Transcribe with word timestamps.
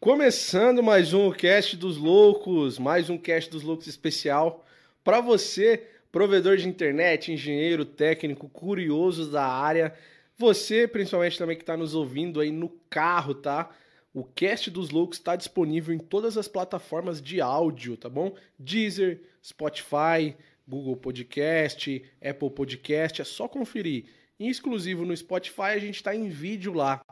Começando 0.00 0.80
mais 0.80 1.12
um 1.12 1.28
Cast 1.32 1.76
dos 1.76 1.96
Loucos, 1.96 2.78
mais 2.78 3.10
um 3.10 3.18
Cast 3.18 3.50
dos 3.50 3.64
Loucos 3.64 3.88
especial 3.88 4.64
para 5.02 5.20
você, 5.20 5.88
provedor 6.12 6.56
de 6.56 6.68
internet, 6.68 7.32
engenheiro, 7.32 7.84
técnico, 7.84 8.48
curioso 8.48 9.28
da 9.28 9.44
área, 9.44 9.92
você 10.36 10.86
principalmente 10.86 11.36
também 11.36 11.56
que 11.56 11.64
está 11.64 11.76
nos 11.76 11.96
ouvindo 11.96 12.38
aí 12.38 12.52
no 12.52 12.68
carro, 12.88 13.34
tá? 13.34 13.74
O 14.14 14.22
Cast 14.22 14.70
dos 14.70 14.90
Loucos 14.90 15.18
está 15.18 15.34
disponível 15.34 15.92
em 15.92 15.98
todas 15.98 16.38
as 16.38 16.46
plataformas 16.46 17.20
de 17.20 17.40
áudio, 17.40 17.96
tá 17.96 18.08
bom? 18.08 18.36
Deezer, 18.56 19.20
Spotify, 19.44 20.36
Google 20.66 20.96
Podcast, 20.96 22.04
Apple 22.24 22.50
Podcast, 22.50 23.20
é 23.20 23.24
só 23.24 23.48
conferir. 23.48 24.04
Em 24.38 24.48
exclusivo 24.48 25.04
no 25.04 25.16
Spotify, 25.16 25.72
a 25.74 25.78
gente 25.80 25.96
está 25.96 26.14
em 26.14 26.28
vídeo 26.28 26.72
lá. 26.72 27.02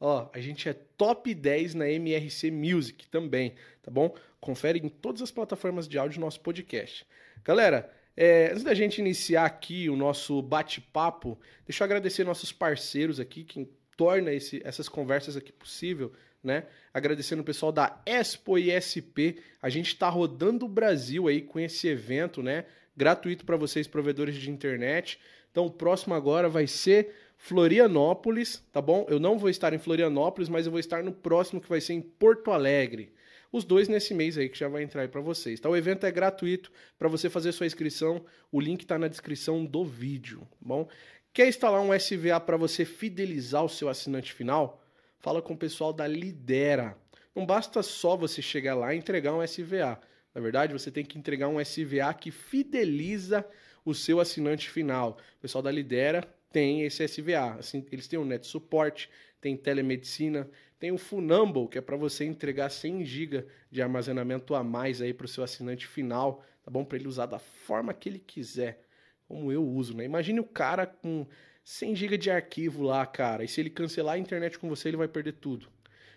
Ó, 0.00 0.28
a 0.32 0.40
gente 0.40 0.68
é 0.68 0.72
top 0.72 1.34
10 1.34 1.74
na 1.74 1.88
MRC 1.90 2.50
Music 2.50 3.08
também, 3.08 3.54
tá 3.82 3.90
bom? 3.90 4.14
Confere 4.40 4.78
em 4.78 4.88
todas 4.88 5.22
as 5.22 5.30
plataformas 5.30 5.88
de 5.88 5.98
áudio 5.98 6.20
nosso 6.20 6.40
podcast. 6.40 7.04
Galera, 7.44 7.90
é, 8.16 8.50
antes 8.50 8.62
da 8.62 8.74
gente 8.74 8.98
iniciar 8.98 9.44
aqui 9.44 9.88
o 9.88 9.96
nosso 9.96 10.40
bate-papo, 10.42 11.38
deixa 11.66 11.82
eu 11.82 11.86
agradecer 11.86 12.24
nossos 12.24 12.52
parceiros 12.52 13.18
aqui, 13.18 13.44
que 13.44 13.68
torna 13.96 14.32
esse, 14.32 14.60
essas 14.64 14.88
conversas 14.88 15.36
aqui 15.36 15.52
possível, 15.52 16.12
né? 16.42 16.66
Agradecendo 16.94 17.42
o 17.42 17.44
pessoal 17.44 17.72
da 17.72 18.00
Expo 18.06 18.56
ISP. 18.56 19.38
A 19.60 19.68
gente 19.68 19.88
está 19.88 20.08
rodando 20.08 20.66
o 20.66 20.68
Brasil 20.68 21.26
aí 21.26 21.42
com 21.42 21.58
esse 21.58 21.88
evento, 21.88 22.42
né? 22.42 22.64
Gratuito 22.96 23.44
para 23.44 23.56
vocês, 23.56 23.88
provedores 23.88 24.36
de 24.36 24.50
internet. 24.50 25.18
Então, 25.50 25.66
o 25.66 25.70
próximo 25.70 26.14
agora 26.14 26.48
vai 26.48 26.66
ser 26.66 27.14
Florianópolis, 27.40 28.62
tá 28.72 28.82
bom? 28.82 29.06
Eu 29.08 29.20
não 29.20 29.38
vou 29.38 29.48
estar 29.48 29.72
em 29.72 29.78
Florianópolis, 29.78 30.48
mas 30.48 30.66
eu 30.66 30.72
vou 30.72 30.80
estar 30.80 31.04
no 31.04 31.12
próximo 31.12 31.60
que 31.60 31.68
vai 31.68 31.80
ser 31.80 31.94
em 31.94 32.02
Porto 32.02 32.50
Alegre. 32.50 33.12
Os 33.50 33.64
dois 33.64 33.88
nesse 33.88 34.12
mês 34.12 34.36
aí 34.36 34.48
que 34.48 34.58
já 34.58 34.68
vai 34.68 34.82
entrar 34.82 35.02
aí 35.02 35.08
para 35.08 35.20
vocês. 35.20 35.58
Tá? 35.58 35.70
O 35.70 35.76
evento 35.76 36.04
é 36.04 36.10
gratuito 36.10 36.70
para 36.98 37.08
você 37.08 37.30
fazer 37.30 37.52
sua 37.52 37.64
inscrição. 37.64 38.22
O 38.52 38.60
link 38.60 38.82
está 38.82 38.98
na 38.98 39.08
descrição 39.08 39.64
do 39.64 39.84
vídeo, 39.84 40.40
tá 40.40 40.56
bom? 40.60 40.88
Quer 41.32 41.48
instalar 41.48 41.80
um 41.80 41.94
SVA 41.94 42.40
para 42.40 42.56
você 42.56 42.84
fidelizar 42.84 43.64
o 43.64 43.68
seu 43.68 43.88
assinante 43.88 44.32
final? 44.32 44.82
Fala 45.20 45.40
com 45.40 45.54
o 45.54 45.56
pessoal 45.56 45.92
da 45.92 46.06
Lidera. 46.06 46.98
Não 47.34 47.46
basta 47.46 47.82
só 47.84 48.16
você 48.16 48.42
chegar 48.42 48.74
lá 48.74 48.92
e 48.92 48.98
entregar 48.98 49.32
um 49.32 49.42
SVA. 49.46 49.98
Na 50.34 50.40
verdade, 50.40 50.72
você 50.72 50.90
tem 50.90 51.04
que 51.04 51.16
entregar 51.16 51.48
um 51.48 51.60
SVA 51.60 52.12
que 52.12 52.32
fideliza 52.32 53.46
o 53.84 53.94
seu 53.94 54.20
assinante 54.20 54.68
final. 54.68 55.18
O 55.38 55.40
pessoal 55.40 55.62
da 55.62 55.70
Lidera 55.70 56.28
tem 56.50 56.82
esse 56.82 57.06
SVA. 57.06 57.56
Assim, 57.58 57.84
eles 57.90 58.08
têm 58.08 58.18
o 58.18 58.24
Net 58.24 58.46
Suporte, 58.46 59.10
tem 59.40 59.56
telemedicina, 59.56 60.48
tem 60.78 60.92
o 60.92 60.98
Funumble, 60.98 61.68
que 61.68 61.78
é 61.78 61.80
para 61.80 61.96
você 61.96 62.24
entregar 62.24 62.70
100 62.70 63.04
GB 63.04 63.46
de 63.70 63.82
armazenamento 63.82 64.54
a 64.54 64.62
mais 64.62 65.02
aí 65.02 65.12
para 65.12 65.24
o 65.24 65.28
seu 65.28 65.42
assinante 65.42 65.86
final, 65.86 66.44
tá 66.62 66.70
bom? 66.70 66.84
Para 66.84 66.98
ele 66.98 67.08
usar 67.08 67.26
da 67.26 67.38
forma 67.38 67.92
que 67.92 68.08
ele 68.08 68.18
quiser, 68.18 68.80
como 69.26 69.50
eu 69.50 69.66
uso, 69.66 69.96
né? 69.96 70.04
Imagine 70.04 70.40
o 70.40 70.44
cara 70.44 70.86
com 70.86 71.26
100 71.64 71.96
GB 71.96 72.18
de 72.18 72.30
arquivo 72.30 72.82
lá, 72.82 73.04
cara, 73.04 73.44
e 73.44 73.48
se 73.48 73.60
ele 73.60 73.70
cancelar 73.70 74.14
a 74.14 74.18
internet 74.18 74.58
com 74.58 74.68
você, 74.68 74.88
ele 74.88 74.96
vai 74.96 75.08
perder 75.08 75.32
tudo. 75.32 75.68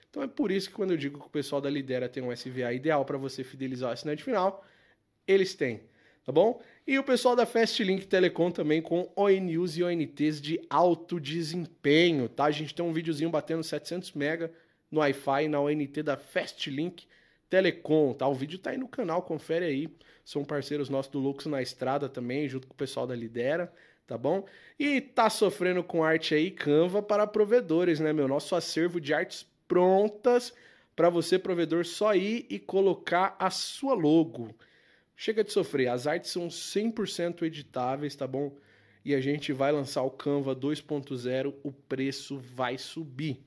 Então 0.09 0.22
é 0.22 0.28
por 0.28 0.52
isso 0.52 0.70
que 0.70 0.76
quando 0.76 0.92
eu 0.92 0.98
digo 0.98 1.20
que 1.20 1.26
o 1.26 1.30
pessoal 1.30 1.62
da 1.62 1.70
Lidera 1.70 2.08
tem 2.08 2.22
um 2.22 2.32
SVA 2.32 2.74
ideal 2.74 3.04
para 3.06 3.18
você 3.18 3.44
fidelizar 3.44 3.90
o 3.90 3.94
assinante 3.94 4.24
final, 4.24 4.66
eles 5.28 5.56
têm 5.56 5.82
tá 6.24 6.32
bom? 6.32 6.62
E 6.86 6.98
o 6.98 7.04
pessoal 7.04 7.36
da 7.36 7.46
Fastlink 7.46 8.08
Telecom 8.08 8.52
também 8.52 8.82
com 8.82 9.12
ONUs 9.16 9.78
e 9.78 9.84
ONTs 9.84 10.42
de 10.42 10.60
alto 10.70 11.20
desempenho, 11.20 12.28
tá? 12.30 12.46
A 12.46 12.52
gente 12.52 12.74
tem 12.74 12.86
um 12.86 12.94
videozinho 12.94 13.30
batendo 13.30 13.64
700 13.64 14.14
mega 14.14 14.52
no 14.90 15.00
Wi-Fi 15.00 15.48
na 15.48 15.60
ONT 15.60 16.04
da 16.04 16.18
Fastlink 16.18 17.06
Telecom, 17.50 18.14
tá? 18.14 18.28
O 18.28 18.34
vídeo 18.34 18.60
tá 18.60 18.72
aí 18.72 18.78
no 18.78 18.88
canal, 18.88 19.22
confere 19.22 19.66
aí. 19.66 19.90
São 20.24 20.46
parceiros 20.46 20.90
nossos 20.90 21.12
do 21.12 21.20
Lux 21.20 21.46
na 21.46 21.62
Estrada 21.62 22.08
também, 22.08 22.48
junto 22.48 22.68
com 22.68 22.74
o 22.74 22.78
pessoal 22.78 23.08
da 23.08 23.16
Lidera, 23.16 23.72
tá 24.08 24.18
bom? 24.18 24.46
E 24.80 25.02
tá 25.02 25.30
sofrendo 25.30 25.84
com 25.84 26.04
arte 26.04 26.34
aí 26.36 26.52
Canva 26.52 27.02
para 27.02 27.28
provedores, 27.28 28.00
né, 28.00 28.14
meu? 28.14 28.28
Nosso 28.28 28.56
acervo 28.56 29.02
de 29.02 29.14
artes 29.14 29.46
prontas 29.68 30.54
para 30.96 31.10
você, 31.10 31.40
provedor, 31.40 31.86
só 31.86 32.14
ir 32.14 32.46
e 32.50 32.60
colocar 32.60 33.36
a 33.40 33.50
sua 33.50 33.94
logo. 33.94 34.54
Chega 35.24 35.44
de 35.44 35.54
sofrer, 35.54 35.88
as 35.88 36.08
artes 36.08 36.32
são 36.32 36.48
100% 36.48 37.44
editáveis, 37.44 38.16
tá 38.16 38.26
bom? 38.26 38.58
E 39.06 39.14
a 39.14 39.22
gente 39.22 39.54
vai 39.54 39.72
lançar 39.72 40.02
o 40.02 40.09
Canva 40.09 40.56
2.0, 40.56 41.54
o 41.62 41.72
preço 41.72 42.40
vai 42.40 42.76
subir, 42.80 43.40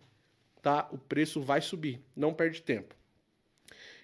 tá? 0.62 0.88
O 0.92 0.98
preço 0.98 1.40
vai 1.40 1.60
subir, 1.60 2.00
não 2.14 2.32
perde 2.32 2.62
tempo. 2.62 2.94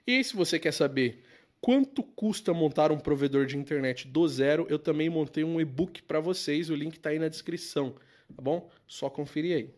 E 0.04 0.24
se 0.24 0.34
você 0.34 0.58
quer 0.58 0.72
saber 0.72 1.22
quanto 1.60 2.02
custa 2.02 2.52
montar 2.52 2.90
um 2.90 2.98
provedor 2.98 3.46
de 3.46 3.56
internet 3.56 4.08
do 4.08 4.26
zero, 4.26 4.66
eu 4.68 4.76
também 4.76 5.08
montei 5.08 5.44
um 5.44 5.60
e-book 5.60 6.02
para 6.02 6.18
vocês, 6.18 6.70
o 6.70 6.74
link 6.74 6.96
está 6.96 7.10
aí 7.10 7.20
na 7.20 7.28
descrição, 7.28 7.94
tá 8.34 8.42
bom? 8.42 8.68
Só 8.84 9.08
conferir 9.08 9.56
aí. 9.56 9.70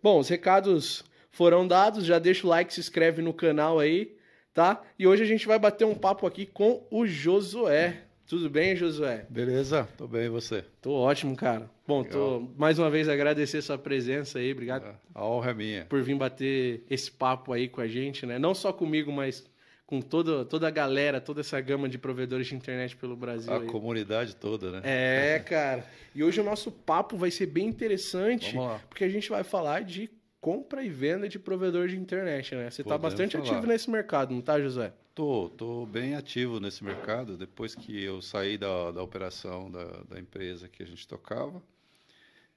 Bom, 0.00 0.20
os 0.20 0.28
recados 0.28 1.02
foram 1.32 1.66
dados, 1.66 2.06
já 2.06 2.20
deixa 2.20 2.46
o 2.46 2.50
like, 2.50 2.72
se 2.72 2.78
inscreve 2.78 3.20
no 3.20 3.34
canal 3.34 3.80
aí 3.80 4.19
tá? 4.52 4.82
E 4.98 5.06
hoje 5.06 5.22
a 5.22 5.26
gente 5.26 5.46
vai 5.46 5.58
bater 5.58 5.84
um 5.84 5.94
papo 5.94 6.26
aqui 6.26 6.46
com 6.46 6.86
o 6.90 7.06
Josué. 7.06 8.02
Tudo 8.26 8.48
bem, 8.48 8.76
Josué? 8.76 9.26
Beleza, 9.28 9.88
tô 9.96 10.06
bem, 10.06 10.26
e 10.26 10.28
você? 10.28 10.64
Tô 10.80 10.92
ótimo, 10.92 11.34
cara. 11.34 11.68
Bom, 11.86 12.04
tô 12.04 12.48
mais 12.56 12.78
uma 12.78 12.88
vez 12.88 13.08
agradecer 13.08 13.60
sua 13.60 13.76
presença 13.76 14.38
aí, 14.38 14.52
obrigado. 14.52 14.86
É, 14.86 14.94
a 15.12 15.26
honra 15.26 15.50
é 15.50 15.54
minha. 15.54 15.84
Por 15.86 16.00
vir 16.00 16.14
bater 16.14 16.84
esse 16.88 17.10
papo 17.10 17.52
aí 17.52 17.68
com 17.68 17.80
a 17.80 17.88
gente, 17.88 18.24
né? 18.24 18.38
Não 18.38 18.54
só 18.54 18.72
comigo, 18.72 19.10
mas 19.10 19.44
com 19.84 20.00
toda, 20.00 20.44
toda 20.44 20.68
a 20.68 20.70
galera, 20.70 21.20
toda 21.20 21.40
essa 21.40 21.60
gama 21.60 21.88
de 21.88 21.98
provedores 21.98 22.46
de 22.46 22.54
internet 22.54 22.94
pelo 22.94 23.16
Brasil. 23.16 23.52
A 23.52 23.58
aí. 23.58 23.66
comunidade 23.66 24.36
toda, 24.36 24.70
né? 24.70 24.82
É, 24.84 25.40
cara. 25.40 25.84
E 26.14 26.22
hoje 26.22 26.40
o 26.40 26.44
nosso 26.44 26.70
papo 26.70 27.16
vai 27.16 27.32
ser 27.32 27.46
bem 27.46 27.66
interessante, 27.66 28.54
porque 28.88 29.02
a 29.02 29.08
gente 29.08 29.28
vai 29.28 29.42
falar 29.42 29.82
de 29.82 30.08
compra 30.40 30.82
e 30.82 30.88
venda 30.88 31.28
de 31.28 31.38
provedor 31.38 31.88
de 31.88 31.96
internet, 31.96 32.54
né? 32.54 32.70
Você 32.70 32.82
está 32.82 32.96
bastante 32.96 33.36
falar. 33.36 33.50
ativo 33.50 33.66
nesse 33.66 33.90
mercado, 33.90 34.34
não 34.34 34.40
tá, 34.40 34.60
José? 34.60 34.92
Tô, 35.14 35.50
tô 35.50 35.86
bem 35.86 36.14
ativo 36.14 36.58
nesse 36.58 36.82
mercado. 36.82 37.36
Depois 37.36 37.74
que 37.74 38.02
eu 38.02 38.22
saí 38.22 38.56
da, 38.56 38.90
da 38.90 39.02
operação 39.02 39.70
da, 39.70 39.84
da 40.08 40.18
empresa 40.18 40.68
que 40.68 40.82
a 40.82 40.86
gente 40.86 41.06
tocava, 41.06 41.62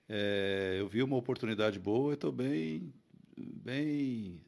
é, 0.08 0.78
eu 0.80 0.88
vi 0.88 1.04
uma 1.04 1.18
oportunidade 1.18 1.78
boa 1.80 2.12
e 2.12 2.14
estou 2.14 2.32
bem, 2.32 2.94
bem 3.38 4.40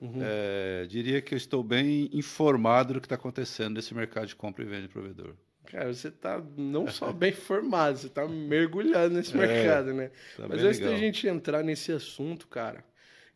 Uhum. 0.00 0.20
é, 0.20 0.86
diria 0.86 1.22
que 1.22 1.32
eu 1.32 1.38
estou 1.38 1.62
bem 1.62 2.10
informado 2.12 2.94
do 2.94 3.00
que 3.00 3.06
está 3.06 3.14
acontecendo 3.14 3.76
nesse 3.76 3.94
mercado 3.94 4.26
de 4.26 4.36
compra 4.36 4.62
e 4.62 4.66
venda 4.66 4.82
de 4.82 4.88
provedor. 4.88 5.34
Cara, 5.66 5.92
você 5.92 6.10
tá 6.10 6.42
não 6.56 6.88
só 6.88 7.12
bem 7.12 7.32
formado, 7.36 7.98
você 7.98 8.08
tá 8.08 8.26
mergulhado 8.28 9.12
nesse 9.14 9.34
É, 9.34 9.38
mercado, 9.38 9.92
né? 9.92 10.10
Tá 10.34 10.48
Mas 10.48 10.62
antes 10.62 10.80
da 10.80 10.88
legal. 10.88 10.94
gente 10.94 11.26
entrar 11.26 11.62
nesse 11.62 11.92
assunto, 11.92 12.46
cara, 12.48 12.82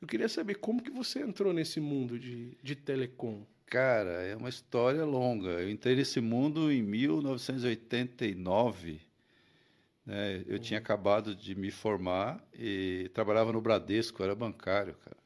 eu 0.00 0.08
queria 0.08 0.28
saber 0.28 0.54
como 0.56 0.82
que 0.82 0.91
você 0.91 1.20
entrou 1.20 1.52
nesse 1.52 1.80
mundo 1.80 2.18
de, 2.18 2.56
de 2.62 2.74
telecom. 2.76 3.44
Cara, 3.66 4.22
é 4.22 4.34
uma 4.36 4.48
história 4.48 5.04
longa. 5.04 5.48
Eu 5.48 5.68
entrei 5.70 5.94
nesse 5.96 6.20
mundo 6.20 6.72
em 6.72 6.82
1989. 6.82 9.00
né? 10.04 10.42
Eu 10.47 10.58
tinha 10.58 10.78
acabado 10.78 11.34
de 11.34 11.54
me 11.54 11.70
formar 11.70 12.42
e 12.54 13.10
trabalhava 13.14 13.52
no 13.52 13.60
Bradesco, 13.60 14.22
era 14.22 14.34
bancário, 14.34 14.94
cara. 15.04 15.16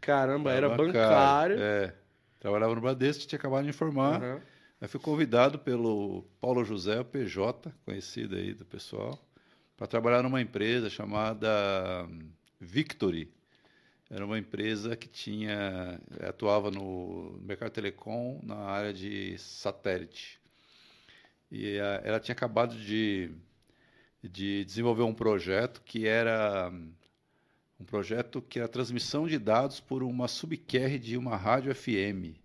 Caramba, 0.00 0.52
era 0.52 0.68
bancário. 0.68 1.56
É, 1.58 1.92
trabalhava 2.38 2.74
no 2.74 2.80
Bradesco, 2.80 3.26
tinha 3.26 3.38
acabado 3.38 3.62
de 3.62 3.68
me 3.68 3.72
formar. 3.72 4.22
Aham. 4.22 4.40
Aí 4.80 4.88
fui 4.88 4.98
convidado 4.98 5.58
pelo 5.58 6.24
Paulo 6.40 6.64
José, 6.64 6.98
o 6.98 7.04
PJ, 7.04 7.70
conhecido 7.84 8.34
aí 8.34 8.54
do 8.54 8.64
pessoal, 8.64 9.18
para 9.76 9.86
trabalhar 9.86 10.22
numa 10.22 10.40
empresa 10.40 10.88
chamada 10.88 12.06
hum, 12.08 12.30
Victory. 12.58 13.30
Era 14.08 14.24
uma 14.24 14.38
empresa 14.38 14.96
que 14.96 15.06
tinha 15.06 16.00
atuava 16.26 16.70
no 16.70 17.38
mercado 17.42 17.70
telecom 17.72 18.40
na 18.42 18.56
área 18.56 18.92
de 18.92 19.36
satélite. 19.38 20.40
E 21.52 21.76
ela 22.02 22.18
tinha 22.18 22.34
acabado 22.34 22.74
de, 22.74 23.30
de 24.22 24.64
desenvolver 24.64 25.02
um 25.02 25.14
projeto 25.14 25.82
que 25.82 26.06
era 26.06 26.70
hum, 26.72 26.90
um 27.78 27.84
projeto 27.84 28.40
que 28.40 28.58
era 28.58 28.66
transmissão 28.66 29.28
de 29.28 29.38
dados 29.38 29.78
por 29.78 30.02
uma 30.02 30.26
subcarrier 30.26 30.98
de 30.98 31.18
uma 31.18 31.36
rádio 31.36 31.74
FM. 31.74 32.40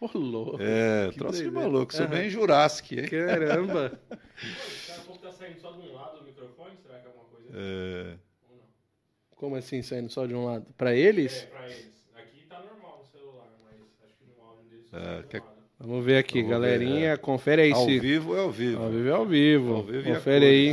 Ô, 0.00 0.06
louco. 0.18 0.58
É, 0.62 1.10
Que 1.12 1.18
troço 1.18 1.42
de 1.42 1.50
maluco, 1.50 1.92
sou 1.92 2.04
Aham. 2.06 2.14
bem 2.14 2.30
Jurassic, 2.30 2.98
hein? 3.00 3.08
Caramba. 3.08 4.00
Daqui 4.10 4.92
a 4.92 5.00
pouco 5.04 5.18
tá 5.20 5.32
saindo 5.32 5.58
só 5.60 5.72
de 5.72 5.80
um 5.80 5.92
lado 5.94 6.18
do 6.18 6.24
microfone, 6.24 6.76
será 6.80 6.98
que 7.00 7.06
é 7.06 7.08
alguma 7.08 7.24
coisa? 7.26 7.48
É, 7.52 8.16
Ou 8.48 8.56
não? 8.56 8.62
Como 9.34 9.56
assim, 9.56 9.82
saindo 9.82 10.08
só 10.10 10.24
de 10.26 10.34
um 10.34 10.44
lado? 10.44 10.66
Pra 10.76 10.94
eles? 10.94 11.42
É, 11.42 11.46
pra 11.46 11.64
eles. 11.68 11.90
Aqui 12.16 12.46
tá 12.48 12.60
normal 12.60 13.02
no 13.04 13.18
celular, 13.18 13.48
mas 13.64 13.74
acho 14.04 14.16
que 14.18 14.24
no 14.26 14.40
áudio 14.44 14.64
deles 14.70 14.86
só 14.88 14.96
É, 14.96 15.18
um 15.18 15.22
quer- 15.24 15.42
lado. 15.42 15.58
Vamos 15.80 16.04
ver 16.04 16.18
aqui, 16.18 16.42
Vamos 16.42 16.48
ver, 16.48 16.54
galerinha. 16.54 17.18
Confere 17.18 17.62
aí 17.62 17.72
ao 17.72 17.84
se. 17.84 17.98
vivo 18.00 18.36
é 18.36 18.40
ao 18.40 18.50
vivo. 18.50 18.82
Ao 18.82 18.90
vivo 18.90 19.08
é 19.08 19.12
ao 19.12 19.26
vivo. 19.26 19.74
Ao 19.74 19.82
vivo 19.84 20.12
Confere 20.12 20.46
aí. 20.46 20.66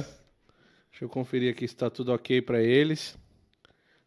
Deixa 0.91 1.03
eu 1.05 1.09
conferir 1.09 1.51
aqui 1.51 1.67
se 1.67 1.75
tá 1.75 1.89
tudo 1.89 2.11
ok 2.13 2.41
pra 2.41 2.61
eles. 2.61 3.17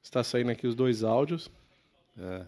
Está 0.02 0.24
saindo 0.24 0.50
aqui 0.50 0.66
os 0.66 0.74
dois 0.74 1.04
áudios. 1.04 1.50
É. 2.18 2.44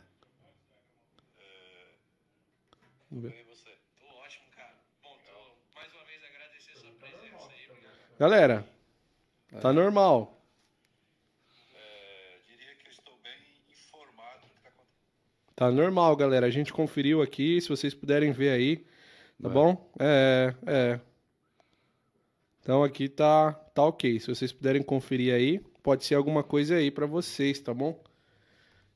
Vamos 3.10 3.24
ver. 3.30 3.44
Você? 3.48 3.70
Tô 3.98 4.06
ótimo, 4.18 4.44
cara. 4.54 4.74
Bom, 5.02 5.16
tô 5.24 5.74
mais 5.74 5.92
uma 5.94 6.04
vez 6.04 6.22
agradecer 6.24 6.76
sua 6.78 6.90
presença 6.92 7.50
aí. 7.50 7.66
Obrigado. 7.70 8.18
Galera, 8.18 8.66
tá 9.60 9.72
normal. 9.72 10.40
É, 11.74 12.38
diria 12.46 12.74
que 12.76 12.86
eu 12.86 12.92
estou 12.92 13.16
bem 13.22 13.32
informado 13.70 14.40
do 14.46 14.48
que 14.52 14.56
está 14.58 14.68
acontecendo. 14.68 15.54
Tá 15.56 15.70
normal, 15.70 16.16
galera. 16.16 16.46
A 16.46 16.50
gente 16.50 16.72
conferiu 16.72 17.20
aqui, 17.22 17.60
se 17.60 17.68
vocês 17.68 17.94
puderem 17.94 18.30
ver 18.32 18.50
aí, 18.50 18.76
tá 19.42 19.48
Vai. 19.48 19.52
bom? 19.52 19.92
É, 19.98 20.54
é. 20.66 21.00
Então 22.62 22.84
aqui 22.84 23.08
tá, 23.08 23.52
tá 23.52 23.82
ok. 23.84 24.20
Se 24.20 24.28
vocês 24.28 24.52
puderem 24.52 24.82
conferir 24.82 25.34
aí, 25.34 25.58
pode 25.82 26.04
ser 26.04 26.14
alguma 26.14 26.44
coisa 26.44 26.76
aí 26.76 26.90
pra 26.90 27.06
vocês, 27.06 27.58
tá 27.60 27.72
bom? 27.74 28.00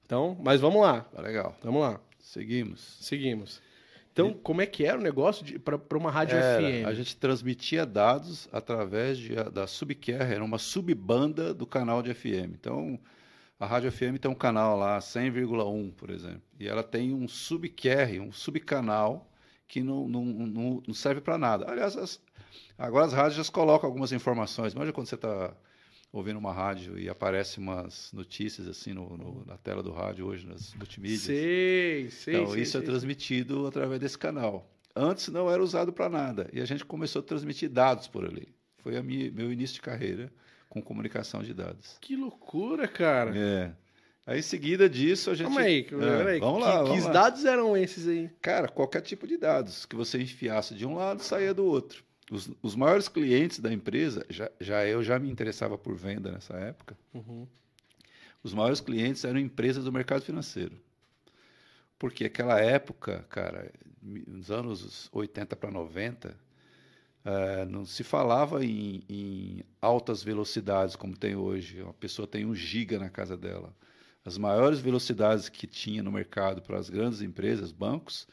Então, 0.05 0.37
mas 0.41 0.61
vamos 0.61 0.83
lá, 0.83 1.01
Tá 1.01 1.23
legal. 1.23 1.57
vamos 1.63 1.81
lá. 1.81 1.99
Seguimos. 2.21 2.81
Seguimos. 3.01 3.63
Então, 4.15 4.33
como 4.33 4.61
é 4.63 4.67
que 4.67 4.85
era 4.85 4.97
o 4.97 5.03
negócio 5.03 5.45
pra 5.61 5.99
uma 5.99 6.09
rádio 6.09 6.37
Era, 6.37 6.63
FM? 6.63 6.87
a 6.87 6.95
gente 6.95 7.17
transmitia 7.17 7.85
dados 7.85 8.49
através 8.53 9.19
de, 9.19 9.35
da 9.51 9.67
Subcarrier, 9.67 10.31
era 10.37 10.45
uma 10.45 10.57
subbanda 10.57 11.53
do 11.53 11.67
canal 11.67 12.01
de 12.01 12.15
FM. 12.15 12.55
Então, 12.55 12.97
a 13.59 13.67
Rádio 13.67 13.91
FM 13.91 14.17
tem 14.21 14.31
um 14.31 14.35
canal 14.37 14.79
lá, 14.79 15.01
100,1, 15.01 15.93
por 15.95 16.11
exemplo. 16.11 16.43
E 16.61 16.69
ela 16.69 16.85
tem 16.85 17.13
um 17.13 17.27
subcarrier, 17.27 18.23
um 18.23 18.31
subcanal, 18.31 19.29
que 19.67 19.83
não, 19.83 20.09
não, 20.09 20.25
não, 20.25 20.83
não 20.87 20.95
serve 20.95 21.21
para 21.21 21.37
nada. 21.37 21.69
Aliás, 21.69 21.97
as- 21.97 22.21
agora 22.79 23.07
as 23.07 23.13
rádios 23.13 23.45
já 23.45 23.53
colocam 23.53 23.89
algumas 23.89 24.13
informações. 24.13 24.75
Imagina 24.75 24.93
quando 24.93 25.09
você 25.09 25.17
está 25.17 25.53
ouvindo 26.17 26.39
uma 26.39 26.53
rádio 26.53 26.97
e 26.99 27.09
aparece 27.09 27.59
umas 27.59 28.13
notícias 28.13 28.69
assim 28.69 28.93
no, 28.95 29.17
no- 29.17 29.45
na 29.45 29.57
tela 29.59 29.83
do 29.83 29.91
rádio 29.91 30.27
hoje, 30.27 30.47
nas 30.47 30.73
multimídias. 30.75 31.23
Sei, 31.23 32.09
sei, 32.11 32.35
Então, 32.37 32.53
sei, 32.53 32.63
isso 32.63 32.77
é 32.77 32.81
sei. 32.81 32.89
transmitido 32.89 33.67
através 33.67 34.01
desse 34.01 34.17
canal. 34.17 34.71
Antes 34.95 35.27
não 35.29 35.51
era 35.51 35.61
usado 35.63 35.93
para 35.93 36.09
nada. 36.09 36.49
E 36.53 36.61
a 36.61 36.65
gente 36.65 36.85
começou 36.85 37.21
a 37.21 37.23
transmitir 37.25 37.69
dados 37.69 38.07
por 38.07 38.25
ali. 38.25 38.55
Foi 38.79 38.97
a 38.97 39.03
minha, 39.03 39.31
meu 39.33 39.53
início 39.53 39.75
de 39.75 39.83
carreira 39.83 40.33
com 40.69 40.81
comunicação 40.81 41.43
de 41.43 41.53
dados. 41.53 41.99
Que 42.01 42.15
loucura, 42.15 42.87
cara. 42.87 43.33
É. 43.37 43.73
Aí, 44.27 44.39
em 44.39 44.43
seguida 44.43 44.89
disso, 44.89 45.31
a 45.31 45.35
gente. 45.35 45.47
Calma 45.49 45.61
aí, 45.63 45.81
É, 45.81 46.17
peraí. 46.17 46.39
Vamos 46.41 46.63
que, 46.63 46.69
lá. 46.69 46.83
que 46.83 46.89
vamos 46.91 47.05
lá. 47.07 47.11
dados 47.13 47.45
eram 47.45 47.77
esses 47.77 48.07
aí? 48.09 48.31
Cara, 48.41 48.69
qualquer 48.69 49.01
tipo 49.03 49.27
de 49.27 49.37
dados 49.37 49.85
que 49.85 49.95
você 49.97 50.21
enfiasse 50.23 50.75
de 50.75 50.87
um 50.87 50.95
lado, 50.95 51.23
saía 51.23 51.53
do 51.53 51.65
outro. 51.65 52.03
Os, 52.31 52.51
os 52.63 52.75
maiores 52.75 53.09
clientes 53.09 53.59
da 53.59 53.73
empresa, 53.73 54.25
já, 54.31 54.51
já 54.61 54.87
eu 54.87 55.03
já 55.03 55.19
me 55.19 55.31
interessava 55.31 55.77
por 55.77 55.95
venda 55.95 56.33
nessa 56.33 56.55
época. 56.55 56.97
Uhum. 57.13 57.47
Os 58.43 58.53
maiores 58.55 58.81
clientes 58.81 59.25
eram 59.25 59.39
empresas 59.39 59.85
do 59.85 59.93
mercado 59.93 60.23
financeiro. 60.23 60.79
Porque 61.99 62.25
aquela 62.25 62.61
época, 62.61 63.25
cara, 63.29 63.71
nos 64.03 64.51
anos 64.51 65.09
80 65.13 65.57
para 65.57 65.71
90, 65.71 66.37
eh, 67.25 67.65
não 67.65 67.87
se 67.87 68.05
falava 68.05 68.65
em, 68.65 69.03
em 69.09 69.65
altas 69.81 70.23
velocidades 70.23 70.95
como 70.97 71.17
tem 71.17 71.35
hoje. 71.35 71.81
Uma 71.83 71.95
pessoa 71.95 72.29
tem 72.29 72.45
um 72.45 72.55
giga 72.55 72.99
na 72.99 73.09
casa 73.09 73.37
dela. 73.37 73.75
As 74.25 74.37
maiores 74.37 74.79
velocidades 74.79 75.49
que 75.49 75.67
tinha 75.67 76.03
no 76.03 76.13
mercado 76.13 76.63
para 76.63 76.79
as 76.79 76.91
grandes 76.91 77.23
empresas, 77.23 77.73
bancos, 77.73 78.27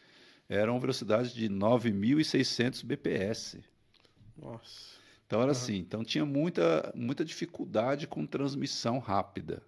eram 0.49 0.79
velocidades 0.79 1.33
de 1.33 1.49
9.600 1.49 2.83
bps. 2.83 3.57
Nossa. 4.41 4.99
Então 5.25 5.41
era 5.41 5.51
assim, 5.51 5.77
então 5.77 6.03
tinha 6.03 6.25
muita, 6.25 6.91
muita 6.93 7.23
dificuldade 7.23 8.07
com 8.07 8.25
transmissão 8.25 8.99
rápida. 8.99 9.63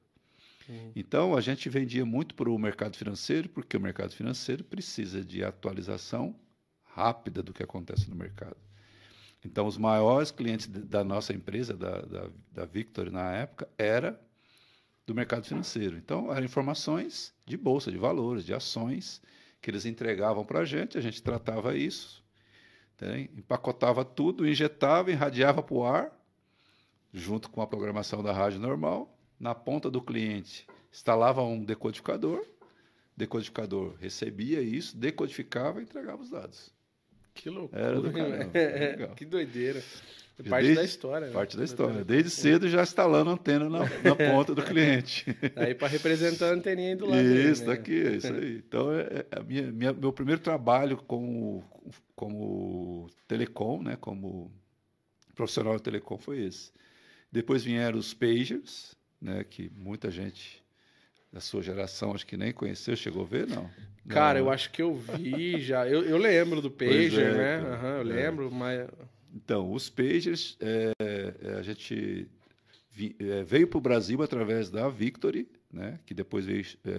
Então 0.95 1.35
a 1.35 1.41
gente 1.41 1.69
vendia 1.69 2.05
muito 2.05 2.35
para 2.35 2.49
o 2.49 2.57
mercado 2.57 2.95
financeiro, 2.95 3.49
porque 3.49 3.75
o 3.75 3.81
mercado 3.81 4.13
financeiro 4.13 4.63
precisa 4.63 5.23
de 5.23 5.43
atualização 5.43 6.35
rápida 6.83 7.43
do 7.43 7.53
que 7.53 7.63
acontece 7.63 8.09
no 8.09 8.15
mercado. 8.15 8.55
Então 9.45 9.67
os 9.67 9.77
maiores 9.77 10.31
clientes 10.31 10.67
da 10.67 11.03
nossa 11.03 11.33
empresa, 11.33 11.75
da, 11.75 12.01
da, 12.01 12.29
da 12.51 12.65
Victor 12.65 13.11
na 13.11 13.33
época, 13.33 13.67
era 13.77 14.19
do 15.05 15.13
mercado 15.13 15.45
financeiro. 15.45 15.97
Então 15.97 16.33
eram 16.33 16.45
informações 16.45 17.33
de 17.45 17.57
bolsa, 17.57 17.91
de 17.91 17.97
valores, 17.97 18.45
de 18.45 18.53
ações 18.53 19.21
que 19.61 19.69
eles 19.69 19.85
entregavam 19.85 20.45
para 20.45 20.59
a 20.59 20.65
gente, 20.65 20.97
a 20.97 21.01
gente 21.01 21.21
tratava 21.21 21.75
isso, 21.75 22.22
empacotava 23.35 24.05
tudo, 24.05 24.47
injetava, 24.47 25.11
irradiava 25.11 25.61
para 25.61 25.75
o 25.75 25.83
ar, 25.85 26.11
junto 27.13 27.49
com 27.49 27.61
a 27.61 27.67
programação 27.67 28.23
da 28.23 28.31
rádio 28.31 28.59
normal. 28.59 29.15
Na 29.39 29.53
ponta 29.53 29.89
do 29.89 30.01
cliente, 30.01 30.65
instalava 30.91 31.41
um 31.41 31.63
decodificador, 31.63 32.45
decodificador 33.15 33.95
recebia 33.99 34.61
isso, 34.61 34.95
decodificava 34.95 35.79
e 35.79 35.83
entregava 35.83 36.21
os 36.21 36.29
dados. 36.29 36.73
Que 37.33 37.49
loucura. 37.49 37.81
Era 37.81 38.01
do 38.01 38.11
caramba, 38.11 39.07
que 39.15 39.25
doideira. 39.25 39.83
É 40.39 40.43
Desde- 40.43 40.49
parte 40.49 40.73
da 40.75 40.83
história, 40.83 41.27
né? 41.27 41.33
Parte 41.33 41.57
da 41.57 41.63
história. 41.63 42.03
Desde 42.03 42.29
cedo 42.31 42.67
já 42.67 42.81
instalando 42.81 43.29
antena 43.29 43.69
na, 43.69 43.79
na 43.79 43.85
ponta 44.17 44.55
do 44.55 44.63
cliente. 44.63 45.25
Aí 45.55 45.75
para 45.75 45.87
representar 45.87 46.47
a 46.49 46.53
anteninha 46.53 46.89
aí 46.89 46.95
do 46.95 47.05
lado. 47.05 47.23
Isso, 47.23 47.61
né? 47.61 47.67
daqui, 47.67 48.01
é 48.01 48.15
isso 48.15 48.33
aí. 48.33 48.55
Então, 48.57 48.91
é, 48.91 49.25
é 49.31 49.39
a 49.39 49.43
minha, 49.43 49.71
minha- 49.71 49.93
meu 49.93 50.11
primeiro 50.11 50.41
trabalho 50.41 50.97
como, 50.97 51.63
como 52.15 53.09
telecom, 53.27 53.81
né, 53.83 53.95
como 53.99 54.51
profissional 55.35 55.75
de 55.77 55.83
telecom 55.83 56.17
foi 56.17 56.41
esse. 56.45 56.71
Depois 57.31 57.63
vieram 57.63 57.97
os 57.99 58.13
pagers, 58.13 58.95
né, 59.21 59.43
que 59.43 59.71
muita 59.75 60.09
gente 60.09 60.63
da 61.31 61.39
sua 61.39 61.61
geração 61.61 62.13
acho 62.13 62.25
que 62.25 62.37
nem 62.37 62.51
conheceu, 62.51 62.95
chegou 62.95 63.23
a 63.23 63.27
ver, 63.27 63.47
não? 63.47 63.69
Cara, 64.07 64.39
Não, 64.39 64.45
eu 64.45 64.49
né? 64.49 64.55
acho 64.55 64.69
que 64.71 64.81
eu 64.81 64.93
vi 64.95 65.61
já. 65.61 65.87
Eu, 65.87 66.03
eu 66.03 66.17
lembro 66.17 66.59
do 66.61 66.69
Pois 66.69 67.11
Pager, 67.13 67.25
é, 67.31 67.33
né? 67.37 67.57
então. 67.59 67.73
Aham, 67.73 67.95
eu 67.97 68.01
É. 68.01 68.03
lembro, 68.03 68.51
mas. 68.51 68.87
Então, 69.43 69.71
os 69.73 69.89
pagers, 69.89 70.57
é, 70.59 70.91
é, 70.99 71.53
a 71.57 71.61
gente 71.61 72.27
vi- 72.89 73.15
é, 73.19 73.43
veio 73.43 73.67
para 73.67 73.77
o 73.77 73.81
Brasil 73.81 74.21
através 74.23 74.69
da 74.69 74.87
Victory, 74.87 75.47
né, 75.71 75.99
que 76.05 76.13
depois 76.13 76.45
veio, 76.45 76.65
é, 76.85 76.89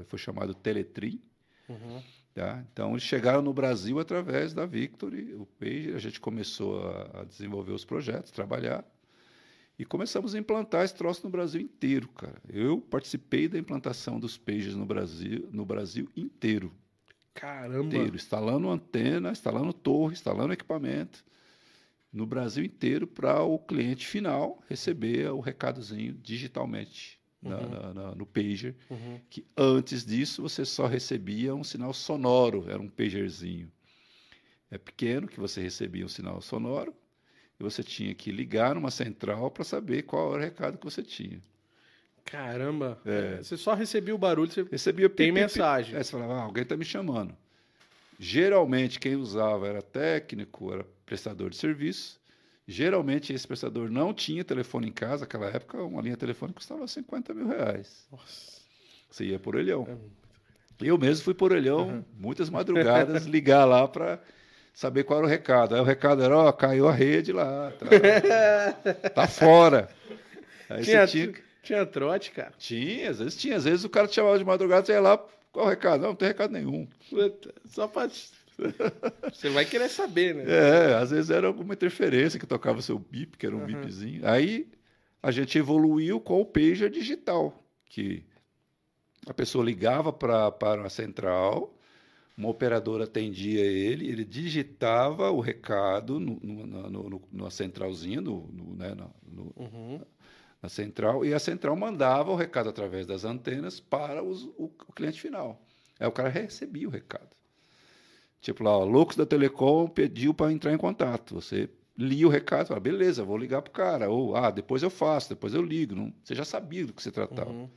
é, 0.00 0.04
foi 0.04 0.18
chamado 0.18 0.54
Teletrim. 0.54 1.20
Uhum. 1.68 2.02
Tá? 2.34 2.62
Então, 2.70 2.90
eles 2.90 3.02
chegaram 3.02 3.40
no 3.40 3.52
Brasil 3.54 3.98
através 3.98 4.52
da 4.52 4.66
Victory, 4.66 5.34
o 5.34 5.46
Pager. 5.46 5.96
A 5.96 5.98
gente 5.98 6.20
começou 6.20 6.86
a, 6.86 7.20
a 7.20 7.24
desenvolver 7.24 7.72
os 7.72 7.84
projetos, 7.84 8.30
trabalhar. 8.30 8.84
E 9.78 9.84
começamos 9.86 10.34
a 10.34 10.38
implantar 10.38 10.84
esse 10.84 10.94
troço 10.94 11.22
no 11.24 11.30
Brasil 11.30 11.60
inteiro, 11.60 12.08
cara. 12.08 12.36
Eu 12.48 12.78
participei 12.78 13.48
da 13.48 13.58
implantação 13.58 14.20
dos 14.20 14.36
Pagers 14.36 14.74
no 14.74 14.84
Brasil, 14.84 15.48
no 15.50 15.64
Brasil 15.64 16.08
inteiro. 16.14 16.72
Caramba. 17.32 17.86
inteiro. 17.86 18.16
Instalando 18.16 18.68
antena, 18.68 19.30
instalando 19.30 19.72
torre, 19.72 20.12
instalando 20.12 20.52
equipamento. 20.52 21.24
No 22.16 22.24
Brasil 22.24 22.64
inteiro 22.64 23.06
para 23.06 23.42
o 23.42 23.58
cliente 23.58 24.06
final 24.06 24.62
receber 24.70 25.28
o 25.30 25.38
recadozinho 25.40 26.14
digitalmente 26.14 27.20
Uhum. 27.42 27.50
na- 27.68 27.92
na- 27.92 28.14
no 28.14 28.24
Pager 28.24 28.74
Uhum. 28.88 29.20
que 29.28 29.44
antes 29.54 30.04
disso 30.06 30.40
você 30.40 30.64
só 30.64 30.86
recebia 30.86 31.54
um 31.54 31.62
sinal 31.62 31.92
sonoro, 31.92 32.64
era 32.70 32.80
um 32.80 32.88
pagerzinho. 32.88 33.70
É 34.70 34.78
pequeno 34.78 35.28
que 35.28 35.38
você 35.38 35.60
recebia 35.60 36.06
um 36.06 36.08
sinal 36.08 36.40
sonoro 36.40 36.94
e 37.60 37.62
você 37.62 37.82
tinha 37.84 38.14
que 38.14 38.32
ligar 38.32 38.74
numa 38.74 38.90
central 38.90 39.50
para 39.50 39.62
saber 39.62 40.02
qual 40.04 40.30
era 40.32 40.40
o 40.42 40.44
recado 40.46 40.78
que 40.78 40.84
você 40.86 41.02
tinha. 41.02 41.40
Caramba. 42.24 42.98
É. 43.04 43.36
Você 43.42 43.58
só 43.58 43.74
recebia 43.74 44.14
o 44.14 44.18
barulho, 44.18 44.50
você 44.50 44.62
Recebia 44.70 45.08
tem 45.10 45.30
mensagem. 45.30 45.94
Aí 45.94 46.02
você 46.02 46.12
falava, 46.12 46.32
ah, 46.36 46.42
alguém 46.44 46.62
está 46.62 46.76
me 46.78 46.84
chamando. 46.84 47.36
Geralmente 48.18 48.98
quem 48.98 49.14
usava 49.16 49.68
era 49.68 49.82
técnico, 49.82 50.72
era 50.72 50.86
prestador 51.06 51.50
de 51.50 51.56
serviço. 51.56 52.20
Geralmente 52.68 53.32
esse 53.32 53.46
prestador 53.46 53.88
não 53.90 54.12
tinha 54.12 54.44
telefone 54.44 54.88
em 54.88 54.92
casa, 54.92 55.20
naquela 55.20 55.46
época 55.46 55.80
uma 55.82 56.02
linha 56.02 56.16
telefônica 56.16 56.58
custava 56.58 56.86
50 56.86 57.32
mil 57.32 57.46
reais. 57.46 58.06
Nossa. 58.10 58.60
Você 59.08 59.24
ia 59.24 59.38
por 59.38 59.54
orelhão. 59.54 59.86
É. 59.88 59.96
Eu 60.88 60.98
mesmo 60.98 61.24
fui 61.24 61.32
por 61.32 61.52
orelhão, 61.52 62.04
muitas 62.18 62.50
madrugadas, 62.50 63.24
ligar 63.26 63.64
lá 63.64 63.86
para 63.88 64.20
saber 64.74 65.04
qual 65.04 65.20
era 65.20 65.26
o 65.26 65.30
recado. 65.30 65.74
Aí 65.74 65.80
o 65.80 65.84
recado 65.84 66.22
era, 66.22 66.36
ó, 66.36 66.52
caiu 66.52 66.86
a 66.88 66.92
rede 66.92 67.32
lá, 67.32 67.72
tá, 67.72 69.10
tá 69.10 69.26
fora. 69.28 69.88
Aí 70.68 70.82
Tinha, 70.82 71.06
tinha, 71.06 71.32
tinha 71.62 71.86
trote, 71.86 72.32
cara. 72.32 72.52
tinha, 72.58 73.08
às 73.10 73.20
vezes 73.20 73.36
tinha, 73.36 73.56
às 73.56 73.64
vezes 73.64 73.84
o 73.84 73.88
cara 73.88 74.08
te 74.08 74.16
chamava 74.16 74.38
de 74.38 74.44
madrugada, 74.44 74.84
você 74.84 74.92
ia 74.92 75.00
lá, 75.00 75.16
qual 75.52 75.66
o 75.66 75.68
recado? 75.70 76.02
Não, 76.02 76.08
não 76.08 76.16
tem 76.16 76.28
recado 76.28 76.50
nenhum. 76.50 76.86
Só 77.64 77.88
pra. 77.88 78.10
Você 79.32 79.48
vai 79.50 79.64
querer 79.64 79.88
saber, 79.88 80.34
né? 80.34 80.44
É, 80.46 80.94
às 80.94 81.10
vezes 81.10 81.30
era 81.30 81.46
alguma 81.46 81.74
interferência 81.74 82.38
que 82.40 82.46
tocava 82.46 82.78
o 82.78 82.82
seu 82.82 82.98
bip, 82.98 83.36
que 83.36 83.46
era 83.46 83.54
um 83.56 83.60
Uhum. 83.60 83.66
bipzinho. 83.66 84.26
Aí 84.26 84.68
a 85.22 85.30
gente 85.30 85.58
evoluiu 85.58 86.20
com 86.20 86.40
o 86.40 86.46
pager 86.46 86.90
digital, 86.90 87.62
que 87.86 88.24
a 89.26 89.34
pessoa 89.34 89.64
ligava 89.64 90.12
pra, 90.12 90.50
para 90.50 90.86
a 90.86 90.90
central, 90.90 91.76
uma 92.36 92.48
operadora 92.48 93.04
atendia 93.04 93.64
ele, 93.64 94.08
ele 94.08 94.24
digitava 94.24 95.30
o 95.30 95.40
recado 95.40 96.20
no, 96.20 96.38
no, 96.42 96.66
na- 96.66 96.90
no, 96.90 97.22
numa 97.32 97.50
centralzinha, 97.50 98.20
no, 98.20 98.46
né, 98.76 98.94
na- 98.94 99.10
no- 99.26 99.52
Uhum. 99.56 100.00
na 100.62 100.68
central, 100.68 101.24
e 101.24 101.34
a 101.34 101.38
central 101.38 101.74
mandava 101.76 102.30
o 102.30 102.36
recado 102.36 102.68
através 102.68 103.06
das 103.06 103.24
antenas 103.24 103.80
para 103.80 104.22
os- 104.22 104.44
o, 104.56 104.70
o 104.88 104.92
cliente 104.94 105.20
final. 105.20 105.60
Aí 105.98 106.06
o 106.06 106.12
cara 106.12 106.28
recebia 106.28 106.86
o 106.86 106.90
recado. 106.90 107.35
Tipo 108.46 108.62
lá, 108.62 108.78
ó, 108.78 108.84
Loucos 108.84 109.16
da 109.16 109.26
Telecom 109.26 109.88
pediu 109.88 110.32
para 110.32 110.52
entrar 110.52 110.72
em 110.72 110.78
contato. 110.78 111.34
Você 111.34 111.68
lia 111.98 112.28
o 112.28 112.30
recado, 112.30 112.68
fala, 112.68 112.78
beleza, 112.78 113.24
vou 113.24 113.36
ligar 113.36 113.60
pro 113.60 113.72
cara. 113.72 114.08
Ou, 114.08 114.36
ah, 114.36 114.52
depois 114.52 114.84
eu 114.84 114.88
faço, 114.88 115.30
depois 115.30 115.52
eu 115.52 115.60
ligo. 115.60 115.96
Não, 115.96 116.14
você 116.22 116.32
já 116.32 116.44
sabia 116.44 116.86
do 116.86 116.92
que 116.92 117.02
se 117.02 117.10
tratava. 117.10 117.50
Uhum. 117.50 117.68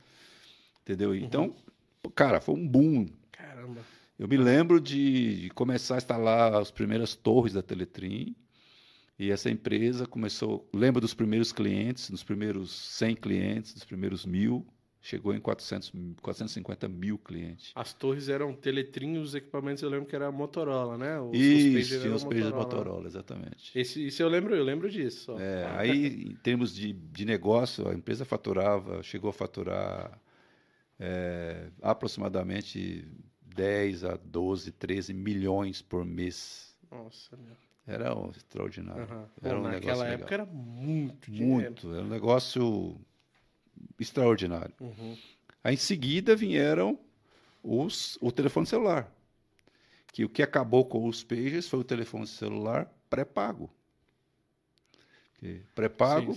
Entendeu? 0.82 1.12
Então, 1.12 1.52
cara, 2.14 2.40
foi 2.40 2.54
um 2.54 2.68
boom. 2.68 3.08
Caramba. 3.32 3.80
Eu 4.16 4.28
me 4.28 4.36
lembro 4.36 4.80
de 4.80 5.50
começar 5.56 5.96
a 5.96 5.98
instalar 5.98 6.54
as 6.54 6.70
primeiras 6.70 7.16
torres 7.16 7.52
da 7.52 7.62
Teletrim. 7.62 8.36
E 9.18 9.32
essa 9.32 9.50
empresa 9.50 10.06
começou. 10.06 10.70
Lembro 10.72 11.00
dos 11.00 11.14
primeiros 11.14 11.50
clientes, 11.50 12.08
dos 12.10 12.22
primeiros 12.22 12.70
100 12.96 13.16
clientes, 13.16 13.74
dos 13.74 13.84
primeiros 13.84 14.24
mil. 14.24 14.64
Chegou 15.02 15.34
em 15.34 15.40
400, 15.40 15.92
450 16.20 16.86
mil 16.86 17.16
clientes. 17.16 17.72
As 17.74 17.94
torres 17.94 18.28
eram 18.28 18.52
Teletrim, 18.52 19.16
os 19.16 19.34
equipamentos 19.34 19.82
eu 19.82 19.88
lembro 19.88 20.06
que 20.06 20.14
era 20.14 20.30
Motorola, 20.30 20.98
né? 20.98 21.18
Os, 21.18 21.38
Isso, 21.38 22.00
tinha 22.00 22.14
os 22.14 22.22
pages 22.22 22.50
Motorola, 22.50 23.06
exatamente. 23.06 23.78
Esse, 23.78 24.06
isso 24.06 24.22
eu 24.22 24.28
lembro, 24.28 24.54
eu 24.54 24.62
lembro 24.62 24.90
disso. 24.90 25.38
É, 25.38 25.64
aí, 25.78 26.24
em 26.28 26.34
termos 26.36 26.74
de, 26.74 26.92
de 26.92 27.24
negócio, 27.24 27.88
a 27.88 27.94
empresa 27.94 28.26
faturava, 28.26 29.02
chegou 29.02 29.30
a 29.30 29.32
faturar 29.32 30.20
é, 30.98 31.70
aproximadamente 31.80 33.08
10 33.42 34.04
a 34.04 34.16
12, 34.16 34.70
13 34.72 35.14
milhões 35.14 35.80
por 35.80 36.04
mês. 36.04 36.76
Nossa, 36.90 37.38
meu. 37.38 37.56
Era 37.86 38.14
um 38.16 38.30
extraordinário. 38.30 39.02
Aham. 39.02 39.28
Era 39.42 39.58
um 39.58 39.62
naquela 39.62 40.04
legal. 40.04 40.18
época 40.18 40.34
era 40.34 40.46
muito 40.46 41.30
dinheiro. 41.30 41.54
Muito, 41.54 41.94
era 41.94 42.04
um 42.04 42.08
negócio 42.08 43.00
extraordinário. 43.98 44.74
Uhum. 44.80 45.16
Aí, 45.62 45.74
em 45.74 45.78
seguida 45.78 46.34
vieram 46.34 46.98
os, 47.62 48.18
o 48.20 48.32
telefone 48.32 48.66
celular. 48.66 49.10
Que 50.12 50.24
o 50.24 50.28
que 50.28 50.42
acabou 50.42 50.84
com 50.84 51.06
os 51.06 51.22
pages 51.22 51.68
foi 51.68 51.80
o 51.80 51.84
telefone 51.84 52.26
celular 52.26 52.90
pré-pago. 53.08 53.70
Pré-pago, 55.74 56.36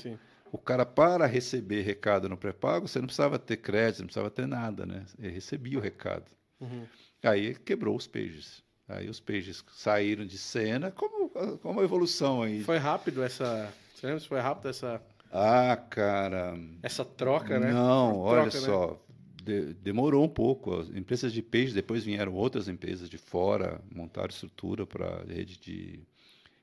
o 0.52 0.58
cara 0.58 0.86
para 0.86 1.26
receber 1.26 1.82
recado 1.82 2.30
no 2.30 2.38
pré-pago, 2.38 2.88
você 2.88 3.00
não 3.00 3.08
precisava 3.08 3.38
ter 3.38 3.58
crédito, 3.58 4.00
não 4.00 4.08
precisava 4.08 4.30
ter 4.30 4.48
nada, 4.48 4.86
né? 4.86 5.06
Ele 5.20 5.34
recebia 5.34 5.78
o 5.78 5.82
recado. 5.82 6.32
Uhum. 6.60 6.86
Aí 7.24 7.56
quebrou 7.56 7.96
os 7.96 8.08
pages. 8.08 8.64
Aí 8.88 9.10
os 9.10 9.20
pages 9.20 9.64
saíram 9.74 10.26
de 10.26 10.38
cena, 10.38 10.92
como, 10.92 11.30
como 11.30 11.80
uma 11.80 11.84
evolução 11.84 12.44
aí. 12.44 12.64
Foi 12.64 12.78
rápido 12.78 13.24
essa. 13.24 13.74
Você 13.96 14.06
lembra 14.06 14.20
se 14.20 14.28
foi 14.28 14.40
rápido 14.40 14.70
essa, 14.70 15.02
Ah, 15.36 15.76
cara. 15.76 16.54
essa 16.84 17.04
troca, 17.04 17.60
né? 17.60 17.72
Não, 17.74 18.14
Uma 18.18 18.24
olha 18.24 18.42
troca, 18.52 18.60
né? 18.60 18.66
só. 18.66 19.04
de- 19.44 19.74
demorou 19.74 20.24
um 20.24 20.30
pouco. 20.30 20.76
As 20.80 20.90
empresas 20.90 21.34
de 21.34 21.42
peixe, 21.42 21.74
depois 21.74 22.04
vieram 22.04 22.34
outras 22.34 22.68
empresas 22.68 23.10
de 23.10 23.18
fora, 23.18 23.82
montaram 23.94 24.30
estrutura 24.30 24.86
para 24.86 25.24
rede 25.24 25.58
de 25.60 26.00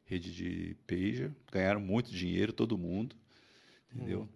rede 0.06 0.32
de 0.34 0.76
pager, 0.86 1.30
ganharam 1.52 1.80
muito 1.80 2.10
dinheiro, 2.10 2.52
todo 2.52 2.76
mundo, 2.78 3.14
entendeu? 3.94 4.20
Uhum. 4.20 4.28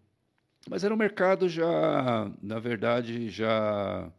Mas 0.71 0.85
era 0.85 0.95
um 0.95 0.97
mercado 0.97 1.49
já, 1.49 2.31
na 2.41 2.59
verdade, 2.61 3.29
já 3.29 4.11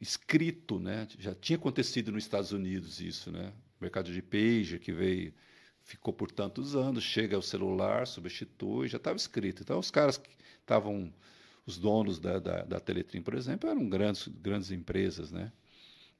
escrito, 0.00 0.78
né? 0.78 1.06
Já 1.18 1.34
tinha 1.34 1.56
acontecido 1.58 2.10
nos 2.12 2.24
Estados 2.24 2.52
Unidos 2.52 3.00
isso, 3.00 3.30
né? 3.30 3.52
O 3.80 3.84
mercado 3.84 4.12
de 4.12 4.22
pager 4.22 4.78
que 4.80 4.92
veio, 4.92 5.32
ficou 5.82 6.12
por 6.12 6.30
tantos 6.30 6.76
anos, 6.76 7.02
chega 7.02 7.36
ao 7.36 7.42
celular, 7.42 8.06
substitui, 8.06 8.88
já 8.88 8.96
estava 8.96 9.16
escrito. 9.16 9.62
Então, 9.62 9.78
os 9.78 9.90
caras 9.90 10.16
que 10.16 10.30
estavam, 10.60 11.12
os 11.66 11.78
donos 11.78 12.18
da, 12.18 12.38
da, 12.38 12.62
da 12.62 12.80
Teletrim, 12.80 13.22
por 13.22 13.34
exemplo, 13.34 13.68
eram 13.68 13.88
grandes, 13.88 14.28
grandes 14.28 14.70
empresas, 14.70 15.30
né? 15.30 15.52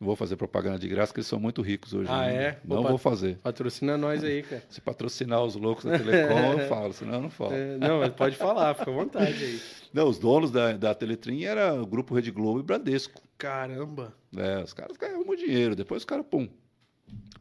Não 0.00 0.07
vou 0.07 0.17
fazer 0.17 0.35
propaganda 0.37 0.79
de 0.79 0.88
graça, 0.88 1.09
porque 1.09 1.21
eles 1.21 1.26
são 1.26 1.38
muito 1.38 1.61
ricos 1.61 1.93
hoje. 1.93 2.11
Ah, 2.11 2.21
ainda. 2.21 2.43
é? 2.43 2.61
Não 2.64 2.83
vou 2.83 2.97
fazer. 2.97 3.37
Patrocina 3.37 3.99
nós 3.99 4.25
aí, 4.25 4.43
cara. 4.43 4.64
Se 4.71 4.81
patrocinar 4.81 5.45
os 5.45 5.55
loucos 5.57 5.85
da 5.85 5.99
Telecom, 5.99 6.52
eu 6.59 6.69
falo, 6.71 6.93
senão 6.95 7.14
eu 7.14 7.21
não 7.21 7.29
falo. 7.31 7.52
É, 7.52 7.76
não, 7.76 8.00
mas 8.00 8.14
pode 8.14 8.35
falar, 8.35 8.73
fica 8.75 8.90
à 8.90 8.95
vontade 8.95 9.45
aí. 9.45 9.61
Não, 9.93 10.09
os 10.09 10.21
donos 10.21 10.52
da, 10.52 10.73
da 10.73 10.95
Teletrim 10.95 11.43
era 11.43 11.75
o 11.75 11.85
Grupo 11.85 12.14
Rede 12.14 12.31
Globo 12.31 12.61
e 12.61 12.62
Bradesco. 12.62 13.21
Caramba. 13.37 14.14
né? 14.31 14.62
os 14.62 14.73
caras 14.73 14.97
ganhavam 14.97 15.35
dinheiro. 15.35 15.75
Depois 15.75 16.02
os 16.02 16.05
caras, 16.05 16.25
pum, 16.31 16.49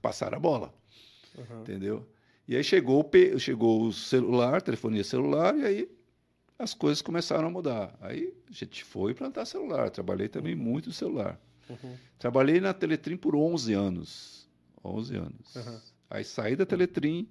passaram 0.02 0.36
a 0.36 0.40
bola. 0.40 0.74
Uhum. 1.40 1.62
Entendeu? 1.62 2.08
E 2.48 2.56
aí 2.56 2.64
chegou 2.64 3.08
o, 3.08 3.40
chegou 3.40 3.84
o 3.84 3.94
celular, 3.94 4.62
telefonia 4.62 5.04
celular, 5.04 5.56
e 5.56 5.66
aí 5.66 5.92
as 6.58 6.74
coisas 6.74 7.02
começaram 7.02 7.48
a 7.48 7.52
mudar. 7.52 7.96
Aí 8.02 8.34
a 8.50 8.52
gente 8.52 8.84
foi 8.84 9.14
plantar 9.14 9.46
celular. 9.46 9.90
Trabalhei 9.90 10.28
também 10.28 10.56
muito 10.56 10.88
no 10.88 10.94
celular. 10.94 11.40
Uhum. 11.70 11.96
Trabalhei 12.18 12.60
na 12.60 12.74
Teletrim 12.74 13.16
por 13.16 13.36
11 13.36 13.74
anos. 13.74 14.50
11 14.84 15.16
anos. 15.16 15.56
Uhum. 15.56 15.80
Aí 16.10 16.24
saí 16.24 16.56
da 16.56 16.66
Teletrim, 16.66 17.30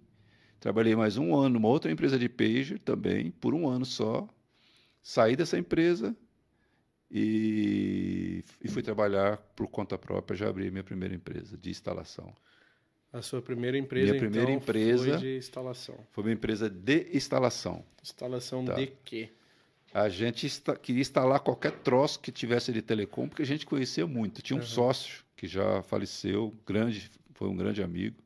trabalhei 0.60 0.94
mais 0.94 1.16
um 1.16 1.34
ano 1.34 1.54
numa 1.54 1.68
outra 1.68 1.90
empresa 1.90 2.18
de 2.18 2.28
pager 2.28 2.78
também, 2.78 3.30
por 3.32 3.52
um 3.54 3.68
ano 3.68 3.84
só. 3.84 4.28
Saí 5.02 5.34
dessa 5.34 5.58
empresa 5.58 6.16
e, 7.10 8.44
e 8.62 8.68
fui 8.68 8.82
trabalhar 8.82 9.38
por 9.56 9.66
conta 9.66 9.98
própria. 9.98 10.36
Já 10.36 10.48
abri 10.48 10.70
minha 10.70 10.84
primeira 10.84 11.14
empresa 11.14 11.56
de 11.56 11.70
instalação. 11.70 12.32
A 13.12 13.22
sua 13.22 13.40
primeira 13.40 13.78
empresa, 13.78 14.10
Minha 14.12 14.20
primeira 14.20 14.50
então, 14.50 14.62
empresa- 14.62 15.04
foi 15.12 15.18
de 15.18 15.36
instalação. 15.38 15.98
Foi 16.10 16.24
uma 16.24 16.32
empresa 16.32 16.68
de 16.68 17.08
instalação. 17.16 17.82
Instalação 18.02 18.64
Tá. 18.64 18.74
de 18.74 18.88
quê? 19.04 19.30
A 19.94 20.08
gente 20.10 20.44
insta- 20.44 20.76
queria 20.76 21.00
instalar 21.00 21.40
qualquer 21.40 21.72
troço 21.80 22.20
que 22.20 22.30
tivesse 22.30 22.70
de 22.72 22.82
telecom, 22.82 23.26
porque 23.26 23.42
a 23.42 23.46
gente 23.46 23.64
conhecia 23.64 24.06
muito. 24.06 24.42
Tinha 24.42 24.56
um 24.58 24.60
Uhum. 24.60 24.66
sócio 24.66 25.24
que 25.34 25.46
já 25.48 25.82
faleceu, 25.84 26.54
grande, 26.66 27.10
foi 27.34 27.48
um 27.48 27.56
grande 27.56 27.82
amigo, 27.82 28.22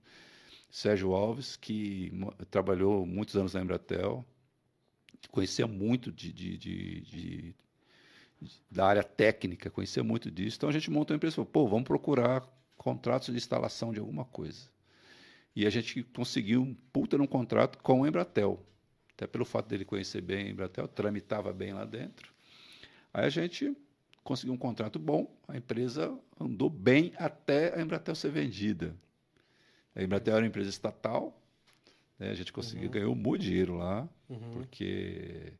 Sérgio 0.68 1.12
Alves, 1.12 1.54
que 1.54 2.10
trabalhou 2.50 3.06
muitos 3.06 3.36
anos 3.36 3.54
na 3.54 3.60
Embratel, 3.60 4.24
conhecia 5.30 5.66
muito 5.68 6.10
de, 6.10 6.32
de- 6.32 6.58
de- 6.58 7.00
de- 7.02 7.54
da 8.68 8.86
área 8.86 9.04
técnica, 9.04 9.70
conhecia 9.70 10.02
muito 10.02 10.28
disso. 10.30 10.56
Então 10.56 10.68
a 10.68 10.72
gente 10.72 10.90
montou 10.90 11.14
uma 11.14 11.18
empresa 11.18 11.34
e 11.34 11.36
falou, 11.36 11.50
pô, 11.50 11.68
vamos 11.68 11.84
procurar 11.84 12.42
contratos 12.76 13.28
de 13.28 13.36
instalação 13.36 13.92
de 13.92 14.00
alguma 14.00 14.24
coisa. 14.24 14.71
E 15.54 15.66
a 15.66 15.70
gente 15.70 16.02
conseguiu 16.02 16.62
um 16.62 16.74
puta 16.92 17.18
num 17.18 17.26
contrato 17.26 17.78
com 17.78 18.04
a 18.04 18.08
Embratel. 18.08 18.64
Até 19.14 19.26
pelo 19.26 19.44
fato 19.44 19.68
dele 19.68 19.84
conhecer 19.84 20.20
bem 20.20 20.46
a 20.46 20.50
Embratel, 20.50 20.88
tramitava 20.88 21.52
bem 21.52 21.72
lá 21.74 21.84
dentro. 21.84 22.32
Aí 23.12 23.26
a 23.26 23.28
gente 23.30 23.76
conseguiu 24.24 24.54
um 24.54 24.58
contrato 24.58 24.98
bom, 24.98 25.30
a 25.46 25.56
empresa 25.56 26.16
andou 26.40 26.70
bem 26.70 27.12
até 27.18 27.76
a 27.78 27.82
Embratel 27.82 28.14
ser 28.14 28.30
vendida. 28.30 28.96
A 29.94 30.02
Embratel 30.02 30.34
era 30.34 30.42
uma 30.42 30.48
empresa 30.48 30.70
estatal, 30.70 31.38
né? 32.18 32.30
a 32.30 32.34
gente 32.34 32.52
conseguiu, 32.52 32.88
ganhou 32.88 33.14
muito 33.14 33.42
dinheiro 33.42 33.74
lá, 33.76 34.08
Uhum. 34.30 34.38
porque 34.52 35.52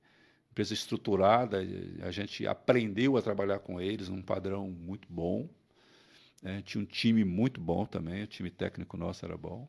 empresa 0.50 0.72
estruturada, 0.72 1.58
a 2.02 2.11
gente 2.11 2.46
aprendeu 2.46 3.16
a 3.18 3.22
trabalhar 3.22 3.58
com 3.58 3.78
eles 3.80 4.08
num 4.08 4.22
padrão 4.22 4.70
muito 4.70 5.06
bom. 5.11 5.49
né? 6.42 6.62
Tinha 6.64 6.82
um 6.82 6.87
time 6.87 7.25
muito 7.25 7.61
bom 7.61 7.84
também, 7.84 8.22
o 8.22 8.26
time 8.26 8.50
técnico 8.50 8.96
nosso 8.96 9.25
era 9.26 9.37
bom. 9.37 9.68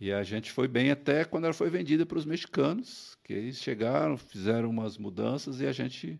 E 0.00 0.10
a 0.12 0.22
gente 0.22 0.50
foi 0.50 0.66
bem 0.66 0.90
até 0.90 1.24
quando 1.24 1.44
ela 1.44 1.52
foi 1.52 1.68
vendida 1.68 2.06
para 2.06 2.16
os 2.16 2.24
mexicanos, 2.24 3.18
que 3.22 3.32
eles 3.34 3.58
chegaram, 3.58 4.16
fizeram 4.16 4.70
umas 4.70 4.96
mudanças 4.96 5.60
e 5.60 5.66
a 5.66 5.72
gente 5.72 6.18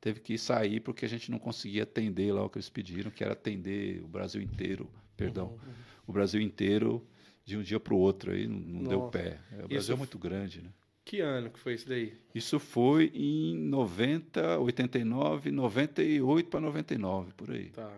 teve 0.00 0.18
que 0.20 0.36
sair 0.36 0.80
porque 0.80 1.04
a 1.04 1.08
gente 1.08 1.30
não 1.30 1.38
conseguia 1.38 1.84
atender 1.84 2.32
lá 2.32 2.44
o 2.44 2.50
que 2.50 2.58
eles 2.58 2.68
pediram, 2.68 3.10
que 3.10 3.22
era 3.22 3.34
atender 3.34 4.02
o 4.02 4.08
Brasil 4.08 4.42
inteiro, 4.42 4.90
perdão, 5.16 5.50
Uhum. 5.50 5.72
o 6.08 6.12
Brasil 6.12 6.40
inteiro 6.40 7.06
de 7.44 7.56
um 7.56 7.62
dia 7.62 7.78
para 7.78 7.94
o 7.94 7.98
outro, 7.98 8.32
aí 8.32 8.46
não, 8.48 8.58
não 8.58 8.82
deu 8.88 9.02
pé. 9.08 9.38
O 9.52 9.56
Brasil 9.68 9.78
Isso 9.78 9.92
é 9.92 9.96
muito 9.96 10.18
grande, 10.18 10.62
né? 10.62 10.70
Que 11.04 11.20
ano 11.20 11.50
que 11.50 11.58
foi 11.58 11.74
isso 11.74 11.88
daí? 11.88 12.14
Isso 12.34 12.58
foi 12.58 13.10
em 13.14 13.56
90, 13.56 14.58
89, 14.60 15.50
98 15.50 16.48
para 16.48 16.60
99, 16.60 17.32
por 17.34 17.50
aí. 17.50 17.70
Tá. 17.70 17.92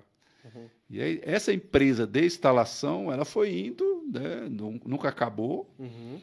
Uhum. 0.45 0.69
E 0.91 1.01
aí, 1.01 1.21
essa 1.23 1.53
empresa 1.53 2.07
de 2.07 2.25
instalação, 2.25 3.13
ela 3.13 3.25
foi 3.25 3.57
indo, 3.67 4.05
né, 4.13 4.49
nu- 4.51 4.81
nunca 4.85 5.09
acabou. 5.09 5.73
Uhum. 5.79 6.21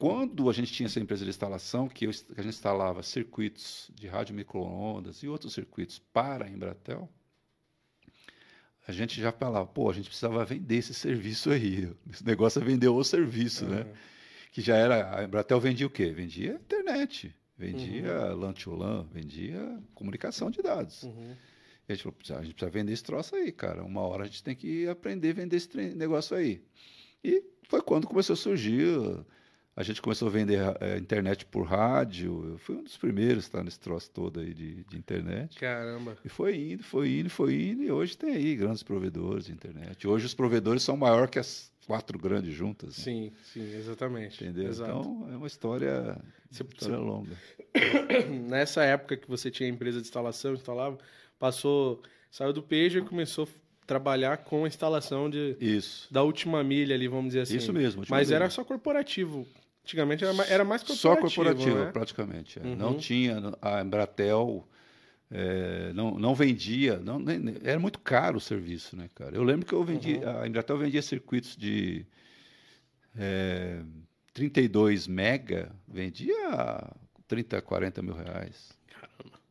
Quando 0.00 0.48
a 0.48 0.52
gente 0.52 0.72
tinha 0.72 0.86
essa 0.86 1.00
empresa 1.00 1.24
de 1.24 1.30
instalação, 1.30 1.88
que, 1.88 2.04
eu, 2.06 2.12
que 2.12 2.40
a 2.40 2.42
gente 2.44 2.54
instalava 2.54 3.02
circuitos 3.02 3.90
de 3.96 4.06
rádio 4.06 4.32
micro-ondas 4.32 5.24
e 5.24 5.28
outros 5.28 5.52
circuitos 5.52 5.98
para 5.98 6.44
a 6.44 6.48
Embratel, 6.48 7.08
a 8.86 8.92
gente 8.92 9.20
já 9.20 9.32
falava, 9.32 9.66
pô, 9.66 9.90
a 9.90 9.92
gente 9.92 10.06
precisava 10.06 10.44
vender 10.44 10.76
esse 10.76 10.94
serviço 10.94 11.50
aí. 11.50 11.92
Esse 12.10 12.24
negócio 12.24 12.60
é 12.62 12.64
vender 12.64 12.86
o 12.88 13.02
serviço, 13.04 13.66
né? 13.66 13.82
Uhum. 13.82 13.92
que 14.52 14.60
já 14.62 14.76
era. 14.76 15.18
A 15.18 15.24
Embratel 15.24 15.60
vendia 15.60 15.86
o 15.86 15.90
quê? 15.90 16.10
Vendia 16.12 16.52
internet, 16.54 17.34
vendia 17.56 18.30
Uhum. 18.30 18.36
LAN 18.40 18.52
to 18.52 18.74
LAN, 18.74 19.04
vendia 19.12 19.80
comunicação 19.94 20.48
de 20.50 20.62
dados. 20.62 21.02
Uhum. 21.02 21.34
A 21.88 21.92
gente 21.94 22.02
falou, 22.02 22.14
"Precisa- 22.16 22.38
a 22.38 22.42
gente 22.42 22.54
precisa 22.54 22.70
vender 22.70 22.92
esse 22.92 23.02
troço 23.04 23.34
aí, 23.34 23.50
cara. 23.50 23.82
Uma 23.82 24.02
hora 24.02 24.24
a 24.24 24.26
gente 24.26 24.42
tem 24.42 24.54
que 24.54 24.86
aprender 24.88 25.30
a 25.30 25.34
vender 25.34 25.56
esse 25.56 25.74
negócio 25.94 26.36
aí. 26.36 26.62
E 27.24 27.42
foi 27.68 27.80
quando 27.80 28.06
começou 28.06 28.34
a 28.34 28.36
surgir 28.36 28.86
A 29.76 29.84
gente 29.84 30.02
começou 30.02 30.26
a 30.26 30.30
vender 30.32 30.58
eh, 30.80 30.98
internet 30.98 31.46
por 31.46 31.62
rádio. 31.64 32.50
Eu 32.50 32.58
fui 32.58 32.74
um 32.74 32.82
dos 32.82 32.96
primeiros 32.96 33.48
tá, 33.48 33.62
nesse 33.62 33.78
troço 33.78 34.10
todo 34.10 34.40
aí 34.40 34.52
de, 34.52 34.82
de 34.82 34.98
internet. 34.98 35.56
Caramba. 35.56 36.18
E 36.24 36.28
foi 36.28 36.56
indo, 36.72 36.82
foi 36.82 37.20
indo, 37.20 37.30
foi 37.30 37.54
indo. 37.54 37.84
E 37.84 37.92
hoje 37.92 38.18
tem 38.18 38.34
aí 38.34 38.56
grandes 38.56 38.82
provedores 38.82 39.44
de 39.44 39.52
internet. 39.52 40.04
Hoje 40.08 40.26
os 40.26 40.34
provedores 40.34 40.82
são 40.82 40.96
maior 40.96 41.28
que 41.28 41.38
as 41.38 41.70
quatro 41.86 42.18
grandes 42.18 42.52
juntas. 42.52 42.98
né? 42.98 43.04
Sim, 43.04 43.32
sim, 43.52 43.72
exatamente. 43.76 44.42
Entendeu? 44.42 44.68
Exato. 44.68 44.90
Então 44.98 45.28
é 45.32 45.36
uma 45.36 45.46
história, 45.46 46.20
Você- 46.50 46.64
uma 46.64 46.70
história 46.72 46.98
longa. 46.98 47.36
Nessa 48.50 48.82
época 48.82 49.16
que 49.16 49.28
você 49.28 49.48
tinha 49.48 49.68
empresa 49.68 50.00
de 50.00 50.06
instalação, 50.08 50.54
instalava, 50.54 50.98
passou, 51.38 52.02
saiu 52.30 52.52
do 52.52 52.62
Pager 52.62 53.02
e 53.02 53.06
começou 53.06 53.44
a 53.44 53.86
trabalhar 53.86 54.38
com 54.38 54.64
a 54.64 54.68
instalação 54.68 55.30
de, 55.30 55.56
Isso. 55.60 56.06
da 56.12 56.22
última 56.22 56.62
milha 56.62 56.94
ali, 56.94 57.08
vamos 57.08 57.28
dizer 57.28 57.40
assim. 57.42 57.56
Isso 57.56 57.72
mesmo. 57.72 58.02
Mas 58.08 58.28
vez. 58.28 58.32
era 58.32 58.50
só 58.50 58.62
corporativo. 58.64 59.46
Antigamente 59.84 60.22
era, 60.24 60.34
era 60.44 60.64
mais 60.64 60.82
Só 60.82 61.16
corporativo. 61.16 61.78
né? 61.78 61.90
praticamente. 61.92 62.58
é. 62.58 62.62
Uhum. 62.62 62.76
Não 62.76 62.96
tinha, 62.98 63.40
a 63.62 63.80
Embratel 63.80 64.68
é, 65.30 65.92
não, 65.94 66.18
não 66.18 66.34
vendia, 66.34 66.98
não, 66.98 67.18
nem- 67.18 67.56
era 67.64 67.78
muito 67.78 67.98
caro 67.98 68.36
o 68.36 68.40
serviço, 68.40 68.94
né, 68.96 69.08
cara? 69.14 69.34
Eu 69.34 69.42
lembro 69.42 69.64
que 69.64 69.72
eu 69.72 69.82
vendi, 69.82 70.16
Uhum. 70.16 70.40
a 70.42 70.46
Embratel 70.46 70.76
vendia 70.76 71.00
circuitos 71.00 71.56
de 71.56 72.04
é, 73.16 73.80
32 74.34 75.06
mega, 75.06 75.72
vendia 75.86 76.34
30, 77.26 77.60
40 77.62 78.02
mil 78.02 78.14
reais. 78.14 78.76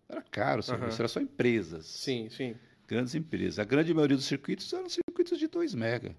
Era 0.09 0.21
caro 0.21 0.59
o 0.59 0.63
serviço, 0.63 0.87
Aham. 0.89 0.99
era 0.99 1.07
só 1.07 1.19
empresas. 1.19 1.85
Sim, 1.85 2.29
sim. 2.29 2.55
Grandes 2.87 3.13
empresas. 3.15 3.59
A 3.59 3.63
grande 3.65 3.93
maioria 3.93 4.15
dos 4.15 4.25
circuitos 4.25 4.71
eram 4.71 4.87
circuitos 4.89 5.37
de 5.37 5.47
2 5.47 5.73
mega. 5.75 6.09
Pra 6.09 6.15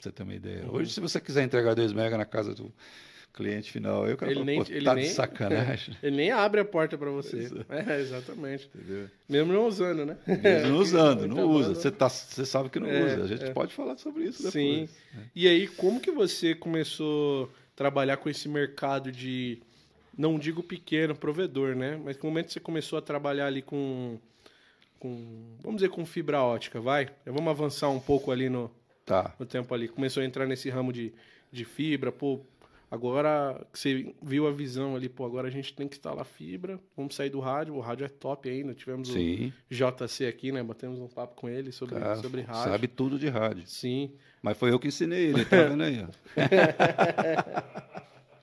você 0.00 0.12
ter 0.12 0.22
uma 0.24 0.34
ideia. 0.34 0.64
Uhum. 0.64 0.74
Hoje, 0.74 0.92
se 0.92 1.00
você 1.00 1.20
quiser 1.20 1.44
entregar 1.44 1.74
2 1.74 1.92
mega 1.92 2.16
na 2.18 2.24
casa 2.24 2.54
do 2.54 2.72
cliente 3.32 3.70
final, 3.70 4.04
aí 4.06 4.12
o 4.12 4.16
cara 4.16 4.32
Ele 4.32 4.42
nem- 4.42 4.60
ele 4.68 4.84
tá 4.84 4.94
nem- 4.94 5.04
de 5.04 5.10
sacanagem. 5.14 5.96
Ele 6.02 6.16
nem 6.16 6.30
abre 6.32 6.60
a 6.60 6.64
porta 6.64 6.98
pra 6.98 7.10
você. 7.10 7.36
Exato. 7.36 7.66
É, 7.72 8.00
exatamente. 8.00 8.68
Entendeu? 8.74 9.08
Mesmo 9.28 9.52
não 9.52 9.66
usando, 9.66 10.04
né? 10.04 10.16
Mesmo 10.26 10.68
não 10.72 10.78
usando, 10.78 11.28
não 11.28 11.36
Tá 11.36 11.44
usa. 11.44 11.68
bom. 11.68 11.74
Você, 11.76 11.90
tá, 11.92 12.08
você 12.08 12.44
sabe 12.44 12.70
que 12.70 12.80
não 12.80 12.88
É, 12.88 13.04
usa. 13.04 13.22
A 13.22 13.26
gente 13.28 13.44
é. 13.44 13.52
pode 13.52 13.72
falar 13.72 13.96
sobre 13.98 14.24
isso 14.24 14.38
depois. 14.42 14.52
Sim. 14.52 14.88
E 15.36 15.46
aí, 15.46 15.68
como 15.68 16.00
que 16.00 16.10
você 16.10 16.56
começou 16.56 17.44
a 17.44 17.76
trabalhar 17.76 18.16
com 18.16 18.28
esse 18.28 18.48
mercado 18.48 19.12
de, 19.12 19.62
não 20.20 20.38
digo 20.38 20.62
pequeno, 20.62 21.14
provedor, 21.16 21.74
né? 21.74 21.98
Mas 22.04 22.16
que 22.16 22.24
momento 22.24 22.52
você 22.52 22.60
começou 22.60 22.98
a 22.98 23.02
trabalhar 23.02 23.46
ali 23.46 23.62
com, 23.62 24.18
com 24.98 25.56
vamos 25.62 25.80
dizer, 25.80 25.88
com 25.88 26.04
fibra 26.04 26.42
ótica, 26.42 26.78
vai? 26.80 27.06
Já 27.24 27.32
Vamos 27.32 27.48
avançar 27.48 27.88
um 27.88 27.98
pouco 28.00 28.30
ali 28.30 28.48
no, 28.50 28.70
Tá. 29.06 29.34
no 29.38 29.46
tempo 29.46 29.72
ali. 29.74 29.88
Começou 29.88 30.22
a 30.22 30.26
entrar 30.26 30.46
nesse 30.46 30.68
ramo 30.68 30.92
de, 30.92 31.12
de 31.50 31.64
fibra, 31.64 32.12
pô, 32.12 32.40
agora 32.90 33.66
que 33.72 33.78
você 33.78 34.14
viu 34.22 34.46
a 34.46 34.52
visão 34.52 34.94
ali, 34.94 35.08
pô, 35.08 35.24
agora 35.24 35.48
a 35.48 35.50
gente 35.50 35.72
tem 35.72 35.88
que 35.88 35.96
instalar 35.96 36.24
fibra, 36.26 36.78
vamos 36.94 37.14
sair 37.14 37.30
do 37.30 37.40
rádio, 37.40 37.74
o 37.74 37.80
rádio 37.80 38.04
é 38.04 38.08
top 38.08 38.48
ainda, 38.50 38.74
tivemos 38.74 39.08
Sim. 39.08 39.52
o 39.70 39.74
JC 39.74 40.26
aqui, 40.26 40.52
né? 40.52 40.62
Batemos 40.62 40.98
um 41.00 41.08
papo 41.08 41.34
com 41.34 41.48
ele 41.48 41.72
sobre, 41.72 41.94
Cara, 41.98 42.16
sobre 42.16 42.42
rádio. 42.42 42.70
sabe 42.70 42.88
tudo 42.88 43.18
de 43.18 43.28
rádio. 43.28 43.62
Sim. 43.66 44.12
Mas 44.42 44.56
foi 44.58 44.70
eu 44.70 44.78
que 44.78 44.88
ensinei 44.88 45.26
ele, 45.28 45.44
tá 45.46 45.62
vendo 45.64 45.82
aí? 45.82 46.06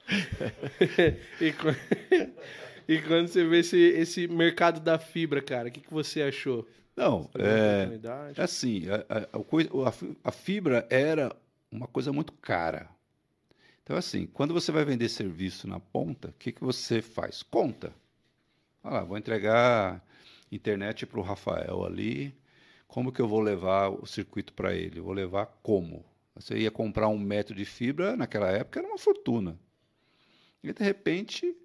e, 1.42 1.52
quan- 1.54 1.76
e 2.88 3.02
quando 3.02 3.28
você 3.28 3.44
vê 3.46 3.60
esse, 3.60 3.78
esse 3.78 4.28
mercado 4.28 4.80
da 4.80 4.98
fibra, 4.98 5.42
cara, 5.42 5.70
o 5.70 5.72
que, 5.72 5.82
que 5.82 5.94
você 5.94 6.22
achou? 6.22 6.68
Não, 6.96 7.30
é, 7.38 7.90
é 8.36 8.42
assim, 8.44 8.84
a, 8.90 8.96
a- 9.18 10.30
a 10.30 10.32
fibra 10.32 10.88
era 10.90 11.36
uma 11.72 11.88
coisa 11.88 12.12
muito 12.12 12.34
cara. 12.34 12.90
Então, 13.84 13.96
assim, 13.98 14.28
quando 14.28 14.54
você 14.54 14.72
vai 14.72 14.86
vender 14.86 15.10
serviço 15.10 15.68
na 15.68 15.80
ponta, 15.80 16.30
o 16.30 16.34
que, 16.34 16.52
que 16.52 16.64
você 16.64 17.02
faz? 17.02 17.42
Conta. 17.44 17.94
Ah, 18.84 18.92
lá, 18.96 19.04
vou 19.04 19.18
entregar 19.18 20.04
internet 20.52 21.06
para 21.06 21.20
o 21.20 21.24
Rafael 21.24 21.86
ali. 21.86 22.36
Como 22.88 23.12
que 23.12 23.22
eu 23.22 23.28
vou 23.28 23.42
levar 23.42 23.90
o 23.90 24.06
circuito 24.06 24.54
para 24.54 24.74
ele? 24.76 25.00
Vou 25.02 25.14
levar 25.14 25.48
como? 25.64 26.06
Você 26.36 26.58
ia 26.58 26.72
comprar 26.72 27.08
um 27.10 27.20
metro 27.20 27.56
de 27.56 27.66
fibra, 27.66 28.16
naquela 28.18 28.50
época 28.52 28.80
era 28.80 28.88
uma 28.88 28.98
fortuna. 28.98 29.58
E 30.72 30.74
de 30.74 30.84
repente, 30.84 31.56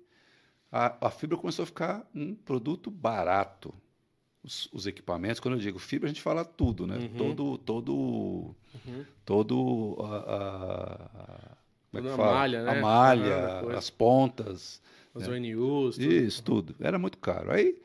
a, 0.71 1.07
a 1.07 1.11
fibra 1.11 1.37
começou 1.37 1.63
a 1.65 1.67
ficar 1.67 2.09
um 2.15 2.35
produto 2.35 2.91
barato. 2.91 3.73
Os, 4.43 4.69
os 4.73 4.87
equipamentos, 4.87 5.39
quando 5.39 5.55
eu 5.55 5.61
digo 5.61 5.79
fibra, 5.79 6.09
a 6.09 6.13
gente 6.13 6.23
fala 6.23 6.45
tudo, 6.45 6.87
né? 6.87 6.97
Uhum. 6.99 7.09
Todo, 7.17 7.59
todo, 7.59 7.95
Uhum. 7.95 9.05
todo 9.25 9.97
a, 10.01 10.17
a- 10.17 11.57
como 11.93 12.07
é 12.07 12.11
que 12.11 12.17
fala? 12.17 12.33
malha, 12.33 12.63
né? 12.65 12.71
A 12.79 12.81
malha, 12.83 13.59
coisa. 13.63 13.79
as 13.79 13.91
pontas, 13.91 14.83
Os 15.15 15.29
É. 15.29 15.31
ONUs, 15.31 15.97
tudo. 15.97 16.11
isso 16.13 16.43
tudo. 16.43 16.75
Era 16.81 16.99
muito 16.99 17.19
caro. 17.19 17.53
Aí 17.53 17.81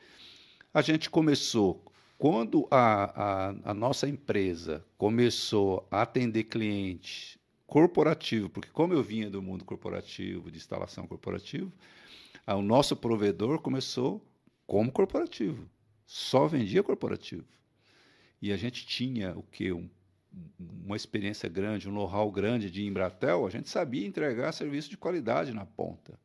a 0.72 0.80
gente 0.80 1.10
começou, 1.10 1.84
quando 2.16 2.66
a, 2.70 3.48
a, 3.50 3.70
a 3.70 3.74
nossa 3.74 4.08
empresa 4.08 4.82
começou 4.96 5.86
a 5.90 6.02
atender 6.02 6.44
cliente 6.44 7.37
corporativo, 7.68 8.48
porque 8.48 8.70
como 8.70 8.94
eu 8.94 9.02
vinha 9.02 9.28
do 9.30 9.42
mundo 9.42 9.62
corporativo, 9.64 10.50
de 10.50 10.56
instalação 10.56 11.06
corporativo, 11.06 11.70
a- 12.46 12.56
o 12.56 12.62
nosso 12.62 12.96
provedor 12.96 13.60
começou 13.60 14.24
como 14.66 14.90
corporativo. 14.90 15.68
Só 16.06 16.48
vendia 16.48 16.82
corporativo. 16.82 17.44
E 18.40 18.50
a 18.52 18.56
gente 18.56 18.86
tinha 18.86 19.36
o 19.36 19.42
quê? 19.42 19.70
Um- 19.72 19.88
uma 20.58 20.96
experiência 20.96 21.48
grande, 21.48 21.88
um 21.88 21.92
know-how 21.92 22.30
grande 22.32 22.70
de 22.70 22.84
Embratel, 22.84 23.46
a 23.46 23.50
gente 23.50 23.68
sabia 23.68 24.06
entregar 24.06 24.52
serviço 24.52 24.88
de 24.88 24.96
qualidade 24.96 25.52
na 25.52 25.66
ponta. 25.66 26.18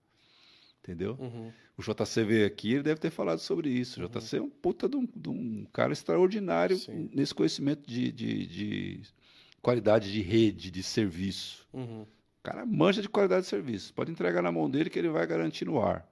Entendeu? 0.82 1.18
Uhum. 1.20 1.52
O 1.78 1.82
JC 1.82 2.24
veio 2.24 2.46
aqui, 2.46 2.74
ele 2.74 2.84
deve 2.84 3.00
ter 3.00 3.10
falado 3.10 3.40
sobre 3.40 3.70
isso. 3.70 4.00
O 4.02 4.08
JC 4.08 4.38
é 4.38 4.42
um 4.42 4.50
puta 4.50 4.88
de 4.88 4.96
um, 4.96 5.06
de 5.14 5.30
um 5.30 5.66
cara 5.74 5.92
extraordinário 5.94 6.78
Sim. 6.78 7.10
nesse 7.14 7.34
conhecimento 7.34 7.86
de, 7.90 8.12
de- 8.12 8.46
de 8.46 9.02
qualidade 9.64 10.12
de 10.12 10.22
rede, 10.22 10.70
de 10.70 10.84
serviço. 10.84 11.66
Uhum. 11.74 12.02
O 12.02 12.08
cara 12.44 12.66
manja 12.66 13.02
de 13.02 13.08
qualidade 13.08 13.44
de 13.44 13.48
serviço. 13.48 13.94
Pode 13.94 14.12
entregar 14.12 14.44
na 14.44 14.52
mão 14.52 14.70
dele 14.70 14.90
que 14.90 15.00
ele 15.00 15.08
vai 15.08 15.26
garantir 15.26 15.66
no 15.66 15.82
ar, 15.82 16.08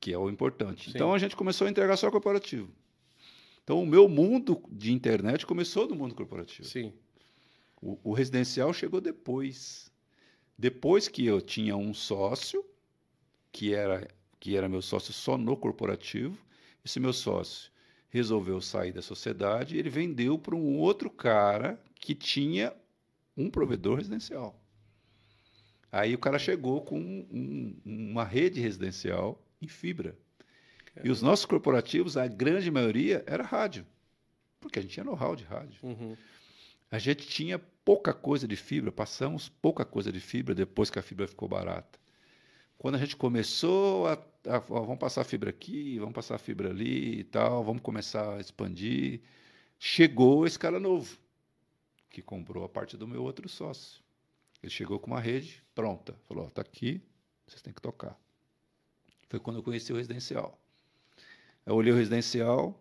que 0.00 0.12
é 0.12 0.18
o 0.18 0.30
importante. 0.30 0.86
Sim. 0.86 0.92
Então 0.94 1.12
a 1.12 1.18
gente 1.18 1.36
começou 1.36 1.66
a 1.66 1.70
entregar 1.70 1.96
só 1.98 2.10
corporativo. 2.10 2.72
Então 3.62 3.82
o 3.82 3.86
meu 3.86 4.08
mundo 4.08 4.60
de 4.72 4.92
internet 4.92 5.44
começou 5.44 5.86
do 5.86 5.94
mundo 5.94 6.14
corporativo. 6.14 6.66
Sim. 6.66 6.94
O, 7.82 7.98
o 8.02 8.12
residencial 8.14 8.72
chegou 8.72 9.00
depois. 9.00 9.92
Depois 10.58 11.06
que 11.06 11.24
eu 11.24 11.40
tinha 11.40 11.76
um 11.76 11.92
sócio, 11.92 12.64
que 13.52 13.74
era, 13.74 14.08
que 14.38 14.56
era 14.56 14.68
meu 14.70 14.80
sócio 14.80 15.12
só 15.12 15.36
no 15.36 15.54
corporativo, 15.54 16.38
esse 16.82 16.98
meu 16.98 17.12
sócio 17.12 17.70
resolveu 18.08 18.60
sair 18.60 18.92
da 18.92 19.02
sociedade 19.02 19.76
e 19.76 19.78
ele 19.78 19.90
vendeu 19.90 20.38
para 20.38 20.56
um 20.56 20.78
outro 20.78 21.10
cara 21.10 21.78
que 22.00 22.14
tinha 22.14 22.72
um 23.36 23.50
provedor 23.50 23.98
residencial. 23.98 24.58
Aí 25.92 26.14
o 26.14 26.18
cara 26.18 26.38
chegou 26.38 26.80
com 26.82 26.98
um- 26.98 27.76
uma 27.84 28.24
rede 28.24 28.60
residencial 28.60 29.40
em 29.60 29.68
fibra. 29.68 30.16
E 31.04 31.10
os 31.10 31.22
nossos 31.22 31.44
corporativos, 31.44 32.16
a 32.16 32.26
grande 32.26 32.70
maioria, 32.70 33.22
era 33.26 33.42
rádio. 33.44 33.86
Porque 34.58 34.78
a 34.78 34.82
gente 34.82 34.92
tinha 34.92 35.04
know-how 35.04 35.36
de 35.36 35.44
rádio. 35.44 35.78
Uhum. 35.82 36.16
A 36.90 36.98
gente 36.98 37.26
tinha 37.26 37.58
pouca 37.84 38.12
coisa 38.12 38.46
de 38.48 38.56
fibra, 38.56 38.90
passamos 38.90 39.48
pouca 39.48 39.84
coisa 39.84 40.10
de 40.12 40.20
fibra 40.20 40.54
depois 40.54 40.90
que 40.90 40.98
a 40.98 41.02
fibra 41.02 41.26
ficou 41.26 41.48
barata. 41.48 41.98
Quando 42.76 42.94
a 42.96 42.98
gente 42.98 43.16
começou 43.16 44.06
a, 44.06 44.14
a- 44.14 44.62
ó, 44.68 44.80
vamos 44.82 44.98
passar 44.98 45.24
fibra 45.24 45.50
aqui, 45.50 45.98
vamos 45.98 46.14
passar 46.14 46.38
fibra 46.38 46.70
ali 46.70 47.20
e 47.20 47.24
tal, 47.24 47.62
vamos 47.64 47.82
começar 47.82 48.36
a 48.36 48.40
expandir, 48.40 49.20
chegou 49.78 50.46
esse 50.46 50.58
cara 50.58 50.80
novo 50.80 51.18
que 52.10 52.20
comprou 52.20 52.64
a 52.64 52.68
parte 52.68 52.96
do 52.96 53.06
meu 53.06 53.22
outro 53.22 53.48
sócio. 53.48 54.02
Ele 54.62 54.70
chegou 54.70 54.98
com 54.98 55.10
uma 55.10 55.20
rede 55.20 55.62
pronta, 55.74 56.14
falou: 56.28 56.46
ó, 56.46 56.50
tá 56.50 56.60
aqui, 56.60 57.00
vocês 57.46 57.62
têm 57.62 57.72
que 57.72 57.80
tocar. 57.80 58.18
Foi 59.28 59.40
quando 59.40 59.56
eu 59.58 59.62
conheci 59.62 59.92
o 59.92 59.96
residencial. 59.96 60.60
Eu 61.64 61.74
olhei 61.74 61.92
o 61.92 61.96
residencial, 61.96 62.78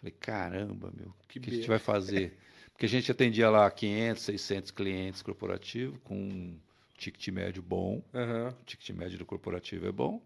falei: 0.00 0.12
caramba, 0.18 0.92
meu, 0.94 1.08
o 1.08 1.28
que, 1.28 1.40
Que 1.40 1.50
a 1.50 1.54
gente 1.54 1.68
vai 1.68 1.78
fazer? 1.78 2.36
Porque 2.72 2.86
a 2.86 2.88
gente 2.88 3.10
atendia 3.10 3.48
lá 3.48 3.70
500, 3.70 4.22
600 4.22 4.70
clientes 4.72 5.22
corporativos 5.22 5.96
com 6.02 6.16
um 6.16 6.58
ticket 6.98 7.28
médio 7.28 7.62
bom. 7.62 8.02
Aham. 8.12 8.48
O 8.60 8.64
ticket 8.64 8.90
médio 8.90 9.16
do 9.16 9.24
corporativo 9.24 9.86
é 9.86 9.92
bom. 9.92 10.20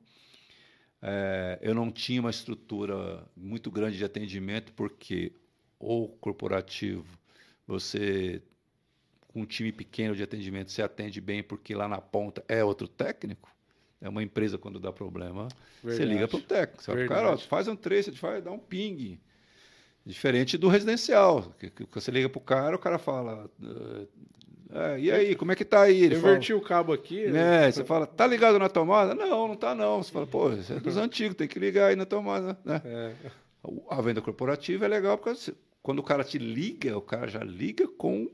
É, 1.02 1.58
eu 1.60 1.74
não 1.74 1.92
tinha 1.92 2.20
uma 2.20 2.30
estrutura 2.30 3.24
muito 3.36 3.70
grande 3.70 3.98
de 3.98 4.04
atendimento, 4.04 4.72
porque 4.72 5.32
o 5.78 6.08
corporativo, 6.08 7.06
você, 7.68 8.42
com 9.28 9.42
um 9.42 9.46
time 9.46 9.70
pequeno 9.70 10.16
de 10.16 10.22
atendimento, 10.24 10.72
você 10.72 10.82
atende 10.82 11.20
bem, 11.20 11.42
porque 11.42 11.74
lá 11.74 11.86
na 11.86 12.00
ponta 12.00 12.42
é 12.48 12.64
outro 12.64 12.88
técnico. 12.88 13.48
É 14.00 14.08
uma 14.08 14.22
empresa 14.22 14.56
quando 14.58 14.80
dá 14.80 14.92
problema, 14.92 15.48
você 15.82 15.98
Verdade. 15.98 16.10
liga 16.12 16.28
para 16.28 16.38
o 16.38 16.40
técnico. 16.42 16.82
Você 16.82 16.92
fala, 16.92 17.06
cara, 17.08 17.32
ó, 17.32 17.36
faz 17.38 17.68
um 17.68 17.76
trace, 17.76 18.10
faz, 18.12 18.42
dá 18.42 18.50
um 18.50 18.58
ping. 18.58 19.20
Diferente 20.06 20.56
do 20.56 20.68
residencial, 20.68 21.52
que, 21.58 21.68
que 21.68 21.84
você 21.92 22.10
liga 22.10 22.28
para 22.30 22.38
o 22.38 22.40
cara, 22.42 22.76
o 22.76 22.78
cara 22.78 22.98
fala, 22.98 23.50
"Eh, 23.62 24.06
É, 24.70 25.00
e 25.00 25.10
aí, 25.10 25.34
como 25.34 25.50
é 25.52 25.56
que 25.56 25.64
tá 25.64 25.82
aí? 25.82 26.02
Ele 26.04 26.14
Eu 26.16 26.20
fala, 26.20 26.32
inverti 26.34 26.52
o 26.54 26.60
cabo 26.60 26.92
aqui. 26.92 27.26
né? 27.26 27.66
É, 27.68 27.70
você 27.72 27.84
fala, 27.84 28.06
tá 28.06 28.26
ligado 28.26 28.58
na 28.58 28.68
tomada? 28.68 29.14
Não, 29.14 29.48
não 29.48 29.56
tá 29.56 29.74
não. 29.74 30.02
Você 30.02 30.12
fala, 30.12 30.26
pô, 30.26 30.50
isso 30.52 30.72
é 30.72 30.78
dos 30.80 30.96
antigos, 30.98 31.34
tem 31.36 31.48
que 31.48 31.58
ligar 31.58 31.88
aí 31.88 31.96
na 31.96 32.04
tomada, 32.06 32.56
né? 32.64 32.80
É. 32.84 33.14
A 33.90 34.00
venda 34.00 34.20
corporativa 34.22 34.84
é 34.84 34.88
legal 34.88 35.18
porque 35.18 35.34
você- 35.34 35.54
quando 35.88 36.00
o 36.00 36.02
cara 36.02 36.22
te 36.22 36.36
liga, 36.36 36.98
o 36.98 37.00
cara 37.00 37.26
já 37.28 37.42
liga 37.42 37.88
com, 37.88 38.24
o- 38.24 38.30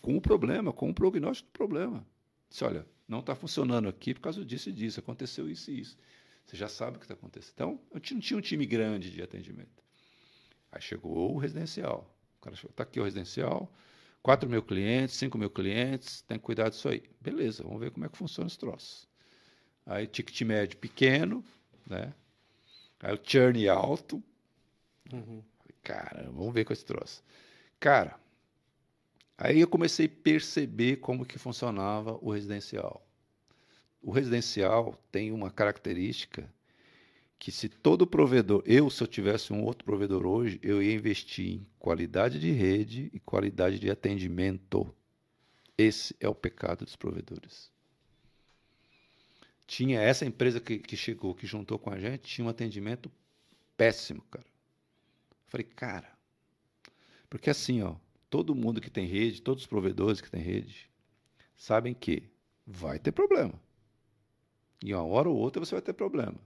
com 0.00 0.16
o 0.16 0.20
problema, 0.20 0.72
com 0.72 0.88
o 0.88 0.94
prognóstico 0.94 1.48
do 1.48 1.52
problema. 1.52 2.06
Diz, 2.48 2.62
olha, 2.62 2.86
não 3.08 3.18
está 3.18 3.34
funcionando 3.34 3.88
aqui 3.88 4.14
por 4.14 4.20
causa 4.20 4.44
disso 4.44 4.68
e 4.68 4.72
disso, 4.72 5.00
aconteceu 5.00 5.50
isso 5.50 5.72
e 5.72 5.80
isso. 5.80 5.98
Você 6.46 6.56
já 6.56 6.68
sabe 6.68 6.96
o 6.96 7.00
que 7.00 7.04
está 7.04 7.14
acontecendo. 7.14 7.52
Então, 7.54 7.80
eu 7.90 8.00
não 8.14 8.20
tinha 8.20 8.38
um 8.38 8.40
time 8.40 8.64
grande 8.64 9.10
de 9.10 9.20
atendimento. 9.20 9.82
Aí 10.70 10.80
chegou 10.80 11.34
o 11.34 11.38
residencial. 11.38 12.16
O 12.38 12.42
cara 12.42 12.54
chegou, 12.54 12.70
está 12.70 12.84
aqui 12.84 13.00
o 13.00 13.04
residencial, 13.04 13.68
4 14.22 14.48
mil 14.48 14.62
clientes, 14.62 15.16
5 15.16 15.36
mil 15.36 15.50
clientes, 15.50 16.22
tem 16.22 16.38
que 16.38 16.44
cuidar 16.44 16.68
disso 16.68 16.88
aí. 16.88 17.02
Beleza, 17.20 17.64
vamos 17.64 17.80
ver 17.80 17.90
como 17.90 18.06
é 18.06 18.08
que 18.08 18.16
funciona 18.16 18.46
esse 18.46 18.58
troço. 18.58 19.08
Aí, 19.84 20.06
ticket 20.06 20.42
médio 20.42 20.78
pequeno, 20.78 21.44
né? 21.86 22.14
Aí 23.00 23.14
o 23.14 23.20
churn 23.22 23.68
alto. 23.68 24.22
Uhum. 25.12 25.42
Cara, 25.82 26.30
vamos 26.30 26.52
ver 26.52 26.64
com 26.64 26.72
esse 26.72 26.84
troço. 26.84 27.22
Cara, 27.78 28.18
aí 29.36 29.60
eu 29.60 29.68
comecei 29.68 30.06
a 30.06 30.22
perceber 30.22 30.96
como 30.96 31.24
que 31.24 31.38
funcionava 31.38 32.18
o 32.20 32.30
residencial. 32.30 33.06
O 34.02 34.10
residencial 34.10 34.94
tem 35.10 35.32
uma 35.32 35.50
característica 35.50 36.52
que 37.38 37.50
se 37.50 37.70
todo 37.70 38.06
provedor, 38.06 38.62
eu 38.66 38.90
se 38.90 39.02
eu 39.02 39.06
tivesse 39.06 39.50
um 39.50 39.64
outro 39.64 39.84
provedor 39.84 40.26
hoje, 40.26 40.60
eu 40.62 40.82
ia 40.82 40.92
investir 40.92 41.54
em 41.54 41.66
qualidade 41.78 42.38
de 42.38 42.50
rede 42.50 43.10
e 43.14 43.18
qualidade 43.18 43.78
de 43.78 43.90
atendimento. 43.90 44.94
Esse 45.76 46.14
é 46.20 46.28
o 46.28 46.34
pecado 46.34 46.84
dos 46.84 46.96
provedores. 46.96 47.72
Tinha 49.66 50.00
essa 50.00 50.26
empresa 50.26 50.60
que, 50.60 50.78
que 50.78 50.96
chegou, 50.96 51.34
que 51.34 51.46
juntou 51.46 51.78
com 51.78 51.90
a 51.90 51.98
gente, 51.98 52.24
tinha 52.24 52.44
um 52.44 52.50
atendimento 52.50 53.10
péssimo, 53.74 54.20
cara. 54.30 54.49
Falei, 55.50 55.66
cara, 55.66 56.08
porque 57.28 57.50
assim, 57.50 57.82
ó, 57.82 57.96
todo 58.30 58.54
mundo 58.54 58.80
que 58.80 58.88
tem 58.88 59.04
rede, 59.04 59.42
todos 59.42 59.64
os 59.64 59.66
provedores 59.66 60.20
que 60.20 60.30
têm 60.30 60.40
rede, 60.40 60.88
sabem 61.56 61.92
que 61.92 62.22
vai 62.64 63.00
ter 63.00 63.10
problema. 63.10 63.52
E 64.82 64.94
uma 64.94 65.04
hora 65.04 65.28
ou 65.28 65.36
outra 65.36 65.64
você 65.64 65.74
vai 65.74 65.82
ter 65.82 65.92
problema. 65.92 66.36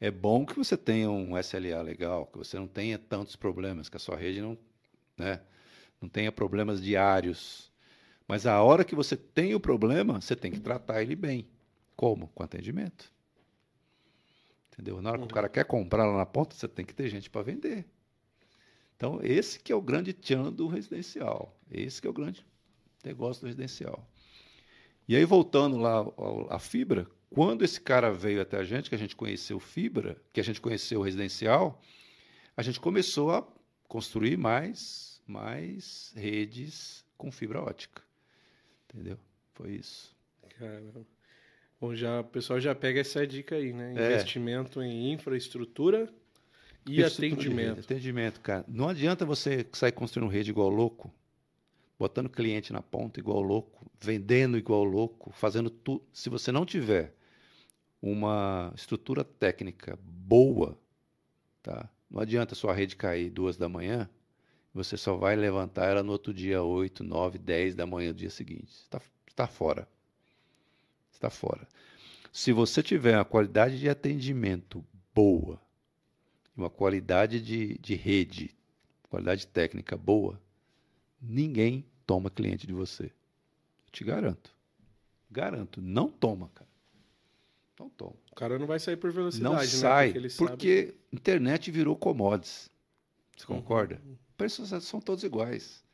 É 0.00 0.10
bom 0.10 0.46
que 0.46 0.56
você 0.56 0.78
tenha 0.78 1.10
um 1.10 1.36
SLA 1.38 1.82
legal, 1.82 2.26
que 2.26 2.38
você 2.38 2.58
não 2.58 2.66
tenha 2.66 2.98
tantos 2.98 3.36
problemas, 3.36 3.90
que 3.90 3.98
a 3.98 4.00
sua 4.00 4.16
rede 4.16 4.40
não, 4.40 4.56
né, 5.16 5.42
não 6.00 6.08
tenha 6.08 6.32
problemas 6.32 6.82
diários. 6.82 7.70
Mas 8.26 8.46
a 8.46 8.62
hora 8.62 8.82
que 8.82 8.94
você 8.94 9.14
tem 9.14 9.54
o 9.54 9.60
problema, 9.60 10.22
você 10.22 10.34
tem 10.34 10.50
que 10.50 10.60
tratar 10.60 11.02
ele 11.02 11.14
bem. 11.14 11.46
Como? 11.94 12.28
Com 12.28 12.42
atendimento. 12.42 13.12
Entendeu? 14.72 15.02
Na 15.02 15.10
hora 15.10 15.18
que 15.18 15.24
o 15.24 15.34
cara 15.34 15.50
quer 15.50 15.66
comprar 15.66 16.06
lá 16.06 16.16
na 16.16 16.26
ponta, 16.26 16.54
você 16.54 16.66
tem 16.66 16.86
que 16.86 16.94
ter 16.94 17.10
gente 17.10 17.28
para 17.28 17.42
vender. 17.42 17.84
Então, 18.98 19.20
esse 19.22 19.60
que 19.60 19.72
é 19.72 19.76
o 19.76 19.80
grande 19.80 20.12
tchan 20.12 20.52
do 20.52 20.66
residencial. 20.66 21.56
Esse 21.70 22.02
que 22.02 22.08
é 22.08 22.10
o 22.10 22.12
grande 22.12 22.44
negócio 23.04 23.42
do 23.42 23.46
residencial. 23.46 24.04
E 25.06 25.14
aí, 25.14 25.24
voltando 25.24 25.76
lá 25.78 26.04
à 26.50 26.58
fibra, 26.58 27.06
quando 27.30 27.64
esse 27.64 27.80
cara 27.80 28.10
veio 28.10 28.42
até 28.42 28.58
a 28.58 28.64
gente, 28.64 28.88
que 28.88 28.96
a 28.96 28.98
gente 28.98 29.14
conheceu 29.14 29.60
fibra, 29.60 30.20
que 30.32 30.40
a 30.40 30.42
gente 30.42 30.60
conheceu 30.60 30.98
o 30.98 31.04
residencial, 31.04 31.80
a 32.56 32.62
gente 32.62 32.80
começou 32.80 33.30
a 33.30 33.46
construir 33.86 34.36
mais, 34.36 35.22
mais 35.24 36.12
redes 36.16 37.04
com 37.16 37.30
fibra 37.30 37.62
ótica. 37.62 38.02
Entendeu? 38.84 39.16
Foi 39.54 39.76
isso. 39.76 40.12
Caramba. 40.58 41.06
Bom, 41.80 41.94
já, 41.94 42.20
o 42.20 42.24
pessoal 42.24 42.60
já 42.60 42.74
pega 42.74 43.00
essa 43.00 43.24
dica 43.24 43.54
aí, 43.54 43.72
né? 43.72 43.94
É. 43.96 44.14
Investimento 44.14 44.82
em 44.82 45.12
infraestrutura 45.12 46.12
e 46.88 47.04
atendimento. 47.04 47.80
Atendimento, 47.80 48.40
cara. 48.40 48.64
Não 48.68 48.88
adianta 48.88 49.24
você 49.24 49.66
sair 49.72 49.92
construindo 49.92 50.30
rede 50.30 50.50
igual 50.50 50.68
louco, 50.68 51.12
botando 51.98 52.28
cliente 52.28 52.72
na 52.72 52.82
ponta 52.82 53.20
igual 53.20 53.42
louco, 53.42 53.90
vendendo 54.00 54.56
igual 54.56 54.84
louco, 54.84 55.30
fazendo 55.32 55.70
tudo. 55.70 56.02
Se 56.12 56.28
você 56.28 56.52
não 56.52 56.64
tiver 56.64 57.14
uma 58.00 58.72
estrutura 58.76 59.24
técnica 59.24 59.98
boa, 60.02 60.78
tá? 61.62 61.88
Não 62.10 62.20
adianta 62.20 62.54
sua 62.54 62.72
rede 62.72 62.96
cair 62.96 63.30
duas 63.30 63.56
da 63.56 63.68
manhã, 63.68 64.08
você 64.72 64.96
só 64.96 65.16
vai 65.16 65.34
levantar 65.36 65.86
ela 65.86 66.02
no 66.02 66.12
outro 66.12 66.32
dia, 66.32 66.62
8, 66.62 67.02
9, 67.02 67.38
10 67.38 67.74
da 67.74 67.86
manhã 67.86 68.12
do 68.12 68.18
dia 68.18 68.30
seguinte. 68.30 68.68
Está 68.68 69.00
tá 69.34 69.46
fora. 69.46 69.88
Está 71.12 71.28
fora. 71.28 71.66
Se 72.32 72.52
você 72.52 72.82
tiver 72.82 73.16
uma 73.16 73.24
qualidade 73.24 73.78
de 73.78 73.88
atendimento 73.88 74.84
boa, 75.14 75.60
uma 76.58 76.68
qualidade 76.68 77.40
de, 77.40 77.78
de 77.78 77.94
rede, 77.94 78.54
qualidade 79.08 79.46
técnica 79.46 79.96
boa, 79.96 80.40
ninguém 81.20 81.84
toma 82.06 82.28
cliente 82.30 82.66
de 82.66 82.72
você. 82.72 83.04
Eu 83.04 83.92
te 83.92 84.04
garanto. 84.04 84.54
Garanto. 85.30 85.80
Não 85.80 86.08
toma, 86.10 86.50
cara. 86.54 86.68
Não 87.78 87.88
toma. 87.90 88.14
O 88.32 88.34
cara 88.34 88.58
não 88.58 88.66
vai 88.66 88.80
sair 88.80 88.96
por 88.96 89.12
velocidade, 89.12 89.44
Não 89.44 89.60
né? 89.60 89.66
sai, 89.66 90.08
ele 90.10 90.28
porque, 90.30 90.86
sabe- 90.86 90.94
internet 91.12 91.70
virou 91.70 91.94
commodities. 91.96 92.68
Você 93.36 93.44
Uhum. 93.52 93.60
concorda? 93.60 94.02
Preços 94.36 94.70
são 94.84 95.00
todos 95.00 95.22
iguais. 95.22 95.84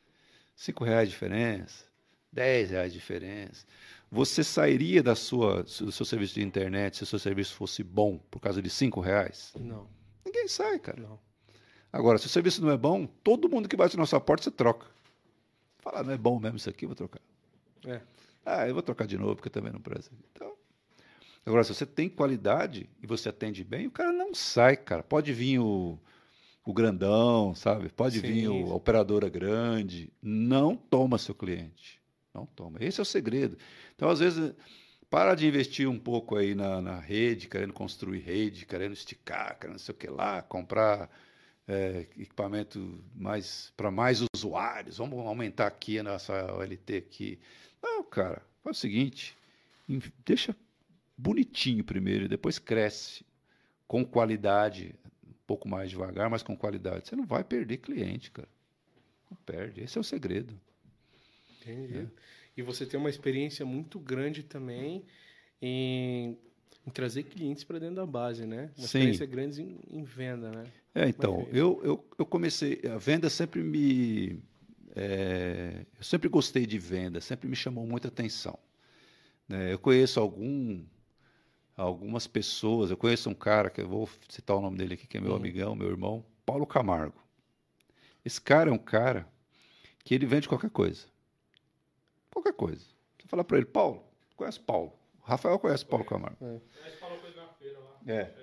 Cinco 0.55 0.83
reais 0.83 1.09
de 1.09 1.13
diferença, 1.13 1.85
dez 2.31 2.71
reais 2.71 2.91
de 2.91 2.97
diferença. 2.99 3.65
Você 4.09 4.43
sairia 4.43 5.03
da 5.03 5.15
sua, 5.15 5.63
do 5.63 5.91
seu 5.91 6.05
serviço 6.05 6.35
de 6.35 6.41
internet 6.43 6.97
se 6.97 7.03
o 7.03 7.05
seu 7.05 7.19
serviço 7.19 7.53
fosse 7.55 7.83
bom 7.83 8.17
por 8.31 8.39
causa 8.39 8.61
de 8.61 8.69
cinco 8.69 8.99
reais? 9.01 9.51
Não, 9.59 9.87
Ninguém 10.25 10.47
sai, 10.47 10.79
cara. 10.79 11.01
não. 11.01 11.19
Agora, 11.91 12.17
se 12.17 12.25
o 12.25 12.29
serviço 12.29 12.61
não 12.61 12.71
é 12.71 12.77
bom, 12.77 13.05
todo 13.05 13.47
mundo 13.49 13.69
que 13.69 13.75
bate 13.77 13.95
na 13.95 14.05
sua 14.05 14.19
porta, 14.19 14.43
você 14.43 14.51
troca. 14.51 14.85
Fala, 15.79 16.03
não 16.03 16.11
é 16.11 16.17
bom 16.17 16.39
mesmo 16.39 16.57
isso 16.57 16.69
aqui, 16.69 16.85
vou 16.85 16.95
trocar. 16.95 17.21
É. 17.85 18.01
Ah, 18.45 18.67
eu 18.67 18.73
vou 18.73 18.83
trocar 18.83 19.07
de 19.07 19.17
novo, 19.17 19.35
porque 19.35 19.49
também 19.49 19.71
não 19.71 19.79
presta. 19.79 20.11
Então, 20.31 20.53
agora, 21.45 21.63
se 21.63 21.73
você 21.73 21.85
tem 21.85 22.09
qualidade 22.09 22.89
e 23.01 23.07
você 23.07 23.29
atende 23.29 23.63
bem, 23.63 23.87
o 23.87 23.91
cara 23.91 24.11
não 24.11 24.33
sai, 24.33 24.75
cara. 24.75 25.03
Pode 25.03 25.31
vir 25.31 25.59
o, 25.59 25.97
o 26.65 26.73
grandão, 26.73 27.55
sabe? 27.55 27.87
Pode 27.89 28.19
Sim. 28.19 28.27
vir 28.27 28.49
o, 28.49 28.71
a 28.71 28.75
operadora 28.75 29.29
grande. 29.29 30.11
Não 30.21 30.75
toma 30.75 31.17
seu 31.17 31.33
cliente. 31.33 32.01
Não 32.33 32.45
toma. 32.45 32.77
Esse 32.81 32.99
é 32.99 33.03
o 33.03 33.05
segredo. 33.05 33.57
Então, 33.95 34.09
às 34.09 34.19
vezes, 34.19 34.53
para 35.09 35.35
de 35.35 35.47
investir 35.47 35.87
um 35.87 35.99
pouco 35.99 36.35
aí 36.35 36.55
na, 36.55 36.81
na 36.81 36.99
rede, 36.99 37.47
querendo 37.47 37.73
construir 37.73 38.19
rede, 38.19 38.65
querendo 38.65 38.93
esticar, 38.93 39.57
querendo 39.59 39.73
não 39.73 39.79
sei 39.79 39.93
o 39.93 39.97
que 39.97 40.07
lá, 40.07 40.41
comprar 40.41 41.09
é, 41.67 42.07
equipamento 42.17 43.03
mais 43.15 43.71
para 43.75 43.91
mais 43.91 44.23
usuários. 44.35 44.97
Vamos 44.97 45.19
aumentar 45.25 45.67
aqui 45.67 45.99
a 45.99 46.03
nossa 46.03 46.53
OLT 46.53 46.97
aqui. 46.97 47.39
Não, 47.81 48.03
cara, 48.03 48.41
faz 48.63 48.77
o 48.77 48.79
seguinte, 48.79 49.37
deixa 50.25 50.55
bonitinho 51.17 51.83
primeiro, 51.83 52.25
e 52.25 52.27
depois 52.27 52.59
cresce 52.59 53.25
com 53.87 54.03
qualidade, 54.03 54.95
um 55.25 55.33
pouco 55.45 55.67
mais 55.67 55.89
devagar, 55.89 56.29
mas 56.29 56.43
com 56.43 56.57
qualidade. 56.57 57.07
Você 57.07 57.15
não 57.15 57.25
vai 57.25 57.43
perder 57.43 57.77
cliente, 57.77 58.31
cara. 58.31 58.49
Não 59.29 59.37
perde. 59.45 59.81
Esse 59.81 59.97
é 59.97 60.01
o 60.01 60.03
segredo. 60.03 60.59
Entendi. 61.61 61.99
É. 61.99 62.07
E 62.57 62.61
você 62.61 62.85
tem 62.85 62.99
uma 62.99 63.09
experiência 63.09 63.65
muito 63.65 63.99
grande 63.99 64.43
também 64.43 65.05
em, 65.61 66.37
em 66.85 66.89
trazer 66.91 67.23
clientes 67.23 67.63
para 67.63 67.79
dentro 67.79 67.95
da 67.95 68.05
base, 68.05 68.45
né? 68.45 68.71
Uma 68.77 68.87
Sim. 68.87 69.09
experiência 69.09 69.25
grande 69.25 69.61
em, 69.61 69.79
em 69.89 70.03
venda, 70.03 70.51
né? 70.51 70.71
É, 70.93 71.07
então, 71.09 71.39
Mas 71.39 71.47
é 71.47 71.59
eu, 71.59 71.81
eu, 71.83 72.05
eu 72.17 72.25
comecei, 72.25 72.81
a 72.89 72.97
venda 72.97 73.29
sempre 73.29 73.61
me, 73.61 74.41
é, 74.95 75.85
eu 75.97 76.03
sempre 76.03 76.29
gostei 76.29 76.65
de 76.65 76.79
venda, 76.79 77.19
sempre 77.19 77.47
me 77.49 77.55
chamou 77.55 77.85
muita 77.85 78.07
atenção. 78.07 78.57
né? 79.47 79.73
Eu 79.73 79.79
conheço 79.79 80.19
algum, 80.19 80.83
algumas 81.75 82.27
pessoas, 82.27 82.91
eu 82.91 82.97
conheço 82.97 83.29
um 83.29 83.33
cara, 83.33 83.69
que 83.69 83.81
eu 83.81 83.87
vou 83.87 84.09
citar 84.29 84.55
o 84.55 84.61
nome 84.61 84.77
dele 84.77 84.93
aqui, 84.95 85.07
que 85.07 85.17
é 85.17 85.21
meu 85.21 85.35
amigão, 85.35 85.75
meu 85.75 85.89
irmão, 85.89 86.25
Paulo 86.45 86.65
Camargo. 86.65 87.21
Esse 88.23 88.41
cara 88.41 88.69
é 88.69 88.73
um 88.73 88.77
cara 88.77 89.27
que 90.03 90.13
ele 90.15 90.25
vende 90.25 90.47
qualquer 90.47 90.69
coisa. 90.69 91.07
Qualquer 92.35 92.53
coisa. 92.53 92.83
Você 93.17 93.27
fala 93.29 93.45
para 93.45 93.55
ele, 93.55 93.65
Paulo, 93.65 94.03
conhece 94.35 94.59
Paulo? 94.59 94.91
O 95.21 95.25
Rafael 95.25 95.57
conhece 95.57 95.85
Paulo 95.85 96.03
Camargo. 96.03 96.37
Falou 96.99 97.17
com 97.17 97.27
ele 97.27 97.35
na 97.37 97.47
feira 97.47 97.79
lá. 97.79 97.99
É. 98.05 98.33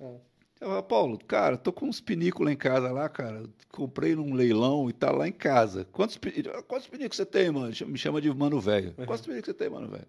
É. 0.00 0.20
Eu 0.60 0.68
falo, 0.68 0.82
Paulo, 0.82 1.18
cara, 1.18 1.56
tô 1.56 1.72
com 1.72 1.86
uns 1.86 2.02
lá 2.40 2.52
em 2.52 2.56
casa 2.56 2.90
lá, 2.90 3.08
cara. 3.08 3.48
Comprei 3.70 4.16
num 4.16 4.34
leilão 4.34 4.90
e 4.90 4.92
tá 4.92 5.12
lá 5.12 5.28
em 5.28 5.32
casa. 5.32 5.84
Quantos, 5.92 6.18
quantos 6.66 6.88
pinicos 6.88 7.16
você 7.16 7.24
tem, 7.24 7.52
mano? 7.52 7.72
Me 7.86 7.98
chama 7.98 8.20
de 8.20 8.32
mano 8.34 8.60
velho. 8.60 8.94
Quantos 9.06 9.24
pinicos 9.24 9.46
você 9.46 9.54
tem, 9.54 9.70
mano 9.70 9.88
velho? 9.88 10.06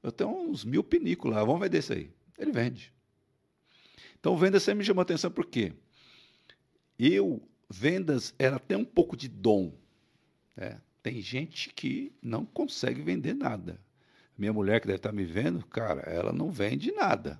Eu 0.00 0.12
tenho 0.12 0.30
uns 0.30 0.64
mil 0.64 0.84
pinicos 0.84 1.28
lá, 1.30 1.42
vamos 1.42 1.60
vender 1.60 1.78
isso 1.78 1.92
aí. 1.92 2.08
Ele 2.38 2.52
vende. 2.52 2.92
Então, 4.20 4.36
venda 4.36 4.60
sempre 4.60 4.78
me 4.78 4.84
chamou 4.84 5.02
atenção 5.02 5.30
por 5.30 5.46
quê? 5.46 5.72
Eu, 6.96 7.42
vendas, 7.68 8.32
era 8.38 8.56
até 8.56 8.76
um 8.76 8.84
pouco 8.84 9.16
de 9.16 9.28
dom. 9.28 9.72
né? 10.56 10.80
Tem 11.04 11.20
gente 11.20 11.68
que 11.68 12.10
não 12.22 12.46
consegue 12.46 13.02
vender 13.02 13.34
nada. 13.34 13.78
Minha 14.38 14.54
mulher 14.54 14.80
que 14.80 14.86
deve 14.86 14.96
estar 14.96 15.12
me 15.12 15.22
vendo, 15.26 15.62
cara, 15.66 16.00
ela 16.00 16.32
não 16.32 16.50
vende 16.50 16.90
nada. 16.92 17.38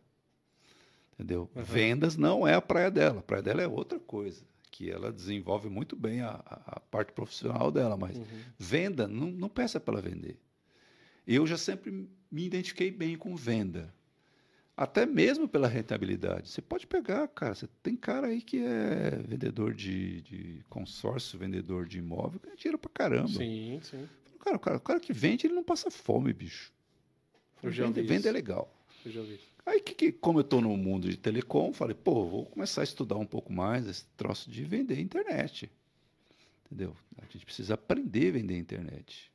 Entendeu? 1.15 1.51
Uhum. 1.57 1.63
Vendas 1.63 2.15
não 2.17 2.47
é 2.47 2.53
a 2.55 2.61
praia 2.61 2.91
dela. 2.91 3.21
A 3.21 3.23
praia 3.23 3.43
dela 3.43 3.63
é 3.63 3.67
outra 3.67 3.99
coisa. 3.99 4.45
Que 4.71 4.91
ela 4.91 5.11
desenvolve 5.11 5.71
muito 5.71 5.97
bem 5.97 6.21
a, 6.21 6.33
a- 6.45 6.81
parte 6.91 7.13
profissional 7.13 7.71
dela, 7.71 7.97
mas 7.97 8.19
Uhum. 8.19 8.25
venda, 8.59 9.09
não, 9.09 9.29
não 9.29 9.49
peça 9.49 9.81
para 9.81 9.95
ela 9.95 10.03
vender. 10.03 10.39
Eu 11.27 11.47
já 11.47 11.57
sempre 11.57 11.91
me 12.31 12.45
identifiquei 12.45 12.91
bem 12.91 13.17
com 13.17 13.35
venda. 13.35 13.95
Até 14.77 15.07
mesmo 15.07 15.49
pela 15.49 15.69
rentabilidade. 15.69 16.49
Você 16.49 16.61
pode 16.61 16.87
pegar, 16.87 17.29
cara. 17.29 17.55
Você 17.55 17.69
tem 17.83 17.95
cara 17.95 18.27
aí 18.27 18.43
que 18.43 18.59
é 18.59 19.11
vendedor 19.27 19.73
de, 19.73 20.21
de 20.23 20.65
consórcio, 20.69 21.39
vendedor 21.39 21.87
de 21.87 21.99
imóvel, 21.99 22.41
ganha 22.43 22.57
dinheiro 22.57 22.79
pra 22.79 22.91
caramba. 22.93 23.29
Sim, 23.29 23.81
sim. 23.83 24.09
Cara, 24.41 24.57
o 24.57 24.61
cara, 24.61 24.77
o 24.77 24.81
cara 24.81 25.01
que 25.01 25.13
vende, 25.13 25.47
ele 25.47 25.55
não 25.55 25.63
passa 25.63 25.91
fome, 25.91 26.33
bicho. 26.33 26.73
Venda 27.63 28.01
isso. 28.19 28.29
é 28.29 28.33
legal. 28.33 28.71
Eu 29.07 29.13
já 29.13 29.21
ouvi. 29.21 29.41
Aí, 29.65 29.81
que, 29.81 29.95
que, 29.95 30.13
como 30.13 30.41
eu 30.41 30.43
estou 30.43 30.61
no 30.61 30.77
mundo 30.77 31.09
de 31.09 31.17
telecom, 31.17 31.73
falei, 31.73 31.95
pô, 31.95 32.27
vou 32.27 32.45
começar 32.45 32.83
a 32.83 32.85
estudar 32.85 33.17
um 33.17 33.25
pouco 33.25 33.53
mais 33.53 33.87
esse 33.87 34.05
troço 34.17 34.51
de 34.51 34.63
vender 34.65 35.01
internet. 35.01 35.71
Entendeu? 36.67 36.95
A 37.17 37.25
gente 37.33 37.47
precisa 37.47 37.75
aprender 37.75 38.29
a 38.29 38.33
vender 38.33 38.59
internet. 38.59 39.33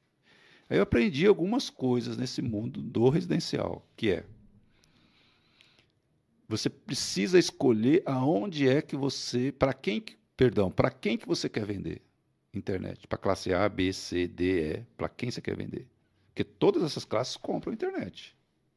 Aí 0.70 0.78
eu 0.78 0.84
aprendi 0.84 1.26
algumas 1.26 1.70
coisas 1.70 2.16
nesse 2.16 2.42
mundo 2.42 2.80
do 2.80 3.10
residencial, 3.10 3.84
que 3.96 4.12
é 4.12 4.26
você 6.50 6.70
precisa 6.70 7.38
escolher 7.38 8.02
aonde 8.06 8.68
é 8.68 8.82
que 8.82 8.96
você, 8.98 9.52
para 9.52 9.74
quem, 9.74 10.02
que- 10.02 10.18
perdão, 10.36 10.72
para 10.72 10.90
quem 10.90 11.18
que 11.18 11.28
você 11.28 11.48
quer 11.48 11.66
vender 11.66 12.02
internet? 12.54 13.08
Para 13.08 13.18
classe 13.20 13.54
A, 13.54 13.70
B, 13.70 13.94
C, 13.94 14.28
D, 14.28 14.74
E, 14.80 14.84
para 14.98 15.08
quem 15.08 15.30
você 15.30 15.40
quer 15.40 15.56
vender? 15.56 15.88
Porque 16.28 16.44
todas 16.44 16.82
essas 16.84 17.06
classes 17.06 17.38
compram 17.38 17.72
internet. 17.72 18.36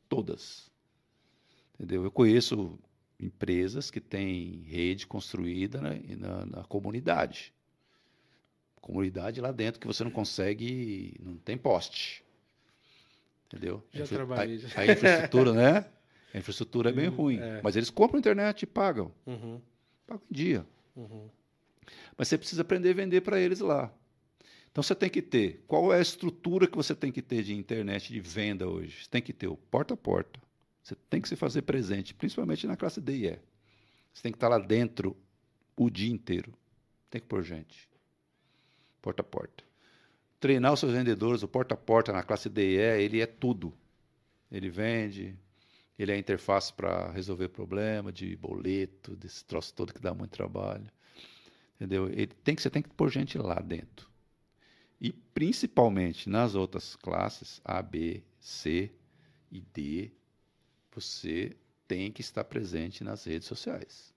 Todas. 0.09 0.71
Entendeu? 1.75 2.05
Eu 2.05 2.11
conheço 2.11 2.79
empresas 3.19 3.91
que 3.91 4.01
têm 4.01 4.63
rede 4.67 5.07
construída 5.07 5.81
na, 5.81 5.95
na, 6.19 6.47
na 6.47 6.65
comunidade. 6.65 7.55
Comunidade 8.81 9.41
lá 9.41 9.53
dentro 9.53 9.81
que 9.81 9.87
você 9.87 10.03
não 10.05 10.11
consegue, 10.11 11.15
não 11.23 11.37
tem 11.37 11.57
poste. 11.57 12.23
Entendeu? 13.47 13.83
Já 13.93 14.05
A 14.05 14.07
trabalhei, 14.09 14.57
A, 14.77 14.81
a 14.81 14.87
infraestrutura, 14.87 15.53
né? 15.53 15.87
A 16.33 16.39
infraestrutura 16.39 16.91
é 16.91 16.93
bem 16.93 17.09
Hum, 17.09 17.15
ruim. 17.15 17.39
é. 17.39 17.61
Mas 17.63 17.77
eles 17.77 17.91
compram 17.91 18.19
internet 18.19 18.63
e 18.63 18.67
pagam. 18.67 19.13
Uhum. 19.27 19.61
Pagam 20.07 20.23
em 20.31 20.35
dia. 20.35 20.67
Uhum. 20.97 21.29
Mas 22.17 22.29
você 22.29 22.39
precisa 22.39 22.63
aprender 22.63 22.91
a 22.91 22.95
vender 22.95 23.21
para 23.21 23.39
eles 23.41 23.61
lá. 23.61 23.93
Então 24.71 24.83
você 24.83 24.95
tem 24.95 25.11
que 25.11 25.21
ter. 25.21 25.63
Qual 25.67 25.93
é 25.93 25.99
a 25.99 26.01
estrutura 26.03 26.67
que 26.67 26.77
você 26.77 26.95
tem 26.95 27.13
que 27.13 27.21
ter 27.21 27.43
de 27.43 27.55
internet 27.55 28.11
de 28.13 28.21
venda 28.21 28.67
hoje? 28.67 29.05
Você 29.05 29.11
tem 29.11 29.21
que 29.21 29.33
ter 29.33 29.47
o 29.49 29.57
porta 29.57 29.93
a 29.95 29.97
porta. 29.97 30.41
Você 30.83 30.95
tem 31.11 31.21
que 31.21 31.29
se 31.29 31.37
fazer 31.37 31.63
presente, 31.63 32.15
principalmente 32.15 32.67
na 32.67 32.77
classe 32.77 33.01
D 33.01 33.13
e 33.17 33.27
E. 33.27 33.39
Você 34.15 34.23
tem 34.23 34.33
que 34.33 34.37
estar 34.37 34.49
lá 34.49 34.59
dentro 34.59 35.17
o 35.77 35.91
dia 35.91 36.11
inteiro. 36.11 36.53
Tem 37.11 37.21
que 37.21 37.27
pôr 37.27 37.43
gente. 37.43 37.89
Porta 39.03 39.21
a 39.21 39.25
porta. 39.25 39.63
Treinar 40.41 40.73
os 40.73 40.81
seus 40.81 40.93
vendedores, 40.93 41.43
o 41.43 41.49
porta 41.49 41.75
a 41.75 41.77
porta 41.77 42.11
na 42.13 42.23
classe 42.23 42.49
D 42.49 42.63
e 42.75 42.79
E, 42.79 43.03
ele 43.03 43.21
é 43.21 43.27
tudo. 43.27 43.73
Ele 44.51 44.69
vende, 44.71 45.37
ele 45.99 46.13
é 46.13 46.15
a 46.15 46.19
interface 46.19 46.73
para 46.73 47.11
resolver 47.11 47.49
problema 47.49 48.13
de 48.13 48.35
boleto, 48.37 49.15
desse 49.17 49.45
troço 49.45 49.75
todo 49.75 49.93
que 49.93 50.01
dá 50.01 50.15
muito 50.15 50.31
trabalho. 50.31 50.91
Entendeu? 51.77 52.09
Ele 52.09 52.29
tem 52.29 52.55
que, 52.55 52.63
você 52.63 52.71
tem 52.71 52.83
que 52.83 52.89
pôr 52.91 53.11
gente 53.11 53.37
lá 53.39 53.61
dentro. 53.61 54.11
E 55.01 55.13
principalmente 55.13 56.29
nas 56.29 56.55
outras 56.55 56.97
classes, 56.97 57.61
A, 57.65 57.83
B, 57.83 58.23
C 58.39 58.91
e 59.51 59.61
D, 59.61 60.13
você 60.93 61.57
tem 61.89 62.11
que 62.13 62.21
estar 62.21 62.45
presente 62.45 63.03
nas 63.03 63.25
redes 63.25 63.49
sociais. 63.49 64.15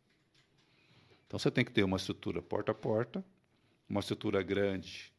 Então 1.26 1.40
você 1.40 1.50
tem 1.50 1.66
que 1.66 1.72
ter 1.72 1.84
uma 1.84 1.98
estrutura 1.98 2.42
porta 2.42 2.72
a 2.72 2.76
porta, 2.76 3.26
uma 3.90 4.00
estrutura 4.00 4.42
grande 4.42 5.12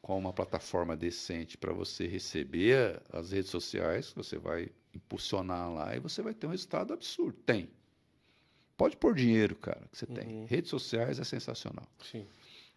com 0.00 0.18
uma 0.18 0.32
plataforma 0.32 0.96
decente 0.96 1.58
para 1.58 1.72
você 1.72 2.06
receber 2.06 3.02
as 3.12 3.32
redes 3.32 3.50
sociais, 3.50 4.12
você 4.14 4.38
vai 4.38 4.70
impulsionar 4.94 5.72
lá 5.72 5.94
e 5.96 6.00
você 6.00 6.22
vai 6.22 6.34
ter 6.34 6.46
um 6.46 6.50
resultado 6.50 6.92
absurdo. 6.92 7.38
Tem. 7.44 7.68
Pode 8.76 8.96
pôr 8.96 9.14
dinheiro, 9.14 9.54
cara, 9.56 9.86
que 9.92 9.98
você 9.98 10.06
Uhum. 10.06 10.14
tem. 10.14 10.44
Redes 10.46 10.70
sociais 10.70 11.18
é 11.18 11.24
sensacional. 11.24 11.86
Sim. 12.02 12.26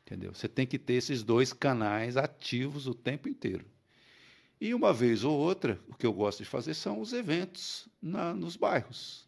Entendeu? 0.05 0.33
Você 0.33 0.49
tem 0.49 0.67
que 0.67 0.77
ter 0.77 0.93
esses 0.95 1.23
dois 1.23 1.53
canais 1.53 2.17
ativos 2.17 2.87
o 2.87 2.93
tempo 2.93 3.29
inteiro. 3.29 3.65
E 4.59 4.73
uma 4.73 4.93
vez 4.93 5.23
ou 5.23 5.37
outra, 5.37 5.79
o 5.87 5.95
que 5.95 6.05
eu 6.05 6.13
gosto 6.13 6.39
de 6.39 6.45
fazer 6.45 6.73
são 6.73 6.99
os 6.99 7.13
eventos 7.13 7.87
na- 8.01 8.33
nos 8.33 8.55
bairros. 8.57 9.27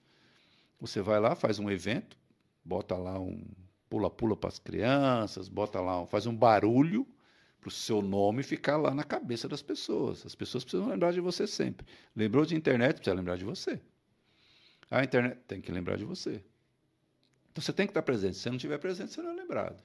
Você 0.80 1.02
vai 1.02 1.20
lá, 1.20 1.34
faz 1.36 1.60
um 1.60 1.70
evento, 1.72 2.18
bota 2.64 2.96
lá 2.98 3.20
um 3.20 3.42
pula-pula 3.90 4.36
para 4.36 4.50
as 4.50 4.60
crianças, 4.60 5.48
bota 5.48 5.80
lá, 5.80 6.02
um- 6.02 6.06
faz 6.06 6.26
um 6.26 6.36
barulho 6.36 7.08
para 7.66 7.70
o 7.70 7.74
seu 7.74 8.00
nome 8.00 8.44
ficar 8.44 8.78
lá 8.78 8.94
na 8.94 9.04
cabeça 9.04 9.50
das 9.50 9.64
pessoas. 9.64 10.24
As 10.24 10.36
pessoas 10.36 10.64
precisam 10.64 10.88
lembrar 10.88 11.12
de 11.12 11.20
você 11.20 11.48
sempre. 11.48 11.84
Lembrou 12.16 12.46
de 12.46 12.54
internet, 12.56 12.98
precisa 12.98 13.16
lembrar 13.16 13.38
de 13.38 13.44
você. 13.44 13.82
A 14.92 15.04
internet 15.04 15.40
tem 15.48 15.60
que 15.60 15.72
lembrar 15.72 15.98
de 15.98 16.06
você. 16.06 16.44
Então 17.52 17.64
você 17.64 17.74
tem 17.74 17.88
que 17.88 17.90
estar 17.90 18.04
presente. 18.04 18.36
Se 18.36 18.44
você 18.44 18.50
não 18.50 18.58
estiver 18.58 18.78
presente, 18.78 19.14
você 19.14 19.22
não 19.24 19.32
é 19.32 19.34
lembrado. 19.34 19.80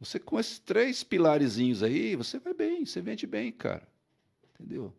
Você 0.00 0.18
com 0.18 0.40
esses 0.40 0.58
três 0.58 1.04
pilarezinhos 1.04 1.84
aí, 1.84 2.16
você 2.16 2.40
vai 2.40 2.54
bem, 2.54 2.84
você 2.84 3.00
vende 3.00 3.24
bem, 3.24 3.52
cara. 3.52 3.86
Entendeu? 4.54 4.92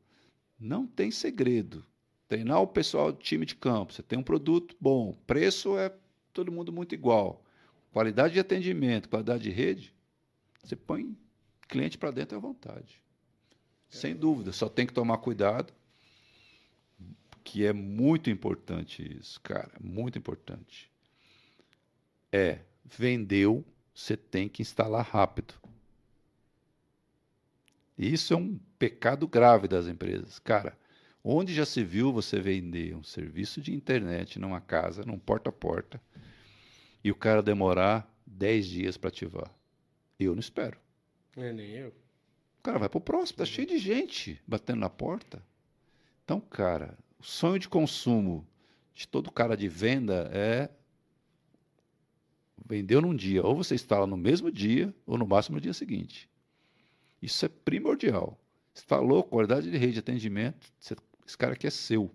Não 0.58 0.88
tem 0.88 1.12
segredo. 1.12 1.86
Treinar 2.30 2.62
o 2.62 2.68
pessoal 2.68 3.12
do 3.12 3.20
time 3.20 3.46
de 3.46 3.56
campo, 3.56 3.92
você 3.92 4.02
tem 4.02 4.18
um 4.18 4.24
produto 4.24 4.78
bom, 4.80 5.12
preço 5.28 5.78
é 5.78 5.94
todo 6.32 6.54
mundo 6.54 6.72
muito 6.72 6.96
igual. 6.96 7.44
Qualidade 7.92 8.36
de 8.36 8.40
atendimento, 8.40 9.10
qualidade 9.10 9.44
de 9.44 9.50
rede, 9.50 9.94
você 10.64 10.78
põe 10.78 11.18
cliente 11.72 11.98
para 11.98 12.12
dentro 12.12 12.38
à 12.38 12.40
vontade. 12.40 13.02
Sem 13.90 14.14
dúvida, 14.14 14.52
só 14.52 14.68
tem 14.68 14.86
que 14.86 14.94
tomar 14.94 15.18
cuidado, 15.18 15.74
que 17.44 17.66
é 17.66 17.72
muito 17.72 18.30
importante 18.30 19.18
isso, 19.18 19.40
cara, 19.42 19.72
muito 19.80 20.18
importante. 20.18 20.92
É, 22.32 22.60
vendeu, 22.86 23.66
você 23.94 24.16
tem 24.18 24.50
que 24.50 24.62
instalar 24.62 25.06
rápido. 25.06 25.54
Isso 27.98 28.34
é 28.34 28.38
um 28.38 28.60
pecado 28.78 29.28
grave 29.28 29.68
das 29.68 29.88
empresas. 29.88 30.40
Cara, 30.40 30.78
onde 31.24 31.54
já 31.54 31.66
se 31.66 31.84
viu 31.84 32.12
você 32.12 32.40
vender 32.40 32.96
um 32.96 33.04
serviço 33.04 33.62
de 33.62 33.74
internet 33.74 34.40
numa 34.40 34.60
casa, 34.60 35.04
num 35.04 35.20
porta 35.20 35.50
a 35.50 35.54
porta, 35.54 36.02
e 37.04 37.12
o 37.12 37.16
cara 37.16 37.42
demorar 37.42 38.10
10 38.26 38.66
dias 38.68 38.98
para 38.98 39.10
ativar? 39.10 39.54
Eu 40.20 40.34
não 40.34 40.40
espero. 40.40 40.78
É, 41.38 41.54
nem 41.54 41.70
eu. 41.72 41.90
O 41.90 42.64
cara 42.64 42.78
vai 42.80 42.90
pro 42.90 43.02
próximo, 43.02 43.38
tá 43.38 43.46
cheio 43.46 43.68
de 43.68 43.78
gente 43.78 44.40
batendo 44.46 44.80
na 44.80 44.90
porta. 44.90 45.44
Então, 46.24 46.40
cara, 46.40 46.98
o 47.20 47.24
sonho 47.24 47.58
de 47.58 47.68
consumo 47.68 48.48
de 48.94 49.08
todo 49.08 49.32
cara 49.32 49.56
de 49.58 49.68
venda 49.68 50.30
é 50.34 50.70
vendeu 52.64 53.02
num 53.02 53.16
dia, 53.16 53.44
ou 53.44 53.56
você 53.56 53.76
instala 53.76 54.06
no 54.06 54.16
mesmo 54.16 54.52
dia, 54.52 54.94
ou 55.06 55.18
no 55.18 55.26
máximo 55.28 55.56
no 55.56 55.62
dia 55.62 55.74
seguinte. 55.74 56.30
Isso 57.22 57.46
é 57.46 57.50
primordial. 57.50 58.40
Instalou 58.76 59.24
qualidade 59.24 59.70
de 59.70 59.78
rede 59.78 59.94
de 59.94 60.00
atendimento, 60.00 60.72
você- 60.80 60.96
esse 61.26 61.38
cara 61.38 61.54
aqui 61.54 61.68
é 61.68 61.70
seu. 61.72 62.10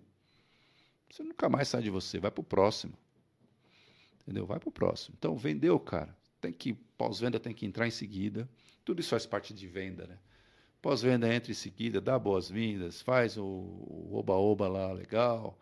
Você 1.09 1.23
nunca 1.23 1.47
mais 1.49 1.67
sai 1.67 1.81
de 1.83 1.89
você, 1.89 2.19
vai 2.19 2.31
pro 2.31 2.43
próximo. 2.43 2.93
Entendeu? 4.21 4.45
Vai 4.45 4.59
pro 4.59 4.71
próximo. 4.71 5.15
Então, 5.17 5.37
vendeu, 5.37 5.79
cara. 5.79 6.15
Tem 6.41 6.51
que 6.51 6.73
pós-venda 6.97 7.39
tem 7.39 7.53
que 7.53 7.65
entrar 7.65 7.87
em 7.87 7.91
seguida. 7.91 8.49
Tudo 8.87 9.01
isso 9.01 9.09
faz 9.09 9.25
parte 9.25 9.53
de 9.53 9.67
venda, 9.67 10.07
né? 10.07 10.17
Pós-venda 10.81 11.27
entra 11.27 11.51
em 11.51 11.53
seguida, 11.53 11.99
dá 11.99 12.17
boas-vindas, 12.17 13.01
faz 13.01 13.37
o 13.37 14.07
oba-oba 14.13 14.69
lá 14.69 14.93
legal. 14.93 15.59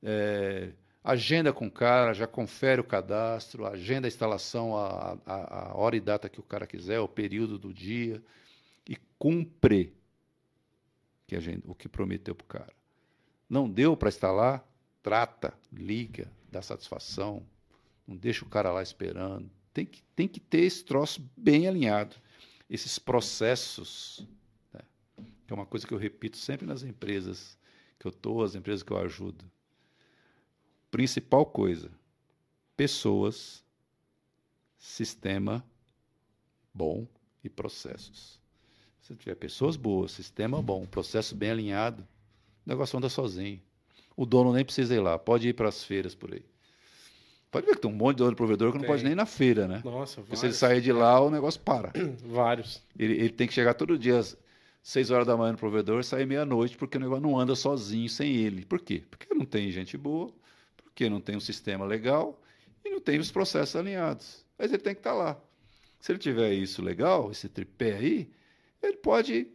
É, 0.00 0.70
agenda 1.02 1.52
com 1.52 1.66
o 1.66 1.70
cara, 1.72 2.12
já 2.12 2.24
confere 2.24 2.80
o 2.80 2.84
cadastro, 2.84 3.66
agenda 3.66 4.06
a 4.06 4.08
instalação, 4.08 4.76
a, 4.76 5.18
a, 5.26 5.70
a 5.70 5.76
hora 5.76 5.96
e 5.96 6.00
data 6.00 6.28
que 6.28 6.38
o 6.38 6.42
cara 6.44 6.64
quiser, 6.64 7.00
o 7.00 7.08
período 7.08 7.58
do 7.58 7.74
dia, 7.74 8.22
e 8.88 8.94
cumpre 9.18 9.92
que 11.26 11.36
o 11.64 11.74
que 11.74 11.88
prometeu 11.88 12.32
para 12.32 12.44
o 12.44 12.46
cara. 12.46 12.72
Não 13.50 13.68
deu 13.68 13.96
para 13.96 14.08
instalar? 14.08 14.64
Trata, 15.02 15.52
liga, 15.72 16.30
dá 16.48 16.62
satisfação, 16.62 17.44
não 18.06 18.16
deixa 18.16 18.44
o 18.44 18.48
cara 18.48 18.70
lá 18.70 18.84
esperando. 18.84 19.50
Tem 19.74 19.84
que, 19.84 20.00
tem 20.14 20.28
que 20.28 20.38
ter 20.38 20.60
esse 20.60 20.84
troço 20.84 21.28
bem 21.36 21.66
alinhado. 21.66 22.14
Esses 22.72 22.98
processos, 22.98 24.26
né, 24.72 24.80
que 25.46 25.52
é 25.52 25.54
uma 25.54 25.66
coisa 25.66 25.86
que 25.86 25.92
eu 25.92 25.98
repito 25.98 26.38
sempre 26.38 26.66
nas 26.66 26.82
empresas 26.82 27.58
que 27.98 28.06
eu 28.06 28.08
estou, 28.08 28.42
as 28.42 28.54
empresas 28.54 28.82
que 28.82 28.90
eu 28.90 28.96
ajudo. 28.96 29.44
Principal 30.90 31.44
coisa: 31.44 31.90
pessoas, 32.74 33.62
sistema 34.78 35.62
bom 36.72 37.06
e 37.44 37.50
processos. 37.50 38.40
Se 39.02 39.14
tiver 39.16 39.34
pessoas 39.34 39.76
boas, 39.76 40.12
sistema 40.12 40.62
bom, 40.62 40.86
processo 40.86 41.36
bem 41.36 41.50
alinhado, 41.50 42.08
o 42.64 42.70
negócio 42.70 42.96
anda 42.96 43.10
sozinho. 43.10 43.60
O 44.16 44.24
dono 44.24 44.50
nem 44.50 44.64
precisa 44.64 44.94
ir 44.94 45.00
lá, 45.00 45.18
pode 45.18 45.46
ir 45.46 45.52
para 45.52 45.68
as 45.68 45.84
feiras 45.84 46.14
por 46.14 46.32
aí. 46.32 46.44
Pode 47.52 47.66
ver 47.66 47.74
que 47.74 47.82
tem 47.82 47.90
um 47.90 47.94
monte 47.94 48.16
de 48.16 48.28
de 48.28 48.34
provedor 48.34 48.72
que 48.72 48.78
não 48.78 48.82
Tem. 48.82 48.90
pode 48.90 49.04
nem 49.04 49.12
ir 49.12 49.16
na 49.16 49.26
feira, 49.26 49.68
né? 49.68 49.82
Nossa, 49.84 50.22
Porque 50.22 50.34
se 50.36 50.46
ele 50.46 50.54
vários. 50.54 50.56
sair 50.56 50.80
de 50.80 50.90
lá, 50.90 51.20
o 51.20 51.30
negócio 51.30 51.60
para. 51.60 51.92
vários. 52.24 52.82
Ele, 52.98 53.12
ele 53.12 53.28
tem 53.28 53.46
que 53.46 53.52
chegar 53.52 53.74
todo 53.74 53.98
dia 53.98 54.18
às 54.18 54.34
6 54.82 55.10
horas 55.10 55.26
da 55.26 55.36
manhã 55.36 55.52
no 55.52 55.58
provedor 55.58 56.00
e 56.00 56.04
sair 56.04 56.26
meia-noite, 56.26 56.78
porque 56.78 56.96
o 56.96 57.00
negócio 57.00 57.22
não 57.22 57.38
anda 57.38 57.54
sozinho 57.54 58.08
sem 58.08 58.34
ele. 58.34 58.64
Por 58.64 58.80
quê? 58.80 59.02
Porque 59.08 59.34
não 59.34 59.44
tem 59.44 59.70
gente 59.70 59.98
boa, 59.98 60.32
porque 60.82 61.10
não 61.10 61.20
tem 61.20 61.36
um 61.36 61.40
sistema 61.40 61.84
legal 61.84 62.40
e 62.82 62.88
não 62.88 63.00
tem 63.00 63.18
os 63.18 63.30
processos 63.30 63.76
alinhados. 63.76 64.46
Mas 64.58 64.72
ele 64.72 64.82
tem 64.82 64.94
que 64.94 65.00
estar 65.00 65.12
lá. 65.12 65.38
Se 66.00 66.10
ele 66.10 66.18
tiver 66.18 66.54
isso 66.54 66.82
legal, 66.82 67.30
esse 67.30 67.50
tripé 67.50 67.92
aí, 67.96 68.30
ele 68.82 68.96
pode 68.96 69.46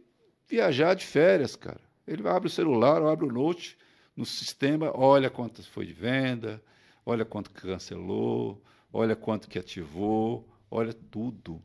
viajar 0.48 0.94
de 0.94 1.04
férias, 1.04 1.56
cara. 1.56 1.80
Ele 2.06 2.26
abre 2.28 2.46
o 2.46 2.50
celular, 2.50 3.02
abre 3.02 3.26
o 3.26 3.32
note 3.32 3.76
no 4.16 4.24
sistema, 4.24 4.96
olha 4.96 5.28
quanto 5.28 5.62
foi 5.64 5.84
de 5.84 5.92
venda, 5.92 6.62
olha 7.08 7.24
quanto 7.24 7.50
que 7.50 7.62
cancelou, 7.62 8.62
olha 8.92 9.16
quanto 9.16 9.48
que 9.48 9.58
ativou, 9.58 10.46
olha 10.70 10.92
tudo. 10.92 11.62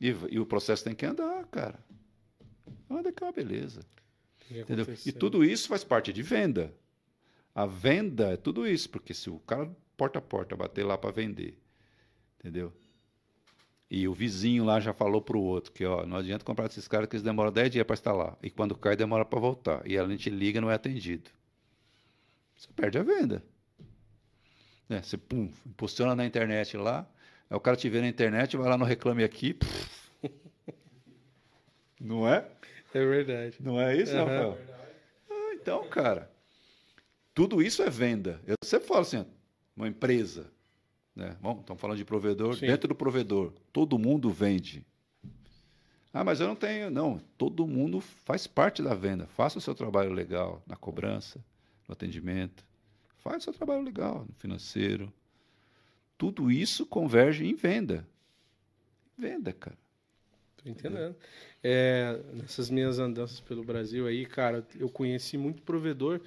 E, 0.00 0.14
e 0.30 0.38
o 0.38 0.46
processo 0.46 0.84
tem 0.84 0.94
que 0.94 1.04
andar, 1.04 1.44
cara. 1.46 1.84
Anda 2.88 3.12
que 3.12 3.22
é 3.22 3.26
uma 3.26 3.32
beleza. 3.32 3.80
Entendeu? 4.48 4.86
E 5.04 5.10
tudo 5.10 5.44
isso 5.44 5.66
faz 5.66 5.82
parte 5.82 6.12
de 6.12 6.22
venda. 6.22 6.72
A 7.52 7.66
venda 7.66 8.32
é 8.32 8.36
tudo 8.36 8.66
isso, 8.66 8.88
porque 8.90 9.12
se 9.12 9.28
o 9.28 9.40
cara 9.40 9.68
porta 9.96 10.20
a 10.20 10.22
porta 10.22 10.56
bater 10.56 10.84
lá 10.84 10.96
para 10.96 11.10
vender, 11.10 11.58
entendeu? 12.38 12.72
E 13.90 14.06
o 14.06 14.14
vizinho 14.14 14.64
lá 14.64 14.78
já 14.78 14.92
falou 14.92 15.20
para 15.20 15.36
o 15.36 15.42
outro 15.42 15.72
que 15.72 15.84
ó, 15.84 16.06
não 16.06 16.16
adianta 16.16 16.44
comprar 16.44 16.68
desses 16.68 16.86
caras 16.86 17.08
que 17.08 17.16
eles 17.16 17.24
demoram 17.24 17.50
10 17.50 17.70
dias 17.70 17.86
para 17.86 17.94
instalar. 17.94 18.38
E 18.42 18.50
quando 18.50 18.76
cai, 18.76 18.94
demora 18.96 19.24
para 19.24 19.40
voltar. 19.40 19.88
E 19.88 19.98
a 19.98 20.06
gente 20.06 20.30
liga 20.30 20.60
não 20.60 20.70
é 20.70 20.74
atendido. 20.74 21.30
Você 22.56 22.68
perde 22.74 22.98
a 22.98 23.02
venda. 23.02 23.42
Né? 24.88 25.02
Você 25.02 25.16
pum, 25.16 25.50
impulsiona 25.66 26.14
na 26.14 26.24
internet 26.24 26.76
lá, 26.76 27.06
aí 27.48 27.56
o 27.56 27.60
cara 27.60 27.76
te 27.76 27.88
vê 27.88 28.00
na 28.00 28.08
internet, 28.08 28.56
vai 28.56 28.68
lá 28.68 28.76
no 28.76 28.84
Reclame 28.84 29.24
Aqui. 29.24 29.54
pff. 29.54 30.10
Não 32.00 32.28
é? 32.28 32.48
É 32.92 33.04
verdade. 33.04 33.56
Não 33.60 33.80
é 33.80 33.96
isso, 33.96 34.12
Aham. 34.12 34.24
Rafael? 34.24 34.58
Ah, 35.30 35.54
então, 35.54 35.88
cara, 35.88 36.30
tudo 37.34 37.62
isso 37.62 37.82
é 37.82 37.90
venda. 37.90 38.40
Eu 38.46 38.56
sempre 38.62 38.86
falo 38.86 39.00
assim, 39.00 39.26
uma 39.76 39.88
empresa, 39.88 40.50
né? 41.16 41.36
Bom, 41.40 41.58
estamos 41.60 41.80
falando 41.80 41.96
de 41.96 42.04
provedor, 42.04 42.56
Sim. 42.56 42.66
dentro 42.66 42.88
do 42.88 42.94
provedor, 42.94 43.52
todo 43.72 43.98
mundo 43.98 44.30
vende. 44.30 44.84
Ah, 46.12 46.22
mas 46.22 46.38
eu 46.40 46.46
não 46.46 46.54
tenho. 46.54 46.90
Não, 46.90 47.18
todo 47.36 47.66
mundo 47.66 48.00
faz 48.00 48.46
parte 48.46 48.80
da 48.80 48.94
venda. 48.94 49.26
Faça 49.26 49.58
o 49.58 49.60
seu 49.60 49.74
trabalho 49.74 50.12
legal 50.12 50.62
na 50.64 50.76
cobrança, 50.76 51.44
no 51.88 51.92
atendimento. 51.92 52.64
Faz 53.24 53.42
seu 53.42 53.54
trabalho 53.54 53.82
legal 53.82 54.26
no 54.28 54.34
financeiro. 54.34 55.10
Tudo 56.18 56.50
isso 56.50 56.84
converge 56.84 57.46
em 57.46 57.54
venda. 57.54 58.06
Venda, 59.16 59.50
cara. 59.50 59.78
Tô 60.58 60.68
entendendo. 60.68 61.16
É, 61.62 62.20
nessas 62.34 62.68
minhas 62.68 62.98
andanças 62.98 63.40
pelo 63.40 63.64
Brasil 63.64 64.06
aí, 64.06 64.26
cara, 64.26 64.66
eu 64.78 64.90
conheci 64.90 65.38
muito 65.38 65.62
provedor 65.62 66.20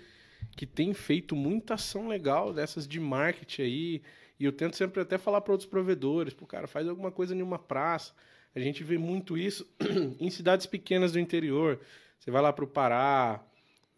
que 0.55 0.65
tem 0.65 0.91
feito 0.91 1.35
muita 1.35 1.75
ação 1.75 2.07
legal 2.07 2.51
dessas 2.51 2.87
de 2.87 2.99
marketing 2.99 3.61
aí. 3.61 4.01
E 4.39 4.45
eu 4.45 4.51
tento 4.51 4.75
sempre 4.75 4.99
até 4.99 5.19
falar 5.19 5.41
para 5.41 5.53
outros 5.53 5.69
provedores, 5.69 6.33
pô, 6.33 6.47
cara, 6.47 6.67
faz 6.67 6.87
alguma 6.87 7.11
coisa 7.11 7.35
em 7.35 7.43
uma 7.43 7.59
praça. 7.59 8.11
A 8.55 8.59
gente 8.59 8.83
vê 8.83 8.97
muito 8.97 9.37
isso 9.37 9.67
em 10.19 10.31
cidades 10.31 10.65
pequenas 10.65 11.11
do 11.11 11.19
interior. 11.19 11.79
Você 12.17 12.31
vai 12.31 12.41
lá 12.41 12.51
para 12.51 12.65
o 12.65 12.67
Pará, 12.67 13.43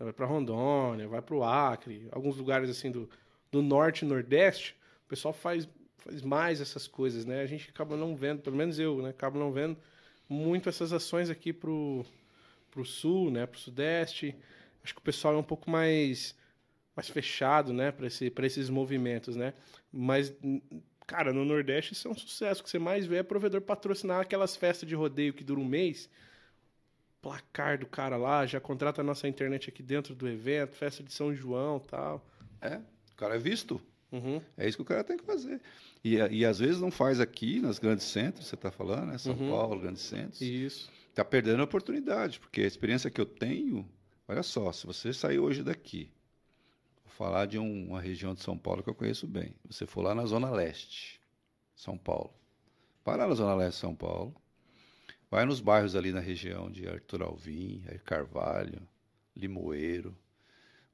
vai 0.05 0.13
para 0.13 0.25
Rondônia, 0.25 1.07
vai 1.07 1.21
para 1.21 1.35
o 1.35 1.43
Acre, 1.43 2.07
alguns 2.11 2.37
lugares 2.37 2.69
assim 2.69 2.89
do, 2.91 3.09
do 3.51 3.61
norte 3.61 4.03
e 4.03 4.07
nordeste, 4.07 4.75
o 5.05 5.09
pessoal 5.09 5.33
faz, 5.33 5.67
faz 5.97 6.21
mais 6.21 6.61
essas 6.61 6.87
coisas, 6.87 7.25
né? 7.25 7.41
A 7.41 7.45
gente 7.45 7.69
acaba 7.69 7.97
não 7.97 8.15
vendo, 8.15 8.41
pelo 8.41 8.55
menos 8.55 8.79
eu, 8.79 9.01
né? 9.01 9.09
Acabo 9.09 9.37
não 9.37 9.51
vendo 9.51 9.77
muito 10.27 10.69
essas 10.69 10.93
ações 10.93 11.29
aqui 11.29 11.51
pro, 11.51 12.05
pro 12.71 12.85
sul, 12.85 13.31
né? 13.31 13.45
Pro 13.45 13.59
sudeste. 13.59 14.35
Acho 14.83 14.93
que 14.93 15.01
o 15.01 15.03
pessoal 15.03 15.33
é 15.33 15.37
um 15.37 15.43
pouco 15.43 15.69
mais 15.69 16.35
mais 16.95 17.07
fechado, 17.07 17.71
né? 17.71 17.91
Para 17.91 18.07
esse, 18.07 18.29
pra 18.29 18.45
esses 18.45 18.69
movimentos, 18.69 19.35
né? 19.35 19.53
Mas, 19.91 20.33
cara, 21.07 21.31
no 21.31 21.45
Nordeste 21.45 21.93
isso 21.93 22.07
é 22.07 22.11
um 22.11 22.17
sucesso. 22.17 22.61
O 22.61 22.63
que 22.63 22.69
você 22.69 22.79
mais 22.79 23.05
vê 23.05 23.17
é 23.17 23.23
provedor 23.23 23.61
patrocinar 23.61 24.19
aquelas 24.19 24.55
festas 24.55 24.87
de 24.87 24.95
rodeio 24.95 25.33
que 25.33 25.43
duram 25.43 25.61
um 25.61 25.65
mês. 25.65 26.09
Placar 27.21 27.77
do 27.77 27.85
cara 27.85 28.15
lá, 28.15 28.45
já 28.45 28.59
contrata 28.61 29.01
a 29.01 29.03
nossa 29.03 29.27
internet 29.27 29.69
aqui 29.69 29.83
dentro 29.83 30.15
do 30.15 30.27
evento, 30.27 30.75
festa 30.75 31.03
de 31.03 31.13
São 31.13 31.33
João 31.35 31.79
tal. 31.79 32.25
É, 32.61 32.77
o 33.11 33.15
cara 33.17 33.35
é 33.35 33.39
visto. 33.39 33.81
Uhum. 34.11 34.41
É 34.57 34.67
isso 34.67 34.77
que 34.77 34.81
o 34.81 34.85
cara 34.85 35.03
tem 35.03 35.17
que 35.17 35.23
fazer. 35.25 35.61
E, 36.03 36.15
e 36.15 36.45
às 36.45 36.59
vezes 36.59 36.79
não 36.81 36.89
faz 36.89 37.19
aqui, 37.19 37.59
nas 37.59 37.77
grandes 37.77 38.05
centros, 38.05 38.47
você 38.47 38.55
está 38.55 38.71
falando, 38.71 39.07
né? 39.07 39.17
São 39.17 39.33
Uhum. 39.35 39.49
Paulo, 39.49 39.79
grandes 39.81 40.01
centros. 40.03 40.41
Isso. 40.41 40.89
Está 41.09 41.23
perdendo 41.25 41.59
a 41.61 41.65
oportunidade, 41.65 42.39
porque 42.39 42.61
a 42.61 42.65
experiência 42.67 43.09
que 43.11 43.19
eu 43.19 43.25
tenho, 43.25 43.87
olha 44.27 44.41
só, 44.41 44.71
se 44.71 44.87
você 44.87 45.11
sair 45.11 45.37
hoje 45.39 45.61
daqui, 45.61 46.09
vou 47.03 47.11
falar 47.13 47.45
de 47.45 47.59
um- 47.59 47.89
uma 47.89 47.99
região 48.01 48.33
de 48.33 48.41
São 48.41 48.57
Paulo 48.57 48.81
que 48.81 48.89
eu 48.89 48.95
conheço 48.95 49.27
bem. 49.27 49.53
Você 49.69 49.85
for 49.85 50.01
lá 50.01 50.15
na 50.15 50.25
Zona 50.25 50.49
Leste, 50.49 51.19
São 51.75 51.97
Paulo. 51.97 52.33
Para 53.03 53.27
na 53.27 53.35
Zona 53.35 53.53
Leste 53.55 53.75
de 53.75 53.81
São 53.81 53.93
Paulo, 53.93 54.33
vai 55.29 55.45
nos 55.45 55.59
bairros 55.59 55.95
ali 55.95 56.11
na 56.11 56.19
região 56.19 56.69
de 56.69 56.87
Arthur 56.87 57.23
Alvim, 57.23 57.83
Carvalho, 58.05 58.81
Limoeiro. 59.35 60.15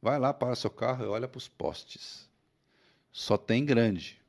Vai 0.01 0.19
lá, 0.19 0.33
para 0.33 0.55
seu 0.55 0.69
carro 0.69 1.05
e 1.05 1.07
olha 1.07 1.27
para 1.27 1.37
os 1.37 1.47
postes. 1.47 2.29
Só 3.11 3.37
tem 3.37 3.65
grande. 3.65 4.21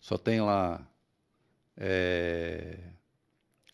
Só 0.00 0.16
tem 0.16 0.40
lá 0.40 0.86
é, 1.76 2.78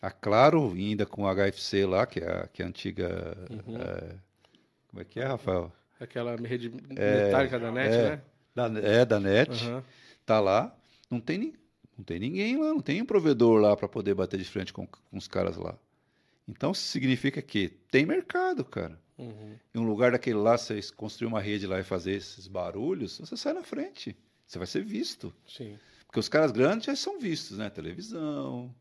a 0.01 0.11
Claro, 0.11 0.71
ainda 0.73 1.05
com 1.05 1.23
HFC 1.23 1.85
lá, 1.85 2.05
que 2.05 2.19
é 2.19 2.29
a, 2.29 2.47
que 2.47 2.61
é 2.61 2.65
a 2.65 2.67
antiga. 2.67 3.37
Uhum. 3.49 3.77
é, 3.77 4.15
como 4.89 5.01
é 5.01 5.05
que 5.05 5.19
é, 5.19 5.25
Rafael? 5.25 5.71
Aquela 5.99 6.35
rede 6.35 6.69
metálica 6.69 7.59
da 7.59 7.71
net, 7.71 7.95
é. 7.95 8.09
né? 8.09 8.21
Da, 8.53 8.65
é, 8.79 9.05
da 9.05 9.19
NET. 9.19 9.65
Aham. 9.65 9.83
Tá 10.25 10.39
lá. 10.39 10.75
Não 11.09 11.19
tem, 11.19 11.53
não 11.97 12.03
tem 12.03 12.19
ninguém 12.19 12.57
lá, 12.57 12.69
não 12.69 12.81
tem 12.81 13.01
um 13.01 13.05
provedor 13.05 13.59
lá 13.59 13.75
para 13.75 13.87
poder 13.87 14.13
bater 14.13 14.39
de 14.39 14.45
frente 14.45 14.73
com, 14.73 14.87
com 14.87 15.17
os 15.17 15.27
caras 15.27 15.57
lá. 15.57 15.77
Então 16.47 16.73
significa 16.73 17.41
que 17.41 17.69
tem 17.89 18.05
mercado, 18.05 18.65
cara. 18.65 18.99
Uhum. 19.17 19.55
Em 19.73 19.79
um 19.79 19.83
lugar 19.83 20.11
daquele 20.11 20.37
lá, 20.37 20.57
você 20.57 20.79
construir 20.95 21.27
uma 21.27 21.39
rede 21.39 21.67
lá 21.67 21.79
e 21.79 21.83
fazer 21.83 22.13
esses 22.13 22.47
barulhos, 22.47 23.19
você 23.19 23.37
sai 23.37 23.53
na 23.53 23.63
frente. 23.63 24.15
Você 24.45 24.57
vai 24.57 24.67
ser 24.67 24.83
visto. 24.83 25.33
Sim. 25.47 25.77
Porque 26.05 26.19
os 26.19 26.29
caras 26.29 26.51
grandes 26.51 26.85
já 26.85 26.95
são 26.95 27.19
vistos, 27.19 27.57
né? 27.57 27.69
Televisão. 27.69 28.73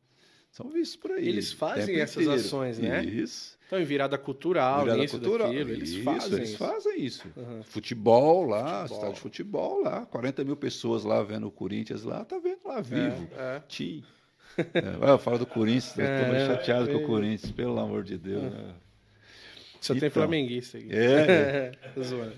São 0.51 0.69
vistos 0.69 0.97
por 0.97 1.13
aí. 1.13 1.27
Eles 1.27 1.53
fazem 1.53 1.97
essas 1.97 2.25
inteiro. 2.25 2.41
ações, 2.41 2.79
né? 2.79 3.05
Isso. 3.05 3.59
Então, 3.73 3.81
em 3.81 3.87
virada 3.87 4.19
cultural, 4.19 4.83
Virada 4.83 5.01
nisso, 5.01 5.19
cultural. 5.19 5.49
daquilo, 5.49 5.71
eles 5.71 5.89
isso, 5.93 6.03
fazem 6.03 6.33
eles 6.37 6.49
isso. 6.51 6.59
fazem 6.59 7.01
isso. 7.03 7.27
Aham. 7.35 7.63
Futebol 7.63 8.45
lá, 8.45 8.83
Futebol. 8.83 8.85
estádio 8.99 9.15
de 9.15 9.21
futebol 9.21 9.83
lá. 9.83 10.05
40 10.05 10.45
mil 10.45 10.57
pessoas 10.57 11.05
lá 11.05 11.23
vendo 11.23 11.47
o 11.47 11.51
Corinthians 11.51 12.03
lá, 12.05 12.23
tá 12.23 12.39
vendo 12.39 12.59
lá 12.67 12.83
vivo. 12.83 13.27
É, 13.35 13.57
é. 13.57 13.63
Tim. 13.67 14.05
É, 14.59 15.11
eu 15.11 15.17
falo 15.19 15.39
do 15.39 15.47
Corinthians, 15.47 15.97
eu 15.97 16.05
tô 16.05 16.31
meio 16.33 16.35
É, 16.43 16.47
chateado 16.49 16.87
com 16.89 16.99
é. 16.99 17.03
o 17.03 17.07
Corinthians, 17.07 17.51
pelo 17.51 17.79
amor 17.81 18.05
de 18.05 18.19
Deus. 18.19 18.43
né? 18.43 18.75
Só 19.81 19.95
tem 19.95 20.01
Então. 20.07 20.11
flamenguista 20.11 20.77
aqui. 20.77 20.89
É. 20.93 21.73
Tô 21.95 22.03
zoando. 22.03 22.35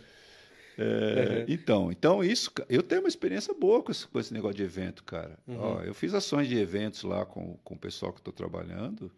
É, 0.79 1.44
Então, 1.49 1.90
então 1.90 2.23
isso, 2.23 2.49
eu 2.68 2.81
tenho 2.85 3.01
uma 3.03 3.09
experiência 3.09 3.53
boa 3.53 3.83
com 3.83 3.90
esse, 3.90 4.07
com 4.07 4.20
esse 4.20 4.33
negócio 4.33 4.57
de 4.57 4.62
evento, 4.62 5.03
cara. 5.03 5.37
Uhum. 5.49 5.59
Ó, 5.59 5.83
eu 5.83 5.94
fiz 5.94 6.14
ações 6.14 6.47
de 6.47 6.57
eventos 6.57 7.03
lá 7.03 7.27
com, 7.27 7.57
com 7.64 7.75
o 7.75 7.79
pessoal 7.79 8.12
que 8.12 8.20
estou 8.20 8.33
trabalhando. 8.33 9.11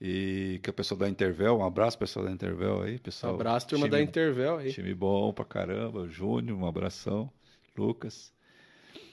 E 0.00 0.60
que 0.62 0.68
é 0.68 0.72
o 0.72 0.74
pessoal 0.74 0.98
da 0.98 1.08
Intervel, 1.08 1.56
um 1.58 1.64
abraço 1.64 1.96
pessoal 1.98 2.26
da 2.26 2.32
Intervel 2.32 2.82
aí, 2.82 2.96
Um 2.96 2.98
pessoal. 2.98 3.34
abraço, 3.34 3.66
turma 3.68 3.88
da 3.88 3.96
time- 3.98 4.08
Intervel 4.08 4.58
aí. 4.58 4.72
Time 4.72 4.92
bom 4.94 5.32
pra 5.32 5.44
caramba, 5.44 6.08
Júnior, 6.08 6.58
um 6.58 6.66
abração, 6.66 7.30
Lucas. 7.76 8.32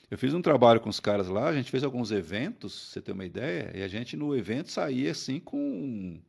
Eu 0.10 0.18
fiz 0.18 0.34
um 0.34 0.42
trabalho 0.42 0.82
com 0.82 0.90
os 0.90 1.00
caras 1.00 1.30
lá, 1.30 1.48
a 1.48 1.54
gente 1.54 1.72
fez 1.72 1.84
alguns 1.84 2.12
eventos, 2.12 2.74
você 2.92 3.02
ter 3.02 3.14
uma 3.14 3.24
ideia, 3.26 3.72
e 3.74 3.82
a 3.82 3.88
gente 3.88 4.18
no 4.18 4.36
evento 4.36 4.70
saía 4.72 5.12
assim 5.12 5.40
com 5.40 6.20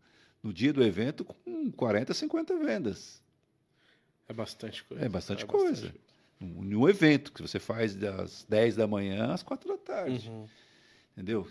no 0.42 0.52
dia 0.52 0.72
do 0.72 0.82
evento 0.84 1.24
com 1.24 1.70
40, 1.72 2.12
50 2.14 2.56
vendas. 2.58 3.22
É 4.28 4.32
bastante 4.32 4.84
coisa. 4.84 5.04
É 5.04 5.08
bastante 5.08 5.46
coisa. 5.46 5.92
Em 6.40 6.74
um 6.74 6.88
evento 6.88 7.32
que 7.32 7.42
você 7.42 7.58
faz 7.58 7.94
das 7.94 8.44
10 8.48 8.76
da 8.76 8.86
manhã 8.86 9.32
às 9.32 9.42
4 9.42 9.68
da 9.68 9.78
tarde. 9.78 10.28
Uhum. 10.28 10.46
Entendeu? 11.12 11.46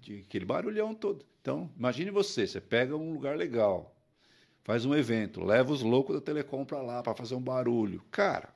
De, 0.00 0.20
aquele 0.20 0.44
barulhão 0.44 0.94
todo. 0.94 1.24
Então, 1.40 1.70
imagine 1.76 2.10
você, 2.10 2.46
você 2.46 2.60
pega 2.60 2.96
um 2.96 3.12
lugar 3.12 3.36
legal, 3.36 3.94
faz 4.64 4.84
um 4.84 4.94
evento, 4.94 5.44
leva 5.44 5.72
os 5.72 5.82
loucos 5.82 6.16
da 6.16 6.20
Telecom 6.20 6.64
para 6.64 6.82
lá 6.82 7.02
para 7.02 7.14
fazer 7.14 7.34
um 7.34 7.40
barulho. 7.40 8.02
Cara, 8.10 8.54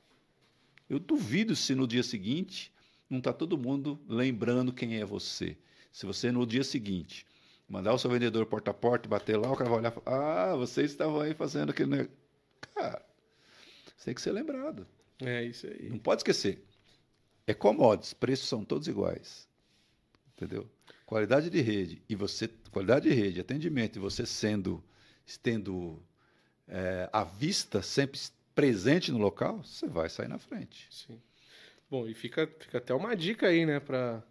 eu 0.89 0.99
duvido 0.99 1.55
se 1.55 1.75
no 1.75 1.87
dia 1.87 2.03
seguinte 2.03 2.73
não 3.09 3.19
está 3.19 3.33
todo 3.33 3.59
mundo 3.59 3.99
lembrando 4.09 4.73
quem 4.73 4.97
é 4.97 5.05
você. 5.05 5.57
Se 5.93 6.07
você 6.07 6.33
no 6.33 6.47
dia 6.47 6.65
seguinte 6.65 7.27
mandar 7.69 7.93
o 7.93 7.99
seu 7.99 8.11
vendedor 8.11 8.47
porta 8.47 8.71
a 8.71 8.75
porta, 8.75 9.09
bater 9.09 9.37
lá, 9.37 9.53
o 9.53 9.57
cara 9.57 9.71
vai 9.71 9.79
olhar 9.79 9.93
e 9.93 10.01
falar, 10.01 10.53
ah, 10.53 10.57
vocês 10.57 10.91
estavam 10.91 11.21
aí 11.21 11.35
fazendo 11.35 11.71
aquele 11.71 11.91
negócio. 11.91 12.13
Cara, 12.75 13.05
você 13.97 14.07
tem 14.07 14.15
que 14.15 14.23
ser 14.23 14.33
lembrado. 14.33 14.87
É 15.21 15.45
isso 15.45 15.67
aí. 15.67 15.89
Não 15.91 15.99
pode 15.99 16.21
esquecer. 16.21 16.65
É 17.47 17.55
commodities, 17.55 18.13
preços 18.13 18.49
são 18.49 18.65
todos 18.65 18.89
iguais. 18.89 19.47
Entendeu? 20.39 20.70
Qualidade 21.05 21.51
de 21.51 21.61
rede 21.61 22.01
e 22.09 22.14
você, 22.14 22.49
qualidade 22.70 23.09
de 23.09 23.14
rede, 23.14 23.41
atendimento 23.41 23.97
e 23.97 23.99
você 23.99 24.24
sendo, 24.24 24.82
estendo 25.26 26.01
é, 26.68 27.11
à 27.12 27.24
vista, 27.24 27.82
sempre 27.82 28.20
presente 28.55 29.11
no 29.11 29.18
local, 29.18 29.64
você 29.64 29.89
vai 29.89 30.09
sair 30.09 30.28
na 30.28 30.39
frente. 30.39 30.86
Sim. 30.91 31.20
Bom, 31.91 32.07
e 32.07 32.14
fica, 32.14 32.49
fica 32.61 32.78
até 32.78 32.95
uma 32.95 33.16
dica 33.16 33.49
aí, 33.49 33.66
né, 33.66 33.80
para 33.80 34.22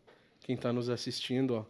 quem 0.42 0.56
está 0.56 0.72
nos 0.72 0.90
assistindo, 0.90 1.56
ó. 1.56 1.66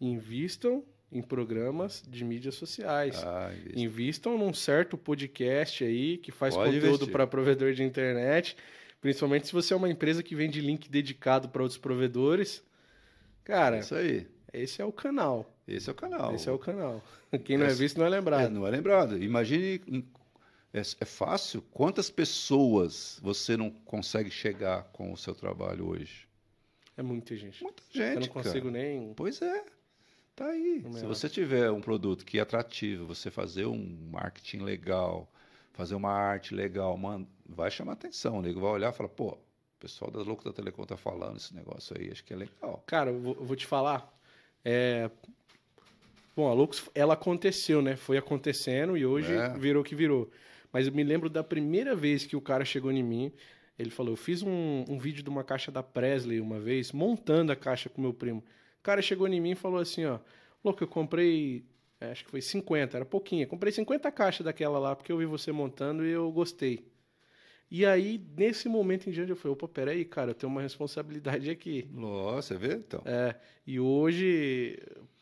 Invistam 0.00 0.84
em 1.10 1.20
programas 1.20 2.04
de 2.08 2.24
mídias 2.24 2.54
sociais. 2.54 3.20
Ah. 3.24 3.52
Invistam 3.74 4.38
num 4.38 4.54
certo 4.54 4.96
podcast 4.96 5.82
aí 5.82 6.16
que 6.16 6.30
faz 6.30 6.54
Pode 6.54 6.74
conteúdo 6.74 7.08
para 7.08 7.26
provedor 7.26 7.72
de 7.72 7.82
internet, 7.82 8.56
principalmente 9.00 9.48
se 9.48 9.52
você 9.52 9.74
é 9.74 9.76
uma 9.76 9.90
empresa 9.90 10.22
que 10.22 10.36
vende 10.36 10.60
link 10.60 10.88
dedicado 10.88 11.48
para 11.48 11.62
outros 11.62 11.78
provedores. 11.78 12.62
Cara, 13.50 13.78
Isso 13.78 13.94
aí. 13.94 14.26
esse 14.52 14.80
é 14.80 14.84
o 14.84 14.92
canal. 14.92 15.52
Esse 15.66 15.88
é 15.88 15.92
o 15.92 15.96
canal. 15.96 16.34
Esse 16.34 16.48
é 16.48 16.52
o 16.52 16.58
canal. 16.58 17.02
Quem 17.44 17.58
não 17.58 17.66
é 17.66 17.72
visto 17.72 17.98
não 17.98 18.04
é 18.04 18.08
É, 18.08 18.10
lembrado. 18.10 18.50
não 18.50 18.66
é 18.66 18.70
lembrado. 18.70 19.22
Imagine. 19.22 19.80
É, 20.72 20.80
é 20.80 21.04
fácil. 21.04 21.62
Quantas 21.72 22.08
pessoas 22.10 23.18
você 23.22 23.56
não 23.56 23.70
consegue 23.70 24.30
chegar 24.30 24.84
com 24.92 25.12
o 25.12 25.16
seu 25.16 25.34
trabalho 25.34 25.88
hoje? 25.88 26.28
É 26.96 27.02
muita 27.02 27.34
gente. 27.36 27.62
Muita 27.62 27.82
gente. 27.92 28.14
Eu 28.14 28.20
não 28.20 28.28
consigo 28.28 28.70
cara. 28.70 28.82
nem. 28.82 29.14
Pois 29.14 29.42
é. 29.42 29.64
Tá 30.36 30.46
aí. 30.46 30.84
É 30.86 30.98
Se 30.98 31.04
você 31.06 31.28
tiver 31.28 31.70
um 31.70 31.80
produto 31.80 32.24
que 32.24 32.38
é 32.38 32.42
atrativo, 32.42 33.06
você 33.06 33.30
fazer 33.30 33.66
um 33.66 34.08
marketing 34.10 34.58
legal, 34.58 35.30
fazer 35.72 35.94
uma 35.94 36.12
arte 36.12 36.54
legal, 36.54 36.96
mano, 36.96 37.28
vai 37.44 37.70
chamar 37.70 37.92
atenção. 37.92 38.38
O 38.38 38.42
nego 38.42 38.60
vai 38.60 38.70
olhar 38.70 38.92
e 38.92 38.96
falar, 38.96 39.08
pô, 39.08 39.36
pessoal 39.80 40.10
das 40.10 40.26
Loucos 40.26 40.44
da 40.44 40.52
Telecom 40.52 40.84
tá 40.84 40.96
falando 40.96 41.38
esse 41.38 41.54
negócio 41.54 41.96
aí, 41.98 42.10
acho 42.12 42.22
que 42.24 42.32
é 42.32 42.36
legal. 42.36 42.82
Cara, 42.86 43.10
eu 43.10 43.18
vou, 43.18 43.34
eu 43.34 43.44
vou 43.44 43.56
te 43.56 43.66
falar. 43.66 44.12
É... 44.64 45.10
Bom, 46.36 46.48
a 46.48 46.54
Lux, 46.54 46.88
ela 46.94 47.14
aconteceu, 47.14 47.82
né? 47.82 47.96
Foi 47.96 48.16
acontecendo 48.16 48.96
e 48.96 49.04
hoje 49.04 49.32
É. 49.32 49.48
virou 49.58 49.82
o 49.82 49.84
que 49.84 49.94
virou. 49.94 50.30
Mas 50.72 50.86
eu 50.86 50.92
me 50.92 51.02
lembro 51.02 51.28
da 51.28 51.42
primeira 51.42 51.96
vez 51.96 52.24
que 52.24 52.36
o 52.36 52.40
cara 52.40 52.64
chegou 52.64 52.92
em 52.92 53.02
mim. 53.02 53.32
Ele 53.78 53.90
falou: 53.90 54.12
Eu 54.12 54.16
fiz 54.16 54.42
um, 54.42 54.84
um 54.88 54.98
vídeo 54.98 55.22
de 55.22 55.28
uma 55.28 55.42
caixa 55.42 55.72
da 55.72 55.82
Presley 55.82 56.40
uma 56.40 56.60
vez, 56.60 56.92
montando 56.92 57.50
a 57.50 57.56
caixa 57.56 57.88
com 57.88 58.00
meu 58.00 58.14
primo. 58.14 58.38
O 58.78 58.82
cara 58.82 59.02
chegou 59.02 59.26
em 59.26 59.40
mim 59.40 59.50
e 59.50 59.54
falou 59.56 59.80
assim: 59.80 60.04
Ó, 60.04 60.18
louco, 60.64 60.82
eu 60.84 60.88
comprei. 60.88 61.64
é, 62.00 62.12
Acho 62.12 62.24
que 62.24 62.30
foi 62.30 62.40
50, 62.40 62.96
era 62.96 63.04
pouquinho. 63.04 63.46
Comprei 63.48 63.72
50 63.72 64.10
caixas 64.12 64.44
daquela 64.44 64.78
lá, 64.78 64.94
porque 64.94 65.10
eu 65.10 65.18
vi 65.18 65.26
você 65.26 65.50
montando 65.50 66.04
e 66.06 66.10
eu 66.10 66.30
gostei. 66.30 66.86
E 67.70 67.86
aí, 67.86 68.20
nesse 68.36 68.68
momento 68.68 69.08
em 69.08 69.12
diante, 69.12 69.30
eu 69.30 69.36
falei: 69.36 69.52
opa, 69.52 69.68
peraí, 69.68 70.04
cara, 70.04 70.30
eu 70.30 70.34
tenho 70.34 70.50
uma 70.50 70.60
responsabilidade 70.60 71.48
aqui. 71.48 71.88
Nossa, 71.92 72.54
você 72.54 72.58
vê? 72.58 72.74
Então. 72.74 73.02
É, 73.04 73.36
e 73.64 73.78
hoje, 73.78 74.78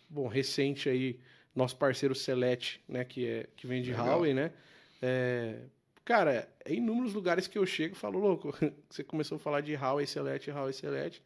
bom, 0.08 0.26
recente 0.26 0.88
aí, 0.88 1.20
nosso 1.54 1.76
parceiro 1.76 2.14
Celete, 2.14 2.80
né, 2.88 3.04
que, 3.04 3.26
é, 3.26 3.46
que 3.54 3.66
vem 3.66 3.82
de. 3.82 3.92
Huawei, 3.92 4.32
né? 4.32 4.50
É, 5.02 5.56
cara, 6.04 6.48
é 6.64 6.72
inúmeros 6.72 7.12
lugares 7.12 7.46
que 7.46 7.58
eu 7.58 7.66
chego 7.66 7.94
e 7.94 7.98
falo, 7.98 8.18
louco, 8.18 8.54
você 8.88 9.04
começou 9.04 9.36
a 9.36 9.38
falar 9.38 9.60
de 9.60 9.74
Huawei 9.74 10.06
Celete, 10.06 10.50
Huawei 10.50 10.72
Celete. 10.72 11.22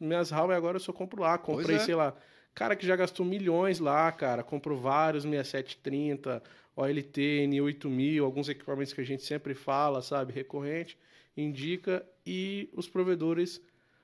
Minhas 0.00 0.30
Huawei 0.30 0.56
agora 0.56 0.76
eu 0.76 0.80
só 0.80 0.92
compro 0.92 1.20
lá. 1.20 1.36
Comprei, 1.36 1.76
é. 1.76 1.80
sei 1.80 1.94
lá, 1.94 2.16
cara 2.54 2.76
que 2.76 2.86
já 2.86 2.96
gastou 2.96 3.24
milhões 3.24 3.78
lá, 3.78 4.10
cara. 4.12 4.42
Compro 4.42 4.76
vários 4.76 5.24
6730, 5.24 6.42
OLT, 6.76 7.46
N8000, 7.48 8.22
alguns 8.22 8.48
equipamentos 8.48 8.92
que 8.92 9.00
a 9.00 9.04
gente 9.04 9.22
sempre 9.22 9.54
fala, 9.54 10.02
sabe? 10.02 10.32
Recorrente, 10.32 10.98
indica 11.36 12.04
e 12.26 12.68
os 12.72 12.88
provedores 12.88 13.60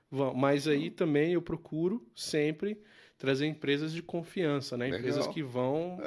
vão. 0.09 0.33
Mas 0.33 0.67
aí 0.67 0.89
também 0.89 1.33
eu 1.33 1.41
procuro 1.41 2.05
sempre 2.15 2.77
trazer 3.17 3.45
empresas 3.47 3.91
de 3.91 4.01
confiança, 4.01 4.77
né? 4.77 4.85
Legal. 4.85 4.99
Empresas 4.99 5.27
que 5.27 5.43
vão. 5.43 5.99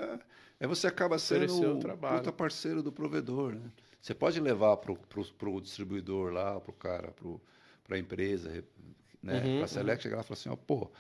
Aí 0.59 0.67
você 0.67 0.87
acaba 0.87 1.19
sendo 1.19 1.53
o 1.53 1.77
o 1.77 1.79
trabalho. 1.79 2.19
puta 2.19 2.33
parceiro 2.33 2.83
do 2.83 2.93
provedor, 2.93 3.55
né? 3.55 3.71
Você 4.01 4.15
pode 4.15 4.41
levar 4.41 4.77
pro, 4.79 4.97
pro, 4.97 5.25
pro 5.35 5.61
distribuidor 5.61 6.33
lá, 6.33 6.61
pro 6.61 6.73
cara, 6.73 7.13
pro, 7.13 7.41
pra 7.85 7.99
empresa, 7.99 8.65
né? 9.23 9.43
Uhum, 9.45 9.59
pra 9.59 9.69
Select, 9.69 10.03
chegar 10.03 10.17
lá 10.17 10.23
e 10.23 10.25
falar 10.25 10.39
assim, 10.39 10.49
ó, 10.49 10.57
pô, 10.57 10.91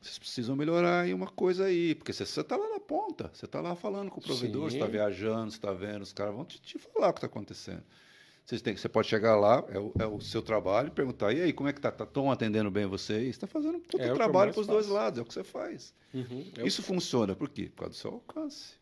vocês 0.00 0.18
precisam 0.18 0.54
melhorar 0.54 1.00
aí 1.02 1.12
uma 1.12 1.26
coisa 1.26 1.64
aí, 1.64 1.94
porque 1.94 2.12
você, 2.12 2.24
você 2.24 2.44
tá 2.44 2.56
lá 2.56 2.68
na 2.70 2.80
ponta, 2.80 3.30
você 3.32 3.46
tá 3.46 3.60
lá 3.60 3.74
falando 3.74 4.10
com 4.10 4.20
o 4.20 4.22
provedor, 4.22 4.70
Sim. 4.70 4.78
você 4.78 4.84
tá 4.84 4.90
viajando, 4.90 5.50
você 5.50 5.58
tá 5.58 5.72
vendo, 5.72 6.02
os 6.02 6.12
caras 6.12 6.34
vão 6.34 6.44
te, 6.44 6.60
te 6.60 6.78
falar 6.78 7.08
o 7.08 7.12
que 7.12 7.20
tá 7.20 7.26
acontecendo. 7.26 7.82
Vocês 8.48 8.62
têm, 8.62 8.74
você 8.74 8.88
pode 8.88 9.08
chegar 9.08 9.36
lá, 9.36 9.62
é 9.68 9.78
o, 9.78 9.92
é 9.98 10.06
o 10.06 10.20
seu 10.20 10.40
trabalho, 10.40 10.90
perguntar, 10.90 11.34
e 11.34 11.42
aí, 11.42 11.52
como 11.52 11.68
é 11.68 11.72
que 11.72 11.80
tá? 11.80 11.90
Estão 11.90 12.30
atendendo 12.30 12.70
bem 12.70 12.86
vocês? 12.86 13.28
Está 13.28 13.46
fazendo 13.46 13.78
todo 13.80 14.00
É 14.00 14.10
o 14.10 14.14
trabalho 14.14 14.52
para 14.52 14.60
os 14.60 14.66
dois 14.66 14.86
lados, 14.86 15.18
é 15.18 15.22
o 15.22 15.24
que 15.26 15.34
você 15.34 15.44
faz. 15.44 15.92
Uhum, 16.14 16.50
é 16.56 16.66
Isso 16.66 16.82
funciona 16.82 17.34
por 17.34 17.50
quê? 17.50 17.64
Por 17.68 17.80
causa 17.80 17.90
do 17.90 17.96
seu 17.96 18.10
alcance. 18.12 18.74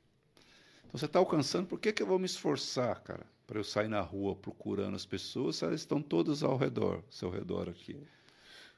Então 0.86 1.00
você 1.00 1.06
está 1.06 1.18
alcançando, 1.18 1.66
por 1.66 1.80
que, 1.80 1.92
que 1.92 2.00
eu 2.00 2.06
vou 2.06 2.18
me 2.18 2.26
esforçar, 2.26 3.00
cara, 3.00 3.26
para 3.44 3.58
eu 3.58 3.64
sair 3.64 3.88
na 3.88 4.00
rua 4.00 4.36
procurando 4.36 4.94
as 4.94 5.04
pessoas 5.04 5.56
se 5.56 5.64
elas 5.64 5.80
estão 5.80 6.00
todas 6.00 6.44
ao 6.44 6.56
redor, 6.56 7.02
ao 7.04 7.10
seu 7.10 7.28
redor 7.28 7.68
aqui? 7.68 7.98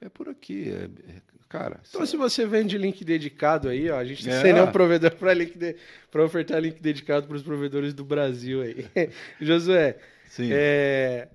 É 0.01 0.09
por 0.09 0.29
aqui, 0.29 0.71
é, 0.71 0.85
é- 0.85 1.21
cara. 1.49 1.81
Então, 1.89 2.05
se 2.07 2.17
você 2.17 2.47
vende 2.47 2.77
link 2.79 3.05
dedicado 3.05 3.69
aí, 3.69 3.91
ó, 3.91 3.97
a 3.99 4.05
gente 4.05 4.25
tá 4.25 4.33
É. 4.33 4.43
sem 4.43 4.53
nenhum 4.53 4.71
provedor 4.71 5.13
para 5.17 5.33
link 5.35 5.57
de... 5.59 5.77
pra 6.11 6.25
ofertar 6.25 6.61
link 6.61 6.81
dedicado 6.81 7.27
para 7.27 7.37
os 7.37 7.43
provedores 7.43 7.95
do 7.95 8.05
Brasil 8.05 8.63
aí. 8.63 8.87
Josué, 9.41 9.99
sim, 10.29 10.51
é, 10.53 11.29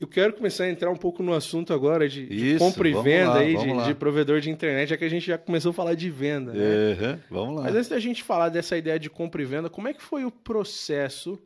eu 0.00 0.08
quero 0.08 0.32
começar 0.34 0.64
a 0.64 0.68
entrar 0.68 0.90
um 0.90 0.96
pouco 0.96 1.22
no 1.22 1.32
assunto 1.32 1.72
agora 1.72 2.08
de, 2.08 2.26
de 2.26 2.50
Isso, 2.54 2.58
compra 2.58 2.88
e 2.88 2.92
venda 2.92 3.30
lá, 3.34 3.38
aí, 3.38 3.56
de, 3.56 3.84
de 3.84 3.94
provedor 3.94 4.40
de 4.40 4.50
internet, 4.50 4.88
já 4.90 4.96
que 4.96 5.04
a 5.04 5.08
gente 5.08 5.26
já 5.26 5.38
começou 5.38 5.70
a 5.70 5.72
falar 5.74 5.94
de 5.94 6.10
venda, 6.10 6.52
né? 6.52 6.92
Aham, 6.92 7.20
vamos 7.30 7.56
lá. 7.56 7.62
Mas 7.62 7.76
antes 7.76 7.88
da 7.88 7.98
gente 8.00 8.22
falar 8.22 8.48
dessa 8.48 8.76
ideia 8.76 8.98
de 8.98 9.08
compra 9.08 9.40
e 9.40 9.44
venda, 9.44 9.70
como 9.70 9.86
é 9.88 9.94
que 9.94 10.02
foi 10.02 10.24
o 10.24 10.30
processo, 10.30 11.38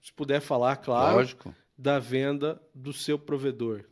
se 0.00 0.12
puder 0.12 0.40
falar, 0.40 0.76
claro, 0.76 1.16
Lógico. 1.16 1.54
da 1.76 1.98
venda 1.98 2.60
do 2.74 2.92
seu 2.92 3.18
provedor? 3.18 3.84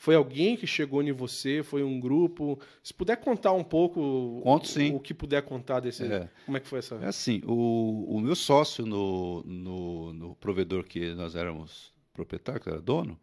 Foi 0.00 0.14
alguém 0.14 0.56
que 0.56 0.64
chegou 0.64 1.02
em 1.02 1.10
você? 1.10 1.60
Foi 1.60 1.82
um 1.82 1.98
grupo? 1.98 2.56
Se 2.84 2.94
puder 2.94 3.16
contar 3.16 3.52
um 3.52 3.64
pouco 3.64 4.40
Conto, 4.44 4.62
o- 4.64 4.68
sim. 4.68 4.94
o 4.94 5.00
que 5.00 5.12
puder 5.12 5.42
contar 5.42 5.80
desse. 5.80 6.04
É. 6.04 6.30
Como 6.46 6.56
é 6.56 6.60
que 6.60 6.68
foi 6.68 6.78
essa? 6.78 6.94
É 7.02 7.06
assim, 7.06 7.42
o, 7.44 8.06
o 8.08 8.20
meu 8.20 8.36
sócio 8.36 8.86
no, 8.86 9.42
no, 9.42 10.12
no 10.12 10.34
provedor 10.36 10.84
que 10.84 11.12
nós 11.14 11.34
éramos 11.34 11.92
proprietário, 12.12 12.60
que 12.60 12.68
era 12.68 12.80
dono, 12.80 13.18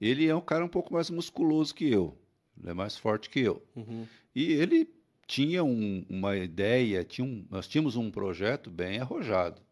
ele 0.00 0.26
é 0.26 0.34
um 0.34 0.40
cara 0.40 0.64
um 0.64 0.68
pouco 0.68 0.92
mais 0.92 1.08
musculoso 1.08 1.72
que 1.72 1.88
eu. 1.88 2.18
Ele 2.60 2.70
é 2.70 2.74
mais 2.74 2.96
forte 2.96 3.30
que 3.30 3.38
eu. 3.38 3.62
Uhum. 3.76 4.04
E 4.34 4.52
ele 4.54 4.90
tinha 5.24 5.62
um- 5.62 6.04
uma 6.10 6.36
ideia, 6.36 7.04
tinha 7.04 7.24
um- 7.24 7.46
nós 7.48 7.68
tínhamos 7.68 7.94
um 7.94 8.10
projeto 8.10 8.70
bem 8.72 8.98
arrojado, 8.98 9.62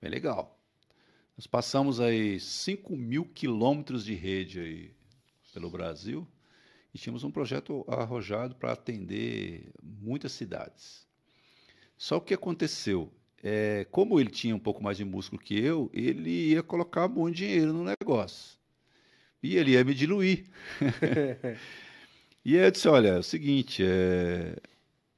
bem 0.00 0.10
legal. 0.10 0.58
Nós 1.36 1.46
passamos 1.46 2.00
aí 2.00 2.40
5 2.40 2.96
mil 2.96 3.26
quilômetros 3.26 4.06
de 4.06 4.14
rede 4.14 4.58
aí 4.60 4.90
pelo 5.50 5.70
Brasil 5.70 6.26
e 6.94 6.98
tínhamos 6.98 7.24
um 7.24 7.30
projeto 7.30 7.84
arrojado 7.88 8.54
para 8.56 8.72
atender 8.72 9.72
muitas 9.82 10.32
cidades. 10.32 11.06
Só 11.96 12.16
o 12.18 12.20
que 12.20 12.34
aconteceu? 12.34 13.12
É, 13.42 13.86
como 13.90 14.20
ele 14.20 14.30
tinha 14.30 14.54
um 14.56 14.58
pouco 14.60 14.82
mais 14.82 14.96
de 14.98 15.04
músculo 15.04 15.40
que 15.40 15.58
eu, 15.58 15.90
ele 15.94 16.50
ia 16.50 16.62
colocar 16.62 17.08
muito 17.08 17.36
dinheiro 17.36 17.72
no 17.72 17.84
negócio. 17.84 18.58
E 19.42 19.56
ele 19.56 19.72
ia 19.72 19.84
me 19.84 19.94
diluir. 19.94 20.46
E 22.44 22.56
aí 22.58 22.64
eu 22.64 22.70
disse, 22.70 22.88
olha, 22.88 23.08
é 23.08 23.18
o 23.18 23.22
seguinte, 23.22 23.82
é, 23.84 24.56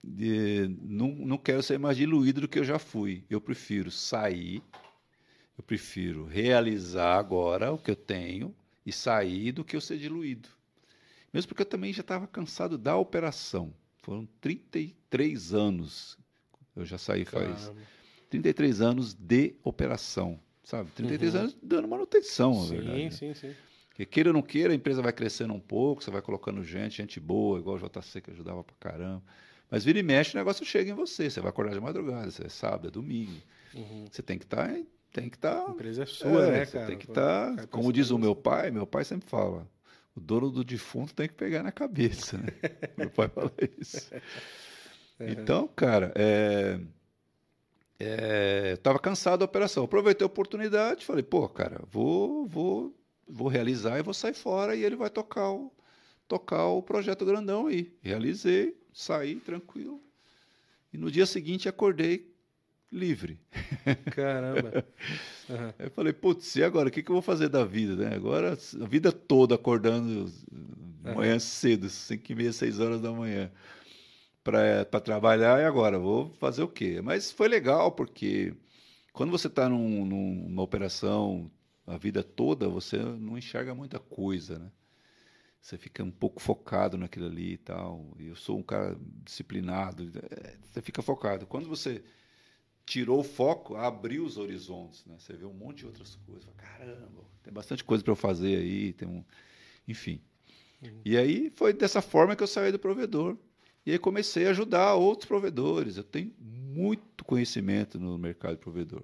de- 0.02 0.68
não, 0.82 1.08
não 1.08 1.38
quero 1.38 1.62
ser 1.62 1.78
mais 1.78 1.96
diluído 1.96 2.40
do 2.42 2.48
que 2.48 2.58
eu 2.58 2.64
já 2.64 2.78
fui. 2.78 3.24
Eu 3.30 3.40
prefiro 3.40 3.90
sair, 3.90 4.62
eu 5.56 5.64
prefiro 5.64 6.24
realizar 6.26 7.18
agora 7.18 7.72
o 7.72 7.78
que 7.78 7.90
eu 7.90 7.96
tenho 7.96 8.54
e 8.84 8.92
sair 8.92 9.52
do 9.52 9.64
que 9.64 9.76
eu 9.76 9.80
ser 9.80 9.98
diluído. 9.98 10.48
Mesmo 11.32 11.48
porque 11.48 11.62
eu 11.62 11.66
também 11.66 11.92
já 11.92 12.00
estava 12.02 12.26
cansado 12.26 12.76
da 12.76 12.96
operação. 12.96 13.72
Foram 14.02 14.26
33 14.40 15.52
anos. 15.54 16.18
Eu 16.74 16.84
já 16.84 16.98
saí 16.98 17.24
faz 17.24 17.60
Caramba. 17.66 17.80
33 18.30 18.80
anos 18.80 19.14
de 19.14 19.54
operação, 19.62 20.40
sabe? 20.64 20.90
33 20.92 21.34
Uhum. 21.34 21.40
anos 21.40 21.56
dando 21.62 21.86
manutenção, 21.88 22.54
na 22.54 22.66
Sim, 22.68 22.76
verdade. 22.76 23.04
né? 23.04 23.10
sim, 23.10 23.34
sim. 23.34 23.54
Porque 23.88 24.06
queira 24.06 24.30
ou 24.30 24.32
não 24.32 24.40
queira, 24.42 24.72
a 24.72 24.76
empresa 24.76 25.02
vai 25.02 25.12
crescendo 25.12 25.52
um 25.52 25.60
pouco, 25.60 26.02
você 26.02 26.10
vai 26.10 26.22
colocando 26.22 26.64
gente, 26.64 26.96
gente 26.96 27.20
boa, 27.20 27.58
igual 27.58 27.76
o 27.76 27.78
JC 27.78 28.22
que 28.22 28.30
ajudava 28.30 28.64
pra 28.64 28.74
caramba. 28.80 29.22
Mas 29.70 29.84
vira 29.84 29.98
e 29.98 30.02
mexe, 30.02 30.34
o 30.34 30.38
negócio 30.38 30.64
chega 30.64 30.90
em 30.90 30.94
você. 30.94 31.28
Você 31.30 31.40
vai 31.40 31.50
acordar 31.50 31.74
de 31.74 31.80
madrugada, 31.80 32.30
você 32.30 32.46
é 32.46 32.48
sábado, 32.48 32.88
é 32.88 32.90
domingo. 32.90 33.40
Uhum. 33.74 34.06
Você 34.10 34.22
tem 34.22 34.38
que 34.38 34.44
estar. 34.44 34.74
Tem 35.12 35.28
que 35.28 35.36
estar. 35.36 35.66
A 35.66 35.70
empresa 35.70 36.02
é 36.02 36.06
sua, 36.06 36.50
né, 36.50 36.64
você 36.64 36.72
cara? 36.72 36.86
tem 36.86 36.98
que 36.98 37.08
estar. 37.08 37.50
pensar 37.50 37.66
como 37.68 37.92
diz 37.92 38.10
o 38.10 38.18
meu 38.18 38.34
pai, 38.34 38.70
meu 38.70 38.86
pai 38.86 39.04
sempre 39.04 39.28
fala: 39.28 39.68
o 40.16 40.20
dono 40.20 40.50
do 40.50 40.64
defunto 40.64 41.14
tem 41.14 41.28
que 41.28 41.34
pegar 41.34 41.62
na 41.62 41.70
cabeça, 41.70 42.38
né? 42.38 42.48
meu 42.96 43.10
pai 43.10 43.28
fala 43.28 43.52
isso. 43.78 44.10
Então, 45.20 45.68
cara, 45.68 46.12
é, 46.16 46.80
é, 48.00 48.72
eu 48.72 48.78
tava 48.78 48.98
cansado 48.98 49.40
da 49.40 49.44
operação. 49.44 49.84
Aproveitei 49.84 50.24
a 50.24 50.26
oportunidade, 50.26 51.04
falei, 51.04 51.22
pô, 51.22 51.48
cara, 51.48 51.80
vou, 51.88 52.46
vou, 52.46 52.96
vou 53.28 53.48
realizar 53.48 53.98
e 53.98 54.02
vou 54.02 54.14
sair 54.14 54.34
fora 54.34 54.74
e 54.74 54.84
ele 54.84 54.96
vai 54.96 55.08
tocar 55.08 55.52
o, 55.52 55.72
tocar 56.26 56.66
o 56.66 56.82
projeto 56.82 57.24
grandão 57.24 57.68
aí. 57.68 57.94
Realizei, 58.00 58.76
saí 58.92 59.36
tranquilo. 59.36 60.02
E 60.92 60.98
no 60.98 61.10
dia 61.10 61.26
seguinte 61.26 61.68
acordei 61.68 62.31
livre. 62.92 63.38
Caramba. 64.12 64.84
Aí 65.78 65.86
eu 65.86 65.90
falei, 65.90 66.12
putz, 66.12 66.54
e 66.56 66.62
agora? 66.62 66.88
O 66.88 66.92
que, 66.92 67.02
que 67.02 67.10
eu 67.10 67.14
vou 67.14 67.22
fazer 67.22 67.48
da 67.48 67.64
vida, 67.64 67.96
né? 67.96 68.14
Agora, 68.14 68.52
a 68.80 68.86
vida 68.86 69.10
toda 69.10 69.54
acordando 69.54 70.26
de 70.30 71.14
manhã 71.14 71.38
cedo, 71.38 71.88
5 71.88 72.30
e 72.32 72.34
meia, 72.34 72.52
6 72.52 72.78
horas 72.78 73.00
da 73.00 73.10
manhã, 73.10 73.50
para 74.44 74.84
trabalhar, 75.00 75.60
e 75.60 75.64
agora? 75.64 75.98
Vou 75.98 76.30
fazer 76.34 76.62
o 76.62 76.68
quê? 76.68 77.00
Mas 77.02 77.30
foi 77.30 77.48
legal, 77.48 77.92
porque 77.92 78.54
quando 79.12 79.30
você 79.30 79.46
está 79.46 79.68
num, 79.68 80.04
num- 80.04 80.48
numa 80.48 80.62
operação 80.62 81.50
a 81.86 81.96
vida 81.96 82.22
toda, 82.22 82.68
você 82.68 82.98
não 82.98 83.36
enxerga 83.36 83.74
muita 83.74 83.98
coisa, 83.98 84.58
né? 84.58 84.70
Você 85.60 85.78
fica 85.78 86.02
um 86.02 86.10
pouco 86.10 86.42
focado 86.42 86.98
naquilo 86.98 87.26
ali 87.26 87.52
e 87.52 87.56
tal. 87.56 88.16
Eu 88.18 88.34
sou 88.34 88.58
um 88.58 88.62
cara 88.62 88.96
disciplinado, 89.24 90.10
é, 90.30 90.56
você 90.70 90.82
fica 90.82 91.00
focado. 91.02 91.46
Quando 91.46 91.68
você 91.68 92.02
tirou 92.86 93.20
o 93.20 93.24
foco, 93.24 93.76
abriu 93.76 94.24
os 94.24 94.36
horizontes, 94.38 95.04
né? 95.06 95.16
Você 95.18 95.34
vê 95.34 95.44
um 95.46 95.54
monte 95.54 95.78
de 95.78 95.86
outras 95.86 96.16
coisas. 96.26 96.48
Caramba, 96.56 97.22
tem 97.42 97.52
bastante 97.52 97.84
coisa 97.84 98.02
para 98.04 98.12
eu 98.12 98.16
fazer 98.16 98.56
aí, 98.58 98.92
tem 98.92 99.08
um, 99.08 99.24
enfim. 99.88 100.20
E 101.04 101.16
aí 101.16 101.50
foi 101.56 101.72
dessa 101.72 102.02
forma 102.02 102.36
que 102.36 102.42
eu 102.42 102.46
saí 102.46 102.72
do 102.72 102.78
provedor. 102.78 103.36
E 103.86 103.92
aí 103.92 103.98
comecei 103.98 104.46
a 104.46 104.50
ajudar 104.50 104.94
outros 104.94 105.26
provedores. 105.28 105.96
Eu 105.96 106.04
tenho 106.04 106.32
muito 106.40 107.24
conhecimento 107.24 107.98
no 107.98 108.18
mercado 108.18 108.52
de 108.54 108.60
provedor. 108.60 109.02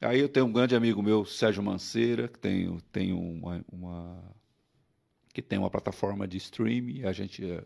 Aí 0.00 0.20
eu 0.20 0.28
tenho 0.28 0.46
um 0.46 0.52
grande 0.52 0.74
amigo 0.76 1.02
meu, 1.02 1.24
Sérgio 1.24 1.62
Manceira, 1.62 2.28
que 2.28 2.38
tem, 2.38 2.78
tem 2.92 3.12
uma, 3.12 3.64
uma- 3.72 4.36
que 5.32 5.42
tem 5.42 5.58
uma 5.58 5.70
plataforma 5.70 6.26
de 6.26 6.36
streaming. 6.38 7.04
A 7.04 7.12
gente 7.12 7.44
eh, 7.44 7.64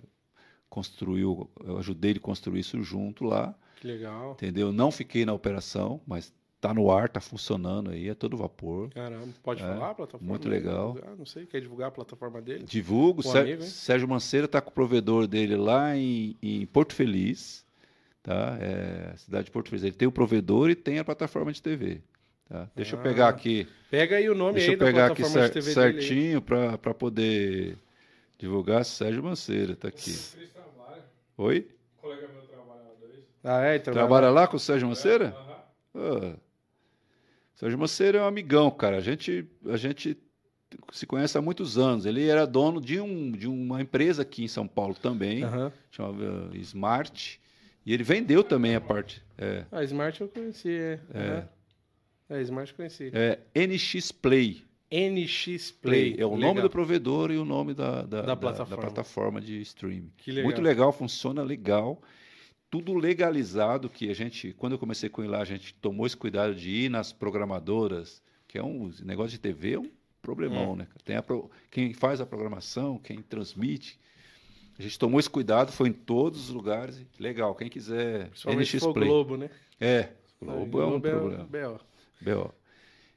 construiu, 0.71 1.51
eu 1.65 1.79
ajudei 1.79 2.13
ele 2.13 2.19
a 2.21 2.23
construir 2.23 2.61
isso 2.61 2.83
junto 2.83 3.25
lá. 3.25 3.55
Que 3.81 3.87
legal. 3.87 4.33
Entendeu? 4.33 4.73
Não 4.73 4.91
fiquei 4.91 5.25
na 5.25 5.33
operação, 5.33 6.01
mas 6.07 6.33
tá 6.61 6.75
no 6.75 6.91
ar, 6.93 7.09
tá 7.09 7.21
funcionando 7.21 7.91
aí, 7.91 8.09
é 8.11 8.15
todo 8.15 8.37
vapor. 8.37 8.91
Caramba. 8.91 9.29
Pode 9.43 9.63
É, 9.63 9.67
falar 9.67 9.91
a 9.91 9.95
plataforma? 9.95 10.29
muito 10.29 10.49
dele? 10.49 10.57
legal. 10.63 10.99
Ah, 11.03 11.15
não 11.17 11.25
sei, 11.25 11.47
quer 11.47 11.61
divulgar 11.63 11.89
a 11.89 11.91
plataforma 11.91 12.43
dele? 12.43 12.63
Divulgo, 12.65 13.23
amigo? 13.39 13.63
Sérgio 13.63 14.07
Manceira 14.07 14.47
tá 14.47 14.61
com 14.61 14.71
o 14.71 14.73
provedor 14.75 15.27
dele 15.27 15.57
lá 15.57 15.97
em, 15.97 16.37
em 16.43 16.67
Porto 16.67 16.95
Feliz, 16.95 17.65
tá? 18.23 18.59
É, 18.61 19.17
cidade 19.17 19.47
de 19.47 19.51
Porto 19.51 19.71
Feliz. 19.71 19.83
Ele 19.85 19.97
tem 19.97 20.07
o 20.07 20.13
provedor 20.13 20.69
e 20.69 20.75
tem 20.75 20.99
a 20.99 21.05
plataforma 21.05 21.51
de 21.51 21.63
TV. 21.63 22.03
Tá? 22.47 22.69
Deixa 22.77 22.97
eu 22.97 23.01
Ah, 23.01 23.03
pegar 23.03 23.29
aqui, 23.29 23.67
Pega 23.91 24.17
aí 24.17 24.29
o 24.29 24.35
nome 24.35 24.55
deixa 24.55 24.73
aí 24.73 24.75
eu 24.75 24.79
da 24.79 24.87
pegar 24.87 25.07
aqui 25.07 25.25
cer- 25.25 25.63
certinho 25.63 26.43
para 26.43 26.93
poder 26.93 27.79
divulgar. 28.39 28.85
Sérgio 28.85 29.23
Manceira 29.23 29.75
tá 29.75 29.89
aqui. 29.89 30.13
Oi? 31.39 31.67
Colega 32.03 32.29
meu. 32.29 32.40
Ah, 33.43 33.63
é? 33.65 33.77
Então 33.77 33.93
Trabalha 33.93 34.31
lá 34.31 34.47
com 34.47 34.57
o 34.57 34.61
Sérgio 34.61 34.89
Manceira? 34.89 35.35
Aham. 35.95 36.35
Ah, 36.35 36.37
Sérgio 37.55 37.79
Manceira 37.79 38.19
é 38.19 38.23
um 38.23 38.27
amigão, 38.27 38.71
cara. 38.71 38.97
A 38.97 39.01
gente, 39.01 39.47
a 39.67 39.77
gente 39.77 40.17
se 40.93 41.07
conhece 41.07 41.37
há 41.37 41.43
muitos 41.43 41.77
anos. 41.79 42.07
Ele 42.07 42.27
era 42.27 42.47
dono 42.47 42.81
de, 42.81 43.01
um, 43.01 43.31
de 43.33 43.47
uma 43.47 43.81
empresa 43.83 44.23
aqui 44.23 44.45
em 44.45 44.49
São 44.49 44.67
Paulo 44.67 44.95
também, 44.95 45.43
Aham. 45.45 45.73
chamava 45.91 46.51
Smart. 46.55 47.41
E 47.85 47.93
ele 47.93 48.03
vendeu 48.03 48.43
também 48.45 48.75
a 48.75 48.81
parte. 48.81 49.23
É, 49.37 49.65
Ah, 49.73 49.83
Smart 49.85 50.21
eu 50.21 50.29
conheci, 50.29 50.71
é. 50.71 50.99
Aham. 51.15 51.49
É, 52.31 52.43
Smart 52.43 52.71
eu 52.73 52.77
conheci. 52.77 53.11
é 53.13 53.39
NX 53.55 54.13
Play. 54.13 54.63
NX 54.93 55.71
Play. 55.71 56.13
Play. 56.13 56.23
É 56.23 56.27
o 56.27 56.35
Legal. 56.35 56.49
nome 56.49 56.63
do 56.63 56.71
provedor 56.71 57.31
e 57.31 57.37
o 57.39 57.45
nome 57.45 57.75
da, 57.75 58.03
da, 58.03 58.03
da- 58.03 58.23
da 58.23 58.37
plataforma. 58.37 58.83
plataforma 58.83 59.41
de 59.41 59.61
streaming. 59.63 60.11
Que 60.17 60.31
legal. 60.31 60.45
Muito 60.45 60.61
legal, 60.63 60.93
funciona 60.93 61.43
legal. 61.43 62.01
Tudo 62.71 62.95
legalizado, 62.95 63.89
que 63.89 64.09
a 64.11 64.15
gente, 64.15 64.53
quando 64.53 64.73
eu 64.75 64.79
comecei 64.79 65.09
com 65.09 65.23
ele 65.23 65.33
lá, 65.33 65.41
a 65.41 65.45
gente 65.45 65.75
tomou 65.75 66.07
esse 66.07 66.17
cuidado 66.17 66.55
de 66.55 66.71
ir 66.71 66.89
nas 66.89 67.13
programadoras, 67.13 68.23
que 68.47 68.57
é 68.59 68.63
um 68.63 68.93
negócio 69.03 69.33
de 69.33 69.39
TV, 69.39 69.75
é 69.75 69.79
um 69.79 69.91
problemão, 70.23 70.77
né? 70.77 70.87
Tem 71.05 71.17
a 71.17 71.25
quem 71.71 71.93
faz 71.93 72.21
a 72.21 72.27
programação, 72.27 72.99
quem 72.99 73.21
transmite. 73.23 73.99
A 74.79 74.83
gente 74.83 74.99
tomou 74.99 75.19
esse 75.19 75.29
cuidado, 75.29 75.73
foi 75.73 75.89
em 75.89 75.93
todos 75.93 76.49
os 76.49 76.51
lugares. 76.51 77.05
Legal, 77.19 77.55
quem 77.55 77.69
quiser 77.69 78.31
NX 78.47 78.81
Play. 78.93 79.09
Globo, 79.09 79.37
né? 79.37 79.51
É, 79.81 80.11
Globo 80.41 80.81
é 80.81 80.87
um 80.87 80.91
Globo 80.91 81.01
problema. 81.01 81.45
B.O. 81.51 81.81
B.O. 82.21 82.51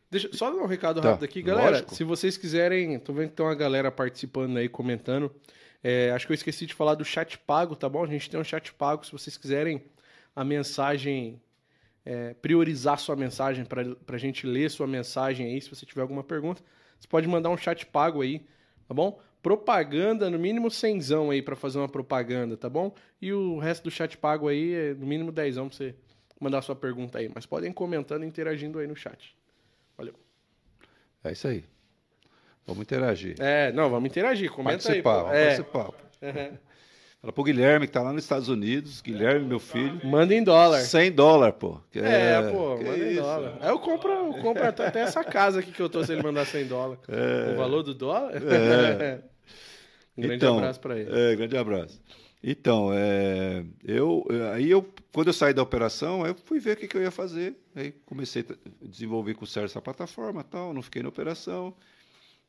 Deixa 0.09 0.29
só 0.33 0.51
dar 0.51 0.57
um 0.57 0.65
recado 0.67 1.01
Tá, 1.01 1.09
rápido 1.11 1.25
aqui, 1.25 1.41
galera. 1.41 1.71
lógico. 1.71 1.95
Se 1.95 2.03
vocês 2.03 2.37
quiserem, 2.37 2.99
tô 2.99 3.13
vendo 3.13 3.29
que 3.29 3.35
tem 3.35 3.45
uma 3.45 3.55
galera 3.55 3.91
participando 3.91 4.57
aí, 4.57 4.67
comentando. 4.69 5.31
É, 5.83 6.11
acho 6.11 6.25
que 6.25 6.31
eu 6.31 6.35
esqueci 6.35 6.65
de 6.65 6.73
falar 6.73 6.95
do 6.95 7.03
chat 7.03 7.37
pago, 7.37 7.75
tá 7.75 7.89
bom? 7.89 8.03
A 8.03 8.07
gente 8.07 8.29
tem 8.29 8.39
um 8.39 8.43
chat 8.43 8.73
pago. 8.73 9.05
Se 9.05 9.11
vocês 9.11 9.37
quiserem 9.37 9.83
a 10.33 10.43
mensagem, 10.43 11.41
é, 12.05 12.33
priorizar 12.35 12.97
sua 12.97 13.15
mensagem 13.15 13.65
para 13.65 13.83
a 14.07 14.17
gente 14.17 14.47
ler 14.47 14.71
sua 14.71 14.87
mensagem 14.87 15.47
aí, 15.47 15.61
se 15.61 15.69
você 15.69 15.85
tiver 15.85 16.01
alguma 16.01 16.23
pergunta, 16.23 16.63
você 16.97 17.07
pode 17.07 17.27
mandar 17.27 17.49
um 17.49 17.57
chat 17.57 17.85
pago 17.85 18.21
aí, 18.21 18.45
tá 18.87 18.93
bom? 18.93 19.19
Propaganda, 19.41 20.29
no 20.29 20.39
mínimo 20.39 20.71
cenzão 20.71 21.29
aí 21.29 21.41
para 21.41 21.55
fazer 21.55 21.77
uma 21.77 21.89
propaganda, 21.89 22.55
tá 22.55 22.69
bom? 22.69 22.95
E 23.21 23.33
o 23.33 23.59
resto 23.59 23.83
do 23.83 23.91
chat 23.91 24.17
pago 24.17 24.47
aí 24.47 24.73
é 24.73 24.93
no 24.93 25.05
mínimo 25.05 25.33
dezão 25.33 25.67
pra 25.67 25.75
você 25.75 25.95
mandar 26.39 26.61
sua 26.61 26.77
pergunta 26.77 27.17
aí. 27.17 27.29
Mas 27.33 27.45
podem 27.45 27.73
comentando 27.73 28.23
e 28.23 28.27
interagindo 28.27 28.79
aí 28.79 28.87
no 28.87 28.95
chat. 28.95 29.35
Valeu. 29.97 30.15
É 31.25 31.33
isso 31.33 31.47
aí. 31.47 31.72
Vamos 32.65 32.81
interagir. 32.83 33.35
É, 33.39 33.71
não, 33.71 33.89
vamos 33.89 34.09
interagir. 34.09 34.51
Comenta 34.51 34.91
aí. 34.91 35.01
participar, 35.01 35.15
pô. 35.19 35.23
vamos 35.23 35.37
É, 35.37 35.43
participar. 35.45 35.89
Fala 37.21 37.31
pro 37.33 37.43
Guilherme, 37.43 37.87
que 37.87 37.93
tá 37.93 38.01
lá 38.01 38.11
nos 38.11 38.23
Estados 38.23 38.49
Unidos. 38.49 39.01
Guilherme, 39.01 39.45
meu 39.47 39.59
filho. 39.59 40.01
manda 40.05 40.33
em 40.35 40.43
dólar. 40.43 40.79
100 40.81 41.11
dólares, 41.13 41.55
pô. 41.57 41.79
Que 41.91 41.99
É, 41.99 42.41
pô, 42.51 42.77
que 42.77 42.83
manda 42.83 42.97
em 42.97 43.11
isso? 43.11 43.21
dólar. 43.21 43.57
Aí 43.61 43.69
eu 43.69 43.79
compro, 43.79 44.11
eu 44.11 44.33
compro 44.41 44.67
até, 44.67 44.99
essa 44.99 45.23
casa 45.23 45.59
aqui 45.59 45.71
que 45.71 45.81
eu 45.81 45.89
tô 45.89 46.03
se 46.03 46.11
ele 46.11 46.21
mandar 46.21 46.45
100 46.45 46.65
dólares. 46.67 47.03
O 47.53 47.57
valor 47.57 47.81
do 47.83 47.93
dólar? 47.93 48.33
um 50.17 50.21
grande 50.21 50.35
Então, 50.35 50.57
abraço 50.57 50.79
pra 50.79 50.99
ele. 50.99 51.09
É, 51.13 51.35
grande 51.35 51.57
abraço. 51.57 52.01
Então, 52.45 52.89
é, 52.93 53.63
eu, 53.85 54.25
aí 54.53 54.69
eu, 54.69 54.85
quando 55.13 55.27
eu 55.27 55.33
saí 55.33 55.53
da 55.53 55.63
operação, 55.63 56.27
eu 56.27 56.35
fui 56.43 56.59
ver 56.59 56.73
o 56.73 56.77
que, 56.77 56.89
que 56.89 56.97
eu 56.97 57.01
ia 57.01 57.11
fazer. 57.11 57.55
Aí 57.73 57.93
comecei 58.05 58.43
a 58.49 58.85
desenvolver 58.85 59.33
com 59.33 59.45
o 59.45 59.47
Sérgio 59.47 59.67
essa 59.67 59.81
plataforma 59.81 60.41
e 60.41 60.43
tal, 60.43 60.73
não 60.73 60.81
fiquei 60.81 61.01
na 61.01 61.07
operação. 61.07 61.73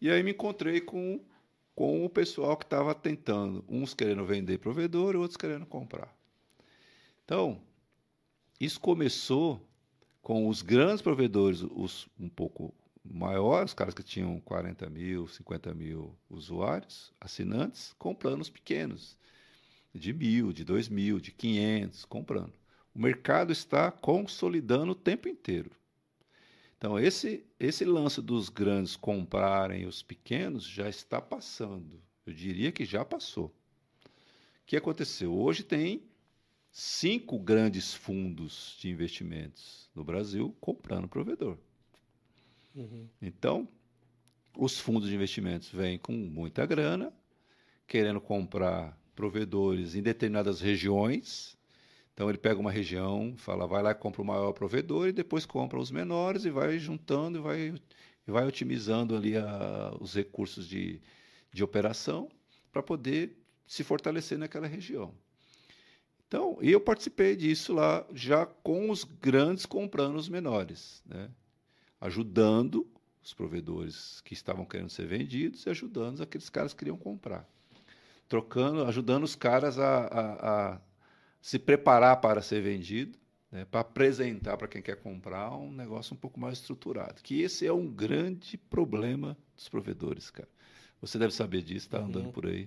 E 0.04 0.10
aí 0.10 0.22
me 0.22 0.32
encontrei 0.32 0.82
com, 0.82 1.18
com 1.74 2.04
o 2.04 2.10
pessoal 2.10 2.58
que 2.58 2.66
estava 2.66 2.94
tentando, 2.94 3.64
uns 3.66 3.94
querendo 3.94 4.22
vender 4.26 4.58
provedor, 4.58 5.16
outros 5.16 5.38
querendo 5.38 5.64
comprar. 5.64 6.14
Então, 7.24 7.58
isso 8.60 8.78
começou 8.78 9.66
com 10.20 10.46
os 10.46 10.60
grandes 10.60 11.00
provedores, 11.00 11.62
os 11.62 12.06
um 12.20 12.28
pouco 12.28 12.74
maiores, 13.02 13.70
os 13.70 13.74
caras 13.74 13.94
que 13.94 14.02
tinham 14.02 14.38
40 14.40 14.90
mil, 14.90 15.26
50 15.26 15.72
mil 15.72 16.14
usuários, 16.28 17.10
assinantes, 17.18 17.94
comprando 17.98 18.42
os 18.42 18.50
pequenos, 18.50 19.16
de 19.94 20.12
mil, 20.12 20.52
de 20.52 20.64
dois 20.66 20.86
mil, 20.86 21.18
de 21.18 21.32
500, 21.32 22.04
comprando. 22.04 22.52
O 22.94 23.00
mercado 23.00 23.54
está 23.54 23.90
consolidando 23.90 24.92
o 24.92 24.94
tempo 24.94 25.30
inteiro. 25.30 25.70
Então, 26.76 26.98
esse, 26.98 27.44
esse 27.58 27.84
lance 27.84 28.20
dos 28.20 28.48
grandes 28.48 28.96
comprarem 28.96 29.86
os 29.86 30.02
pequenos 30.02 30.64
já 30.64 30.88
está 30.88 31.20
passando. 31.20 32.02
Eu 32.26 32.32
diria 32.32 32.72
que 32.72 32.84
já 32.84 33.04
passou. 33.04 33.46
O 33.46 34.66
que 34.66 34.76
aconteceu? 34.76 35.34
Hoje 35.34 35.62
tem 35.62 36.02
cinco 36.70 37.38
grandes 37.38 37.94
fundos 37.94 38.76
de 38.80 38.90
investimentos 38.90 39.88
no 39.94 40.02
Brasil 40.02 40.54
comprando 40.60 41.08
provedor. 41.08 41.56
Uhum. 42.74 43.08
Então, 43.22 43.68
os 44.56 44.78
fundos 44.78 45.08
de 45.08 45.14
investimentos 45.14 45.68
vêm 45.68 45.98
com 45.98 46.12
muita 46.12 46.66
grana, 46.66 47.12
querendo 47.86 48.20
comprar 48.20 48.98
provedores 49.14 49.94
em 49.94 50.02
determinadas 50.02 50.60
regiões. 50.60 51.56
Então, 52.14 52.28
ele 52.28 52.38
pega 52.38 52.60
uma 52.60 52.70
região, 52.70 53.34
fala, 53.36 53.66
vai 53.66 53.82
lá 53.82 53.90
e 53.90 53.94
compra 53.94 54.22
o 54.22 54.24
maior 54.24 54.52
provedor 54.52 55.08
e 55.08 55.12
depois 55.12 55.44
compra 55.44 55.78
os 55.78 55.90
menores 55.90 56.44
e 56.44 56.50
vai 56.50 56.78
juntando 56.78 57.38
e 57.38 57.40
vai, 57.40 57.74
e 58.26 58.30
vai 58.30 58.46
otimizando 58.46 59.16
ali 59.16 59.36
a, 59.36 59.92
os 60.00 60.14
recursos 60.14 60.68
de, 60.68 61.02
de 61.52 61.64
operação 61.64 62.30
para 62.72 62.82
poder 62.82 63.36
se 63.66 63.82
fortalecer 63.82 64.38
naquela 64.38 64.68
região. 64.68 65.12
Então, 66.28 66.56
eu 66.60 66.80
participei 66.80 67.34
disso 67.34 67.72
lá, 67.72 68.06
já 68.12 68.46
com 68.46 68.90
os 68.90 69.04
grandes 69.04 69.66
comprando 69.66 70.16
os 70.16 70.28
menores, 70.28 71.02
né? 71.04 71.30
ajudando 72.00 72.86
os 73.22 73.32
provedores 73.32 74.20
que 74.20 74.34
estavam 74.34 74.64
querendo 74.64 74.90
ser 74.90 75.06
vendidos 75.06 75.64
e 75.64 75.70
ajudando 75.70 76.22
aqueles 76.22 76.50
caras 76.50 76.72
que 76.72 76.80
queriam 76.80 76.96
comprar. 76.96 77.48
Trocando, 78.28 78.84
ajudando 78.84 79.24
os 79.24 79.34
caras 79.34 79.78
a, 79.78 80.06
a, 80.06 80.74
a 80.74 80.80
se 81.44 81.58
preparar 81.58 82.22
para 82.22 82.40
ser 82.40 82.62
vendido, 82.62 83.18
né, 83.52 83.66
para 83.66 83.80
apresentar 83.80 84.56
para 84.56 84.66
quem 84.66 84.80
quer 84.80 84.96
comprar 84.96 85.54
um 85.54 85.70
negócio 85.70 86.14
um 86.14 86.16
pouco 86.16 86.40
mais 86.40 86.54
estruturado. 86.54 87.22
Que 87.22 87.42
esse 87.42 87.66
é 87.66 87.72
um 87.72 87.86
grande 87.86 88.56
problema 88.56 89.36
dos 89.54 89.68
provedores, 89.68 90.30
cara. 90.30 90.48
Você 91.02 91.18
deve 91.18 91.34
saber 91.34 91.60
disso, 91.60 91.84
está 91.84 91.98
andando 91.98 92.24
Uhum. 92.24 92.32
por 92.32 92.46
aí. 92.46 92.66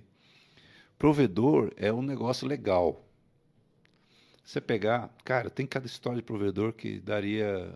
Provedor 0.96 1.72
é 1.76 1.92
um 1.92 2.02
negócio 2.02 2.46
legal. 2.46 3.04
Você 4.44 4.60
pegar, 4.60 5.12
cara, 5.24 5.50
tem 5.50 5.66
cada 5.66 5.86
história 5.86 6.18
de 6.18 6.24
provedor 6.24 6.72
que 6.72 7.00
daria. 7.00 7.74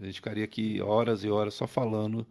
A 0.00 0.04
gente 0.06 0.14
ficaria 0.14 0.44
aqui 0.44 0.80
horas 0.80 1.24
e 1.24 1.28
horas 1.28 1.52
só 1.52 1.66
falando 1.66 2.26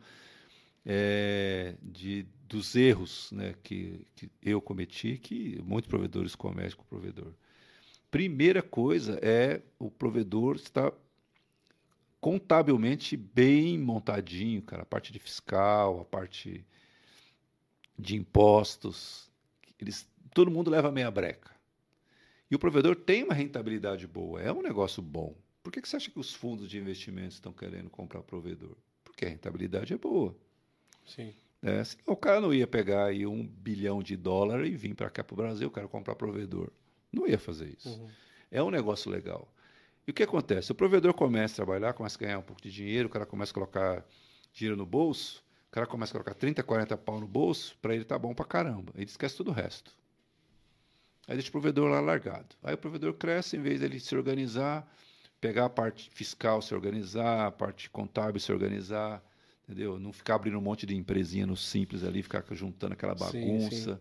é, 0.83 1.75
de, 1.83 2.25
dos 2.49 2.75
erros 2.75 3.31
né, 3.31 3.53
que, 3.61 4.07
que 4.15 4.27
eu 4.41 4.59
cometi, 4.59 5.19
que 5.19 5.61
muitos 5.63 5.87
provedores 5.87 6.33
cometem 6.33 6.75
com 6.75 6.81
o 6.81 6.87
provedor. 6.87 7.31
Primeira 8.15 8.61
coisa 8.61 9.19
é 9.21 9.61
o 9.77 9.91
provedor 9.91 10.55
estar 10.55 10.93
contabilmente 12.21 13.17
bem 13.17 13.77
montadinho, 13.77 14.61
cara, 14.61 14.83
a 14.83 14.85
parte 14.85 15.11
de 15.11 15.19
fiscal, 15.19 15.99
a 15.99 16.05
parte 16.05 16.65
de 17.99 18.15
impostos, 18.15 19.29
eles, 19.77 20.07
todo 20.33 20.49
mundo 20.49 20.71
leva 20.71 20.93
meia 20.93 21.11
breca. 21.11 21.51
E 22.49 22.55
o 22.55 22.59
provedor 22.59 22.95
tem 22.95 23.21
uma 23.21 23.33
rentabilidade 23.33 24.07
boa, 24.07 24.41
é 24.41 24.49
um 24.49 24.61
negócio 24.61 25.03
bom. 25.03 25.35
Por 25.61 25.73
que, 25.73 25.81
que 25.81 25.89
você 25.89 25.97
acha 25.97 26.09
que 26.09 26.17
os 26.17 26.33
fundos 26.33 26.69
de 26.69 26.77
investimentos 26.77 27.33
estão 27.33 27.51
querendo 27.51 27.89
comprar 27.89 28.23
provedor? 28.23 28.77
Porque 29.03 29.25
a 29.25 29.29
rentabilidade 29.29 29.93
é 29.93 29.97
boa. 29.97 30.33
Sim. 31.05 31.33
Senão 31.83 32.13
o 32.13 32.15
cara 32.15 32.39
não 32.39 32.53
ia 32.53 32.65
pegar 32.65 33.07
aí 33.07 33.27
um 33.27 33.45
bilhão 33.45 34.01
de 34.01 34.15
dólar 34.15 34.65
e 34.65 34.73
vir 34.73 34.95
para 34.95 35.09
cá 35.09 35.21
para 35.21 35.33
o 35.33 35.37
Brasil, 35.37 35.67
eu 35.67 35.71
quero 35.71 35.89
comprar 35.89 36.15
provedor. 36.15 36.71
Não 37.15 37.25
ia 37.25 37.39
fazer 37.39 37.73
isso. 37.77 37.89
Uhum. 37.89 38.09
É 38.51 38.61
um 38.61 38.69
negócio 38.69 39.09
legal. 39.09 39.47
E 40.05 40.11
o 40.11 40.13
que 40.13 40.21
acontece? 40.21 40.71
O 40.71 40.75
provedor 40.75 41.13
começa 41.13 41.53
a 41.53 41.65
trabalhar, 41.65 41.93
começa 41.93 42.17
a 42.17 42.19
ganhar 42.19 42.39
um 42.39 42.43
pouco 42.43 42.61
de 42.61 42.71
dinheiro, 42.71 43.07
o 43.07 43.11
cara 43.11 43.25
começa 43.25 43.51
a 43.51 43.53
colocar 43.53 44.05
dinheiro 44.53 44.77
no 44.77 44.85
bolso, 44.85 45.43
o 45.69 45.71
cara 45.71 45.87
começa 45.87 46.11
a 46.11 46.13
colocar 46.13 46.33
30, 46.33 46.61
40 46.61 46.97
pau 46.97 47.19
no 47.19 47.27
bolso, 47.27 47.77
para 47.81 47.95
ele 47.95 48.03
tá 48.03 48.19
bom 48.19 48.33
pra 48.33 48.45
caramba. 48.45 48.91
Ele 48.95 49.05
esquece 49.05 49.35
tudo 49.35 49.51
o 49.51 49.53
resto. 49.53 49.91
Aí 51.27 51.35
deixa 51.35 51.49
o 51.49 51.51
provedor 51.51 51.89
lá 51.89 51.99
largado. 51.99 52.55
Aí 52.61 52.75
o 52.75 52.77
provedor 52.77 53.13
cresce, 53.13 53.57
em 53.57 53.61
vez 53.61 53.79
dele 53.79 53.99
se 53.99 54.15
organizar, 54.15 54.87
pegar 55.41 55.65
a 55.65 55.69
parte 55.69 56.09
fiscal, 56.13 56.61
se 56.61 56.75
organizar, 56.75 57.47
a 57.47 57.51
parte 57.51 57.89
contábil, 57.89 58.39
se 58.39 58.51
organizar, 58.51 59.23
entendeu? 59.63 59.99
Não 59.99 60.13
ficar 60.13 60.35
abrindo 60.35 60.57
um 60.57 60.61
monte 60.61 60.85
de 60.85 60.95
empresinha 60.95 61.47
no 61.47 61.57
simples 61.57 62.03
ali, 62.03 62.21
ficar 62.21 62.43
juntando 62.51 62.93
aquela 62.93 63.17
Sim, 63.17 63.23
bagunça. 63.23 63.99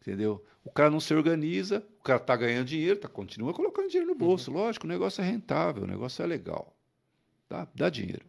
Entendeu? 0.00 0.44
O 0.64 0.70
cara 0.70 0.90
não 0.90 1.00
se 1.00 1.12
organiza, 1.14 1.86
o 1.98 2.02
cara 2.02 2.18
tá 2.18 2.34
ganhando 2.36 2.66
dinheiro, 2.66 2.98
tá, 2.98 3.08
continua 3.08 3.52
colocando 3.52 3.88
dinheiro 3.88 4.10
no 4.10 4.16
bolso. 4.16 4.50
Lógico, 4.50 4.86
o 4.86 4.88
negócio 4.88 5.20
é 5.22 5.24
rentável, 5.24 5.84
o 5.84 5.86
negócio 5.86 6.22
é 6.22 6.26
legal. 6.26 6.74
Tá? 7.48 7.68
Dá 7.74 7.90
dinheiro. 7.90 8.24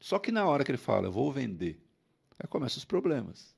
Só 0.00 0.18
que 0.18 0.32
na 0.32 0.46
hora 0.46 0.64
que 0.64 0.70
ele 0.70 0.78
fala, 0.78 1.06
eu 1.08 1.12
vou 1.12 1.30
vender, 1.32 1.82
aí 2.38 2.48
começam 2.48 2.78
os 2.78 2.84
problemas. 2.84 3.54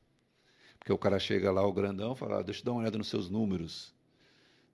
Porque 0.78 0.92
o 0.92 0.98
cara 0.98 1.18
chega 1.18 1.50
lá, 1.50 1.64
o 1.66 1.72
grandão, 1.72 2.14
fala, 2.14 2.38
ah, 2.40 2.42
deixa 2.42 2.60
eu 2.60 2.64
dar 2.64 2.72
uma 2.72 2.80
olhada 2.80 2.98
nos 2.98 3.08
seus 3.08 3.28
números, 3.30 3.94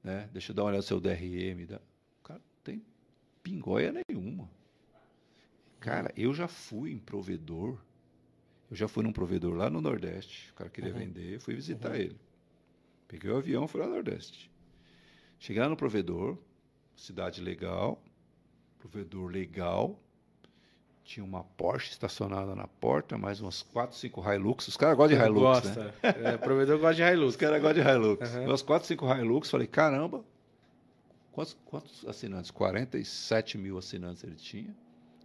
né? 0.03 0.29
deixa 0.33 0.53
eu 0.53 0.57
dar 0.57 0.63
uma 0.63 0.69
olhada 0.69 0.83
no 0.83 0.89
seu 0.89 1.01
DRM. 1.01 1.67
dá- 1.67 1.81
O 2.21 2.23
cara 2.23 2.39
não 2.41 2.63
tem 2.65 2.83
pingóia 3.43 3.93
nenhuma. 4.09 4.49
Cara, 5.81 6.13
eu 6.17 6.33
já 6.33 6.47
fui 6.47 6.93
em 6.93 6.99
provedor, 6.99 7.79
eu 8.73 8.77
já 8.77 8.89
fui 8.89 9.03
num 9.05 9.13
provedor 9.13 9.55
lá 9.55 9.69
no 9.69 9.83
Nordeste, 9.83 10.51
o 10.51 10.55
cara 10.55 10.71
queria 10.71 10.93
Uhum. 10.95 10.99
vender, 11.01 11.39
fui 11.39 11.55
visitar 11.55 11.91
Uhum. 11.91 11.95
ele. 11.97 12.17
Peguei 13.07 13.31
o 13.31 13.37
avião, 13.37 13.69
fui 13.69 13.79
lá 13.83 13.87
no 13.87 13.93
Nordeste. 13.93 14.51
Cheguei 15.39 15.61
lá 15.63 15.69
no 15.69 15.77
provedor, 15.77 16.39
cidade 16.97 17.43
legal, 17.43 18.03
provedor 18.79 19.31
legal, 19.31 20.01
tinha 21.05 21.23
uma 21.23 21.45
Porsche 21.45 21.91
estacionada 21.91 22.55
na 22.55 22.67
porta, 22.67 23.19
mais 23.19 23.43
umas 23.43 23.61
4, 23.61 23.95
5 23.95 24.23
Hilux. 24.33 24.69
Os 24.69 24.77
caras 24.79 24.97
gostam 24.97 25.19
de 25.19 25.23
Hilux, 25.25 25.65
né? 25.65 25.75
Gosta. 25.75 25.95
É, 26.19 26.39
provedor 26.39 26.79
gosta 26.79 26.95
de 26.95 27.03
Hilux. 27.03 27.31
Os 27.33 27.37
caras 27.37 27.61
gostam 27.61 27.85
de 27.85 27.91
Hilux. 27.91 28.23
Aham. 28.35 28.47
Umas 28.47 28.63
4, 28.63 28.89
5 28.89 29.05
Hilux. 29.15 29.51
Falei, 29.51 29.67
caramba, 29.67 30.25
quantos, 31.33 31.57
quantos 31.67 32.07
assinantes? 32.07 32.51
47 32.53 33.59
mil 33.59 33.77
assinantes 33.77 34.23
ele 34.25 34.37
tinha. 34.37 34.75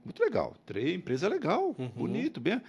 Muito 0.03 0.19
legal. 0.21 0.55
Três, 0.65 0.93
empresa 0.95 1.29
legal, 1.29 1.73
Uhum. 1.77 1.87
bonito, 1.95 2.41
bem. 2.41 2.59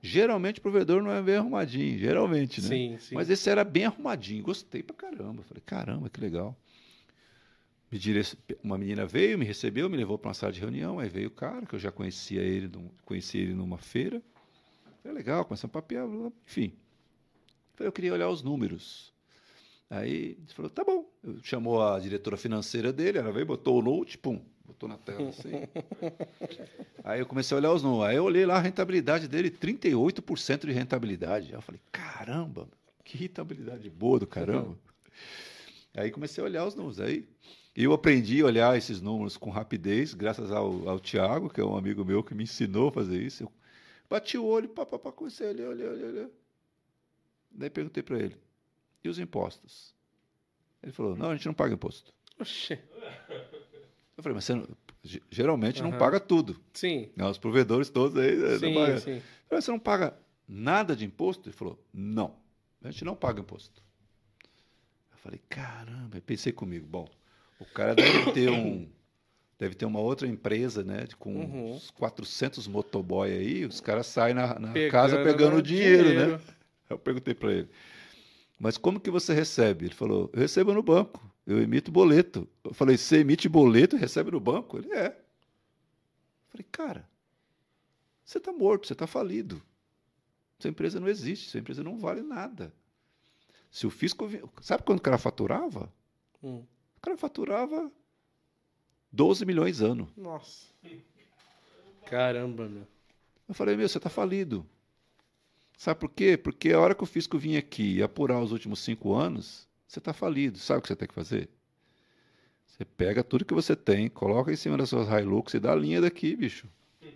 Geralmente 0.00 0.58
o 0.58 0.62
provedor 0.62 1.02
não 1.02 1.10
é 1.10 1.20
bem 1.20 1.36
arrumadinho, 1.36 1.98
geralmente, 1.98 2.60
né? 2.60 2.68
Sim, 2.68 2.96
sim. 3.00 3.14
Mas 3.14 3.28
esse 3.28 3.50
era 3.50 3.64
bem 3.64 3.84
arrumadinho, 3.86 4.42
gostei 4.44 4.82
pra 4.82 4.94
caramba. 4.94 5.42
Falei, 5.42 5.62
caramba, 5.64 6.08
que 6.08 6.20
legal. 6.20 6.56
Me 7.90 7.98
direc- 7.98 8.36
Uma 8.62 8.78
menina 8.78 9.06
veio, 9.06 9.38
me 9.38 9.44
recebeu, 9.44 9.88
me 9.88 9.96
levou 9.96 10.16
para 10.18 10.28
uma 10.28 10.34
sala 10.34 10.52
de 10.52 10.60
reunião. 10.60 10.98
Aí 11.00 11.08
veio 11.08 11.28
o 11.28 11.32
cara, 11.32 11.66
que 11.66 11.74
eu 11.74 11.78
já 11.78 11.90
conhecia 11.90 12.42
ele, 12.42 12.70
conheci 13.04 13.38
ele 13.38 13.54
numa 13.54 13.78
feira. 13.78 14.22
Falei, 15.02 15.16
legal, 15.16 15.44
começamos 15.44 15.74
a 15.74 15.80
blá, 15.80 16.30
enfim. 16.46 16.72
Falei, 17.74 17.88
eu 17.88 17.92
queria 17.92 18.12
olhar 18.12 18.28
os 18.28 18.42
números. 18.42 19.12
Aí 19.90 20.36
ele 20.38 20.46
falou, 20.48 20.70
tá 20.70 20.84
bom. 20.84 21.10
Chamou 21.42 21.82
a 21.82 21.98
diretora 21.98 22.36
financeira 22.36 22.92
dele, 22.92 23.18
ela 23.18 23.32
veio, 23.32 23.46
botou 23.46 23.78
o 23.78 23.82
note, 23.82 24.18
pum, 24.18 24.40
botou 24.78 24.88
na 24.88 24.96
tela 24.96 25.28
assim. 25.28 25.50
Aí 27.02 27.18
eu 27.18 27.26
comecei 27.26 27.56
a 27.56 27.58
olhar 27.58 27.72
os 27.72 27.82
números. 27.82 28.06
Aí 28.06 28.16
eu 28.16 28.24
olhei 28.24 28.46
lá 28.46 28.56
a 28.56 28.60
rentabilidade 28.60 29.26
dele, 29.26 29.50
38% 29.50 30.66
de 30.66 30.72
rentabilidade. 30.72 31.48
Aí 31.48 31.54
eu 31.54 31.60
falei, 31.60 31.80
caramba, 31.90 32.68
que 33.04 33.18
rentabilidade 33.18 33.90
boa 33.90 34.20
do 34.20 34.26
caramba. 34.26 34.78
Aí 35.94 36.10
comecei 36.12 36.42
a 36.42 36.46
olhar 36.46 36.64
os 36.64 36.76
números. 36.76 37.00
Aí 37.00 37.28
eu 37.74 37.92
aprendi 37.92 38.40
a 38.40 38.46
olhar 38.46 38.78
esses 38.78 39.00
números 39.00 39.36
com 39.36 39.50
rapidez, 39.50 40.14
graças 40.14 40.52
ao, 40.52 40.88
ao 40.88 41.00
Tiago, 41.00 41.50
que 41.50 41.60
é 41.60 41.64
um 41.64 41.76
amigo 41.76 42.04
meu 42.04 42.22
que 42.22 42.34
me 42.34 42.44
ensinou 42.44 42.88
a 42.88 42.92
fazer 42.92 43.20
isso. 43.20 43.42
Eu 43.42 43.52
bati 44.08 44.38
o 44.38 44.44
olho, 44.44 44.68
pá, 44.68 44.86
pá, 44.86 44.98
pá, 44.98 45.10
comecei 45.10 45.48
a 45.48 45.50
olhar, 45.50 45.68
olhar, 45.68 45.90
olhar, 45.90 46.06
olhar. 46.06 46.28
Daí 47.50 47.70
perguntei 47.70 48.02
para 48.02 48.18
ele, 48.18 48.36
e 49.02 49.08
os 49.08 49.18
impostos? 49.18 49.94
Ele 50.82 50.92
falou, 50.92 51.16
não, 51.16 51.30
a 51.30 51.34
gente 51.34 51.46
não 51.46 51.54
paga 51.54 51.74
imposto. 51.74 52.12
Oxê. 52.38 52.78
Eu 54.18 54.22
falei, 54.22 54.34
mas 54.34 54.44
você 54.44 54.54
não- 54.54 54.66
ge- 55.02 55.22
geralmente 55.30 55.80
não 55.80 55.90
Aham. 55.90 55.98
paga 55.98 56.18
tudo. 56.20 56.60
Sim. 56.74 57.08
Né, 57.16 57.24
Os 57.24 57.38
provedores 57.38 57.88
todos 57.88 58.18
aí 58.18 58.34
não 58.36 58.58
Sim, 58.58 58.74
pagam. 58.74 58.98
sim. 58.98 59.10
Eu 59.16 59.22
falei, 59.48 59.62
você 59.62 59.70
não 59.70 59.78
paga 59.78 60.18
nada 60.46 60.96
de 60.96 61.04
imposto? 61.04 61.48
Ele 61.48 61.56
falou, 61.56 61.78
não, 61.94 62.34
a 62.82 62.90
gente 62.90 63.04
não 63.04 63.14
paga 63.14 63.40
imposto. 63.40 63.80
Eu 65.12 65.18
falei, 65.18 65.40
caramba, 65.48 66.16
eu 66.16 66.22
pensei 66.22 66.52
comigo, 66.52 66.84
bom, 66.86 67.08
o 67.60 67.64
cara 67.64 67.94
deve 67.94 68.26
ter 68.32 68.50
um, 68.50 68.88
deve 69.58 69.74
ter 69.76 69.84
uma 69.86 70.00
outra 70.00 70.26
empresa, 70.26 70.82
né, 70.82 71.06
com 71.18 71.32
Uhum. 71.34 71.74
uns 71.76 71.90
400 71.92 72.66
motoboy 72.66 73.30
aí, 73.30 73.64
os 73.64 73.80
caras 73.80 74.06
saem 74.06 74.34
na, 74.34 74.58
na 74.58 74.72
Pegando 74.72 74.90
casa 74.90 75.22
pegando 75.22 75.56
o 75.56 75.62
dinheiro, 75.62 76.08
né? 76.12 76.12
dinheiro. 76.24 76.34
Aí 76.44 76.50
Eu 76.90 76.98
perguntei 76.98 77.34
para 77.34 77.52
ele, 77.52 77.68
mas 78.58 78.76
como 78.76 78.98
que 78.98 79.10
você 79.10 79.32
recebe? 79.32 79.86
Ele 79.86 79.94
falou, 79.94 80.28
eu 80.32 80.40
recebo 80.40 80.72
no 80.74 80.82
banco, 80.82 81.20
eu 81.48 81.62
emito 81.62 81.90
boleto. 81.90 82.46
Eu 82.62 82.74
falei, 82.74 82.98
você 82.98 83.20
emite 83.20 83.48
boleto 83.48 83.96
e 83.96 83.98
recebe 83.98 84.30
no 84.30 84.38
banco? 84.38 84.76
Ele, 84.76 84.92
é. 84.92 85.06
Eu 85.06 86.50
falei, 86.50 86.66
cara, 86.70 87.08
você 88.22 88.36
está 88.36 88.52
morto, 88.52 88.86
você 88.86 88.92
está 88.92 89.06
falido. 89.06 89.62
Sua 90.58 90.68
empresa 90.68 91.00
não 91.00 91.08
existe, 91.08 91.48
sua 91.48 91.60
empresa 91.60 91.82
não 91.82 91.98
vale 91.98 92.20
nada. 92.20 92.70
Se 93.70 93.86
o 93.86 93.90
fisco... 93.90 94.28
Sabe 94.60 94.82
quando 94.82 94.98
o 94.98 95.02
cara 95.02 95.16
faturava? 95.16 95.90
Hum. 96.42 96.64
O 96.98 97.00
cara 97.00 97.16
faturava 97.16 97.90
12 99.10 99.46
milhões 99.46 99.80
ano. 99.80 100.12
Nossa. 100.14 100.66
Caramba, 102.04 102.68
meu. 102.68 102.86
Eu 103.48 103.54
falei, 103.54 103.74
meu, 103.74 103.88
você 103.88 103.96
está 103.96 104.10
falido. 104.10 104.66
Sabe 105.78 105.98
por 106.00 106.10
quê? 106.10 106.36
Porque 106.36 106.72
a 106.72 106.80
hora 106.80 106.94
que 106.94 107.04
o 107.04 107.06
fisco 107.06 107.38
vinha 107.38 107.58
aqui 107.58 107.96
e 107.96 108.02
apurar 108.02 108.38
os 108.40 108.52
últimos 108.52 108.80
cinco 108.80 109.14
anos, 109.14 109.67
você 109.88 109.98
está 109.98 110.12
falido. 110.12 110.58
Sabe 110.58 110.78
o 110.78 110.82
que 110.82 110.88
você 110.88 110.96
tem 110.96 111.08
que 111.08 111.14
fazer? 111.14 111.48
Você 112.66 112.84
pega 112.84 113.24
tudo 113.24 113.44
que 113.44 113.54
você 113.54 113.74
tem, 113.74 114.08
coloca 114.08 114.52
em 114.52 114.56
cima 114.56 114.76
das 114.76 114.90
suas 114.90 115.08
Hilux 115.08 115.54
e 115.54 115.58
dá 115.58 115.72
a 115.72 115.76
linha 115.76 116.00
daqui, 116.00 116.36
bicho. 116.36 116.68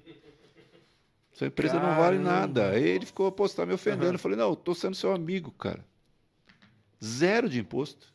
Sua 1.33 1.47
empresa 1.47 1.75
não 1.75 1.97
vale 1.97 2.19
Caramba. 2.19 2.23
nada. 2.23 2.71
Aí 2.71 2.87
ele 2.87 3.07
ficou, 3.07 3.35
você 3.37 3.57
tá 3.57 3.65
me 3.65 3.73
ofendendo. 3.73 4.05
Aham. 4.05 4.15
Eu 4.15 4.19
falei, 4.19 4.37
não, 4.37 4.55
tô 4.55 4.75
sendo 4.75 4.95
seu 4.95 5.13
amigo, 5.13 5.51
cara. 5.53 5.83
Zero 7.03 7.49
de 7.49 7.59
imposto. 7.59 8.13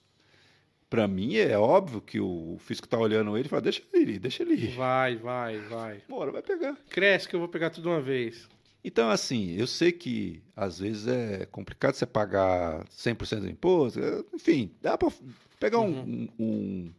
Para 0.90 1.08
mim 1.08 1.36
é 1.36 1.58
óbvio 1.58 2.00
que 2.00 2.20
o 2.20 2.58
fisco 2.60 2.88
tá 2.88 2.98
olhando 2.98 3.36
ele 3.36 3.48
e 3.48 3.50
fala, 3.50 3.64
deixa 3.64 3.82
ele 3.92 4.14
ir, 4.14 4.20
deixa 4.20 4.44
ele 4.44 4.54
ir. 4.54 4.76
Vai, 4.76 5.18
vai, 5.18 5.60
vai. 5.62 6.02
Bora, 6.08 6.32
vai 6.32 6.42
pegar. 6.42 6.78
Cresce 6.90 7.28
que 7.28 7.36
eu 7.36 7.40
vou 7.40 7.50
pegar 7.50 7.72
tudo 7.72 7.90
uma 7.90 8.00
vez. 8.00 8.48
Então, 8.84 9.10
assim, 9.10 9.52
eu 9.52 9.68
sei 9.68 9.92
que 9.92 10.42
às 10.56 10.80
vezes 10.80 11.08
é 11.08 11.46
complicado 11.48 11.94
você 11.96 12.06
pagar 12.06 12.86
100% 12.90 13.42
do 13.42 13.50
imposto, 13.50 14.00
é, 14.00 14.24
enfim, 14.34 14.72
dá 14.82 14.98
para 14.98 15.12
pegar 15.60 15.80
um, 15.80 16.00
um- 16.00 16.30
um 16.40 16.94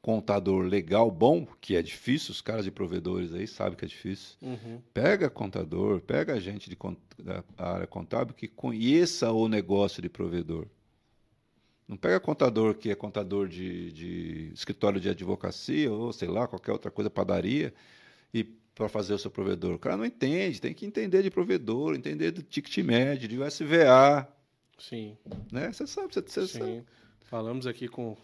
contador 0.00 0.64
legal, 0.64 1.10
bom, 1.10 1.46
que 1.60 1.74
é 1.76 1.82
difícil, 1.82 2.30
os 2.30 2.40
caras 2.40 2.64
de 2.64 2.70
provedores 2.70 3.34
aí 3.34 3.46
sabem 3.46 3.76
que 3.76 3.84
é 3.84 3.88
difícil. 3.88 4.36
Uhum. 4.40 4.80
Pega 4.94 5.28
contador, 5.28 6.00
pega 6.00 6.40
gente 6.40 6.70
de, 6.70 6.78
da 7.22 7.42
área 7.58 7.86
contábil 7.88 8.32
que 8.34 8.46
conheça 8.46 9.32
o 9.32 9.48
negócio 9.48 10.00
de 10.00 10.08
provedor. 10.08 10.66
Não 11.88 11.96
pega 11.96 12.18
contador 12.18 12.74
que 12.74 12.90
é 12.90 12.94
contador 12.94 13.48
de, 13.48 13.92
de 13.92 14.50
escritório 14.54 15.00
de 15.00 15.08
advocacia 15.08 15.92
ou 15.92 16.12
sei 16.12 16.28
lá, 16.28 16.46
qualquer 16.48 16.72
outra 16.72 16.90
coisa, 16.90 17.10
padaria, 17.10 17.74
e 18.34 18.44
para 18.76 18.90
fazer 18.90 19.14
o 19.14 19.18
seu 19.18 19.30
provedor. 19.30 19.74
O 19.74 19.78
cara 19.78 19.96
não 19.96 20.04
entende, 20.04 20.60
tem 20.60 20.74
que 20.74 20.84
entender 20.84 21.22
de 21.22 21.30
provedor, 21.30 21.94
entender 21.94 22.30
do 22.30 22.42
ticket 22.42 22.76
médio, 22.84 23.26
de 23.26 23.40
USVA, 23.40 24.28
Sim, 24.78 25.16
né? 25.50 25.72
Você 25.72 25.86
sabe, 25.86 26.12
você, 26.12 26.20
você 26.20 26.46
sabe. 26.46 26.64
sim. 26.64 26.84
Falamos 27.22 27.66
aqui 27.66 27.88
com, 27.88 28.14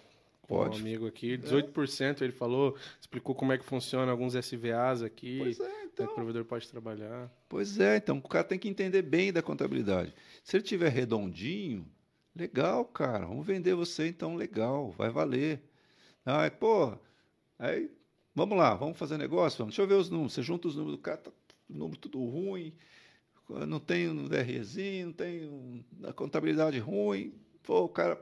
com 0.42 0.54
Pode. 0.54 0.76
um 0.76 0.80
amigo 0.80 1.06
aqui, 1.06 1.38
18% 1.38 2.20
ele 2.20 2.32
falou, 2.32 2.76
explicou 3.00 3.34
como 3.34 3.52
é 3.52 3.58
que 3.58 3.64
funciona 3.64 4.12
alguns 4.12 4.34
SVAs 4.34 5.02
aqui, 5.02 5.38
Pois 5.38 5.58
é, 5.58 5.62
né, 5.62 5.70
que 5.70 6.02
então. 6.02 6.06
o 6.06 6.14
provedor 6.14 6.44
pode 6.44 6.68
trabalhar. 6.68 7.32
Pois 7.48 7.80
é, 7.80 7.96
então 7.96 8.18
o 8.18 8.28
cara 8.28 8.44
tem 8.44 8.58
que 8.58 8.68
entender 8.68 9.00
bem 9.00 9.32
da 9.32 9.42
contabilidade. 9.42 10.14
Se 10.44 10.58
ele 10.58 10.62
tiver 10.62 10.90
redondinho, 10.90 11.88
legal, 12.36 12.84
cara, 12.84 13.24
vamos 13.24 13.46
vender 13.46 13.74
você 13.74 14.06
então, 14.06 14.36
legal, 14.36 14.90
vai 14.90 15.08
valer. 15.08 15.62
Ai, 16.26 16.50
pô, 16.50 16.96
aí, 17.58 17.90
vamos 18.34 18.56
lá, 18.56 18.74
vamos 18.74 18.98
fazer 18.98 19.18
negócio, 19.18 19.58
vamos. 19.58 19.74
Deixa 19.74 19.82
eu 19.82 19.86
ver 19.88 19.94
os 20.00 20.10
números. 20.10 20.32
Você 20.34 20.42
junta 20.42 20.68
os 20.68 20.76
números 20.76 20.96
do 20.98 21.02
cara, 21.02 21.18
tá 21.18 21.30
o 21.70 21.74
número 21.74 21.98
tudo 21.98 22.18
ruim, 22.24 22.74
não 23.66 23.80
tem 23.80 24.08
um 24.08 24.26
DREzinho, 24.28 25.06
não 25.06 25.12
tem 25.12 25.46
um- 25.48 25.84
a 26.04 26.12
contabilidade 26.12 26.78
ruim. 26.78 27.34
Pô, 27.62 27.84
o 27.84 27.88
cara 27.88 28.20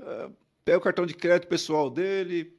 ah, 0.00 0.30
pega 0.64 0.78
o 0.78 0.80
cartão 0.80 1.06
de 1.06 1.14
crédito 1.14 1.48
pessoal 1.48 1.90
dele, 1.90 2.56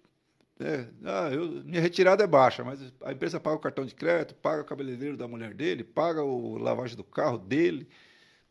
é, 0.59 0.87
ah, 1.05 1.29
eu- 1.31 1.63
minha 1.63 1.81
retirada 1.81 2.23
é 2.23 2.27
baixa, 2.27 2.63
mas 2.63 2.81
a 3.03 3.11
empresa 3.13 3.39
paga 3.39 3.57
o 3.57 3.59
cartão 3.59 3.85
de 3.85 3.95
crédito, 3.95 4.35
paga 4.35 4.61
o 4.61 4.65
cabeleireiro 4.65 5.17
da 5.17 5.27
mulher 5.27 5.53
dele, 5.53 5.83
paga 5.83 6.23
o 6.23 6.57
lavagem 6.57 6.97
do 6.97 7.03
carro 7.03 7.37
dele. 7.37 7.87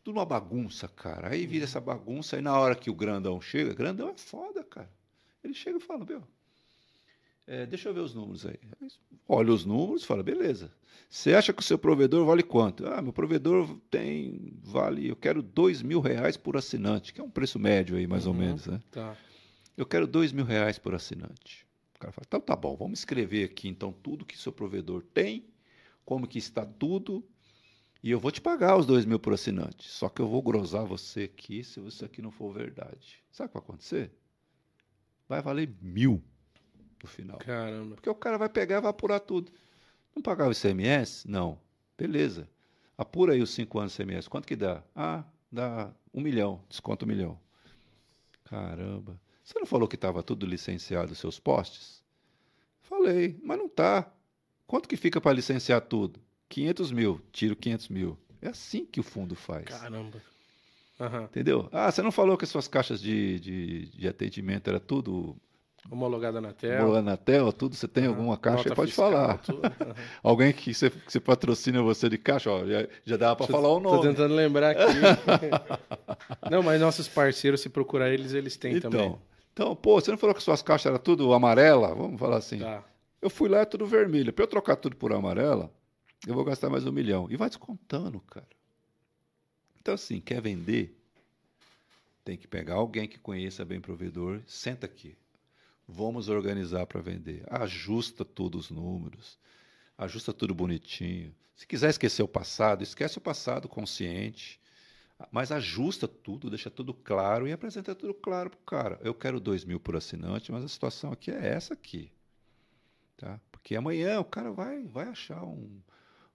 Tudo 0.03 0.17
uma 0.17 0.25
bagunça, 0.25 0.87
cara. 0.87 1.29
Aí 1.31 1.45
vira 1.47 1.65
essa 1.65 1.81
bagunça, 1.81 2.35
aí 2.37 2.41
na 2.41 2.57
hora 2.59 2.75
que 2.75 2.89
o 2.89 2.95
grandão 2.95 3.39
chega, 3.41 3.73
grandão 3.73 4.09
é 4.09 4.17
foda, 4.17 4.63
cara. 4.63 4.91
Ele 5.43 5.53
chega 5.53 5.77
e 5.77 5.81
fala, 5.81 6.05
meu, 6.05 6.23
é, 7.49 7.65
deixa 7.65 7.89
eu 7.89 7.93
ver 7.93 8.01
os 8.01 8.13
números 8.13 8.45
aí. 8.45 8.59
Olha 9.27 9.51
os 9.51 9.65
números 9.65 10.03
fala, 10.03 10.23
beleza. 10.23 10.71
Você 11.09 11.33
acha 11.33 11.51
que 11.51 11.61
o 11.61 11.65
seu 11.65 11.77
provedor 11.77 12.23
vale 12.25 12.43
quanto? 12.43 12.85
Ah, 12.87 13.01
meu 13.01 13.11
provedor 13.11 13.79
tem, 13.89 14.53
vale, 14.61 15.07
eu 15.07 15.15
quero 15.15 15.41
dois 15.41 15.81
mil 15.81 15.99
reais 15.99 16.37
por 16.37 16.55
assinante, 16.55 17.11
que 17.13 17.19
é 17.19 17.23
um 17.23 17.29
preço 17.29 17.57
médio 17.57 17.97
aí, 17.97 18.05
mais 18.05 18.27
ou 18.27 18.33
Uhum. 18.33 18.39
menos, 18.39 18.67
né? 18.67 18.79
Tá. 18.91 19.17
Eu 19.75 19.85
quero 19.85 20.05
dois 20.05 20.31
mil 20.31 20.45
reais 20.45 20.77
por 20.77 20.93
assinante. 20.93 21.65
O 21.95 21.99
cara 21.99 22.13
fala, 22.13 22.25
então 22.27 22.39
tá 22.39 22.55
bom, 22.55 22.75
vamos 22.77 22.99
escrever 22.99 23.43
aqui 23.45 23.67
então 23.67 23.91
tudo 23.91 24.25
que 24.25 24.37
seu 24.37 24.51
provedor 24.51 25.03
tem, 25.13 25.45
como 26.05 26.27
que 26.27 26.37
está 26.37 26.65
tudo, 26.65 27.25
e 28.03 28.11
eu 28.11 28.19
vou 28.19 28.31
te 28.31 28.39
pagar 28.39 28.77
os 28.77 28.85
dois 28.85 29.03
mil 29.05 29.19
por 29.19 29.33
assinante. 29.33 29.89
Só 29.89 30.07
que 30.09 30.21
eu 30.21 30.27
vou 30.27 30.41
grosar 30.41 30.85
você 30.85 31.23
aqui 31.23 31.63
se 31.63 31.79
isso 31.81 32.05
aqui 32.05 32.21
não 32.21 32.31
for 32.31 32.53
verdade. 32.53 33.21
Sabe 33.31 33.47
o 33.47 33.49
que 33.49 33.53
vai 33.57 33.63
acontecer? 33.63 34.11
Vai 35.27 35.41
valer 35.41 35.69
mil 35.81 36.23
no 37.01 37.09
final. 37.09 37.37
Caramba. 37.37 37.95
Porque 37.95 38.09
o 38.09 38.15
cara 38.15 38.37
vai 38.37 38.49
pegar 38.49 38.77
e 38.77 38.81
vai 38.81 38.89
apurar 38.89 39.19
tudo. 39.19 39.51
Não 40.15 40.21
pagar 40.21 40.47
o 40.47 40.51
ICMS? 40.51 41.29
Não. 41.29 41.59
Beleza. 41.97 42.49
Apura 42.97 43.33
aí 43.33 43.41
os 43.41 43.51
cinco 43.51 43.79
anos 43.79 43.95
de 43.95 44.01
ICMS. 44.01 44.29
Quanto 44.29 44.47
que 44.47 44.55
dá? 44.55 44.83
Ah, 44.95 45.23
dá 45.51 45.91
um 46.13 46.21
milhão. 46.21 46.61
Desconta 46.69 47.05
um 47.05 47.07
milhão. 47.07 47.39
Caramba. 48.45 49.19
Você 49.43 49.57
não 49.57 49.65
falou 49.65 49.87
que 49.87 49.95
estava 49.95 50.21
tudo 50.21 50.45
licenciado 50.45 51.11
os 51.11 51.17
seus 51.17 51.39
postes? 51.39 52.03
Falei, 52.81 53.39
mas 53.43 53.57
não 53.57 53.69
tá. 53.69 54.11
Quanto 54.67 54.87
que 54.89 54.97
fica 54.97 55.21
para 55.21 55.33
licenciar 55.33 55.81
tudo? 55.81 56.19
500 56.49 56.91
mil. 56.91 57.21
Tiro 57.31 57.55
500 57.55 57.87
mil. 57.89 58.17
É 58.41 58.49
assim 58.49 58.85
que 58.85 58.99
o 58.99 59.03
fundo 59.03 59.35
faz. 59.35 59.65
Caramba. 59.65 60.21
Aham. 60.99 61.23
Entendeu? 61.23 61.69
Ah, 61.71 61.91
você 61.91 62.01
não 62.01 62.11
falou 62.11 62.37
que 62.37 62.43
as 62.43 62.49
suas 62.49 62.67
caixas 62.67 62.99
de, 62.99 63.39
de, 63.39 63.85
de 63.87 64.07
atendimento 64.07 64.69
era 64.69 64.79
tudo 64.79 65.37
Homologada 65.89 66.41
na 66.41 66.53
tela. 66.53 66.85
Bolando 66.85 67.09
na 67.09 67.17
tela, 67.17 67.53
tudo, 67.53 67.75
você 67.75 67.87
tem 67.87 68.05
Aham. 68.05 68.15
alguma 68.15 68.37
caixa, 68.37 68.73
pode 68.75 68.91
fiscal, 68.91 69.11
falar. 69.11 69.41
Aham. 69.49 69.95
Alguém 70.21 70.51
que 70.51 70.73
você, 70.73 70.89
que 70.89 71.11
você 71.11 71.19
patrocina 71.19 71.81
você 71.81 72.09
de 72.09 72.17
caixa, 72.17 72.51
ó, 72.51 72.65
já, 72.65 72.87
já 73.05 73.17
dava 73.17 73.35
para 73.35 73.47
falar 73.47 73.69
o 73.69 73.79
nome. 73.79 74.07
tentando 74.07 74.33
lembrar 74.35 74.71
aqui. 74.71 74.99
não, 76.49 76.61
mas 76.61 76.79
nossos 76.79 77.07
parceiros, 77.07 77.61
se 77.61 77.69
procurar 77.69 78.09
eles, 78.09 78.33
eles 78.33 78.57
têm 78.57 78.75
então, 78.77 78.91
também. 78.91 79.19
então, 79.53 79.75
pô, 79.75 79.99
você 79.99 80.11
não 80.11 80.17
falou 80.17 80.35
que 80.35 80.43
suas 80.43 80.61
caixas 80.61 80.87
eram 80.87 80.99
tudo 80.99 81.33
amarela? 81.33 81.95
Vamos 81.95 82.19
falar 82.19 82.37
assim. 82.37 82.59
Tá. 82.59 82.83
Eu 83.21 83.29
fui 83.29 83.49
lá, 83.49 83.59
é 83.59 83.65
tudo 83.65 83.85
vermelho. 83.85 84.31
Para 84.31 84.43
eu 84.43 84.47
trocar 84.47 84.75
tudo 84.75 84.95
por 84.95 85.11
amarela, 85.11 85.71
eu 86.27 86.33
vou 86.33 86.43
gastar 86.43 86.69
mais 86.69 86.85
um 86.85 86.91
milhão. 86.91 87.27
E 87.29 87.35
vai 87.35 87.49
descontando, 87.49 88.19
cara. 88.21 88.47
Então, 89.81 89.93
assim, 89.93 90.19
quer 90.19 90.41
vender? 90.41 90.95
Tem 92.23 92.37
que 92.37 92.47
pegar 92.47 92.75
alguém 92.75 93.07
que 93.07 93.17
conheça 93.17 93.65
bem 93.65 93.79
o 93.79 93.81
provedor, 93.81 94.39
senta 94.45 94.85
aqui. 94.85 95.17
Vamos 95.91 96.29
organizar 96.29 96.85
para 96.85 97.01
vender. 97.01 97.43
Ajusta 97.49 98.23
todos 98.23 98.65
os 98.65 98.71
números, 98.71 99.39
ajusta 99.97 100.31
tudo 100.31 100.53
bonitinho. 100.53 101.33
Se 101.55 101.65
quiser 101.65 101.89
esquecer 101.89 102.21
o 102.21 102.27
passado, 102.27 102.83
esquece 102.83 103.17
o 103.17 103.21
passado 103.21 103.67
consciente, 103.67 104.61
mas 105.31 105.51
ajusta 105.51 106.07
tudo, 106.07 106.47
deixa 106.47 106.69
tudo 106.69 106.93
claro 106.93 107.47
e 107.47 107.51
apresenta 107.51 107.95
tudo 107.95 108.13
claro 108.13 108.51
para 108.51 108.59
o 108.59 108.63
cara. 108.63 108.99
Eu 109.03 109.15
quero 109.15 109.39
dois 109.39 109.65
mil 109.65 109.79
por 109.79 109.95
assinante, 109.95 110.51
mas 110.51 110.63
a 110.63 110.67
situação 110.67 111.11
aqui 111.11 111.31
é 111.31 111.47
essa 111.47 111.73
aqui. 111.73 112.11
Tá? 113.17 113.41
Porque 113.51 113.75
amanhã 113.75 114.19
o 114.19 114.25
cara 114.25 114.51
vai, 114.51 114.83
vai 114.83 115.07
achar 115.07 115.43
um 115.43 115.81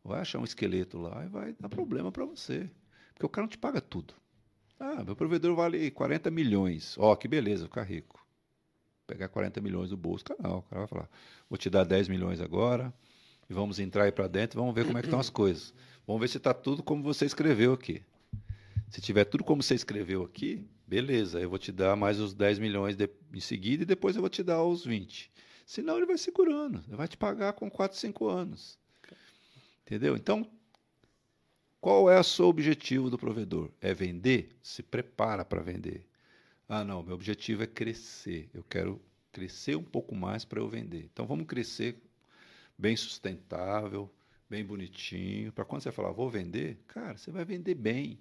vai 0.03 0.21
achar 0.21 0.41
um 0.41 0.45
esqueleto 0.45 0.99
lá 0.99 1.25
e 1.25 1.29
vai 1.29 1.55
dar 1.61 1.69
problema 1.69 2.11
para 2.11 2.25
você. 2.25 2.69
Porque 3.13 3.25
o 3.25 3.29
cara 3.29 3.45
não 3.45 3.51
te 3.51 3.57
paga 3.57 3.81
tudo. 3.81 4.15
Ah, 4.81 5.05
meu 5.05 5.15
provedor 5.15 5.55
vale 5.55 5.93
40 5.93 6.29
milhões. 6.29 6.97
Ó, 6.99 7.15
que 7.15 7.29
beleza, 7.29 7.67
ficar 7.67 7.85
rico. 7.85 8.24
Pegar 9.07 9.29
40 9.29 9.61
milhões 9.61 9.91
do 9.91 9.97
bolso, 9.97 10.25
cara, 10.25 10.41
não, 10.43 10.59
o 10.59 10.63
cara 10.63 10.81
vai 10.81 10.89
falar, 10.89 11.11
vou 11.49 11.59
te 11.59 11.69
dar 11.69 11.85
10 11.85 12.09
milhões 12.09 12.41
agora 12.41 12.93
e 13.49 13.53
vamos 13.53 13.79
entrar 13.79 14.05
aí 14.05 14.13
para 14.13 14.27
dentro, 14.27 14.59
vamos 14.59 14.75
ver 14.75 14.87
como 14.87 14.97
é 14.97 15.03
que 15.03 15.07
estão 15.09 15.21
as 15.21 15.29
coisas. 15.29 15.75
Vamos 16.07 16.21
ver 16.21 16.29
se 16.29 16.39
está 16.39 16.55
tudo 16.55 16.83
como 16.83 17.03
você 17.03 17.27
escreveu 17.27 17.73
aqui. 17.75 18.03
Se 18.89 19.01
tiver 19.03 19.25
tudo 19.25 19.45
como 19.45 19.63
você 19.63 19.75
escreveu 19.75 20.23
aqui, 20.23 20.67
beleza, 20.87 21.39
eu 21.41 21.51
vou 21.51 21.59
te 21.59 21.71
dar 21.71 21.97
mais 21.97 22.19
os 22.19 22.33
10 22.33 22.59
milhões 22.59 22.97
de- 22.97 23.11
em 23.33 23.41
seguida 23.41 23.83
e 23.83 23.87
depois 23.87 24.17
eu 24.17 24.23
vou 24.23 24.31
te 24.31 24.43
dar 24.43 24.63
os 24.63 24.85
20. 24.87 25.31
Senão 25.67 25.97
ele 25.97 26.07
vai 26.07 26.17
segurando, 26.17 26.83
ele 26.87 26.97
vai 26.97 27.09
te 27.09 27.17
pagar 27.17 27.53
com 27.55 27.71
4, 27.71 27.99
5 27.99 28.27
anos. 28.29 28.79
Entendeu? 29.83 30.17
Então, 30.17 30.49
qual 31.81 32.11
é 32.11 32.19
o 32.19 32.25
seu 32.25 32.47
objetivo 32.47 33.11
do 33.11 33.19
provedor? 33.19 33.71
É 33.81 33.93
vender? 33.93 34.57
Se 34.63 34.83
prepara 34.83 35.45
para 35.45 35.61
vender. 35.63 36.07
Ah, 36.69 36.85
não, 36.85 37.03
meu 37.03 37.15
objetivo 37.15 37.63
é 37.63 37.67
crescer. 37.67 38.49
Eu 38.55 38.65
quero 38.65 39.01
crescer 39.33 39.77
um 39.77 39.83
pouco 39.83 40.15
mais 40.15 40.45
para 40.45 40.61
eu 40.61 40.69
vender. 40.69 41.09
Então 41.13 41.27
vamos 41.27 41.47
crescer 41.47 41.97
bem 42.79 42.97
sustentável, 42.97 44.11
bem 44.49 44.65
bonitinho. 44.65 45.53
Para 45.53 45.65
quando 45.65 45.83
você 45.83 45.93
falar, 45.93 46.13
vou 46.13 46.31
vender, 46.31 46.79
cara, 46.87 47.17
você 47.17 47.31
vai 47.31 47.45
vender 47.45 47.75
bem. 47.75 48.19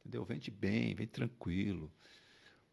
Entendeu? 0.00 0.24
Vende 0.24 0.50
bem, 0.50 0.94
vem 0.94 1.06
tranquilo. 1.06 1.90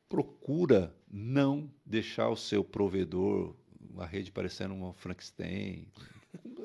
Procura 0.08 0.96
não 1.12 1.70
deixar 1.84 2.30
o 2.30 2.36
seu 2.36 2.64
provedor, 2.64 3.56
a 3.98 4.06
rede 4.06 4.32
parecendo 4.32 4.74
uma 4.74 4.94
Frankenstein. 4.94 5.88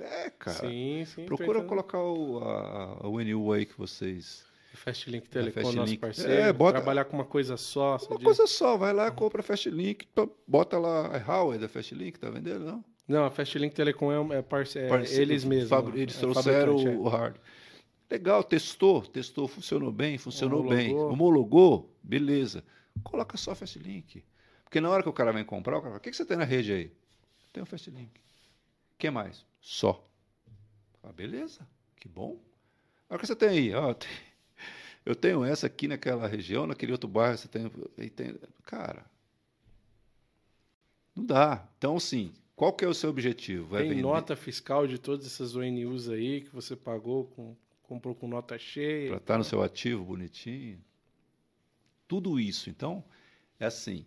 É, 0.00 0.30
cara. 0.30 0.58
sim, 0.60 1.04
sim. 1.06 1.26
Procura 1.26 1.64
colocar 1.64 2.00
o, 2.00 2.38
a, 2.38 3.04
a 3.04 3.08
UNU 3.08 3.52
aí 3.52 3.66
que 3.66 3.76
vocês. 3.76 4.46
Fastlink 4.78 5.28
Telecom, 5.28 5.60
Fast 5.62 5.76
nosso 5.76 5.98
parceiro. 5.98 6.32
É, 6.32 6.52
bota- 6.52 6.78
Trabalhar 6.78 7.04
com 7.04 7.16
uma 7.16 7.24
coisa 7.24 7.56
só. 7.56 7.96
Uma 8.08 8.16
diz? 8.16 8.24
coisa 8.24 8.46
só, 8.46 8.76
vai 8.76 8.92
lá, 8.92 9.10
compra 9.10 9.42
Fastlink, 9.42 10.06
bota 10.46 10.78
lá 10.78 11.16
a 11.16 11.18
Huawei 11.18 11.58
da 11.58 11.68
Fastlink, 11.68 12.18
tá 12.18 12.30
vendendo? 12.30 12.64
Não. 12.64 12.84
Não, 13.06 13.24
a 13.24 13.30
Fastlink 13.30 13.74
Telecom 13.74 14.12
é, 14.32 14.38
é, 14.38 14.42
parce... 14.42 14.78
é 14.78 14.86
Parce- 14.88 15.20
eles 15.20 15.42
mesmos. 15.44 15.70
fabri- 15.70 16.00
Eles 16.00 16.16
é 16.16 16.20
trouxeram 16.20 16.76
o, 16.76 17.04
o 17.04 17.08
hard. 17.08 17.36
Legal, 18.10 18.42
testou, 18.44 19.02
testou, 19.02 19.46
funcionou 19.48 19.90
bem, 19.92 20.16
funcionou 20.18 20.62
bem. 20.68 20.90
Homologou. 20.94 21.12
Homologou, 21.12 21.96
beleza. 22.02 22.64
Coloca 23.02 23.36
só 23.36 23.52
a 23.52 23.54
Fastlink. 23.54 24.24
Porque 24.64 24.80
na 24.80 24.90
hora 24.90 25.02
que 25.02 25.08
o 25.08 25.12
cara 25.12 25.32
vem 25.32 25.44
comprar, 25.44 25.76
o 25.76 25.80
cara 25.80 25.90
fala, 25.92 25.98
o 25.98 26.00
que, 26.02 26.10
que 26.10 26.16
você 26.16 26.24
tem 26.24 26.36
na 26.36 26.44
rede 26.44 26.72
aí? 26.72 26.92
Tem 27.52 27.62
o 27.62 27.66
Fastlink. 27.66 28.10
O 28.94 28.98
que 28.98 29.10
mais? 29.10 29.44
Só. 29.60 30.04
Ah, 31.02 31.12
beleza, 31.12 31.60
que 31.96 32.08
bom. 32.08 32.38
A 33.08 33.14
hora 33.14 33.20
que 33.20 33.26
você 33.26 33.34
tem 33.36 33.48
aí, 33.48 33.74
ó, 33.74 33.94
tem- 33.94 34.08
eu 35.08 35.16
tenho 35.16 35.42
essa 35.44 35.66
aqui 35.66 35.88
naquela 35.88 36.26
região, 36.28 36.66
naquele 36.66 36.92
outro 36.92 37.08
bairro, 37.08 37.38
você 37.38 37.48
tem, 37.48 37.68
tem. 38.10 38.34
Cara, 38.64 39.04
não 41.16 41.24
dá. 41.24 41.66
Então, 41.78 41.96
assim, 41.96 42.32
qual 42.54 42.72
que 42.72 42.84
é 42.84 42.88
o 42.88 42.94
seu 42.94 43.10
objetivo? 43.10 43.76
É 43.76 43.80
Tem 43.80 43.88
vender- 43.90 44.02
nota 44.02 44.36
fiscal 44.36 44.86
de 44.86 44.98
todas 44.98 45.26
essas 45.26 45.56
ONUs 45.56 46.08
aí 46.08 46.42
que 46.42 46.50
você 46.54 46.76
pagou, 46.76 47.24
com, 47.28 47.56
comprou 47.82 48.14
com 48.14 48.28
nota 48.28 48.58
cheia. 48.58 49.08
para 49.08 49.16
estar 49.18 49.38
no 49.38 49.44
seu 49.44 49.62
ativo 49.62 50.04
bonitinho. 50.04 50.78
Tudo 52.06 52.38
isso, 52.38 52.68
então, 52.70 53.02
é 53.58 53.66
assim, 53.66 54.04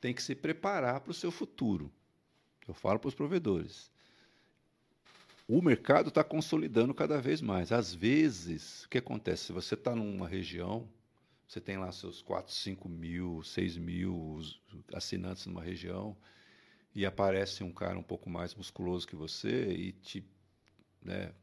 tem 0.00 0.14
que 0.14 0.22
se 0.22 0.34
preparar 0.34 1.00
para 1.00 1.10
o 1.10 1.14
seu 1.14 1.30
futuro. 1.30 1.90
Eu 2.66 2.74
falo 2.74 2.98
para 2.98 3.08
os 3.08 3.14
provedores. 3.14 3.89
O 5.52 5.60
mercado 5.60 6.10
está 6.10 6.22
consolidando 6.22 6.94
cada 6.94 7.20
vez 7.20 7.42
mais. 7.42 7.72
Às 7.72 7.92
vezes, 7.92 8.84
o 8.84 8.88
que 8.88 8.98
acontece? 8.98 9.46
Se 9.46 9.52
você 9.52 9.74
está 9.74 9.96
numa 9.96 10.28
região, 10.28 10.88
Você 11.48 11.60
tem 11.60 11.78
lá 11.78 11.92
seus 11.92 12.22
4, 12.22 12.52
5 12.52 12.88
mil, 12.88 13.42
6 13.42 13.76
mil 13.76 14.40
assinantes 14.94 15.46
numa 15.46 15.62
região 15.62 16.16
e 16.94 17.06
aparece 17.06 17.64
um 17.64 17.72
cara 17.72 17.98
um 17.98 18.02
pouco 18.04 18.30
mais 18.30 18.54
musculoso 18.54 19.08
que 19.08 19.16
você 19.16 19.72
e 19.72 19.92
te, 19.92 20.24
né, 21.02 21.34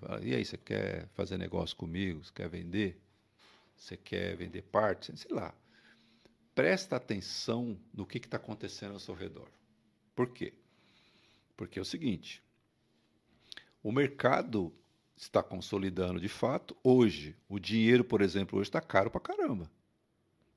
fala, 0.00 0.24
e 0.24 0.34
aí, 0.34 0.44
você 0.44 0.58
quer 0.58 1.08
fazer 1.14 1.38
negócio 1.38 1.76
comigo? 1.76 2.24
Você 2.24 2.32
quer 2.34 2.48
vender? 2.48 3.00
Você 3.76 3.96
quer 3.96 4.36
vender 4.36 4.62
parte? 4.62 5.16
Sei 5.18 5.32
lá. 5.32 5.54
Presta 6.54 6.96
atenção 6.96 7.78
no 7.92 8.06
que 8.06 8.18
está 8.18 8.36
acontecendo 8.38 8.94
ao 8.94 9.00
seu 9.00 9.14
redor. 9.14 9.48
Por 10.16 10.28
quê? 10.32 10.54
Porque 11.56 11.78
é 11.80 11.82
o 11.82 11.84
seguinte: 11.84 12.43
o 13.84 13.92
mercado 13.92 14.72
está 15.14 15.42
consolidando 15.42 16.18
de 16.18 16.28
fato. 16.28 16.74
Hoje, 16.82 17.36
o 17.46 17.60
dinheiro, 17.60 18.02
por 18.02 18.22
exemplo, 18.22 18.58
hoje 18.58 18.68
está 18.68 18.80
caro 18.80 19.10
para 19.10 19.20
caramba. 19.20 19.70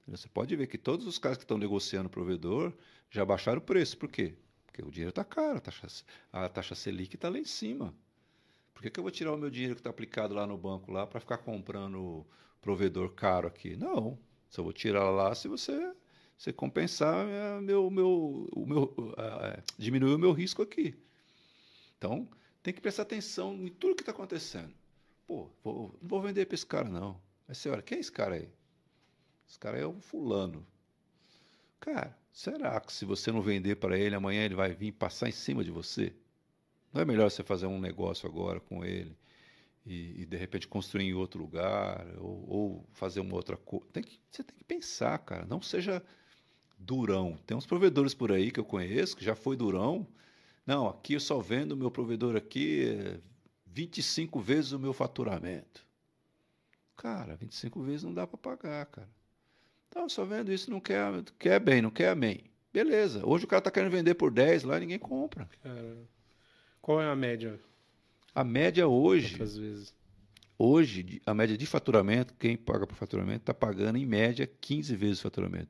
Você 0.08 0.30
pode 0.30 0.56
ver 0.56 0.68
que 0.68 0.78
todos 0.78 1.06
os 1.06 1.20
caras 1.20 1.38
que 1.38 1.44
estão 1.44 1.58
negociando 1.58 2.10
provedor 2.10 2.72
já 3.12 3.26
baixaram 3.26 3.58
o 3.58 3.62
preço. 3.62 3.98
Por 3.98 4.10
quê? 4.10 4.34
Porque 4.66 4.82
o 4.82 4.90
dinheiro 4.90 5.10
está 5.10 5.26
caro, 5.26 5.58
a 5.58 5.60
taxa, 5.60 5.88
a 6.32 6.48
taxa 6.48 6.74
Selic 6.74 7.16
está 7.16 7.28
lá 7.28 7.38
em 7.38 7.44
cima. 7.44 7.94
Por 8.74 8.82
que, 8.82 8.90
que 8.90 8.98
eu 8.98 9.04
vou 9.04 9.12
tirar 9.12 9.34
o 9.34 9.38
meu 9.38 9.50
dinheiro 9.50 9.76
que 9.76 9.82
está 9.82 9.90
aplicado 9.90 10.34
lá 10.34 10.48
no 10.48 10.58
banco 10.58 10.90
lá 10.90 11.06
para 11.06 11.20
ficar 11.20 11.40
comprando 11.40 12.26
provedor 12.62 13.10
caro 13.12 13.48
aqui? 13.48 13.76
Não. 13.76 14.18
Só 14.50 14.64
vou 14.64 14.72
tirar 14.72 15.10
lá 15.10 15.36
se 15.36 15.50
você, 15.50 15.94
você 16.38 16.54
compensar 16.54 17.28
eh, 17.28 17.60
meu, 17.60 17.90
meu, 17.90 18.48
o 18.54 18.66
meu, 18.66 18.96
eh, 19.18 19.64
diminuir 19.78 20.14
o 20.14 20.20
meu 20.20 20.32
risco 20.32 20.62
aqui. 20.62 20.96
Então, 21.98 22.30
tem 22.68 22.74
que 22.74 22.82
prestar 22.82 23.04
atenção 23.04 23.54
em 23.66 23.70
tudo 23.70 23.96
que 23.96 24.02
está 24.02 24.12
acontecendo. 24.12 24.74
Pô, 25.26 25.50
vou, 25.64 25.98
não 26.02 26.10
vou 26.10 26.22
vender 26.22 26.46
para 26.46 26.56
esse 26.56 26.66
cara, 26.66 26.90
não. 26.90 27.18
Você 27.48 27.70
olha, 27.70 27.82
quem 27.82 27.98
é 27.98 28.02
esse 28.02 28.12
cara 28.12 28.36
aí? 28.36 28.50
Esse 29.48 29.58
cara 29.58 29.80
é 29.80 29.88
um 29.88 30.02
fulano. 30.02 30.68
Cara, 31.80 32.14
será 32.30 32.78
que 32.82 32.92
se 32.92 33.06
você 33.06 33.32
não 33.32 33.42
vender 33.42 33.78
para 33.78 33.98
ele, 33.98 34.16
amanhã 34.16 34.44
ele 34.44 34.54
vai 34.54 34.74
vir 34.74 34.92
passar 34.92 35.30
em 35.30 35.32
cima 35.32 35.64
de 35.64 35.72
você? 35.72 36.12
Não 36.92 37.02
é 37.02 37.06
melhor 37.06 37.32
você 37.32 37.42
fazer 37.42 37.68
um 37.68 37.80
negócio 37.80 38.28
agora 38.28 38.60
com 38.60 38.84
ele 38.84 39.18
e, 39.86 40.24
e, 40.24 40.26
de 40.26 40.36
repente 40.36 40.68
construir 40.68 41.06
em 41.06 41.14
outro 41.14 41.40
lugar 41.40 42.06
ou, 42.18 42.50
ou 42.50 42.90
fazer 42.92 43.22
uma 43.22 43.36
outra 43.36 43.56
coisa? 43.56 43.86
Você 44.30 44.44
tem 44.44 44.58
que 44.58 44.66
pensar, 44.66 45.18
cara. 45.20 45.46
Não 45.46 45.62
seja 45.62 46.04
durão. 46.78 47.40
Tem 47.48 47.56
uns 47.56 47.66
provedores 47.66 48.14
por 48.14 48.30
aí 48.30 48.52
que 48.52 48.60
eu 48.60 48.66
conheço 48.66 49.16
que 49.16 49.24
já 49.24 49.36
foi 49.36 49.56
durão. 49.56 50.06
Não, 50.68 50.88
aqui 50.90 51.14
eu 51.14 51.20
só 51.20 51.40
vendo 51.40 51.72
o 51.72 51.78
meu 51.78 51.90
provedor 51.90 52.36
aqui 52.36 52.86
é 52.90 53.20
25 53.66 54.40
vezes 54.42 54.74
o 54.74 54.80
meu 54.80 54.92
faturamento. 54.92 55.88
Cara, 56.98 57.36
25 57.38 57.82
vezes 57.82 58.04
não 58.04 58.14
dá 58.14 58.28
para 58.28 58.38
pagar, 58.38 58.86
cara. 58.88 59.10
Então, 59.88 60.10
só 60.10 60.26
vendo 60.26 60.52
isso, 60.52 60.70
não 60.70 60.82
quer, 60.82 61.24
quer 61.40 61.60
bem, 61.60 61.82
não 61.82 61.90
quer 61.90 62.10
amém. 62.10 62.44
Beleza. 62.74 63.26
Hoje 63.26 63.46
o 63.46 63.48
cara 63.48 63.62
tá 63.62 63.72
querendo 63.72 63.92
vender 63.92 64.16
por 64.16 64.30
10 64.30 64.64
lá, 64.64 64.78
ninguém 64.78 65.00
compra. 65.00 65.50
Cara, 65.64 65.98
qual 66.82 67.02
é 67.02 67.10
a 67.10 67.16
média? 67.16 67.58
A 68.36 68.44
média 68.44 68.88
hoje, 68.88 69.36
Quantas 69.36 69.58
vezes? 69.58 69.96
hoje, 70.60 71.22
a 71.26 71.34
média 71.34 71.58
de 71.58 71.66
faturamento, 71.66 72.34
quem 72.34 72.58
paga 72.58 72.86
por 72.86 72.96
faturamento, 72.96 73.40
está 73.44 73.54
pagando 73.54 73.98
em 73.98 74.06
média 74.06 74.46
15 74.60 74.96
vezes 74.96 75.20
o 75.20 75.24
faturamento. 75.24 75.70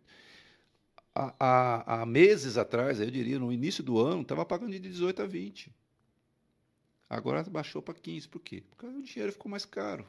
Há, 1.39 2.01
há- 2.01 2.05
meses 2.05 2.57
atrás, 2.57 2.99
eu 2.99 3.09
diria, 3.09 3.39
no 3.39 3.51
início 3.51 3.83
do 3.83 3.99
ano, 3.99 4.21
estava 4.21 4.45
pagando 4.45 4.71
de 4.71 4.79
18 4.79 5.21
a 5.21 5.25
20. 5.25 5.73
Agora 7.09 7.43
baixou 7.43 7.81
para 7.81 7.93
15. 7.93 8.27
Por 8.27 8.41
quê? 8.41 8.63
Porque 8.69 8.85
o 8.85 9.01
dinheiro 9.01 9.31
ficou 9.31 9.49
mais 9.49 9.65
caro. 9.65 10.05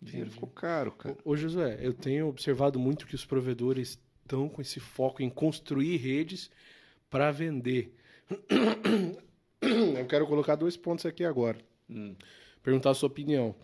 O 0.00 0.04
dinheiro 0.04 0.26
Entendi. 0.28 0.34
ficou 0.34 0.48
caro, 0.48 0.92
cara. 0.92 1.16
Ô, 1.24 1.30
ô, 1.30 1.36
Josué, 1.36 1.78
eu 1.80 1.94
tenho 1.94 2.26
observado 2.28 2.78
muito 2.78 3.06
que 3.06 3.14
os 3.14 3.24
provedores 3.24 3.98
estão 4.22 4.48
com 4.48 4.60
esse 4.60 4.80
foco 4.80 5.22
em 5.22 5.30
construir 5.30 5.96
redes 5.96 6.50
para 7.08 7.30
vender. 7.30 7.94
Eu 9.62 10.06
quero 10.06 10.26
colocar 10.26 10.54
dois 10.54 10.74
pontos 10.76 11.04
aqui 11.04 11.22
agora. 11.22 11.58
Hum. 11.88 12.14
Perguntar 12.62 12.90
a 12.90 12.94
sua 12.94 13.08
opinião. 13.08 13.54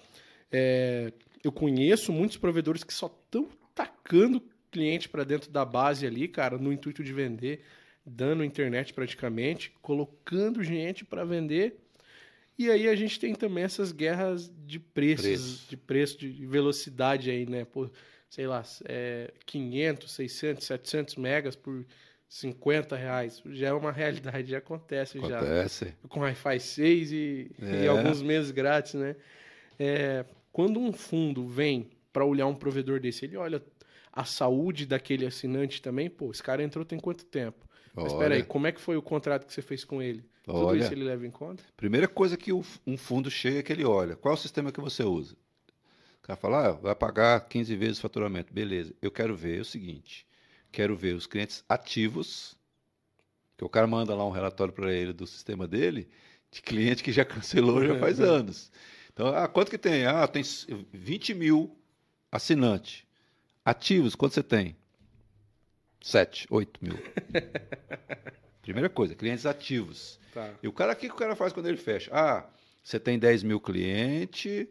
É, 0.52 1.10
eu 1.42 1.50
conheço 1.50 2.12
muitos 2.12 2.36
provedores 2.36 2.84
que 2.84 2.92
só 2.92 3.06
estão 3.06 3.48
tacando 3.74 4.42
cliente 4.76 5.08
para 5.08 5.24
dentro 5.24 5.50
da 5.50 5.64
base 5.64 6.06
ali, 6.06 6.28
cara, 6.28 6.58
no 6.58 6.70
intuito 6.72 7.02
de 7.02 7.12
vender, 7.12 7.62
dando 8.04 8.44
internet 8.44 8.92
praticamente, 8.92 9.72
colocando 9.80 10.62
gente 10.62 11.02
para 11.04 11.24
vender. 11.24 11.78
E 12.58 12.70
aí 12.70 12.88
a 12.88 12.94
gente 12.94 13.18
tem 13.18 13.34
também 13.34 13.64
essas 13.64 13.90
guerras 13.92 14.52
de 14.66 14.78
preços, 14.78 15.24
Preço. 15.26 15.66
de 15.70 15.76
preço, 15.76 16.18
de 16.18 16.46
velocidade 16.46 17.30
aí, 17.30 17.46
né? 17.46 17.64
Por, 17.64 17.90
sei 18.28 18.46
lá, 18.46 18.62
é, 18.84 19.32
500, 19.46 20.10
600, 20.12 20.66
700 20.66 21.16
megas 21.16 21.56
por 21.56 21.84
50 22.28 22.96
reais. 22.96 23.42
Já 23.46 23.68
é 23.68 23.72
uma 23.72 23.92
realidade, 23.92 24.50
já 24.50 24.58
acontece, 24.58 25.18
já 25.20 25.38
Acontece. 25.38 25.94
com 26.08 26.20
Wi-Fi 26.20 26.60
6 26.60 27.12
e, 27.12 27.50
e 27.58 27.84
É. 27.84 27.88
alguns 27.88 28.20
meses 28.22 28.50
grátis, 28.50 28.94
né? 28.94 29.16
É, 29.78 30.24
quando 30.52 30.78
um 30.80 30.92
fundo 30.92 31.46
vem 31.46 31.90
para 32.12 32.24
olhar 32.24 32.46
um 32.46 32.54
provedor 32.54 32.98
desse, 33.00 33.26
ele 33.26 33.36
olha 33.36 33.62
a 34.16 34.24
saúde 34.24 34.86
daquele 34.86 35.26
assinante 35.26 35.82
também, 35.82 36.08
pô, 36.08 36.30
esse 36.30 36.42
cara 36.42 36.62
entrou 36.62 36.86
tem 36.86 36.98
quanto 36.98 37.26
tempo? 37.26 37.66
Mas 37.94 38.12
espera 38.12 38.34
aí, 38.34 38.42
como 38.42 38.66
é 38.66 38.72
que 38.72 38.80
foi 38.80 38.96
o 38.96 39.02
contrato 39.02 39.46
que 39.46 39.52
você 39.52 39.60
fez 39.62 39.84
com 39.84 40.02
ele? 40.02 40.24
Tudo 40.42 40.66
Olha. 40.66 40.80
isso 40.80 40.92
ele 40.92 41.04
leva 41.04 41.26
em 41.26 41.30
conta? 41.30 41.62
Primeira 41.76 42.08
coisa 42.08 42.36
que 42.36 42.52
um 42.52 42.96
fundo 42.96 43.30
chega 43.30 43.58
é 43.58 43.62
que 43.62 43.72
ele 43.72 43.84
olha. 43.84 44.16
Qual 44.16 44.32
é 44.32 44.36
o 44.36 44.40
sistema 44.40 44.72
que 44.72 44.80
você 44.80 45.02
usa? 45.02 45.34
O 46.18 46.26
cara 46.26 46.36
fala, 46.36 46.68
ah, 46.68 46.72
vai 46.72 46.94
pagar 46.94 47.40
15 47.48 47.76
vezes 47.76 47.98
o 47.98 48.02
faturamento. 48.02 48.52
Beleza. 48.52 48.94
Eu 49.00 49.10
quero 49.10 49.34
ver 49.36 49.60
o 49.60 49.64
seguinte. 49.64 50.26
Quero 50.72 50.96
ver 50.96 51.14
os 51.14 51.26
clientes 51.26 51.64
ativos, 51.68 52.56
que 53.56 53.64
o 53.64 53.68
cara 53.68 53.86
manda 53.86 54.14
lá 54.14 54.26
um 54.26 54.30
relatório 54.30 54.72
para 54.72 54.92
ele 54.92 55.12
do 55.12 55.26
sistema 55.26 55.66
dele, 55.66 56.08
de 56.50 56.60
cliente 56.62 57.02
que 57.02 57.12
já 57.12 57.24
cancelou 57.26 57.84
já 57.84 57.98
faz 57.98 58.20
anos. 58.20 58.70
Então, 59.12 59.28
ah, 59.28 59.48
quanto 59.48 59.70
que 59.70 59.78
tem? 59.78 60.04
Ah, 60.04 60.26
tem 60.28 60.42
20 60.92 61.34
mil 61.34 61.76
assinantes. 62.30 63.05
Ativos, 63.66 64.14
quanto 64.14 64.34
você 64.34 64.44
tem? 64.44 64.76
7, 66.00 66.46
8 66.48 66.78
mil. 66.80 66.94
Primeira 68.62 68.88
coisa, 68.88 69.16
clientes 69.16 69.44
ativos. 69.44 70.20
Tá. 70.32 70.54
E 70.62 70.68
o 70.68 70.72
cara, 70.72 70.92
o 70.92 70.96
que 70.96 71.08
que 71.08 71.12
o 71.12 71.18
cara 71.18 71.34
faz 71.34 71.52
quando 71.52 71.66
ele 71.66 71.76
fecha? 71.76 72.08
Ah, 72.14 72.48
você 72.80 73.00
tem 73.00 73.18
10 73.18 73.42
mil 73.42 73.60
clientes 73.60 74.68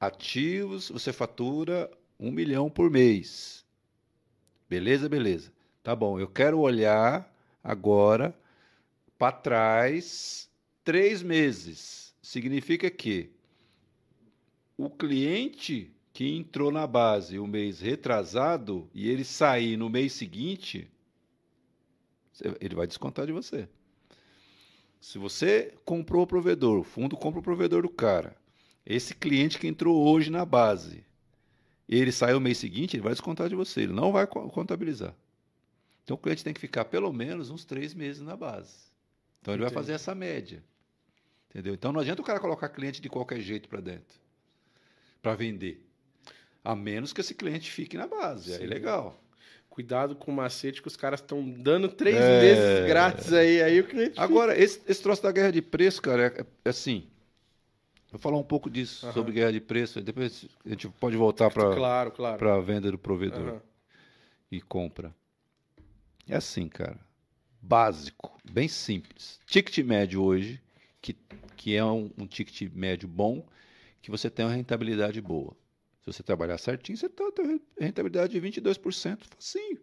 ativos, 0.00 0.88
você 0.88 1.12
fatura 1.12 1.90
um 2.18 2.30
milhão 2.30 2.70
por 2.70 2.90
mês. 2.90 3.66
Beleza, 4.66 5.10
beleza. 5.10 5.52
Tá 5.82 5.94
bom, 5.94 6.18
eu 6.18 6.26
quero 6.26 6.58
olhar 6.58 7.30
agora 7.62 8.34
para 9.18 9.30
trás 9.30 10.48
três 10.82 11.22
meses. 11.22 12.14
Significa 12.22 12.90
que 12.90 13.30
o 14.74 14.88
cliente 14.88 15.94
que 16.18 16.36
entrou 16.36 16.72
na 16.72 16.84
base 16.84 17.38
o 17.38 17.46
mês 17.46 17.78
retrasado 17.78 18.90
e 18.92 19.08
ele 19.08 19.22
sair 19.22 19.76
no 19.76 19.88
mês 19.88 20.12
seguinte, 20.14 20.90
ele 22.60 22.74
vai 22.74 22.88
descontar 22.88 23.24
de 23.24 23.30
você. 23.30 23.68
Se 25.00 25.16
você 25.16 25.72
comprou 25.84 26.24
o 26.24 26.26
provedor, 26.26 26.80
o 26.80 26.82
fundo 26.82 27.16
compra 27.16 27.38
o 27.38 27.42
provedor 27.42 27.82
do 27.82 27.88
cara, 27.88 28.36
esse 28.84 29.14
cliente 29.14 29.60
que 29.60 29.68
entrou 29.68 30.08
hoje 30.08 30.28
na 30.28 30.44
base, 30.44 31.04
ele 31.88 32.10
sai 32.10 32.34
o 32.34 32.40
mês 32.40 32.58
seguinte, 32.58 32.96
ele 32.96 33.04
vai 33.04 33.12
descontar 33.12 33.48
de 33.48 33.54
você, 33.54 33.82
ele 33.82 33.92
não 33.92 34.10
vai 34.10 34.26
co- 34.26 34.50
contabilizar. 34.50 35.14
Então 36.02 36.16
o 36.16 36.18
cliente 36.18 36.42
tem 36.42 36.52
que 36.52 36.60
ficar 36.60 36.86
pelo 36.86 37.12
menos 37.12 37.48
uns 37.48 37.64
três 37.64 37.94
meses 37.94 38.22
na 38.22 38.36
base. 38.36 38.74
Então 39.40 39.54
ele 39.54 39.62
vai 39.62 39.70
fazer 39.70 39.92
essa 39.92 40.16
média. 40.16 40.64
Entendeu? 41.48 41.74
Então 41.74 41.92
não 41.92 42.00
adianta 42.00 42.20
o 42.20 42.24
cara 42.24 42.40
colocar 42.40 42.68
cliente 42.70 43.00
de 43.00 43.08
qualquer 43.08 43.40
jeito 43.40 43.68
para 43.68 43.80
dentro, 43.80 44.18
para 45.22 45.36
vender. 45.36 45.87
A 46.68 46.76
menos 46.76 47.14
que 47.14 47.22
esse 47.22 47.34
cliente 47.34 47.70
fique 47.70 47.96
na 47.96 48.06
base. 48.06 48.52
Aí 48.52 48.58
Sim. 48.58 48.66
legal. 48.66 49.18
Cuidado 49.70 50.14
com 50.14 50.30
o 50.30 50.34
macete 50.34 50.82
que 50.82 50.88
os 50.88 50.96
caras 50.98 51.18
estão 51.18 51.42
dando 51.48 51.88
três 51.88 52.14
É. 52.14 52.40
meses 52.42 52.86
grátis 52.86 53.32
aí, 53.32 53.62
aí 53.62 53.80
o 53.80 53.84
cliente 53.86 54.20
Agora, 54.20 54.54
esse, 54.54 54.82
esse 54.86 55.02
troço 55.02 55.22
da 55.22 55.32
guerra 55.32 55.50
de 55.50 55.62
preço, 55.62 56.02
cara, 56.02 56.26
é, 56.26 56.44
é 56.66 56.68
assim. 56.68 57.06
Vou 58.12 58.20
falar 58.20 58.36
um 58.36 58.42
pouco 58.42 58.68
disso, 58.68 59.06
Aham. 59.06 59.14
sobre 59.14 59.32
guerra 59.32 59.50
de 59.52 59.60
preço. 59.62 59.98
Depois 60.02 60.44
a 60.62 60.68
gente 60.68 60.86
pode 60.90 61.16
voltar 61.16 61.48
fica... 61.48 61.64
para 61.64 61.74
Claro, 61.74 62.10
claro. 62.10 62.50
a 62.50 62.60
venda 62.60 62.90
do 62.90 62.98
provedor 62.98 63.48
Aham. 63.48 63.62
e 64.52 64.60
compra. 64.60 65.14
É 66.28 66.36
assim, 66.36 66.68
cara. 66.68 67.00
Básico, 67.62 68.38
bem 68.44 68.68
simples. 68.68 69.40
Ticket 69.46 69.78
médio 69.78 70.22
hoje, 70.22 70.60
que, 71.00 71.16
que 71.56 71.74
é 71.74 71.82
um, 71.82 72.10
um 72.18 72.26
ticket 72.26 72.70
médio 72.74 73.08
bom, 73.08 73.42
que 74.02 74.10
você 74.10 74.28
tem 74.28 74.44
uma 74.44 74.52
rentabilidade 74.52 75.18
boa. 75.22 75.56
Se 76.12 76.18
você 76.18 76.22
trabalhar 76.22 76.56
certinho, 76.56 76.96
você 76.96 77.06
tem 77.06 77.26
uma 77.26 77.60
rentabilidade 77.78 78.32
de 78.32 78.40
22%, 78.40 79.24
facinho. 79.24 79.78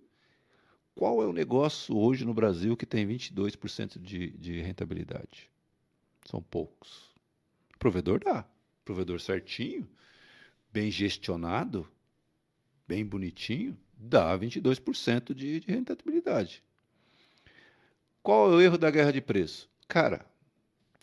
Qual 0.95 1.21
é 1.21 1.27
o 1.27 1.33
negócio 1.33 1.95
hoje 1.95 2.25
no 2.25 2.33
Brasil 2.33 2.75
que 2.75 2.85
tem 2.85 3.07
22% 3.07 3.99
de, 3.99 4.31
de 4.31 4.59
rentabilidade? 4.59 5.51
São 6.25 6.41
poucos. 6.41 7.13
Provedor 7.77 8.23
dá. 8.23 8.43
Provedor 8.83 9.19
certinho, 9.19 9.87
bem 10.71 10.89
gestionado, 10.89 11.87
bem 12.87 13.05
bonitinho, 13.05 13.77
dá 13.95 14.37
22% 14.37 15.33
de, 15.33 15.59
de 15.59 15.71
rentabilidade. 15.71 16.63
Qual 18.23 18.51
é 18.51 18.55
o 18.55 18.61
erro 18.61 18.77
da 18.77 18.89
guerra 18.89 19.11
de 19.11 19.21
preço? 19.21 19.69
Cara, 19.87 20.25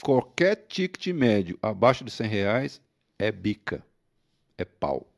qualquer 0.03 0.67
ticket 0.67 1.09
médio 1.09 1.59
abaixo 1.63 2.05
de 2.05 2.11
100 2.11 2.27
reais 2.29 2.83
é 3.19 3.31
bica, 3.31 3.85
é 4.59 4.65
pau. 4.65 5.12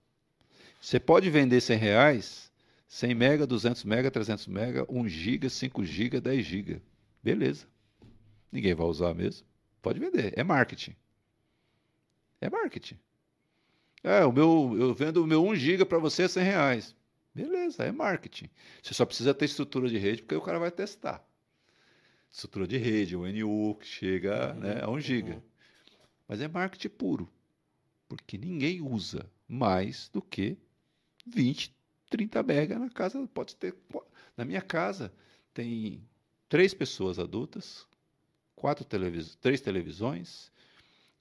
Você 0.84 1.00
pode 1.00 1.30
vender 1.30 1.62
100 1.62 1.78
reais, 1.78 2.52
100 2.86 3.14
mega, 3.14 3.46
200 3.46 3.84
mega, 3.84 4.10
300 4.10 4.46
mega, 4.46 4.84
1 4.86 5.08
giga, 5.08 5.48
5 5.48 5.82
giga, 5.82 6.20
10 6.20 6.44
giga. 6.44 6.82
Beleza. 7.22 7.66
Ninguém 8.52 8.74
vai 8.74 8.86
usar 8.86 9.14
mesmo. 9.14 9.46
Pode 9.80 9.98
vender. 9.98 10.34
É 10.36 10.44
marketing. 10.44 10.94
É 12.38 12.50
marketing. 12.50 12.98
É, 14.02 14.26
o 14.26 14.30
meu, 14.30 14.76
eu 14.78 14.92
vendo 14.94 15.24
o 15.24 15.26
meu 15.26 15.42
1 15.46 15.56
giga 15.56 15.86
para 15.86 15.96
você 15.98 16.28
100 16.28 16.44
reais. 16.44 16.94
Beleza, 17.34 17.82
é 17.82 17.90
marketing. 17.90 18.50
Você 18.82 18.92
só 18.92 19.06
precisa 19.06 19.32
ter 19.32 19.46
estrutura 19.46 19.88
de 19.88 19.96
rede 19.96 20.20
porque 20.20 20.34
o 20.36 20.42
cara 20.42 20.58
vai 20.58 20.70
testar. 20.70 21.26
Estrutura 22.30 22.66
de 22.68 22.76
rede, 22.76 23.16
o 23.16 23.26
NU, 23.26 23.74
que 23.76 23.86
chega 23.86 24.52
Uhum, 24.52 24.60
né, 24.60 24.82
a 24.82 24.90
1 24.90 25.00
giga. 25.00 25.32
uhum. 25.32 25.42
Mas 26.28 26.42
é 26.42 26.46
marketing 26.46 26.90
puro. 26.90 27.32
Porque 28.06 28.36
ninguém 28.36 28.82
usa 28.82 29.24
mais 29.48 30.10
do 30.10 30.20
que 30.20 30.58
20, 31.26 31.74
30 32.10 32.42
mega 32.42 32.78
na 32.78 32.90
casa. 32.90 33.26
Pode 33.32 33.56
ter. 33.56 33.74
Na 34.36 34.44
minha 34.44 34.62
casa 34.62 35.12
tem 35.52 36.02
três 36.48 36.74
pessoas 36.74 37.18
adultas, 37.18 37.86
quatro 38.54 38.84
televis 38.84 39.36
três 39.36 39.60
televisões, 39.60 40.50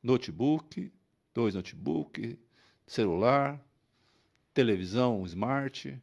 notebook, 0.01 0.91
dois 1.33 1.55
notebook, 1.55 2.37
celular, 2.85 3.63
televisão 4.53 5.25
smart, 5.25 6.01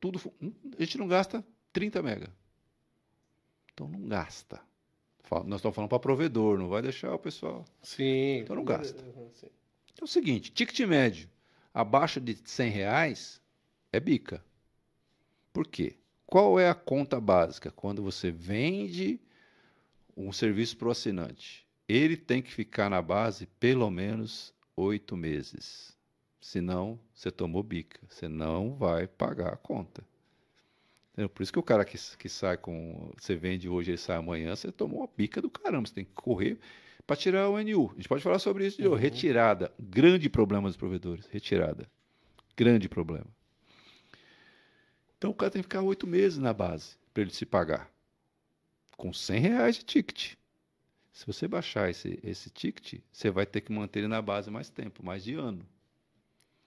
tudo. 0.00 0.20
A 0.78 0.84
gente 0.84 0.98
não 0.98 1.08
gasta 1.08 1.44
30 1.72 2.02
mega. 2.02 2.32
Então 3.72 3.88
não 3.88 4.06
gasta. 4.06 4.60
Nós 5.46 5.60
estamos 5.60 5.74
falando 5.74 5.88
para 5.88 5.98
provedor, 5.98 6.58
não 6.58 6.68
vai 6.68 6.82
deixar 6.82 7.14
o 7.14 7.18
pessoal. 7.18 7.64
Sim. 7.82 8.40
Então 8.40 8.54
não 8.54 8.64
gasta. 8.64 9.02
Uhum. 9.02 9.30
Então 9.32 10.02
é 10.02 10.04
o 10.04 10.06
seguinte, 10.06 10.52
ticket 10.52 10.80
médio 10.86 11.31
abaixo 11.72 12.20
de 12.20 12.36
100 12.44 12.70
reais 12.70 13.40
é 13.92 14.00
bica. 14.00 14.44
Por 15.52 15.66
quê? 15.66 15.96
Qual 16.26 16.58
é 16.58 16.68
a 16.68 16.74
conta 16.74 17.20
básica? 17.20 17.70
Quando 17.70 18.02
você 18.02 18.30
vende 18.30 19.20
um 20.16 20.32
serviço 20.32 20.76
para 20.76 20.88
o 20.88 20.90
assinante, 20.90 21.66
ele 21.88 22.16
tem 22.16 22.40
que 22.40 22.52
ficar 22.52 22.88
na 22.88 23.02
base 23.02 23.46
pelo 23.60 23.90
menos 23.90 24.54
oito 24.76 25.16
meses. 25.16 25.96
Senão, 26.40 26.98
você 27.14 27.30
tomou 27.30 27.62
bica. 27.62 28.00
Você 28.08 28.28
não 28.28 28.74
vai 28.74 29.06
pagar 29.06 29.52
a 29.52 29.56
conta. 29.56 30.02
Por 31.34 31.42
isso 31.42 31.52
que 31.52 31.58
o 31.58 31.62
cara 31.62 31.84
que, 31.84 31.98
que 32.16 32.28
sai 32.28 32.56
com. 32.56 33.12
Você 33.18 33.36
vende 33.36 33.68
hoje, 33.68 33.90
ele 33.90 33.98
sai 33.98 34.16
amanhã, 34.16 34.56
você 34.56 34.72
tomou 34.72 35.00
uma 35.00 35.10
bica 35.14 35.42
do 35.42 35.50
caramba. 35.50 35.86
Você 35.86 35.94
tem 35.94 36.04
que 36.04 36.12
correr 36.12 36.58
para 37.06 37.16
tirar 37.16 37.48
o 37.48 37.58
NU. 37.62 37.90
A 37.90 37.94
gente 37.94 38.08
pode 38.08 38.22
falar 38.22 38.38
sobre 38.38 38.66
isso 38.66 38.80
de 38.80 38.88
Uhum. 38.88 38.94
Retirada. 38.94 39.72
Grande 39.78 40.28
problema 40.28 40.68
dos 40.68 40.76
provedores. 40.76 41.26
Retirada. 41.26 41.88
Grande 42.56 42.88
problema. 42.88 43.26
Então 45.18 45.30
o 45.30 45.34
cara 45.34 45.50
tem 45.50 45.62
que 45.62 45.68
ficar 45.68 45.82
oito 45.82 46.06
meses 46.06 46.38
na 46.38 46.52
base 46.52 46.96
para 47.12 47.22
ele 47.22 47.32
se 47.32 47.46
pagar. 47.46 47.90
Com 48.96 49.12
100 49.12 49.40
reais 49.40 49.76
de 49.76 49.84
ticket. 49.84 50.34
Se 51.12 51.26
você 51.26 51.46
baixar 51.46 51.90
esse, 51.90 52.18
esse 52.22 52.48
ticket, 52.50 53.00
você 53.12 53.30
vai 53.30 53.44
ter 53.44 53.60
que 53.60 53.72
manter 53.72 54.00
ele 54.00 54.08
na 54.08 54.22
base 54.22 54.50
mais 54.50 54.70
tempo, 54.70 55.04
mais 55.04 55.22
de 55.22 55.34
ano. 55.34 55.66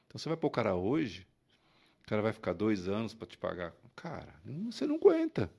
Então 0.07 0.19
você 0.19 0.29
vai 0.29 0.38
pôr 0.38 0.47
o 0.47 0.51
cara 0.51 0.75
hoje, 0.75 1.25
o 2.03 2.07
cara 2.07 2.21
vai 2.21 2.31
ficar 2.31 2.53
dois 2.53 2.88
anos 2.88 3.13
para 3.13 3.27
te 3.27 3.38
pagar. 3.38 3.73
Cara, 3.95 4.33
você 4.65 4.86
não 4.86 4.95
aguenta. 4.95 5.49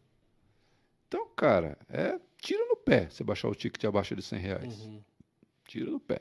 Então, 1.09 1.29
cara, 1.35 1.77
é 1.89 2.19
tira 2.47 2.65
no 2.65 2.77
pé 2.77 3.09
você 3.11 3.25
baixar 3.25 3.49
o 3.49 3.55
ticket 3.57 3.83
abaixo 3.85 4.15
de 4.15 4.23
100 4.23 4.39
reais. 4.39 4.81
Uhum. 4.83 5.03
Tira 5.67 5.91
no 5.91 5.99
pé. 5.99 6.21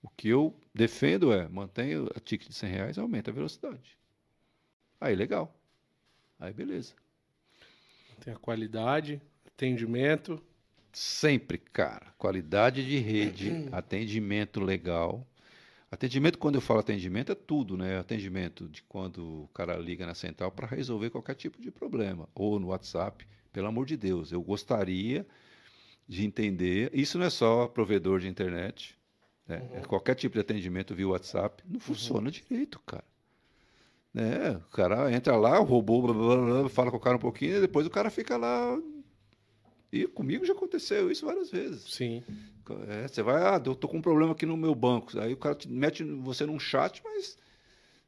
O 0.00 0.08
que 0.08 0.28
eu 0.28 0.54
defendo 0.72 1.32
é 1.32 1.48
mantenha 1.48 2.04
o 2.04 2.20
ticket 2.20 2.48
de 2.48 2.54
100 2.54 2.70
reais 2.70 2.96
e 2.96 3.00
aumenta 3.00 3.32
a 3.32 3.34
velocidade. 3.34 3.98
Aí, 5.00 5.16
legal. 5.16 5.52
Aí, 6.38 6.52
beleza. 6.52 6.94
Tem 8.20 8.32
a 8.32 8.36
qualidade, 8.36 9.20
atendimento. 9.44 10.40
Sempre, 10.92 11.58
cara. 11.58 12.14
Qualidade 12.16 12.86
de 12.86 12.98
rede, 12.98 13.66
atendimento 13.72 14.60
legal. 14.60 15.26
Atendimento, 15.90 16.38
quando 16.38 16.54
eu 16.54 16.60
falo 16.60 16.78
atendimento, 16.78 17.32
é 17.32 17.34
tudo, 17.34 17.76
né? 17.76 17.98
Atendimento 17.98 18.68
de 18.68 18.84
quando 18.84 19.42
o 19.42 19.48
cara 19.48 19.76
liga 19.76 20.06
na 20.06 20.14
central 20.14 20.52
para 20.52 20.68
resolver 20.68 21.10
qualquer 21.10 21.34
tipo 21.34 21.60
de 21.60 21.72
problema. 21.72 22.28
Ou 22.34 22.60
no 22.60 22.68
WhatsApp. 22.68 23.26
Pelo 23.52 23.66
amor 23.66 23.84
de 23.84 23.96
Deus, 23.96 24.30
eu 24.30 24.40
gostaria 24.40 25.26
de 26.08 26.24
entender. 26.24 26.90
Isso 26.92 27.18
não 27.18 27.26
é 27.26 27.30
só 27.30 27.66
provedor 27.66 28.20
de 28.20 28.28
internet. 28.28 28.96
né? 29.46 29.68
É 29.74 29.80
qualquer 29.80 30.14
tipo 30.14 30.34
de 30.34 30.40
atendimento 30.40 30.94
via 30.94 31.08
WhatsApp. 31.08 31.62
Não 31.68 31.80
funciona 31.80 32.30
direito, 32.30 32.80
cara. 32.86 33.04
Né? 34.12 34.56
O 34.56 34.70
cara 34.70 35.12
entra 35.12 35.36
lá, 35.36 35.60
o 35.60 35.64
robô 35.64 36.00
blá, 36.02 36.14
blá, 36.14 36.36
blá, 36.62 36.68
fala 36.68 36.90
com 36.90 36.96
o 36.96 37.00
cara 37.00 37.16
um 37.16 37.20
pouquinho, 37.20 37.56
e 37.56 37.60
depois 37.60 37.86
o 37.86 37.90
cara 37.90 38.08
fica 38.10 38.36
lá 38.36 38.80
e 39.92 40.06
comigo 40.06 40.44
já 40.44 40.52
aconteceu 40.52 41.10
isso 41.10 41.26
várias 41.26 41.50
vezes. 41.50 41.82
Sim. 41.94 42.22
É, 42.88 43.06
você 43.06 43.22
vai, 43.22 43.42
ah, 43.42 43.62
eu 43.64 43.74
tô 43.74 43.86
com 43.86 43.98
um 43.98 44.02
problema 44.02 44.32
aqui 44.32 44.44
no 44.44 44.56
meu 44.56 44.74
banco. 44.74 45.18
Aí 45.20 45.32
o 45.32 45.36
cara 45.36 45.54
te 45.54 45.68
mete 45.70 46.02
você 46.02 46.44
num 46.44 46.58
chat, 46.58 47.00
mas 47.04 47.38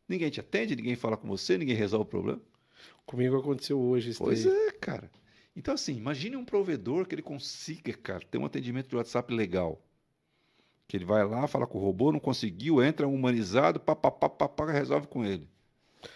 ninguém 0.08 0.28
te 0.30 0.40
atende, 0.40 0.74
ninguém 0.74 0.96
fala 0.96 1.16
com 1.16 1.28
você, 1.28 1.56
ninguém 1.56 1.76
resolve 1.76 2.04
o 2.06 2.08
problema. 2.08 2.40
Comigo 3.06 3.36
aconteceu 3.38 3.78
hoje 3.78 4.10
isso 4.10 4.22
Pois 4.24 4.44
daí. 4.44 4.52
é, 4.52 4.72
cara. 4.72 5.10
Então, 5.58 5.74
assim, 5.74 5.96
imagine 5.96 6.36
um 6.36 6.44
provedor 6.44 7.04
que 7.04 7.14
ele 7.16 7.22
consiga, 7.22 7.92
cara, 7.92 8.20
ter 8.30 8.38
um 8.38 8.44
atendimento 8.44 8.88
de 8.88 8.94
WhatsApp 8.94 9.34
legal. 9.34 9.82
Que 10.86 10.96
ele 10.96 11.04
vai 11.04 11.26
lá, 11.26 11.48
fala 11.48 11.66
com 11.66 11.78
o 11.78 11.80
robô, 11.80 12.12
não 12.12 12.20
conseguiu, 12.20 12.80
entra 12.80 13.08
um 13.08 13.14
humanizado, 13.14 13.80
pá, 13.80 13.96
pá, 13.96 14.08
pá, 14.10 14.28
pá, 14.28 14.48
pá, 14.48 14.70
resolve 14.70 15.08
com 15.08 15.24
ele. 15.24 15.48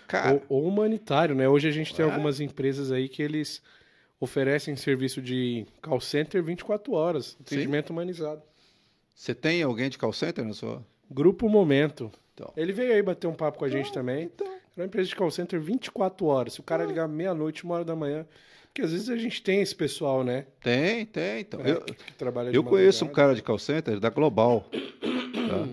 Cara, 0.07 0.35
Ou, 0.49 0.61
ou 0.63 0.69
humanitário, 0.69 1.35
né? 1.35 1.49
Hoje 1.49 1.67
a 1.67 1.73
gente 1.73 1.93
tem 1.93 2.07
É. 2.07 2.09
algumas 2.09 2.41
empresas 2.41 2.93
aí 2.93 3.09
que 3.09 3.21
eles 3.21 3.61
oferecem 4.21 4.77
serviço 4.77 5.21
de 5.21 5.67
call 5.83 6.01
center 6.01 6.41
24 6.43 6.93
horas, 6.93 7.37
atendimento 7.41 7.91
humanizado. 7.91 8.41
você 9.13 9.35
tem 9.35 9.61
alguém 9.61 9.91
de 9.91 9.99
call 9.99 10.13
center 10.13 10.45
na 10.45 10.55
sua? 10.55 10.87
Grupo 11.11 11.49
Momento. 11.49 12.13
Então. 12.33 12.53
Ele 12.57 12.73
veio 12.73 12.93
aí 12.95 13.03
bater 13.03 13.27
um 13.27 13.35
papo 13.35 13.59
com 13.59 13.65
a 13.65 13.69
gente 13.69 13.93
também. 13.93 14.25
Então, 14.27 14.47
É 14.47 14.81
uma 14.81 14.87
empresa 14.87 15.09
de 15.09 15.17
call 15.17 15.31
center 15.31 15.61
24 15.61 16.25
horas. 16.25 16.55
Se 16.55 16.61
o 16.61 16.63
cara 16.63 16.85
ligar 16.87 17.07
meia-noite, 17.09 17.65
uma 17.65 17.75
hora 17.75 17.85
da 17.85 17.95
manhã. 17.95 18.25
Porque 18.73 18.81
às 18.81 18.91
vezes 18.91 19.11
a 19.11 19.17
gente 19.17 19.43
tem 19.43 19.61
esse 19.61 19.75
pessoal, 19.77 20.25
né? 20.25 20.47
tem, 20.63 21.05
tem. 21.05 21.41
Então. 21.41 21.61
É, 21.61 21.73
Eu, 21.73 21.81
que, 21.83 21.95
que 21.95 22.57
eu 22.57 22.65
conheço 22.65 23.05
um 23.05 23.09
cara 23.09 23.35
de 23.35 23.43
call 23.43 23.59
center 23.59 24.01
da 24.01 24.09
Global. 24.09 24.67
tá? 24.71 25.69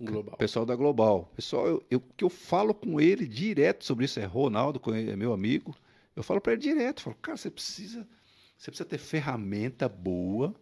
global. 0.00 0.34
Pessoal 0.38 0.64
da 0.64 0.74
Global. 0.74 1.30
Pessoal, 1.36 1.66
eu, 1.66 1.84
eu, 1.90 2.00
que 2.16 2.24
eu 2.24 2.30
falo 2.30 2.72
com 2.72 2.98
ele 2.98 3.26
direto 3.26 3.84
sobre 3.84 4.06
isso, 4.06 4.18
é 4.18 4.24
Ronaldo, 4.24 4.80
é 4.94 5.14
meu 5.14 5.34
amigo. 5.34 5.76
Eu 6.14 6.22
falo 6.22 6.40
para 6.40 6.54
ele 6.54 6.62
direto, 6.62 7.02
falo, 7.02 7.16
cara, 7.20 7.36
você 7.36 7.50
precisa, 7.50 8.08
você 8.56 8.70
precisa 8.70 8.88
ter 8.88 8.96
ferramenta 8.96 9.86
boa 9.86 10.54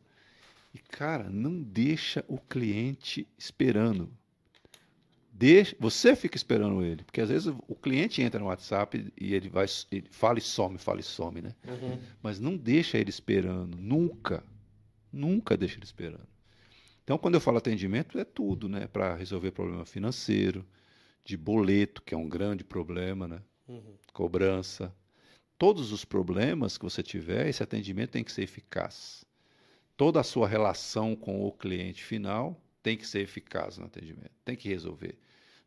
e, 0.75 0.79
cara, 0.81 1.31
não 1.31 1.63
deixa 1.63 2.25
o 2.27 2.37
cliente 2.37 3.29
esperando. 3.39 4.11
Deixa, 5.37 5.75
você 5.81 6.15
fica 6.15 6.37
esperando 6.37 6.85
ele, 6.85 7.03
porque 7.03 7.21
às 7.21 7.29
vezes 7.29 7.53
o 7.67 7.75
cliente 7.75 8.23
entra 8.23 8.39
no 8.39 8.47
WhatsApp 8.47 9.13
e 9.21 9.35
ele 9.35 9.49
vai, 9.49 9.67
ele 9.91 10.07
fala 10.09 10.39
e 10.39 10.41
some, 10.41 10.79
fala 10.79 11.01
e 11.01 11.03
some, 11.03 11.43
né? 11.43 11.53
Uhum. 11.67 11.99
Mas 12.23 12.39
não 12.39 12.57
deixa 12.57 12.99
ele 12.99 13.11
esperando, 13.11 13.77
nunca. 13.77 14.45
Nunca 15.13 15.57
deixa 15.57 15.77
ele 15.77 15.85
esperando. 15.85 16.29
Então, 17.03 17.19
quando 17.19 17.35
eu 17.35 17.41
falo 17.41 17.59
atendimento, 17.59 18.17
é 18.17 18.25
tudo, 18.25 18.69
né? 18.69 18.87
Para 18.87 19.17
resolver 19.17 19.51
problema 19.51 19.85
financeiro, 19.85 20.65
de 21.25 21.37
boleto, 21.37 22.01
que 22.01 22.15
é 22.15 22.17
um 22.17 22.29
grande 22.29 22.63
problema, 22.63 23.27
né? 23.27 23.43
Uhum. 23.67 23.97
Cobrança. 24.13 24.95
Todos 25.59 25.91
os 25.91 26.05
problemas 26.05 26.79
que 26.79 26.85
você 26.85 27.03
tiver, 27.03 27.49
esse 27.49 27.63
atendimento 27.63 28.11
tem 28.11 28.23
que 28.23 28.31
ser 28.31 28.43
eficaz. 28.43 29.25
Toda 29.97 30.21
a 30.21 30.25
sua 30.25 30.47
relação 30.47 31.17
com 31.17 31.45
o 31.45 31.51
cliente 31.51 32.05
final 32.05 32.61
tem 32.85 32.97
que 32.97 33.07
ser 33.07 33.21
eficaz 33.21 33.79
no 33.79 33.87
atendimento, 33.87 34.31
tem 34.45 34.55
que 34.55 34.69
resolver. 34.69 35.19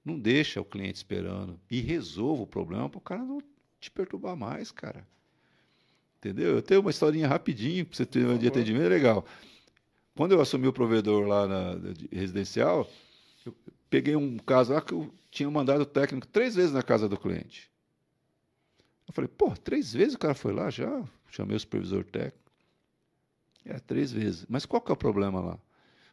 Não 0.08 0.18
deixa 0.18 0.62
o 0.62 0.64
cliente 0.64 0.96
esperando 0.96 1.60
e 1.70 1.82
resolva 1.82 2.44
o 2.44 2.48
problema 2.48 2.90
para 2.90 2.98
o 2.98 3.02
cara 3.02 3.26
não 3.26 3.42
te 3.78 3.92
perturbar 3.92 4.38
mais, 4.38 4.72
cara. 4.72 5.06
Entendeu? 6.18 6.56
Eu 6.56 6.62
tenho 6.62 6.80
uma 6.80 6.90
historinha 6.90 7.28
rapidinho 7.28 7.86
para 7.86 7.98
você 7.98 8.06
ter 8.06 8.26
um 8.26 8.38
de 8.38 8.48
atendimento, 8.48 8.86
é 8.86 8.88
legal. 8.88 9.26
Quando 10.16 10.32
eu 10.32 10.40
assumi 10.40 10.66
o 10.66 10.72
provedor 10.72 11.28
lá 11.28 11.46
na 11.46 11.76
de 11.76 12.08
residencial, 12.10 12.90
eu 13.46 13.54
peguei 13.90 14.16
um 14.16 14.38
caso 14.38 14.72
lá 14.72 14.82
que 14.82 14.94
eu 14.94 15.14
tinha 15.30 15.52
mandado 15.52 15.82
o 15.82 15.86
técnico 15.86 16.26
três 16.26 16.56
vezes 16.56 16.72
na 16.72 16.82
casa 16.82 17.10
do 17.10 17.18
cliente. 17.18 17.70
Eu 19.10 19.14
falei, 19.14 19.28
pô, 19.28 19.54
três 19.58 19.92
vezes 19.92 20.14
o 20.14 20.20
cara 20.20 20.34
foi 20.34 20.54
lá 20.54 20.70
já? 20.70 21.04
Chamei 21.30 21.58
o 21.58 21.60
supervisor 21.60 22.06
técnico. 22.06 22.50
É, 23.66 23.78
três 23.78 24.10
vezes. 24.10 24.46
Mas 24.48 24.66
qual 24.66 24.82
que 24.82 24.90
é 24.90 24.94
o 24.94 24.98
problema 24.98 25.42
lá? 25.42 25.60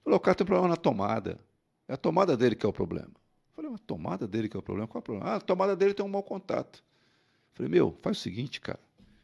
Falou, 0.03 0.17
o 0.17 0.21
cara 0.21 0.35
tem 0.35 0.45
problema 0.45 0.67
na 0.67 0.77
tomada. 0.77 1.39
É 1.87 1.95
a 1.95 1.97
tomada 1.97 2.37
dele 2.37 2.57
que 2.57 2.67
é 2.67 2.69
o 2.69 2.73
problema. 2.73 3.13
Falei, 3.55 3.73
a 3.73 3.79
tomada 3.79 4.27
dele 4.27 4.49
que 4.49 4.57
é 4.57 4.61
o 4.61 4.63
problema. 4.63 4.89
Qual 4.89 4.99
é 4.99 5.01
o 5.01 5.03
problema? 5.03 5.31
Ah, 5.31 5.37
a 5.37 5.41
tomada 5.41 5.77
dele 5.77 5.95
tem 5.95 6.05
um 6.05 6.09
mau 6.09 6.23
contato. 6.23 6.83
Falei, 7.53 7.71
meu, 7.71 7.97
faz 8.03 8.19
o 8.19 8.21
seguinte, 8.21 8.61
cara. 8.61 8.81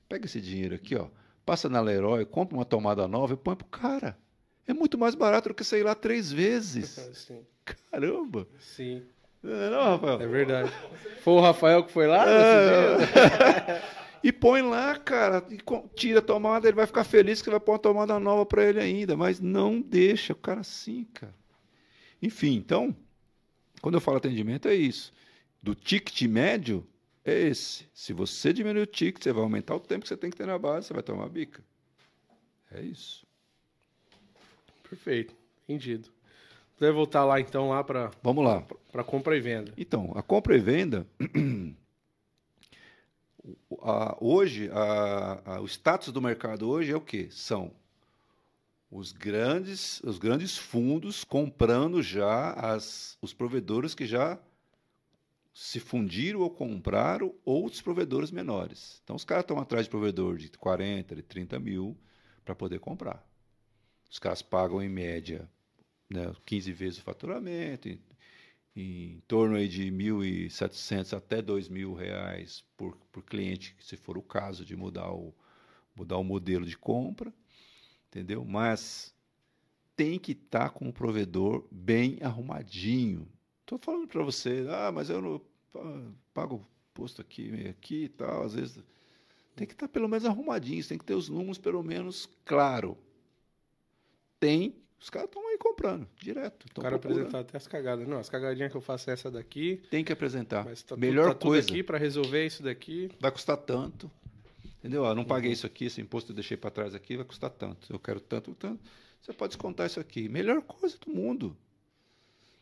Pega 0.08 0.26
esse 0.26 0.40
dinheiro 0.40 0.74
aqui, 0.74 0.94
ó. 0.94 1.08
Passa 1.44 1.68
na 1.68 1.80
Leroy, 1.80 2.24
compra 2.24 2.56
uma 2.56 2.64
tomada 2.64 3.08
nova 3.08 3.34
e 3.34 3.36
põe 3.36 3.56
pro 3.56 3.66
cara. 3.66 4.16
É 4.66 4.72
muito 4.72 4.96
mais 4.96 5.14
barato 5.14 5.48
do 5.48 5.54
que 5.54 5.64
sair 5.64 5.82
lá 5.82 5.94
três 5.94 6.30
vezes. 6.30 6.90
Sim. 7.14 7.44
Caramba. 7.90 8.46
Sim. 8.60 9.02
É, 9.42 9.70
não, 9.70 9.82
Rafael? 9.82 10.20
É 10.20 10.26
verdade. 10.26 10.72
Foi 11.22 11.32
o 11.34 11.40
Rafael 11.40 11.84
que 11.84 11.92
foi 11.92 12.06
lá? 12.06 12.24
É. 12.28 14.00
E 14.22 14.30
põe 14.30 14.60
lá, 14.60 14.98
cara, 14.98 15.42
e 15.50 15.58
tira 15.94 16.18
a 16.18 16.22
tomada, 16.22 16.68
ele 16.68 16.76
vai 16.76 16.86
ficar 16.86 17.04
feliz 17.04 17.40
que 17.40 17.48
vai 17.48 17.58
pôr 17.58 17.72
uma 17.72 17.78
tomada 17.78 18.20
nova 18.20 18.44
para 18.44 18.64
ele 18.64 18.78
ainda, 18.78 19.16
mas 19.16 19.40
não 19.40 19.80
deixa 19.80 20.34
o 20.34 20.36
cara 20.36 20.60
assim, 20.60 21.06
cara. 21.14 21.34
Enfim, 22.20 22.54
então, 22.54 22.94
quando 23.80 23.94
eu 23.96 24.00
falo 24.00 24.16
atendimento 24.18 24.68
é 24.68 24.74
isso. 24.74 25.12
Do 25.62 25.74
ticket 25.74 26.22
médio 26.22 26.86
é 27.24 27.32
esse. 27.38 27.86
Se 27.92 28.12
você 28.12 28.52
diminuir 28.52 28.82
o 28.82 28.86
ticket, 28.86 29.22
você 29.22 29.32
vai 29.32 29.42
aumentar 29.42 29.74
o 29.74 29.80
tempo 29.80 30.02
que 30.02 30.08
você 30.08 30.16
tem 30.16 30.30
que 30.30 30.36
ter 30.36 30.46
na 30.46 30.58
base, 30.58 30.86
você 30.88 30.94
vai 30.94 31.02
tomar 31.02 31.24
a 31.26 31.28
bica. 31.28 31.62
É 32.72 32.80
isso. 32.80 33.26
Perfeito. 34.88 35.34
Entendido. 35.68 36.08
Deve 36.78 36.92
voltar 36.92 37.24
lá 37.24 37.38
então 37.40 37.68
lá 37.68 37.84
para 37.84 38.10
Vamos 38.22 38.42
lá. 38.44 38.62
para 38.90 39.04
compra 39.04 39.36
e 39.36 39.40
venda. 39.40 39.72
Então, 39.76 40.12
a 40.16 40.22
compra 40.22 40.56
e 40.56 40.58
venda, 40.60 41.06
a- 43.82 44.16
hoje, 44.20 44.70
a- 44.72 45.42
a- 45.44 45.60
o 45.60 45.66
status 45.66 46.12
do 46.12 46.20
mercado 46.22 46.68
hoje 46.68 46.92
é 46.92 46.96
o 46.96 47.00
quê? 47.00 47.28
São 47.30 47.70
os 48.90 49.12
grandes, 49.12 50.00
os 50.02 50.18
grandes 50.18 50.58
fundos 50.58 51.22
comprando 51.22 52.02
já 52.02 52.52
as, 52.52 53.16
os 53.22 53.32
provedores 53.32 53.94
que 53.94 54.04
já 54.04 54.38
se 55.54 55.78
fundiram 55.78 56.40
ou 56.40 56.50
compraram 56.50 57.34
outros 57.44 57.80
provedores 57.80 58.30
menores. 58.30 59.00
Então, 59.04 59.14
os 59.14 59.24
caras 59.24 59.44
estão 59.44 59.58
atrás 59.58 59.84
de 59.84 59.90
provedor 59.90 60.36
de 60.36 60.48
40, 60.50 61.14
de 61.14 61.22
30 61.22 61.60
mil 61.60 61.96
para 62.44 62.54
poder 62.54 62.80
comprar. 62.80 63.24
Os 64.10 64.18
caras 64.18 64.42
pagam, 64.42 64.82
em 64.82 64.88
média, 64.88 65.48
né, 66.08 66.32
15 66.44 66.72
vezes 66.72 66.98
o 66.98 67.02
faturamento, 67.02 67.88
em, 67.88 68.00
em 68.74 69.20
torno 69.28 69.54
aí 69.56 69.68
de 69.68 69.90
1.700 69.90 71.16
até 71.16 71.40
2.000 71.40 71.94
reais 71.96 72.64
por, 72.76 72.96
por 73.12 73.22
cliente, 73.22 73.76
se 73.80 73.96
for 73.96 74.18
o 74.18 74.22
caso 74.22 74.64
de 74.64 74.74
mudar 74.74 75.12
o, 75.12 75.32
mudar 75.94 76.16
o 76.16 76.24
modelo 76.24 76.64
de 76.64 76.76
compra, 76.76 77.32
entendeu? 78.10 78.44
Mas 78.44 79.14
tem 79.96 80.18
que 80.18 80.32
estar 80.32 80.70
com 80.70 80.88
o 80.88 80.92
provedor 80.92 81.64
bem 81.70 82.18
arrumadinho. 82.22 83.26
Estou 83.62 83.78
falando 83.78 84.08
para 84.08 84.22
você, 84.22 84.66
ah, 84.68 84.90
mas 84.92 85.08
eu 85.10 85.20
não 85.22 85.40
pa- 85.72 86.02
pago 86.34 86.66
posto 86.92 87.20
aqui, 87.20 87.50
meio 87.50 87.70
aqui 87.70 88.04
e 88.04 88.08
tal, 88.08 88.42
às 88.42 88.54
vezes 88.54 88.82
tem 89.54 89.66
que 89.66 89.74
estar 89.74 89.88
pelo 89.88 90.08
menos 90.08 90.24
arrumadinho, 90.24 90.84
tem 90.86 90.98
que 90.98 91.04
ter 91.04 91.14
os 91.14 91.28
números 91.28 91.58
pelo 91.58 91.82
menos 91.82 92.28
claro. 92.44 92.96
Tem, 94.38 94.74
os 94.98 95.10
caras 95.10 95.28
estão 95.28 95.46
aí 95.48 95.58
comprando 95.58 96.08
direto. 96.18 96.64
O 96.76 96.80
cara 96.80 96.98
procurando. 96.98 97.26
apresentar 97.26 97.40
até 97.40 97.56
as 97.58 97.66
cagadas. 97.66 98.08
Não, 98.08 98.18
as 98.18 98.28
cagadinhas 98.30 98.70
que 98.70 98.76
eu 98.76 98.80
faço 98.80 99.10
é 99.10 99.12
essa 99.12 99.30
daqui. 99.30 99.82
Tem 99.90 100.02
que 100.02 100.12
apresentar. 100.12 100.64
Tá 100.86 100.96
Melhor 100.96 101.24
tudo, 101.24 101.32
tá 101.34 101.38
tudo 101.40 101.50
coisa. 101.50 101.68
aqui 101.68 101.82
para 101.82 101.98
resolver 101.98 102.46
isso 102.46 102.62
daqui. 102.62 103.10
vai 103.20 103.30
custar 103.30 103.56
tanto. 103.58 104.10
Entendeu? 104.80 105.04
Ah, 105.04 105.14
não 105.14 105.24
paguei 105.24 105.52
isso 105.52 105.66
aqui, 105.66 105.84
esse 105.84 106.00
imposto 106.00 106.32
eu 106.32 106.34
deixei 106.34 106.56
para 106.56 106.70
trás 106.70 106.94
aqui, 106.94 107.14
vai 107.14 107.24
custar 107.26 107.50
tanto. 107.50 107.92
Eu 107.92 107.98
quero 107.98 108.18
tanto, 108.18 108.54
tanto. 108.54 108.82
Você 109.20 109.30
pode 109.32 109.50
descontar 109.50 109.86
isso 109.86 110.00
aqui. 110.00 110.26
Melhor 110.26 110.62
coisa 110.62 110.96
do 110.98 111.12
mundo. 111.12 111.54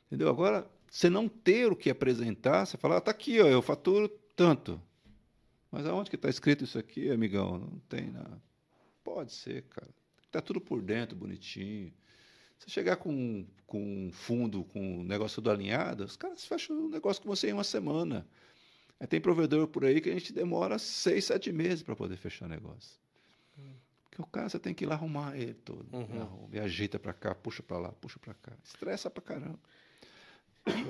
Entendeu? 0.07 0.29
Agora, 0.29 0.69
você 0.91 1.09
não 1.09 1.29
ter 1.29 1.71
o 1.71 1.77
que 1.77 1.89
apresentar, 1.89 2.66
você 2.66 2.77
fala, 2.77 2.97
ah, 2.97 3.01
tá 3.01 3.12
aqui, 3.12 3.41
ó, 3.41 3.47
eu 3.47 3.62
faturo 3.62 4.09
tanto. 4.35 4.83
Mas 5.71 5.87
aonde 5.87 6.11
que 6.11 6.16
está 6.16 6.29
escrito 6.29 6.64
isso 6.64 6.77
aqui, 6.77 7.09
amigão? 7.09 7.59
Não 7.59 7.79
tem 7.89 8.11
nada. 8.11 8.43
Pode 9.05 9.33
ser, 9.33 9.62
cara. 9.64 9.89
Tá 10.31 10.41
tudo 10.41 10.61
por 10.61 10.83
dentro, 10.83 11.16
bonitinho. 11.16 11.93
Você 12.59 12.69
chegar 12.69 12.97
com, 12.97 13.47
com 13.64 13.81
um 13.81 14.11
fundo, 14.11 14.64
com 14.64 14.81
um 14.81 15.05
negócio 15.05 15.37
tudo 15.37 15.53
alinhado, 15.53 16.05
os 16.05 16.16
caras 16.16 16.45
fecham 16.45 16.87
o 16.87 16.89
negócio 16.89 17.23
com 17.23 17.29
você 17.29 17.51
em 17.51 17.53
uma 17.53 17.62
semana. 17.62 18.27
Aí 19.01 19.07
tem 19.07 19.20
provedor 19.20 19.68
por 19.68 19.84
aí 19.84 20.01
que 20.01 20.11
a 20.11 20.12
gente 20.12 20.32
demora 20.32 20.78
seis, 20.78 21.26
sete 21.26 21.53
meses 21.53 21.82
para 21.82 21.94
poder 21.94 22.16
fechar 22.16 22.49
negócio. 22.49 22.99
Porque 24.05 24.22
o 24.22 24.26
cara 24.26 24.49
você 24.49 24.59
tem 24.59 24.74
que 24.74 24.84
ir 24.84 24.86
lá 24.88 24.94
arrumar 24.94 25.36
ele 25.36 25.55
todo. 25.55 25.86
Uhum. 25.92 26.20
Arruma, 26.20 26.49
e 26.53 26.59
ajeita 26.59 26.99
para 26.99 27.12
cá, 27.12 27.34
puxa 27.34 27.62
para 27.62 27.78
lá, 27.78 27.92
puxa 27.92 28.18
para 28.18 28.34
cá. 28.34 28.53
Estressa 28.64 29.09
pra 29.09 29.22
caramba. 29.22 29.59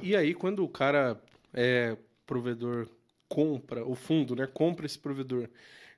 E, 0.03 0.11
e 0.11 0.17
aí, 0.17 0.35
quando 0.35 0.65
o 0.65 0.69
cara 0.69 1.21
é 1.53 1.97
provedor 2.27 2.89
compra, 3.29 3.85
o 3.85 3.95
fundo, 3.95 4.35
né? 4.35 4.47
Compra 4.47 4.87
esse 4.87 4.99
provedor. 4.99 5.49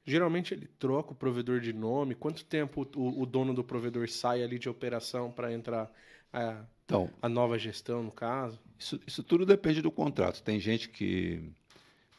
Geralmente 0.04 0.52
ele 0.52 0.66
troca 0.78 1.12
o 1.12 1.14
provedor 1.14 1.60
de 1.60 1.72
nome. 1.72 2.14
Quanto 2.14 2.44
tempo 2.44 2.86
o, 2.96 3.22
o 3.22 3.26
dono 3.26 3.54
do 3.54 3.62
provedor 3.62 4.08
sai 4.08 4.42
ali 4.42 4.58
de 4.58 4.68
operação 4.68 5.30
para 5.30 5.52
entrar 5.52 5.90
a, 6.32 6.64
Então, 6.84 7.08
a 7.22 7.28
nova 7.28 7.58
gestão, 7.58 8.02
no 8.02 8.10
caso? 8.10 8.58
Isso, 8.78 9.00
isso 9.06 9.22
tudo 9.22 9.46
depende 9.46 9.80
do 9.80 9.90
contrato. 9.90 10.42
Tem 10.42 10.58
gente 10.58 10.88
que 10.88 11.52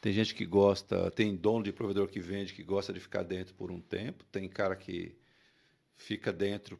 tem 0.02 0.12
gente 0.12 0.34
que 0.34 0.44
gosta, 0.44 1.12
tem 1.12 1.36
dono 1.36 1.62
de 1.62 1.72
provedor 1.72 2.08
que 2.08 2.18
vende 2.18 2.52
que 2.52 2.64
gosta 2.64 2.92
de 2.92 2.98
ficar 2.98 3.22
dentro 3.22 3.54
por 3.54 3.70
um 3.70 3.80
tempo, 3.80 4.24
tem 4.32 4.48
cara 4.48 4.74
que 4.74 5.16
fica 5.94 6.32
dentro 6.32 6.76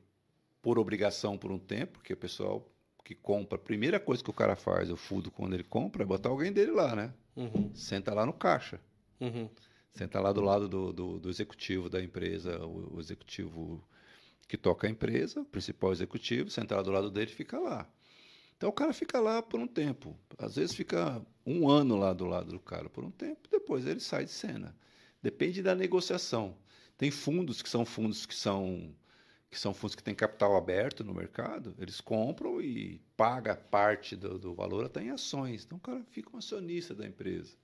por 0.61 0.77
obrigação 0.77 1.39
por 1.39 1.53
um 1.53 1.59
tempo, 1.59 1.93
porque 1.93 2.12
o 2.12 2.16
pessoal 2.16 2.68
que 3.05 3.14
compra, 3.14 3.57
a 3.57 3.61
primeira 3.61 4.01
coisa 4.01 4.25
que 4.25 4.31
o 4.31 4.33
cara 4.33 4.57
faz, 4.57 4.91
o 4.91 4.97
fundo 4.97 5.31
quando 5.31 5.55
ele 5.55 5.62
compra, 5.62 6.03
é 6.03 6.07
botar 6.07 6.31
alguém 6.31 6.53
dele 6.53 6.73
lá, 6.73 6.97
né? 6.97 7.14
Uhum, 7.37 7.70
Senta 7.73 8.12
lá 8.12 8.27
no 8.27 8.33
caixa. 8.33 8.81
uhum. 9.20 9.49
Senta 9.95 10.18
lá 10.18 10.33
do 10.33 10.41
lado 10.41 10.68
do, 10.68 10.93
do, 10.93 11.20
do 11.20 11.31
executivo 11.31 11.89
da 11.89 12.03
empresa, 12.03 12.59
o, 12.66 12.97
o 12.97 13.01
executivo 13.01 13.87
que 14.49 14.57
toca 14.57 14.89
a 14.89 14.91
empresa, 14.91 15.43
o 15.43 15.45
principal 15.45 15.93
executivo, 15.93 16.51
senta 16.51 16.75
lá 16.75 16.83
do 16.83 16.91
lado 16.91 17.09
dele 17.09 17.31
e 17.31 17.35
fica 17.35 17.57
lá. 17.61 17.89
Então 18.62 18.70
o 18.70 18.72
cara 18.72 18.92
fica 18.92 19.18
lá 19.18 19.42
por 19.42 19.58
um 19.58 19.66
tempo. 19.66 20.16
Às 20.38 20.54
vezes 20.54 20.72
fica 20.72 21.20
um 21.44 21.68
ano 21.68 21.96
lá 21.96 22.12
do 22.12 22.26
lado 22.26 22.52
do 22.52 22.60
cara 22.60 22.88
por 22.88 23.02
um 23.02 23.10
tempo, 23.10 23.48
depois 23.50 23.84
ele 23.88 23.98
sai 23.98 24.24
de 24.24 24.30
cena. 24.30 24.72
Depende 25.20 25.60
da 25.64 25.74
negociação. 25.74 26.56
Tem 26.96 27.10
fundos 27.10 27.60
que 27.60 27.68
são 27.68 27.84
fundos 27.84 28.24
que 28.24 28.34
são 28.36 28.94
que 29.50 29.58
são 29.58 29.74
fundos 29.74 29.96
que 29.96 30.02
têm 30.02 30.14
capital 30.14 30.56
aberto 30.56 31.02
no 31.02 31.12
mercado, 31.12 31.74
eles 31.76 32.00
compram 32.00 32.62
e 32.62 33.00
paga 33.16 33.56
parte 33.56 34.14
do, 34.14 34.38
do 34.38 34.54
valor 34.54 34.84
até 34.86 35.02
em 35.02 35.10
ações. 35.10 35.64
Então 35.64 35.76
o 35.76 35.80
cara 35.80 36.00
fica 36.12 36.30
um 36.32 36.38
acionista 36.38 36.94
da 36.94 37.04
empresa 37.04 37.56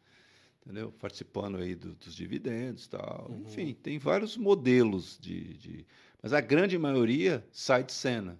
entendeu? 0.66 0.90
Participando 0.98 1.58
aí 1.58 1.76
do- 1.76 1.94
dos 1.94 2.12
dividendos 2.14 2.86
e 2.86 2.90
tal. 2.90 3.30
Enfim, 3.46 3.72
tem 3.72 4.00
vários 4.00 4.36
modelos 4.36 5.16
de, 5.20 5.54
de- 5.58 5.86
Mas 6.20 6.32
a 6.32 6.40
grande 6.40 6.76
maioria 6.76 7.46
sai 7.52 7.84
de 7.84 7.92
cena. 7.92 8.36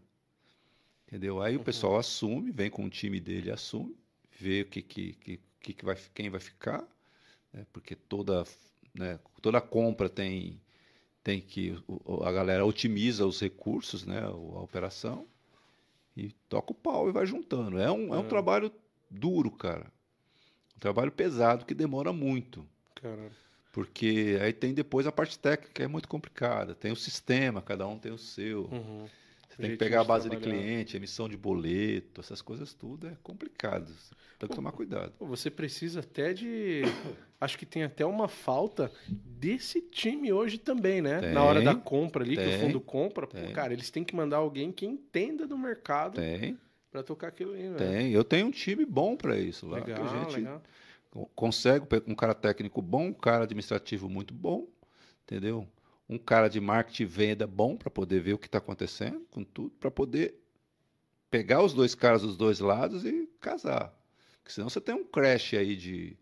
Entendeu? 1.09 1.41
Aí 1.43 1.57
o 1.57 1.61
pessoal 1.65 1.97
assume, 1.97 2.53
vem 2.53 2.69
com 2.71 2.85
o 2.85 2.91
time 2.91 3.19
dele, 3.19 3.51
assume, 3.51 3.97
vê 4.39 4.61
o 4.61 4.67
que, 4.67 4.83
que, 4.83 5.41
que, 5.59 5.73
que 5.73 5.85
vai, 5.85 5.97
quem 6.15 6.29
vai 6.29 6.39
ficar, 6.39 6.87
né? 7.51 7.67
porque 7.73 7.97
toda, 7.97 8.45
né, 8.95 9.19
toda 9.41 9.59
compra 9.59 10.11
tem, 10.11 10.61
tem 11.25 11.41
que. 11.41 11.83
A 12.23 12.31
galera 12.31 12.67
otimiza 12.67 13.27
os 13.27 13.41
recursos, 13.41 14.05
né? 14.05 14.21
A 14.21 14.31
operação, 14.31 15.27
e 16.15 16.33
toca 16.47 16.73
o 16.73 16.75
pau 16.75 17.09
e 17.09 17.13
vai 17.13 17.25
juntando. 17.25 17.79
É 17.79 17.91
um, 17.91 18.15
é 18.15 18.19
um 18.19 18.27
É. 18.27 18.29
trabalho 18.29 18.71
duro, 19.11 19.51
cara. 19.51 19.87
Um 20.77 20.79
trabalho 20.79 21.11
pesado 21.11 21.65
que 21.65 21.75
demora 21.75 22.13
muito. 22.13 22.67
Caramba. 22.95 23.31
Porque 23.73 24.39
aí 24.43 24.53
tem 24.53 24.75
depois 24.75 25.07
a 25.07 25.13
parte 25.13 25.39
técnica, 25.39 25.73
que 25.73 25.83
é 25.83 25.89
muito 25.89 26.09
complicada. 26.09 26.75
Tem 26.75 26.93
o 26.93 26.97
sistema, 26.97 27.63
cada 27.63 27.87
um 27.87 27.99
tem 27.99 28.13
o 28.13 28.19
seu. 28.19 28.65
Uhum. 28.65 29.09
Tem 29.61 29.71
que 29.73 29.77
pegar 29.77 30.03
a 30.03 30.05
base 30.05 30.31
de 30.31 30.37
cliente, 30.37 30.97
emissão 30.97 31.29
de 31.29 31.37
boleto, 31.37 32.21
essas 32.21 32.41
coisas 32.41 32.73
tudo 32.73 33.09
é 33.09 33.17
complicado. 33.23 33.93
Tem 34.39 34.49
que 34.49 34.55
tomar 34.55 34.71
cuidado. 34.73 35.13
Você 35.19 35.51
precisa 35.51 36.01
até 36.01 36.33
de. 36.33 36.83
Acho 37.41 37.57
que 37.59 37.67
tem 37.67 37.85
até 37.85 38.05
uma 38.05 38.27
falta 38.29 38.91
desse 39.09 39.81
time 39.81 40.33
hoje 40.33 40.59
também, 40.59 41.01
né? 41.01 41.21
Tem, 41.21 41.33
Na 41.33 41.43
hora 41.45 41.61
da 41.61 41.75
compra 41.75 42.25
ali, 42.25 42.37
que 42.37 42.43
o 42.43 42.51
tem, 42.51 42.59
fundo 42.61 42.81
compra. 42.81 43.27
Pô, 43.29 43.37
tem. 43.37 43.53
cara, 43.53 43.73
eles 43.73 43.91
têm 43.91 44.03
que 44.05 44.15
mandar 44.15 44.39
alguém 44.39 44.73
que 44.73 44.85
entenda 44.87 45.47
do 45.47 45.57
mercado 45.57 46.17
Tem, 46.21 46.59
pra 46.91 47.03
tocar 47.03 47.29
aquilo 47.29 47.53
aí, 47.55 47.69
né? 47.69 47.77
tem. 47.77 48.13
Eu 48.13 48.25
tenho 48.25 48.47
um 48.49 48.51
time 48.51 48.85
bom 48.85 49.17
para 49.17 49.39
isso 49.39 49.67
lá. 49.69 49.81
que 49.81 49.91
Legal, 49.91 50.05
a 50.05 50.25
gente 50.25 50.37
legal. 50.37 50.63
co- 51.11 51.27
consegue 51.35 51.87
um 52.09 52.15
cara 52.15 52.35
técnico 52.35 52.83
bom, 52.83 53.07
um 53.07 53.13
cara 53.13 53.45
administrativo 53.45 54.09
muito 54.09 54.35
bom, 54.35 54.67
entendeu? 55.23 55.67
Um 56.09 56.19
cara 56.19 56.49
de 56.49 56.61
marketing 56.61 57.03
e 57.03 57.07
venda 57.07 57.47
bom 57.47 57.77
para 57.77 57.91
poder 57.91 58.21
ver 58.21 58.33
o 58.33 58.39
que 58.39 58.47
está 58.47 58.59
acontecendo 58.59 59.27
com 59.31 59.45
tudo, 59.45 59.71
para 59.79 59.91
poder 59.91 60.35
pegar 61.31 61.63
os 61.63 61.75
dois 61.75 61.95
caras 61.95 62.23
dos 62.23 62.37
dois 62.37 62.61
lados 62.61 63.05
e 63.05 63.27
casar. 63.41 63.95
Porque 64.39 64.53
senão 64.53 64.71
você 64.71 64.81
tem 64.81 64.95
um 64.95 65.05
crash 65.05 65.55
aí 65.55 65.77
de, 65.77 66.17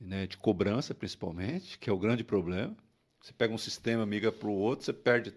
né, 0.00 0.26
de 0.26 0.36
cobrança, 0.36 0.94
principalmente, 0.94 1.78
que 1.78 1.88
é 1.88 1.92
o 1.92 1.98
grande 1.98 2.24
problema. 2.24 2.76
Você 3.20 3.32
pega 3.32 3.54
um 3.54 3.58
sistema, 3.58 4.04
miga 4.04 4.32
para 4.32 4.48
o 4.48 4.52
outro, 4.52 4.84
você 4.84 4.92
perde 4.92 5.34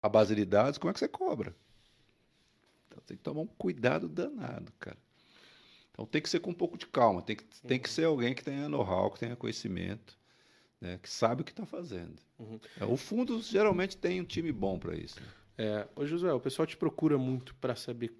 a 0.00 0.08
base 0.08 0.34
de 0.34 0.44
dados, 0.44 0.78
como 0.78 0.90
é 0.90 0.92
que 0.92 1.00
você 1.00 1.08
cobra? 1.08 1.54
Então 2.86 3.02
tem 3.06 3.16
que 3.16 3.22
tomar 3.22 3.40
um 3.40 3.46
cuidado 3.46 4.08
danado, 4.08 4.72
cara. 4.78 4.98
Então 5.90 6.06
tem 6.06 6.22
que 6.22 6.28
ser 6.28 6.40
com 6.40 6.50
um 6.50 6.54
pouco 6.54 6.78
de 6.78 6.86
calma, 6.86 7.22
tem 7.22 7.36
que, 7.36 7.44
tem 7.66 7.78
que 7.78 7.90
ser 7.90 8.04
alguém 8.04 8.34
que 8.34 8.44
tenha 8.44 8.68
know-how, 8.68 9.10
que 9.10 9.18
tenha 9.18 9.34
conhecimento, 9.34 10.16
né, 10.80 10.98
que 11.02 11.10
sabe 11.10 11.42
o 11.42 11.44
que 11.44 11.50
está 11.52 11.66
fazendo. 11.66 12.16
Uhum. 12.38 12.58
É, 12.80 12.84
O 12.84 12.96
fundo 12.96 13.40
geralmente 13.42 13.96
tem 13.96 14.20
um 14.20 14.24
time 14.24 14.50
bom 14.52 14.78
para 14.78 14.96
isso. 14.96 15.20
né? 15.20 15.26
É, 15.58 15.88
ô 15.94 16.06
Josué, 16.06 16.32
o 16.32 16.40
pessoal 16.40 16.66
te 16.66 16.76
procura 16.76 17.18
muito 17.18 17.54
para 17.56 17.76
saber, 17.76 18.10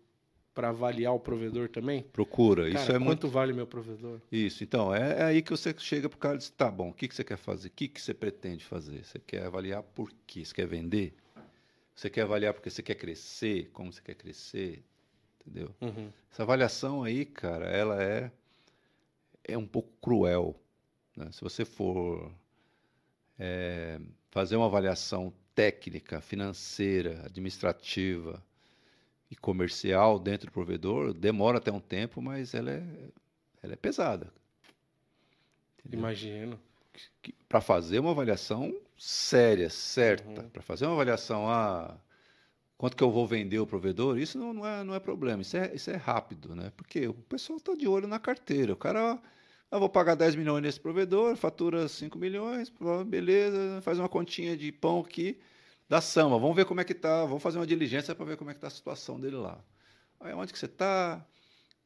para 0.53 0.69
avaliar 0.69 1.15
o 1.15 1.21
provedor 1.21 1.69
também? 1.71 2.03
Procura, 2.03 2.65
Cara, 2.71 2.75
isso 2.83 2.91
é 2.93 2.95
quanto 2.99 3.05
muito. 3.07 3.29
vale 3.29 3.53
meu 3.55 3.67
provedor? 3.67 4.21
Isso, 4.31 4.63
então, 4.63 4.95
é, 4.95 5.21
é 5.21 5.23
aí 5.23 5.41
que 5.43 5.51
você 5.51 5.75
chega 5.79 6.07
pro 6.09 6.19
cara 6.19 6.35
e 6.35 6.39
diz, 6.39 6.51
tá 6.51 6.71
bom, 6.71 6.91
o 6.91 6.93
que, 6.93 7.09
que 7.09 7.15
você 7.15 7.25
quer 7.25 7.39
fazer? 7.39 7.69
O 7.69 7.71
que, 7.71 7.89
que 7.89 8.01
você 8.01 8.13
pretende 8.13 8.65
fazer? 8.65 9.03
Você 9.05 9.19
quer 9.19 9.45
avaliar 9.47 9.83
por 9.83 10.13
quê? 10.27 10.45
Você 10.45 10.53
quer 10.55 10.67
vender? 10.67 11.15
Você 11.95 12.11
quer 12.11 12.23
avaliar 12.23 12.53
porque 12.53 12.69
você 12.71 12.83
quer 12.83 12.95
crescer? 12.95 13.71
Como 13.73 13.91
você 13.93 14.03
quer 14.03 14.15
crescer? 14.15 14.85
Entendeu? 15.41 15.75
Uhum. 15.81 16.11
Essa 16.31 16.43
avaliação 16.43 17.03
aí, 17.03 17.25
cara, 17.25 17.65
ela 17.67 18.03
é, 18.03 18.31
é 19.45 19.57
um 19.57 19.67
pouco 19.67 19.91
cruel. 20.03 20.61
né? 21.17 21.31
Se 21.33 21.41
você 21.41 21.65
for 21.65 22.31
é, 23.41 23.99
fazer 24.31 24.57
uma 24.57 24.67
avaliação 24.67 25.33
técnica, 25.55 26.21
financeira, 26.21 27.23
administrativa 27.25 28.43
e 29.31 29.37
comercial 29.37 30.19
dentro 30.19 30.49
do 30.49 30.53
provedor, 30.53 31.15
demora 31.15 31.57
até 31.59 31.73
um 31.73 31.81
tempo, 31.81 32.21
mas 32.21 32.53
ela 32.55 32.71
é, 32.71 32.83
ela 33.63 33.73
é 33.73 33.77
pesada. 33.77 34.31
Imagino. 35.91 36.61
Para 37.49 37.61
fazer 37.61 37.99
uma 37.99 38.11
avaliação 38.11 38.75
séria, 38.99 39.71
certa, 39.71 40.43
Uhum. 40.43 40.49
para 40.51 40.63
fazer 40.63 40.85
uma 40.85 40.93
avaliação, 40.93 41.49
ah, 41.49 41.97
quanto 42.77 42.97
que 42.97 43.03
eu 43.03 43.11
vou 43.11 43.27
vender 43.27 43.59
o 43.59 43.67
provedor, 43.67 44.19
isso 44.19 44.39
não, 44.39 44.53
não, 44.53 44.67
é, 44.67 44.85
não 44.85 44.95
é 44.95 45.01
problema, 45.01 45.41
isso 45.41 45.57
é, 45.57 45.75
isso 45.75 45.91
é 45.91 45.97
rápido, 45.97 46.55
né? 46.55 46.71
Porque 46.77 47.09
o 47.09 47.15
pessoal 47.15 47.57
está 47.57 47.75
de 47.75 47.89
olho 47.89 48.07
na 48.07 48.19
carteira. 48.19 48.73
O 48.75 48.77
cara, 48.77 49.19
ah, 49.71 49.79
vou 49.79 49.89
pagar 49.89 50.15
10 50.15 50.35
milhões 50.35 50.63
nesse 50.63 50.81
provedor, 50.81 51.37
fatura 51.37 51.89
5 51.89 52.19
milhões, 52.19 52.73
beleza, 53.07 53.81
faz 53.83 53.99
uma 53.99 54.09
continha 54.09 54.57
de 54.57 54.73
pão 54.73 55.01
aqui, 55.01 55.41
dá 55.89 56.01
samba, 56.01 56.39
vamos 56.39 56.57
ver 56.57 56.65
como 56.65 56.81
é 56.81 56.85
que 56.85 56.95
tá, 56.95 57.25
vamos 57.25 57.43
fazer 57.43 57.59
uma 57.59 57.67
diligência 57.67 58.15
para 58.15 58.25
ver 58.25 58.37
como 58.37 58.51
é 58.51 58.55
que 58.55 58.61
tá 58.61 58.67
a 58.69 58.71
situação 58.71 59.21
dele 59.21 59.37
lá. 59.37 59.63
Aí, 60.21 60.33
onde 60.35 60.53
que 60.53 60.59
você 60.59 60.67
está? 60.67 61.25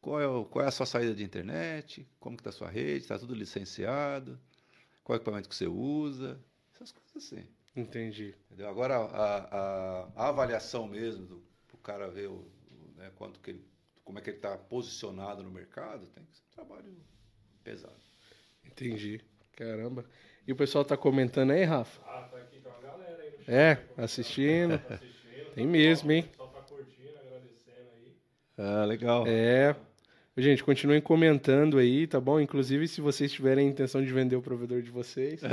Qual 0.01 0.20
é, 0.20 0.27
o- 0.27 0.44
qual 0.44 0.65
é 0.65 0.69
a 0.69 0.70
sua 0.70 0.86
saída 0.86 1.15
de 1.15 1.24
internet? 1.24 2.06
Como 2.20 2.36
que 2.36 2.40
está 2.40 2.51
a 2.51 2.52
sua 2.52 2.69
rede? 2.69 3.01
Está 3.05 3.19
tudo 3.19 3.35
licenciado? 3.35 4.39
Qual 5.02 5.15
é 5.15 5.19
o 5.19 5.20
equipamento 5.20 5.48
que 5.48 5.55
você 5.55 5.66
usa? 5.66 6.39
Essas 6.74 6.93
coisas 6.93 7.16
assim. 7.16 7.47
Entendi. 7.77 8.35
Entendeu? 8.47 8.69
Agora, 8.69 8.97
a, 8.97 9.36
a- 10.05 10.09
a 10.16 10.28
avaliação 10.28 10.86
mesmo, 10.86 11.24
do, 11.27 11.44
o 11.73 11.77
cara 11.78 12.09
ver 12.11 12.28
o, 12.28 12.35
o, 12.35 12.93
né, 12.97 13.11
quanto 13.16 13.40
que 13.40 13.51
ele, 13.51 13.65
como 14.05 14.19
é 14.19 14.23
que 14.23 14.31
ele 14.31 14.39
está 14.39 14.56
posicionado 14.59 15.43
no 15.43 15.51
mercado, 15.51 16.06
tem 16.09 16.24
que 16.24 16.36
ser 16.36 16.43
um 16.51 16.55
trabalho 16.55 16.94
pesado. 17.65 17.93
Entendi. 18.65 19.20
Caramba. 19.57 20.05
E 20.47 20.53
o 20.53 20.57
pessoal 20.57 20.85
tá 20.85 20.97
comentando 20.97 21.51
aí, 21.53 21.65
Rafa? 21.65 22.01
Ah, 22.07 22.28
tá 22.31 22.36
aqui 22.39 22.59
com 22.61 22.69
a 22.69 22.81
galera 22.81 23.23
aí 23.23 23.31
no 23.31 23.39
chat. 23.39 23.51
É, 23.51 23.78
assistindo. 23.97 24.78
tá 24.78 24.95
assistindo. 24.95 25.55
Tem 25.55 25.66
mesmo, 25.66 26.12
hein? 26.12 26.23
O 26.24 26.28
pessoal 26.28 26.49
tá 26.51 26.61
curtindo, 26.62 27.11
agradecendo 27.19 27.89
aí. 27.97 28.12
Ah, 28.59 28.85
legal. 28.85 29.24
É. 29.27 29.74
Gente, 30.36 30.65
continuem 30.65 31.01
comentando 31.01 31.78
aí, 31.78 32.07
tá 32.09 32.20
bom? 32.20 32.41
Inclusive, 32.41 32.89
se 32.89 33.01
vocês 33.01 33.32
tiverem 33.32 33.69
a 33.69 33.70
intenção 33.70 34.05
de 34.05 34.12
vender 34.12 34.35
o 34.35 34.43
provedor 34.43 34.82
de 34.82 34.91
vocês. 34.91 35.41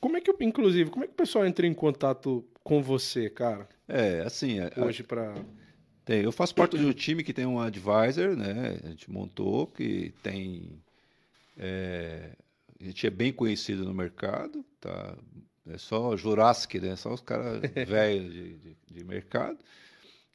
Como 0.00 0.16
é 0.16 0.20
que, 0.20 0.34
inclusive, 0.40 0.90
como 0.90 1.04
é 1.04 1.06
que 1.08 1.14
o 1.14 1.16
pessoal 1.16 1.46
entra 1.46 1.66
em 1.66 1.72
contato 1.72 2.44
com 2.62 2.82
você, 2.82 3.30
cara? 3.30 3.66
é, 3.88 4.20
assim, 4.20 4.60
a- 4.60 4.70
Hoje 4.84 5.02
pra. 5.02 5.34
Tem, 6.04 6.22
eu 6.22 6.32
faço 6.32 6.54
parte 6.54 6.76
de 6.76 6.84
um 6.84 6.92
time 6.92 7.24
que 7.24 7.32
tem 7.32 7.46
um 7.46 7.58
advisor, 7.60 8.36
né? 8.36 8.78
A 8.84 8.88
gente 8.88 9.10
montou, 9.10 9.66
que 9.66 10.12
tem. 10.22 10.82
é, 11.56 12.32
a 12.80 12.84
gente 12.84 13.06
é 13.06 13.10
bem 13.10 13.32
conhecido 13.32 13.84
no 13.84 13.94
mercado, 13.94 14.64
tá? 14.80 15.16
É 15.66 15.78
só 15.78 16.16
Jurassic, 16.16 16.78
né? 16.80 16.96
Só 16.96 17.14
os 17.14 17.20
caras 17.22 17.60
velhos 17.88 18.32
de, 18.32 18.54
de, 18.58 18.76
de 18.90 19.04
mercado. 19.04 19.58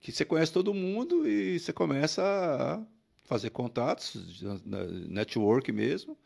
Que 0.02 0.12
você 0.12 0.26
conhece 0.26 0.52
todo 0.54 0.74
mundo 0.74 1.28
e 1.28 1.60
você 1.60 1.74
começa 1.74 2.24
a 2.24 2.84
fazer 3.26 3.50
contatos, 3.52 4.16
network 5.08 5.72
mesmo, 5.72 6.18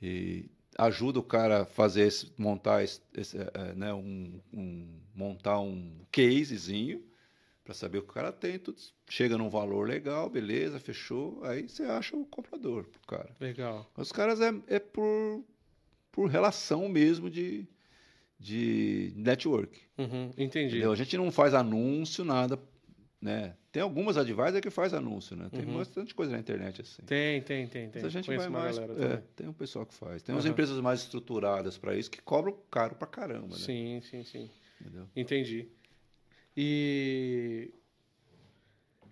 e 0.00 0.50
ajuda 0.78 1.18
o 1.18 1.22
cara 1.22 1.62
a 1.62 1.66
fazer 1.66 2.06
esse, 2.06 2.32
montar 2.36 2.82
esse, 2.84 3.00
esse, 3.14 3.38
é, 3.38 3.74
né, 3.74 3.92
um, 3.94 4.40
um- 4.52 5.00
montar 5.14 5.58
um 5.60 5.90
casezinho 6.12 7.02
para 7.66 7.74
saber 7.74 7.98
o 7.98 8.02
que 8.02 8.10
o 8.10 8.14
cara 8.14 8.30
tem, 8.30 8.60
tudo 8.60 8.80
chega 9.10 9.36
num 9.36 9.50
valor 9.50 9.88
legal, 9.88 10.30
beleza, 10.30 10.78
fechou, 10.78 11.42
aí 11.42 11.68
você 11.68 11.82
acha 11.82 12.16
o 12.16 12.24
comprador 12.24 12.84
pro 12.84 13.00
cara. 13.00 13.34
Legal. 13.40 13.90
Os 13.96 14.12
caras 14.12 14.40
é, 14.40 14.54
é 14.68 14.78
por, 14.78 15.44
por 16.12 16.30
relação 16.30 16.88
mesmo 16.88 17.28
de, 17.28 17.66
de 18.38 19.12
network. 19.16 19.80
Uhum, 19.98 20.30
entendi. 20.38 20.76
Entendeu? 20.76 20.92
A 20.92 20.96
gente 20.96 21.16
não 21.16 21.32
faz 21.32 21.54
anúncio, 21.54 22.24
nada, 22.24 22.56
né? 23.20 23.56
Tem 23.72 23.82
algumas 23.82 24.16
advisors 24.16 24.60
que 24.60 24.70
faz 24.70 24.94
anúncio, 24.94 25.34
né? 25.34 25.50
Tem 25.50 25.64
Uhum. 25.66 25.78
bastante 25.78 26.14
coisa 26.14 26.30
na 26.32 26.38
internet 26.38 26.80
assim. 26.82 27.02
Tem, 27.02 27.42
tem, 27.42 27.66
tem, 27.66 27.90
tem. 27.90 28.02
Mas 28.02 28.04
a 28.04 28.08
gente 28.08 28.26
Conheço 28.26 28.48
vai 28.48 28.62
mais. 28.62 28.78
galera 28.78 29.14
é, 29.14 29.22
tem 29.34 29.48
um 29.48 29.52
pessoal 29.52 29.84
que 29.84 29.92
faz. 29.92 30.22
Tem 30.22 30.32
umas 30.32 30.44
Aham. 30.44 30.52
empresas 30.52 30.80
mais 30.80 31.00
estruturadas 31.00 31.76
para 31.76 31.96
isso 31.96 32.08
que 32.10 32.22
cobram 32.22 32.56
caro 32.70 32.94
pra 32.94 33.08
caramba, 33.08 33.48
né? 33.48 33.64
Sim, 33.64 34.00
sim, 34.08 34.22
sim. 34.22 34.48
Entendeu? 34.80 35.08
Entendi. 35.16 35.68
E 36.56 37.70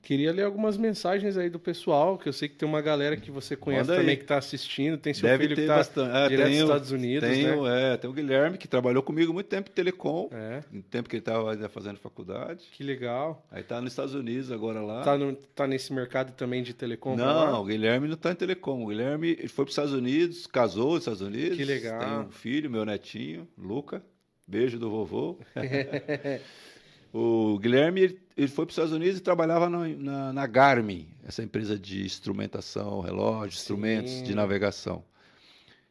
queria 0.04 0.32
ler 0.32 0.42
algumas 0.42 0.76
mensagens 0.76 1.36
aí 1.36 1.48
do 1.48 1.58
pessoal, 1.58 2.18
que 2.18 2.28
eu 2.28 2.32
sei 2.32 2.48
que 2.48 2.56
tem 2.56 2.68
uma 2.68 2.82
galera 2.82 3.16
que 3.16 3.30
você 3.30 3.56
conhece 3.56 3.88
também 3.88 4.16
que 4.16 4.22
está 4.22 4.36
assistindo, 4.36 4.98
tem 4.98 5.14
seu 5.14 5.28
Deve 5.28 5.44
filho 5.44 5.56
que 5.56 5.62
está. 5.62 6.24
É, 6.24 6.28
direto 6.28 6.50
dos 6.50 6.58
Estados 6.58 6.90
Unidos, 6.90 7.28
tenho, 7.28 7.64
né? 7.64 7.94
é, 7.94 7.96
tem 7.96 8.08
o 8.08 8.12
Guilherme, 8.12 8.58
que 8.58 8.68
trabalhou 8.68 9.02
comigo 9.02 9.32
muito 9.32 9.46
tempo 9.46 9.70
em 9.70 9.72
telecom, 9.72 10.28
É, 10.30 10.62
no 10.70 10.82
tempo 10.82 11.08
que 11.08 11.16
ele 11.16 11.22
estava 11.22 11.52
ainda 11.52 11.68
fazendo 11.68 11.98
faculdade. 11.98 12.66
que 12.70 12.84
legal. 12.84 13.46
Aí 13.50 13.62
tá 13.62 13.80
nos 13.80 13.92
Estados 13.92 14.14
Unidos 14.14 14.52
agora 14.52 14.80
lá. 14.82 15.02
Tá, 15.02 15.16
no, 15.16 15.34
tá 15.34 15.66
nesse 15.66 15.92
mercado 15.92 16.32
também 16.32 16.62
de 16.62 16.74
telecom? 16.74 17.16
não, 17.16 17.24
lá? 17.24 17.58
o 17.58 17.64
Guilherme 17.64 18.06
não 18.06 18.14
está 18.14 18.30
em 18.30 18.36
telecom. 18.36 18.84
O 18.84 18.88
Guilherme 18.88 19.30
ele 19.30 19.48
foi 19.48 19.64
para 19.64 19.70
os 19.70 19.72
Estados 19.72 19.94
Unidos, 19.94 20.46
casou 20.46 20.90
nos 20.92 21.00
Estados 21.00 21.22
Unidos. 21.22 21.56
Que 21.56 21.64
legal. 21.64 21.98
Tem 21.98 22.18
um 22.26 22.30
filho, 22.30 22.70
meu 22.70 22.84
netinho, 22.84 23.48
Luca. 23.56 24.02
Beijo 24.46 24.78
do 24.78 24.90
vovô. 24.90 25.38
o 27.14 27.58
Guilherme 27.60 28.02
ele, 28.02 28.20
ele 28.36 28.48
foi 28.48 28.66
para 28.66 28.72
os 28.72 28.76
Estados 28.76 28.92
Unidos 28.94 29.18
e 29.18 29.22
trabalhava 29.22 29.70
na, 29.70 29.88
na, 29.88 30.32
na 30.34 30.46
Garmin, 30.48 31.08
essa 31.24 31.42
empresa 31.42 31.78
de 31.78 32.04
instrumentação, 32.04 33.00
relógio, 33.00 33.56
instrumentos 33.56 34.20
Sim. 34.20 34.22
de 34.22 34.34
navegação. 34.34 35.04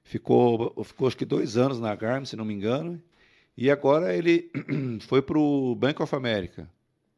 Ficou, 0.03 0.83
ficou 0.83 1.07
acho 1.07 1.17
que 1.17 1.25
dois 1.25 1.57
anos 1.57 1.79
na 1.79 1.95
Garmin, 1.95 2.25
se 2.25 2.35
não 2.35 2.45
me 2.45 2.53
engano. 2.53 3.01
E 3.57 3.71
agora 3.71 4.15
ele 4.15 4.51
foi 5.01 5.21
para 5.21 5.39
o 5.39 5.75
Bank 5.75 6.01
of 6.01 6.15
America. 6.15 6.69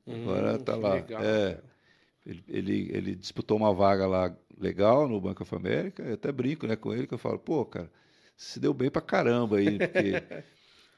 Agora 0.10 0.60
Hum, 0.60 0.60
tá 0.60 0.73
que 0.73 0.80
lá. 0.80 0.95
legal, 0.95 1.22
é, 1.23 1.64
ele, 2.26 2.44
ele, 2.48 2.90
ele 2.94 3.15
disputou 3.15 3.57
uma 3.57 3.73
vaga 3.73 4.07
lá 4.07 4.36
legal 4.60 5.07
no 5.10 5.22
Banco 5.22 5.44
of 5.44 5.56
America. 5.56 6.03
Eu 6.03 6.15
até 6.15 6.32
brinco 6.32 6.68
né, 6.68 6.76
com 6.76 6.94
ele, 6.94 7.07
que 7.07 7.14
eu 7.15 7.18
falo, 7.19 7.40
pô, 7.40 7.65
cara, 7.65 7.91
se 8.38 8.60
deu 8.60 8.73
bem 8.73 8.91
pra 8.91 9.02
caramba 9.02 9.57
aí, 9.57 9.80
porque 9.80 10.23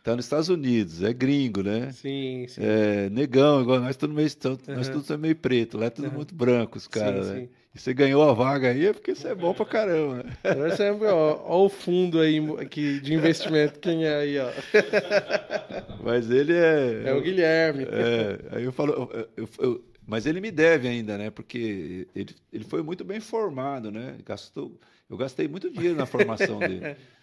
tá 0.08 0.16
nos 0.16 0.26
Estados 0.26 0.48
Unidos, 0.50 1.04
é 1.04 1.12
gringo, 1.12 1.62
né? 1.62 1.92
Sim, 1.92 2.46
sim. 2.48 2.62
É 2.64 3.10
negão, 3.10 3.62
igual 3.62 3.80
nós 3.82 3.98
tudo 3.98 4.14
meio, 4.14 4.30
nós 4.68 4.88
Uhum. 4.88 5.02
tudo 5.02 5.20
meio 5.20 5.36
preto, 5.36 5.78
lá 5.78 5.88
é 5.88 5.90
tudo 5.90 6.08
Uhum. 6.08 6.14
muito 6.14 6.34
branco, 6.34 6.78
os 6.78 6.88
caras, 6.88 7.26
sim, 7.28 7.34
né? 7.34 7.40
sim. 7.42 7.50
E 7.76 7.80
você 7.80 7.94
ganhou 7.94 8.24
a 8.28 8.34
vaga 8.34 8.70
aí 8.70 8.88
é 8.88 8.94
porque 8.94 9.14
você 9.14 9.28
é 9.28 9.36
bom 9.36 9.54
pra 9.54 9.66
caramba, 9.66 10.24
né? 10.24 10.70
Você 10.72 10.90
lembra, 10.90 11.14
ó, 11.14 11.44
ó 11.46 11.66
o 11.66 11.70
fundo 11.70 12.20
aí 12.20 12.40
aqui 12.60 13.00
de 13.02 13.14
investimento, 13.14 13.80
quem 13.80 14.06
é 14.06 14.16
aí, 14.16 14.40
ó? 14.40 14.50
Mas 16.04 16.30
ele 16.32 16.54
é. 16.54 17.04
É 17.06 17.14
o 17.14 17.22
Guilherme. 17.22 17.84
É, 17.84 18.56
aí 18.58 18.64
eu 18.64 18.72
falo, 18.72 19.12
eu- 19.36 19.50
eu- 19.60 19.84
mas 20.08 20.26
ele 20.26 20.40
me 20.40 20.50
deve 20.52 20.88
ainda, 20.88 21.18
né? 21.18 21.30
Porque 21.30 22.08
ele, 22.16 22.34
ele 22.54 22.64
foi 22.64 22.82
muito 22.82 23.04
bem 23.04 23.20
formado, 23.20 23.92
né? 23.92 24.16
Gastou, 24.26 24.80
eu 25.10 25.18
gastei 25.18 25.48
muito 25.50 25.70
dinheiro 25.70 25.98
na 25.98 26.06
formação 26.06 26.60
dele. 26.60 26.82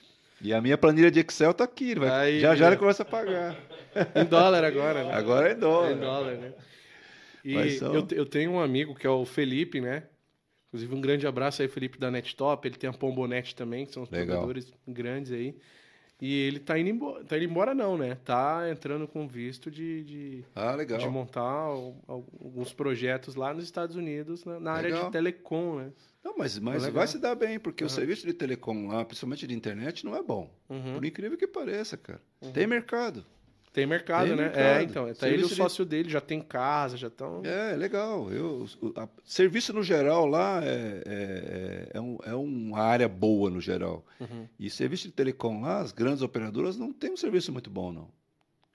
E 0.44 0.52
a 0.52 0.60
minha 0.60 0.76
planilha 0.76 1.10
de 1.10 1.20
Excel 1.20 1.54
tá 1.54 1.64
aqui, 1.64 1.94
vai, 1.94 2.10
Aí, 2.10 2.40
já 2.40 2.54
já 2.54 2.66
ele 2.66 2.76
começa 2.76 3.02
a 3.02 3.06
pagar. 3.06 3.56
Em 4.14 4.26
dólar 4.26 4.62
agora, 4.62 5.02
né? 5.02 5.14
Agora 5.14 5.48
é 5.48 5.54
dólar. 5.54 5.88
É 5.88 5.92
em 5.94 5.98
dólar, 5.98 6.34
né? 6.36 6.52
E 7.42 7.54
eu, 7.80 8.06
eu 8.10 8.26
tenho 8.26 8.50
um 8.50 8.60
amigo 8.60 8.94
que 8.94 9.06
é 9.06 9.10
o 9.10 9.24
Felipe, 9.24 9.80
né? 9.80 10.02
Inclusive, 10.68 10.94
um 10.94 11.00
grande 11.00 11.26
abraço 11.26 11.62
aí, 11.62 11.68
Felipe 11.68 11.98
da 11.98 12.10
Nettop. 12.10 12.66
Ele 12.68 12.76
tem 12.76 12.90
a 12.90 12.92
Pombonet 12.92 13.54
também, 13.54 13.86
que 13.86 13.92
são 13.92 14.02
os 14.02 14.10
Legal. 14.10 14.46
grandes 14.86 15.32
aí. 15.32 15.56
E 16.20 16.32
ele 16.46 16.58
tá 16.60 16.78
indo 16.78 16.88
embora. 16.90 17.24
Tá 17.24 17.36
indo 17.36 17.44
embora, 17.44 17.74
não, 17.74 17.98
né? 17.98 18.16
Tá 18.24 18.70
entrando 18.70 19.06
com 19.08 19.26
visto 19.26 19.70
de, 19.70 20.04
de, 20.04 20.44
Ah, 20.54 20.76
de 20.82 21.08
montar 21.08 21.40
al- 21.42 21.96
alguns 22.06 22.72
projetos 22.72 23.34
lá 23.34 23.52
nos 23.52 23.64
Estados 23.64 23.96
Unidos, 23.96 24.44
na, 24.44 24.60
na 24.60 24.72
área 24.72 24.90
de 24.92 25.10
telecom, 25.10 25.76
né? 25.76 25.92
Não, 26.24 26.34
mas, 26.38 26.58
mas 26.58 26.76
legal. 26.82 26.92
vai 26.92 27.06
se 27.06 27.18
dar 27.18 27.34
bem, 27.34 27.58
porque 27.58 27.84
o 27.84 27.86
Aham. 27.86 27.94
serviço 27.94 28.26
de 28.26 28.32
telecom 28.32 28.86
lá, 28.88 29.04
principalmente 29.04 29.46
de 29.46 29.54
internet, 29.54 30.04
não 30.06 30.16
é 30.16 30.22
bom. 30.22 30.50
Uhum. 30.70 30.94
Por 30.94 31.04
incrível 31.04 31.36
que 31.36 31.46
pareça, 31.46 31.96
cara. 31.98 32.20
Uhum. 32.40 32.52
Tem 32.52 32.66
mercado. 32.66 33.26
Tem 33.74 33.86
mercado, 33.86 34.28
Tem 34.28 34.36
né? 34.36 34.42
mercado. 34.44 34.62
É, 34.62 34.82
então. 34.84 35.02
Tá 35.14 35.26
ele 35.26 35.38
o 35.38 35.40
Serviço 35.40 35.48
de- 35.48 35.55
sócio 35.56 35.84
dele 35.84 36.09
já 36.09 36.20
tem 36.20 36.40
casa, 36.40 36.96
já 36.96 37.09
estão. 37.09 37.42
É, 37.44 37.74
legal. 37.74 38.30
Eu, 38.32 38.66
a- 38.94 39.09
serviço 39.24 39.72
no 39.72 39.82
geral 39.82 40.26
lá 40.26 40.60
é, 40.64 41.02
é, 41.05 41.88
é, 41.94 42.01
um- 42.01 42.18
é 42.24 42.34
uma 42.36 42.78
área 42.80 43.09
boa 43.09 43.51
no 43.51 43.60
geral. 43.60 44.06
Uhum. 44.20 44.46
E 44.60 44.70
serviço 44.70 45.09
de 45.09 45.12
telecom 45.12 45.60
lá, 45.60 45.80
as 45.80 45.90
grandes 45.90 46.22
operadoras 46.22 46.78
não 46.78 46.92
têm 46.92 47.10
um 47.12 47.16
serviço 47.16 47.51
muito 47.52 47.68
bom, 47.68 47.92
não. 47.92 48.09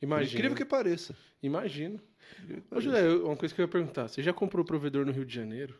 Imagina. 0.01 0.33
incrível 0.37 0.57
que 0.57 0.65
pareça. 0.65 1.15
Imagino. 1.41 1.97
Que 2.45 2.61
Ô, 2.75 2.81
José, 2.81 3.07
uma 3.09 3.37
coisa 3.37 3.55
que 3.55 3.61
eu 3.61 3.63
ia 3.63 3.71
perguntar. 3.71 4.09
Você 4.09 4.21
já 4.21 4.33
comprou 4.33 4.65
provedor 4.65 5.05
no 5.05 5.13
Rio 5.13 5.25
de 5.25 5.33
Janeiro? 5.33 5.75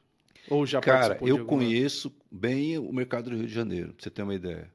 Ou 0.50 0.66
já 0.66 0.80
Cara, 0.80 1.18
eu 1.22 1.40
alguma? 1.40 1.46
conheço 1.46 2.10
bem 2.32 2.78
o 2.78 2.94
mercado 2.94 3.30
do 3.30 3.36
Rio 3.36 3.46
de 3.48 3.54
Janeiro, 3.54 3.94
pra 3.94 4.02
você 4.02 4.10
ter 4.10 4.24
uma 4.24 4.34
ideia. 4.34 4.72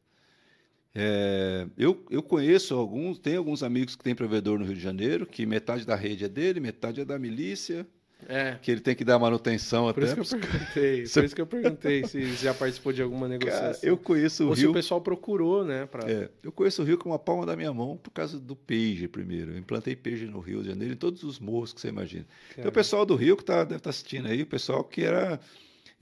É, 0.95 1.67
eu, 1.77 2.05
eu 2.11 2.23
conheço 2.23 2.75
alguns, 2.75 3.19
tem 3.19 3.37
alguns 3.37 3.63
amigos 3.63 3.97
que 3.97 4.05
têm 4.05 4.15
provedor 4.15 4.59
no 4.59 4.65
Rio 4.65 4.75
de 4.77 4.81
Janeiro, 4.81 5.27
que 5.27 5.45
metade 5.45 5.85
da 5.85 5.97
rede 5.97 6.25
é 6.25 6.29
dele, 6.29 6.61
metade 6.61 7.01
é 7.01 7.05
da 7.05 7.19
milícia, 7.19 7.85
É. 8.29 8.57
que 8.63 8.71
ele 8.71 8.81
tem 8.81 8.95
que 8.95 9.05
dar 9.05 9.19
manutenção 9.19 9.93
Por 9.93 10.05
até. 10.05 10.13
isso 10.13 10.15
que 10.15 10.21
eu 10.37 10.41
perguntei. 10.49 11.03
Por 11.09 11.25
isso 11.25 11.35
que 11.35 11.41
eu 11.41 11.47
perguntei 11.47 12.07
se 12.07 12.25
você 12.37 12.45
já 12.45 12.55
participou 12.55 12.93
de 12.93 13.03
alguma 13.03 13.27
Cara, 13.27 13.39
negociação. 13.39 13.89
eu 13.91 13.97
conheço 13.99 14.45
o 14.45 14.49
Ou 14.51 14.55
se 14.55 14.61
Rio. 14.63 14.71
o 14.71 14.73
pessoal 14.73 15.01
procurou, 15.01 15.65
né? 15.65 15.85
Pra... 15.87 16.09
É, 16.09 16.31
eu 16.45 16.53
conheço 16.53 16.81
o 16.81 16.85
Rio 16.85 16.97
com 16.97 17.09
uma 17.11 17.19
palma 17.19 17.45
da 17.45 17.57
minha 17.57 17.73
mão 17.75 17.97
por 17.97 18.11
causa 18.13 18.39
do 18.39 18.55
Pager 18.55 19.09
primeiro. 19.09 19.51
Eu 19.53 19.59
implantei 19.59 19.97
Pager 19.97 20.31
no 20.31 20.39
Rio 20.39 20.63
de 20.63 20.69
Janeiro, 20.69 20.95
em 20.95 20.97
todos 20.97 21.25
os 21.25 21.41
morros 21.41 21.73
que 21.73 21.81
você 21.81 21.89
imagina. 21.89 22.25
Tem 22.55 22.67
o 22.69 22.73
pessoal 22.73 23.05
do 23.05 23.17
Rio 23.17 23.37
que 23.37 23.45
tá, 23.45 23.65
deve 23.65 23.79
estar 23.79 23.91
assistindo 23.91 24.29
aí, 24.29 24.43
o 24.43 24.47
pessoal 24.47 24.85
que 24.85 25.03
era 25.03 25.41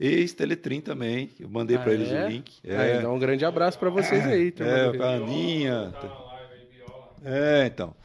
ex-Teletrim 0.07 0.81
também. 0.81 1.29
Eu 1.39 1.49
mandei 1.49 1.77
Ah, 1.77 1.79
para 1.81 1.93
eles 1.93 2.09
é? 2.11 2.25
o 2.25 2.29
link. 2.29 2.59
Aí, 2.67 3.01
dá 3.01 3.11
um 3.11 3.19
grande 3.19 3.45
abraço 3.45 3.77
pra 3.79 3.89
vocês 3.89 4.25
aí. 4.25 4.53
é, 4.63 4.91
o. 4.91 5.91
Tá 5.91 6.07
na 6.07 6.19
live 6.25 6.53
aí, 6.53 6.67
Viola. 6.71 7.11
É, 7.23 7.65
então. 7.67 7.95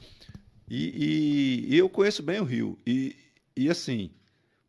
E, 0.68 1.66
e- 1.68 1.74
e 1.74 1.78
eu 1.78 1.88
conheço 1.88 2.22
bem 2.22 2.40
o 2.40 2.44
Rio. 2.44 2.78
E, 2.86 3.16
e 3.56 3.68
assim, 3.70 4.10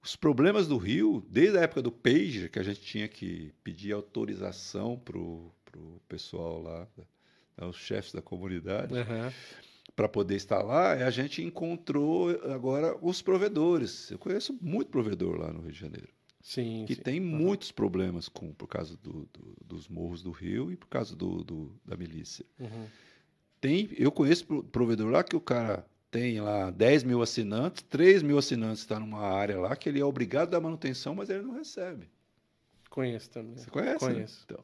os 0.04 0.16
problemas 0.16 0.68
do 0.68 0.78
Rio, 0.78 1.26
desde 1.30 1.58
a 1.58 1.62
época 1.62 1.82
do 1.82 1.92
Pager, 1.92 2.50
que 2.50 2.58
a 2.60 2.64
gente 2.64 2.82
tinha 2.82 3.08
que 3.08 3.52
pedir 3.64 3.92
autorização 3.92 4.98
pro, 4.98 5.52
pro 5.66 6.02
pessoal 6.08 6.62
lá, 6.62 6.88
né, 7.58 7.66
os 7.68 7.76
chefes 7.76 8.14
da 8.14 8.22
comunidade, 8.22 8.98
Aham. 8.98 9.32
para 9.96 10.08
poder 10.08 10.36
instalar, 10.38 11.02
a 11.02 11.10
gente 11.12 11.44
encontrou 11.44 12.30
agora 12.52 12.96
os 13.02 13.22
provedores. 13.22 14.10
Eu 14.10 14.18
conheço 14.18 14.58
muito 14.62 14.90
provedor 14.90 15.38
lá 15.38 15.52
no 15.52 15.60
Rio 15.62 15.72
de 15.74 15.80
Janeiro, 15.80 16.08
Sim, 16.41 16.86
que 16.88 16.95
sim. 16.95 17.02
tem 17.02 17.20
muitos 17.20 17.72
problemas 17.72 18.30
com 18.30 18.53
por 18.53 18.68
causa 18.68 18.95
do- 18.98 19.28
do- 19.34 19.56
dos 19.66 19.88
morros 19.88 20.24
do 20.24 20.32
Rio 20.32 20.72
e 20.72 20.76
por 20.78 20.88
causa 20.88 21.16
do- 21.16 21.44
do- 21.44 21.72
da 21.86 21.98
milícia. 21.98 22.45
Uhum. 22.60 22.88
Tem, 23.60 23.90
eu 23.98 24.11
conheço 24.11 24.45
pro- 24.45 24.64
provedor 24.64 25.10
lá 25.11 25.22
que 25.24 25.36
o 25.36 25.41
cara 25.41 25.86
tem 26.10 26.40
lá 26.40 26.72
10 26.72 27.03
mil 27.03 27.22
assinantes, 27.22 27.84
3 27.84 28.24
mil 28.24 28.38
assinantes 28.38 28.82
está 28.82 28.99
numa 28.99 29.20
área 29.22 29.60
lá 29.60 29.76
que 29.76 29.90
ele 29.90 29.99
é 29.99 30.06
obrigado 30.06 30.48
a 30.48 30.52
dar 30.52 30.61
manutenção, 30.61 31.14
mas 31.14 31.30
ele 31.30 31.44
não 31.44 31.53
recebe. 31.53 32.10
Conheço 32.90 33.30
também. 33.30 33.57
Você 33.57 33.70
conhece? 33.70 34.06
né? 34.06 34.14
Conheço. 34.14 34.41
Então, 34.45 34.64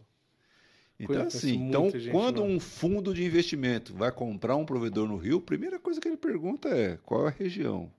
então 0.97 1.15
Conheço 1.17 1.37
assim, 1.37 1.55
então, 1.67 1.91
quando 2.11 2.39
lá. 2.39 2.47
um 2.47 2.59
fundo 2.59 3.13
de 3.13 3.23
investimento 3.23 3.93
vai 3.93 4.11
comprar 4.13 4.55
um 4.55 4.65
provedor 4.65 5.07
no 5.09 5.17
Rio, 5.17 5.37
a 5.37 5.41
primeira 5.41 5.77
coisa 5.77 5.99
que 5.99 6.07
ele 6.07 6.17
pergunta 6.17 6.69
é 6.69 6.97
qual 7.03 7.25
é 7.25 7.27
a 7.27 7.31
região. 7.31 7.91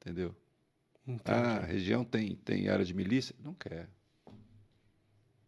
Entendeu? 0.00 0.34
Entendi. 1.06 1.38
Ah, 1.38 1.56
a 1.58 1.64
região 1.64 2.04
tem, 2.04 2.36
tem 2.36 2.68
área 2.68 2.84
de 2.84 2.94
milícia? 2.94 3.34
Não 3.42 3.54
quer. 3.54 3.88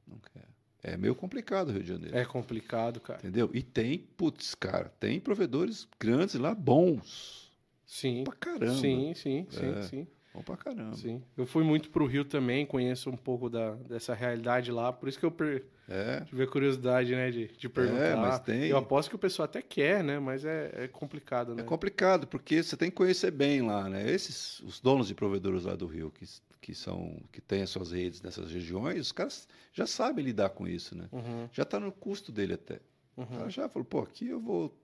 Não 0.06 0.18
quer. 0.18 0.48
É 0.82 0.96
meio 0.96 1.14
complicado 1.14 1.68
o 1.68 1.72
Rio 1.72 1.82
de 1.82 1.88
Janeiro. 1.88 2.16
É 2.16 2.24
complicado, 2.24 3.00
cara. 3.00 3.20
Entendeu? 3.20 3.50
E 3.54 3.62
tem, 3.62 3.98
putz, 3.98 4.54
cara, 4.54 4.88
tem 4.98 5.20
provedores 5.20 5.86
grandes 6.00 6.34
lá, 6.34 6.54
bons. 6.54 7.52
Sim. 7.86 8.24
Pra 8.24 8.34
caramba. 8.34 8.74
Sim, 8.74 9.14
sim, 9.14 9.46
sim, 9.50 9.66
É. 9.78 9.82
sim, 9.82 10.06
Bom 10.34 10.40
pra 10.42 10.56
caramba. 10.56 10.96
sim. 10.96 11.22
Eu 11.36 11.44
fui 11.46 11.62
muito 11.62 11.90
pro 11.90 12.06
Rio 12.06 12.24
também, 12.24 12.64
conheço 12.64 13.10
um 13.10 13.16
pouco 13.16 13.50
da, 13.50 13.74
dessa 13.74 14.14
realidade 14.14 14.70
lá, 14.72 14.92
por 14.92 15.08
isso 15.08 15.18
que 15.18 15.26
eu 15.26 15.30
per... 15.30 15.64
É. 15.88 16.20
tive 16.20 16.44
a 16.44 16.46
curiosidade, 16.46 17.14
né, 17.14 17.30
de, 17.30 17.48
de 17.48 17.68
perguntar. 17.68 18.16
mas 18.16 18.40
tem- 18.40 18.64
Eu 18.66 18.78
aposto 18.78 19.10
que 19.10 19.16
o 19.16 19.18
pessoal 19.18 19.44
até 19.44 19.60
quer, 19.60 20.02
né, 20.02 20.18
mas 20.18 20.44
é, 20.44 20.70
é 20.84 20.88
complicado, 20.88 21.54
né? 21.54 21.62
É 21.62 21.64
complicado, 21.64 22.26
porque 22.26 22.62
você 22.62 22.76
tem 22.76 22.88
que 22.88 22.96
conhecer 22.96 23.30
bem 23.30 23.60
lá, 23.60 23.88
né? 23.90 24.10
Esses, 24.10 24.60
os 24.60 24.80
donos 24.80 25.08
de 25.08 25.14
provedores 25.14 25.64
lá 25.64 25.74
do 25.76 25.86
Rio, 25.86 26.10
que, 26.10 26.24
que 26.62 26.74
são, 26.74 27.20
que 27.30 27.40
têm 27.42 27.62
as 27.62 27.68
suas 27.70 27.92
redes 27.92 28.22
nessas 28.22 28.50
regiões, 28.50 29.00
os 29.00 29.12
caras 29.12 29.46
já 29.74 29.86
sabem 29.86 30.24
lidar 30.24 30.50
com 30.50 30.66
isso, 30.66 30.96
né? 30.96 31.08
Uhum, 31.12 31.48
Já 31.52 31.64
tá 31.64 31.78
no 31.78 31.92
custo 31.92 32.32
dele 32.32 32.54
até. 32.54 32.80
O 33.14 33.20
uhum. 33.22 33.26
cara 33.26 33.50
já 33.50 33.68
falou, 33.68 33.84
pô, 33.84 34.00
aqui 34.00 34.28
eu 34.28 34.40
vou... 34.40 34.74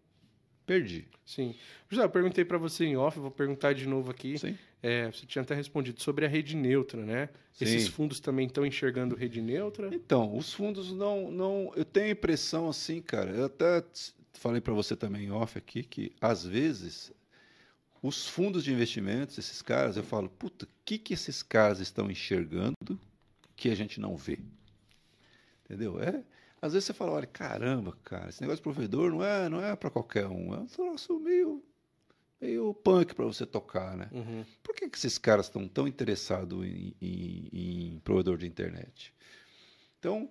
Perdi. 0.68 1.06
Sim. 1.24 1.54
José, 1.88 2.04
eu 2.04 2.10
perguntei 2.10 2.44
pra 2.44 2.58
você 2.58 2.84
em 2.84 2.94
off, 2.94 3.18
vou 3.18 3.30
perguntar 3.30 3.72
de 3.72 3.88
novo 3.88 4.10
aqui. 4.10 4.36
Sim. 4.38 4.54
É, 4.82 5.10
você 5.10 5.24
tinha 5.24 5.40
até 5.40 5.54
respondido 5.54 6.02
sobre 6.02 6.26
a 6.26 6.28
rede 6.28 6.54
neutra, 6.54 7.02
né? 7.02 7.30
Esses 7.58 7.84
Sim. 7.84 7.90
fundos 7.90 8.20
também 8.20 8.46
estão 8.46 8.66
enxergando 8.66 9.16
rede 9.16 9.40
neutra? 9.40 9.88
Então, 9.94 10.36
os 10.36 10.52
fundos 10.52 10.92
não, 10.92 11.30
não. 11.30 11.72
Eu 11.74 11.86
tenho 11.86 12.08
a 12.08 12.10
impressão 12.10 12.68
assim, 12.68 13.00
cara. 13.00 13.30
Eu 13.30 13.46
até 13.46 13.82
falei 14.34 14.60
para 14.60 14.74
você 14.74 14.94
também 14.94 15.24
em 15.24 15.30
off 15.30 15.56
aqui 15.56 15.82
que 15.82 16.12
às 16.20 16.44
vezes 16.44 17.10
os 18.02 18.28
fundos 18.28 18.62
de 18.62 18.70
investimentos, 18.70 19.38
esses 19.38 19.62
caras, 19.62 19.96
eu 19.96 20.02
falo, 20.02 20.28
puta, 20.28 20.66
o 20.66 20.68
que 20.84 20.98
que 20.98 21.14
esses 21.14 21.42
caras 21.42 21.80
estão 21.80 22.10
enxergando 22.10 23.00
que 23.56 23.70
a 23.70 23.74
gente 23.74 23.98
não 23.98 24.18
vê? 24.18 24.38
Entendeu? 25.64 25.98
É. 25.98 26.22
Às 26.60 26.72
vezes 26.72 26.86
você 26.86 26.93
fala, 26.93 27.12
olha, 27.12 27.26
caramba, 27.26 27.97
cara, 28.05 28.28
esse 28.30 28.40
negócio 28.40 28.59
de 28.59 28.62
provedor 28.62 29.10
não 29.10 29.22
é, 29.24 29.48
não 29.48 29.60
é 29.64 29.76
para 29.76 29.90
qualquer 29.90 30.26
um, 30.26 30.52
é 30.55 30.59
um 30.59 30.66
troço 30.66 31.18
meio, 31.20 31.62
meio 32.40 32.74
punk 32.74 33.14
para 33.14 33.24
você 33.24 33.47
tocar, 33.47 33.97
né? 33.97 34.09
Uhum. 34.12 34.44
Por 34.62 34.74
que, 34.74 34.89
que 34.89 34.98
esses 34.98 35.18
caras 35.18 35.47
estão 35.47 35.68
tão 35.68 35.86
interessados 35.86 36.64
em, 36.66 36.94
em- 37.01 37.48
em 37.94 37.98
provedor 38.01 38.39
de 38.39 38.47
internet? 38.47 39.14
Então, 39.98 40.28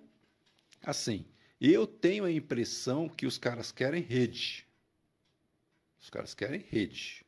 assim, 0.82 1.24
eu 1.60 1.86
tenho 1.86 2.24
a 2.24 2.30
impressão 2.30 3.08
que 3.08 3.26
os 3.26 3.38
caras 3.38 3.72
querem 3.72 4.02
rede. 4.02 4.66
Os 6.00 6.10
caras 6.10 6.34
querem 6.34 6.60
rede. 6.60 7.24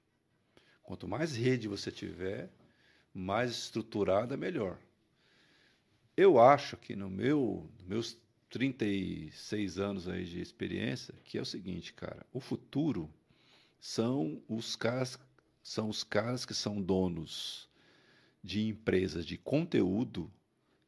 Quanto 0.82 1.08
mais 1.08 1.34
rede 1.34 1.68
você 1.68 1.90
tiver, 1.90 2.50
mais 3.14 3.50
estruturada, 3.52 4.36
melhor. 4.36 4.78
Eu 6.16 6.38
acho 6.38 6.76
que 6.76 6.94
no 6.94 7.08
meu, 7.08 7.68
nos 7.78 7.86
meus 7.86 8.18
36 8.50 9.78
anos 9.78 10.08
aí 10.08 10.24
de 10.24 10.40
experiência, 10.40 11.14
que 11.24 11.38
é 11.38 11.40
o 11.40 11.46
seguinte, 11.46 11.92
cara, 11.92 12.26
o 12.32 12.40
futuro 12.40 13.08
são 13.80 14.42
os 14.48 14.76
caras 14.76 15.18
são 15.62 15.88
os 15.88 16.02
caras 16.02 16.44
que 16.44 16.54
são 16.54 16.80
donos 16.80 17.68
de 18.42 18.66
empresas 18.66 19.24
de 19.26 19.36
conteúdo, 19.36 20.30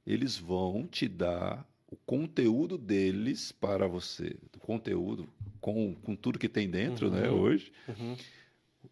eles 0.06 0.36
vão 0.36 0.86
te 0.86 1.06
dar 1.06 1.68
o 1.86 1.97
conteúdo 1.97 2.78
deles 2.78 3.52
para 3.52 3.86
você, 3.86 4.36
o 4.56 4.59
conteúdo 4.59 5.28
com, 5.60 5.94
com 5.94 6.16
tudo 6.16 6.39
que 6.39 6.48
tem 6.48 6.68
dentro, 6.68 7.10
né, 7.10 7.28
Uhum. 7.28 7.40
hoje. 7.40 7.72
Uhum. 7.86 8.16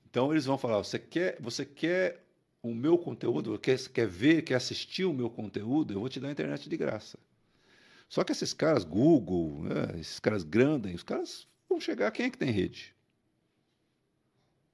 Então 0.08 0.30
eles 0.30 0.44
vão 0.44 0.58
falar, 0.58 0.78
você 0.78 0.98
quer, 0.98 1.40
você 1.40 1.64
quer 1.64 2.24
o 2.62 2.74
meu 2.74 2.98
conteúdo, 2.98 3.58
quer, 3.58 3.78
quer 3.88 4.06
ver, 4.06 4.42
quer 4.42 4.56
assistir 4.56 5.04
o 5.04 5.14
meu 5.14 5.30
conteúdo, 5.30 5.94
eu 5.94 6.00
vou 6.00 6.08
te 6.08 6.20
dar 6.20 6.28
a 6.28 6.32
internet 6.32 6.68
de 6.68 6.76
graça. 6.76 7.18
Só 8.10 8.24
que 8.24 8.32
esses 8.32 8.52
caras, 8.52 8.82
Google, 8.82 9.62
né, 9.62 10.00
esses 10.00 10.18
caras 10.18 10.42
grandes, 10.42 10.96
os 10.96 11.02
caras 11.04 11.46
vão 11.68 11.80
chegar, 11.80 12.10
quem 12.10 12.26
é 12.26 12.30
que 12.30 12.36
tem 12.36 12.50
rede? 12.50 12.92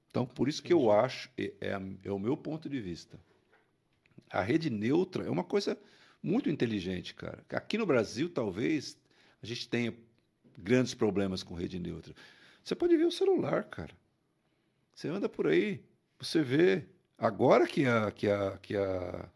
Então, 0.08 0.24
por 0.24 0.48
isso 0.48 0.62
que 0.62 0.72
eu 0.72 0.90
acho, 0.90 1.30
é, 1.36 1.52
é 1.60 1.80
é 2.04 2.10
o 2.10 2.18
meu 2.18 2.34
ponto 2.34 2.66
de 2.66 2.80
vista. 2.80 3.20
A 4.30 4.40
rede 4.40 4.70
neutra 4.70 5.24
é 5.24 5.30
uma 5.30 5.44
coisa 5.44 5.78
muito 6.22 6.48
inteligente, 6.48 7.14
cara. 7.14 7.44
Aqui 7.50 7.76
no 7.76 7.84
Brasil, 7.84 8.30
talvez, 8.30 8.98
a 9.42 9.46
gente 9.46 9.68
tenha 9.68 9.94
grandes 10.56 10.94
problemas 10.94 11.42
com 11.42 11.54
rede 11.54 11.78
neutra. 11.78 12.14
Você 12.64 12.74
pode 12.74 12.96
ver 12.96 13.04
o 13.04 13.12
celular, 13.12 13.64
cara. 13.64 13.94
Você 14.94 15.08
anda 15.08 15.28
por 15.28 15.46
aí, 15.46 15.84
você 16.18 16.42
vê. 16.42 16.86
Agora 17.18 17.66
que, 17.66 17.84
a, 17.84 18.10
que, 18.10 18.30
a, 18.30 18.58
que 18.58 18.74
a, 18.74 19.30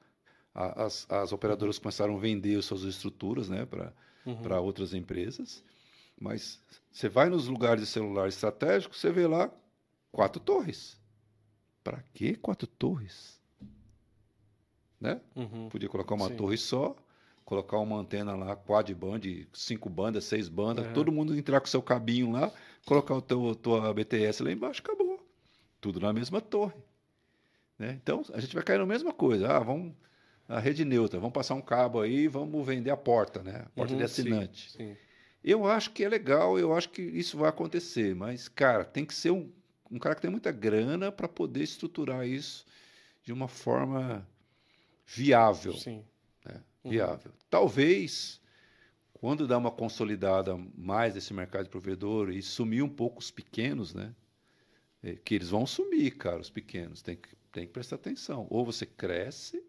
a- 0.55 0.85
as, 0.85 1.07
as 1.11 1.33
operadoras 1.33 1.79
começaram 1.79 2.17
a 2.17 2.21
vender 2.21 2.59
as 2.59 2.65
suas 2.65 2.83
estruturas 2.83 3.49
né, 3.49 3.65
para 3.67 3.93
Uhum. 4.27 4.63
outras 4.65 4.93
empresas, 4.95 5.65
mas 6.21 6.61
você 6.93 7.09
vai 7.09 7.29
nos 7.29 7.47
lugares 7.49 7.83
de 7.83 7.87
celular 7.91 8.29
estratégico, 8.29 8.95
você 8.97 9.11
vê 9.11 9.27
lá 9.27 9.51
quatro 10.13 10.41
torres. 10.41 10.99
Para 11.83 12.03
que 12.13 12.35
quatro 12.37 12.67
torres? 12.67 13.41
Né? 15.01 15.21
Uhum. 15.35 15.69
Podia 15.71 15.89
colocar 15.89 16.15
uma 16.15 16.29
Sim. 16.29 16.37
torre 16.37 16.59
só, 16.59 16.95
colocar 17.45 17.79
uma 17.79 17.97
antena 17.97 18.37
lá, 18.37 18.55
quad 18.55 18.91
band, 18.95 19.21
cinco 19.53 19.89
bandas, 19.89 20.25
seis 20.25 20.49
bandas, 20.49 20.85
Aham. 20.85 20.93
todo 20.93 21.11
mundo 21.11 21.35
entrar 21.35 21.61
com 21.61 21.67
seu 21.67 21.81
cabinho 21.83 22.31
lá, 22.33 22.53
colocar 22.85 23.15
o 23.15 23.23
teu 23.23 23.55
tua 23.55 23.93
BTS 23.95 24.43
lá 24.43 24.53
embaixo, 24.53 24.83
acabou. 24.85 25.19
Tudo 25.81 25.99
na 26.01 26.13
mesma 26.13 26.41
torre. 26.43 26.75
Né? 27.79 27.99
Então, 28.03 28.23
a 28.35 28.41
gente 28.41 28.55
vai 28.55 28.63
cair 28.63 28.79
na 28.79 28.85
mesma 28.85 29.13
coisa. 29.15 29.49
Ah, 29.57 29.59
vamos 29.61 29.95
a 30.51 30.61
rede 30.61 30.85
neutra, 30.85 31.19
vamos 31.21 31.33
passar 31.35 31.55
um 31.55 31.63
cabo 31.63 32.01
aí, 32.01 32.27
vamos 32.29 32.67
vender 32.67 32.91
a 32.91 32.97
porta, 32.97 33.43
né? 33.43 33.65
A 33.67 33.71
porta 33.71 33.93
Uhum, 33.93 33.99
de 33.99 34.05
assinante. 34.05 34.71
Sim, 34.73 34.79
sim. 34.95 34.97
Eu 35.43 35.67
acho 35.67 35.93
que 35.93 36.05
é 36.05 36.09
legal, 36.09 36.59
eu 36.59 36.75
acho 36.75 36.91
que 36.91 37.01
isso 37.03 37.39
vai 37.39 37.49
acontecer, 37.49 38.15
mas, 38.15 38.49
cara, 38.49 38.85
tem 38.85 39.05
que 39.07 39.15
ser 39.15 39.31
um. 39.31 39.51
um 39.91 39.99
cara 39.99 40.15
que 40.15 40.21
tem 40.23 40.31
muita 40.31 40.53
grana 40.53 41.11
para 41.13 41.29
poder 41.29 41.63
estruturar 41.63 42.27
isso 42.27 42.67
de 43.23 43.33
uma 43.33 43.49
forma 43.49 44.27
viável. 45.07 45.73
Sim. 45.75 46.05
né? 46.45 46.63
Uhum. 46.85 46.91
Viável. 46.91 47.33
Talvez, 47.49 48.41
quando 49.15 49.47
dá 49.47 49.57
uma 49.59 49.71
consolidada 49.71 50.57
mais 50.77 51.15
desse 51.15 51.33
mercado 51.35 51.65
de 51.65 51.71
provedor 51.71 52.31
e 52.31 52.43
sumir 52.43 52.83
um 52.83 52.89
pouco 52.89 53.21
os 53.21 53.31
pequenos, 53.31 53.95
né? 53.95 54.15
É, 55.03 55.15
Que 55.15 55.35
eles 55.35 55.51
vão 55.51 55.67
sumir, 55.67 56.17
cara, 56.17 56.41
os 56.41 56.51
pequenos. 56.51 57.03
Tem 57.03 57.17
que, 57.17 57.29
tem 57.53 57.67
que 57.67 57.73
prestar 57.73 57.97
atenção. 57.97 58.47
Ou 58.51 58.65
você 58.65 58.85
cresce, 58.87 59.63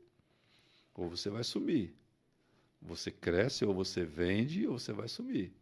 ou 0.94 1.10
você 1.10 1.30
vai 1.30 1.44
sumir. 1.44 1.94
Você 2.82 3.12
cresce, 3.12 3.64
ou 3.66 3.74
você 3.74 4.04
vende, 4.06 4.68
ou 4.68 4.80
você 4.80 4.92
vai 4.92 5.08
sumir. 5.08 5.54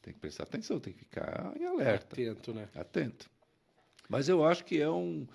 Tem 0.00 0.14
que 0.14 0.20
prestar 0.20 0.44
atenção, 0.44 0.78
tem 0.78 0.92
que 0.92 1.00
ficar 1.00 1.52
em 1.58 1.64
alerta 1.66 2.14
Atento, 2.14 2.54
né? 2.54 2.68
atento. 2.74 3.28
Mas 4.08 4.28
eu 4.28 4.44
acho 4.44 4.64
que 4.64 4.80
é 4.80 4.88
um, 4.88 5.26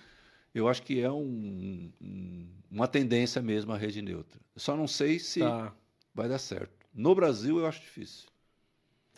eu 0.56 0.68
acho 0.68 0.82
que 0.84 1.02
é 1.02 1.12
um, 1.12 1.92
um- 2.02 2.48
uma 2.72 2.88
tendência 2.88 3.42
mesmo 3.42 3.72
a 3.74 3.78
rede 3.78 4.02
neutra. 4.02 4.40
Eu 4.56 4.62
só 4.62 4.76
não 4.76 4.88
sei 4.88 5.20
se 5.20 5.40
Tá, 5.42 5.74
vai 6.14 6.30
dar 6.30 6.40
certo. 6.40 6.74
No 6.94 7.14
Brasil 7.14 7.60
eu 7.60 7.66
acho 7.68 7.82
difícil. 7.82 8.28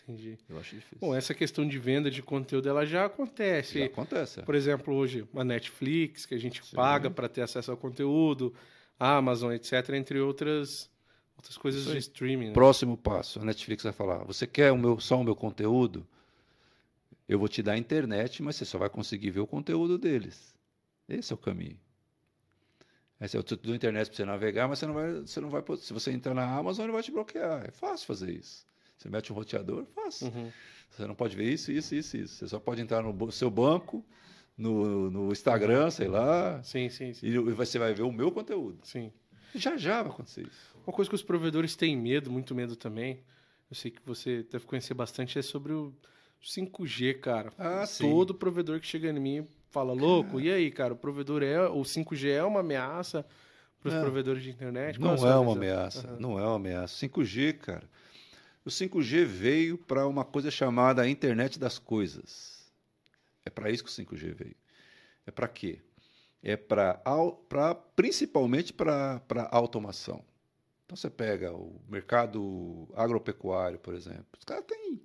entendi. 0.04 0.38
Eu 0.48 0.58
acho 0.60 0.76
difícil. 0.76 0.98
Bom, 1.00 1.16
essa 1.16 1.34
questão 1.34 1.68
de 1.68 1.78
venda 1.80 2.10
de 2.12 2.22
conteúdo, 2.22 2.68
ela 2.70 2.86
já 2.86 3.06
acontece. 3.06 3.80
Já 3.80 3.86
acontece. 3.86 4.40
é. 4.40 4.44
Por 4.44 4.56
exemplo, 4.56 4.94
hoje, 4.94 5.28
a 5.36 5.44
Netflix, 5.44 6.26
que 6.26 6.36
a 6.36 6.38
gente 6.40 6.64
Sim. 6.64 6.76
paga 6.76 7.10
para 7.10 7.28
ter 7.30 7.42
acesso 7.42 7.72
ao 7.72 7.78
conteúdo, 7.78 8.54
a 9.00 9.18
Amazon, 9.18 9.52
etc., 9.54 9.90
entre 9.90 10.20
outras, 10.20 10.90
outras 11.36 11.58
coisas 11.58 11.86
de 11.86 11.98
streaming. 11.98 12.48
né? 12.48 12.54
Próximo 12.54 12.98
passo, 12.98 13.40
a 13.40 13.46
Netflix 13.46 13.84
vai 13.84 13.94
falar: 13.94 14.24
você 14.24 14.46
quer 14.48 14.72
o 14.72 14.78
meu, 14.78 15.00
só 15.00 15.20
o 15.20 15.24
meu 15.24 15.36
conteúdo? 15.36 16.06
Eu 17.28 17.40
vou 17.40 17.48
te 17.48 17.64
dar 17.64 17.74
a 17.74 17.78
internet, 17.78 18.44
mas 18.44 18.56
você 18.56 18.66
só 18.66 18.78
vai 18.78 18.90
conseguir 18.90 19.32
ver 19.32 19.40
o 19.40 19.48
conteúdo 19.48 19.98
deles. 19.98 20.56
Esse 21.10 21.34
é 21.34 21.36
o 21.36 21.38
caminho. 21.38 21.80
Eu 23.34 23.42
te 23.42 23.56
dou 23.56 23.74
a 23.74 23.76
internet 23.76 24.08
para 24.08 24.16
você 24.16 24.26
navegar, 24.26 24.68
mas 24.68 24.80
você 24.80 24.86
não 24.86 24.94
vai, 24.94 25.14
você 25.14 25.42
não 25.42 25.50
vai, 25.50 25.64
se 25.78 25.94
você 25.94 26.12
entrar 26.12 26.34
na 26.34 26.46
Amazon, 26.56 26.84
ele 26.86 26.94
vai 26.94 27.02
te 27.02 27.12
bloquear. 27.12 27.66
É 27.66 27.72
fácil 27.72 28.06
fazer 28.06 28.32
isso. 28.32 28.66
Você 28.98 29.10
mete 29.10 29.32
um 29.32 29.36
roteador, 29.36 29.86
fácil. 29.96 30.28
Uhum. 30.28 30.52
Você 30.90 31.08
não 31.08 31.16
pode 31.16 31.36
ver 31.36 31.52
isso, 31.52 31.72
isso, 31.72 31.96
isso, 31.96 32.18
isso. 32.18 32.36
Você 32.36 32.48
só 32.48 32.60
pode 32.60 32.82
entrar 32.82 33.02
no 33.02 33.32
seu 33.32 33.50
banco, 33.50 34.06
no, 34.58 35.10
no 35.12 35.32
Instagram, 35.32 35.90
sei 35.92 36.08
lá, 36.08 36.62
Sim, 36.64 36.90
sim, 36.90 37.14
sim. 37.14 37.26
e 37.28 37.38
você 37.52 37.78
vai 37.78 37.94
ver 37.94 38.04
o 38.04 38.12
meu 38.12 38.32
conteúdo. 38.32 38.80
sim. 38.84 39.12
Já 39.54 39.78
já 39.78 40.02
vai 40.04 40.12
acontecer 40.12 40.42
isso. 40.42 40.76
Uma 40.86 40.92
coisa 40.94 41.08
que 41.10 41.16
os 41.16 41.24
provedores 41.24 41.76
têm 41.78 41.96
medo, 41.96 42.30
muito 42.30 42.54
medo 42.54 42.76
também, 42.76 43.22
eu 43.70 43.76
sei 43.76 43.90
que 43.90 44.02
você 44.06 44.44
deve 44.52 44.66
conhecer 44.66 44.94
bastante, 44.94 45.40
é 45.40 45.42
sobre 45.42 45.72
o 45.72 45.94
5G, 46.44 47.20
cara. 47.22 47.54
Ah, 47.58 47.86
sim. 47.86 48.10
Todo 48.10 48.34
provedor 48.36 48.80
que 48.82 48.86
chega 48.88 49.10
em 49.10 49.20
mim 49.20 49.48
fala, 49.72 49.94
louco, 49.94 50.40
e 50.42 50.52
aí, 50.52 50.70
cara, 50.72 50.94
o 50.94 50.98
provedor 50.98 51.42
é, 51.42 51.68
o 51.70 51.82
5G 51.84 52.30
é 52.32 52.44
uma 52.44 52.60
ameaça 52.60 53.26
para 53.80 53.88
os 53.90 53.94
Não. 53.96 54.02
provedores 54.02 54.44
de 54.44 54.50
internet? 54.50 55.00
Qual 55.00 55.08
Não 55.08 55.14
a 55.16 55.18
sua 55.18 55.30
é 55.32 55.36
uma 55.38 55.52
ameaça, 55.54 56.08
Aham. 56.08 56.18
não 56.20 56.40
é 56.40 56.44
uma 56.44 56.56
ameaça. 56.56 57.06
5G, 57.08 57.54
cara. 57.54 57.84
O 58.66 58.70
5G 58.70 59.24
veio 59.26 59.78
para 59.78 60.06
uma 60.08 60.26
coisa 60.26 60.52
chamada 60.52 61.08
internet 61.08 61.58
das 61.60 61.80
coisas. 61.80 62.55
É 63.46 63.50
para 63.50 63.70
isso 63.70 63.84
que 63.84 63.90
o 63.90 63.94
5G 63.94 64.34
veio. 64.34 64.56
É 65.26 65.32
para 65.32 65.48
quê? 65.48 65.82
É 66.44 66.56
para 66.58 67.76
principalmente 67.96 68.74
para 68.74 69.22
automação. 69.52 70.24
Então 70.86 70.96
você 70.96 71.10
pega 71.10 71.52
o 71.54 71.82
mercado 71.90 72.88
agropecuário, 72.96 73.80
por 73.80 73.94
exemplo. 73.96 74.26
Os 74.38 74.44
caras 74.44 74.66
têm, 74.66 75.02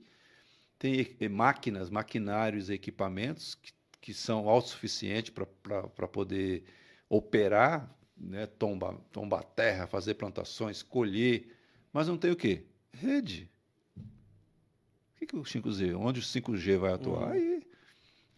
têm 0.78 1.16
e- 1.18 1.28
máquinas, 1.28 1.88
maquinários, 1.88 2.68
e 2.68 2.74
equipamentos 2.74 3.54
que, 3.54 3.72
que 4.00 4.14
são 4.14 4.48
autossuficientes 4.48 5.32
para 5.32 6.08
poder 6.08 6.64
operar, 7.08 7.94
né, 8.16 8.46
tombar, 8.46 8.96
tombar 9.10 9.42
terra, 9.44 9.86
fazer 9.86 10.14
plantações, 10.14 10.82
colher, 10.82 11.56
mas 11.92 12.08
não 12.08 12.18
tem 12.18 12.30
o 12.30 12.36
quê? 12.36 12.66
Rede. 12.92 13.50
O 13.96 15.18
que, 15.18 15.26
que 15.26 15.36
o 15.36 15.44
5G? 15.44 15.94
Onde 15.94 16.20
o 16.20 16.22
5G 16.22 16.78
vai 16.78 16.92
atuar? 16.92 17.28
Uhum. 17.28 17.32
Aí. 17.32 17.69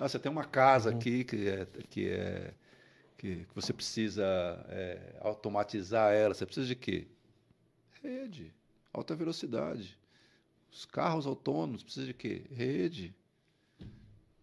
Ah, 0.03 0.09
você 0.09 0.19
tem 0.19 0.31
uma 0.33 0.45
casa 0.45 0.91
Uhum. 0.91 0.97
aqui 0.97 1.25
que 1.25 1.49
é, 1.49 1.67
que 1.89 2.09
é 2.09 2.55
que, 3.17 3.47
você 3.55 3.73
precisa 3.73 4.25
é, 4.69 5.17
automatizar 5.21 6.13
ela. 6.13 6.35
Você 6.35 6.45
precisa 6.45 6.67
de 6.67 6.75
quê? 6.75 7.07
Rede, 8.03 8.53
alta 8.93 9.15
velocidade. 9.15 9.97
Os 10.73 10.85
carros 10.85 11.25
autônomos 11.25 11.85
precisa 11.85 12.07
de 12.07 12.15
quê? 12.15 12.43
Rede. 12.51 13.15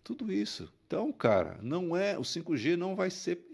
Tudo 0.02 0.32
isso. 0.32 0.72
Então, 0.88 1.12
cara, 1.12 1.60
não 1.62 1.96
é 1.96 2.18
o 2.18 2.22
5G 2.22 2.78
não 2.78 2.96
vai 2.96 3.10
ser. 3.10 3.46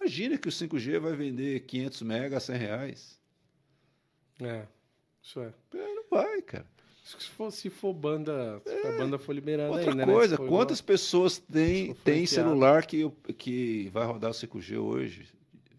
Imagina 0.00 0.38
que 0.38 0.48
o 0.48 0.52
5G 0.52 1.00
vai 1.00 1.16
vender 1.16 1.60
500 1.66 2.02
mega 2.02 2.36
a 2.36 2.40
100 2.40 2.56
reais. 2.56 3.20
É, 4.40 4.66
isso 5.20 5.40
é. 5.40 5.52
É, 5.74 5.94
Não 5.94 6.04
vai, 6.08 6.40
cara. 6.42 6.66
Se 7.18 7.28
for, 7.30 7.50
se 7.50 7.70
for 7.70 7.94
banda, 7.94 8.60
se 8.66 8.86
a 8.86 8.98
banda 8.98 9.18
for 9.18 9.32
liberada 9.34 9.70
Outra 9.70 9.90
ainda, 9.92 10.04
né? 10.06 10.12
coisa, 10.12 10.36
for 10.36 10.46
quantas 10.48 10.80
pessoas 10.80 11.38
têm, 11.38 11.94
têm 12.04 12.26
celular 12.26 12.84
que, 12.84 13.10
que 13.38 13.88
vai 13.92 14.04
rodar 14.06 14.30
o 14.30 14.34
5G 14.34 14.76
hoje, 14.78 15.26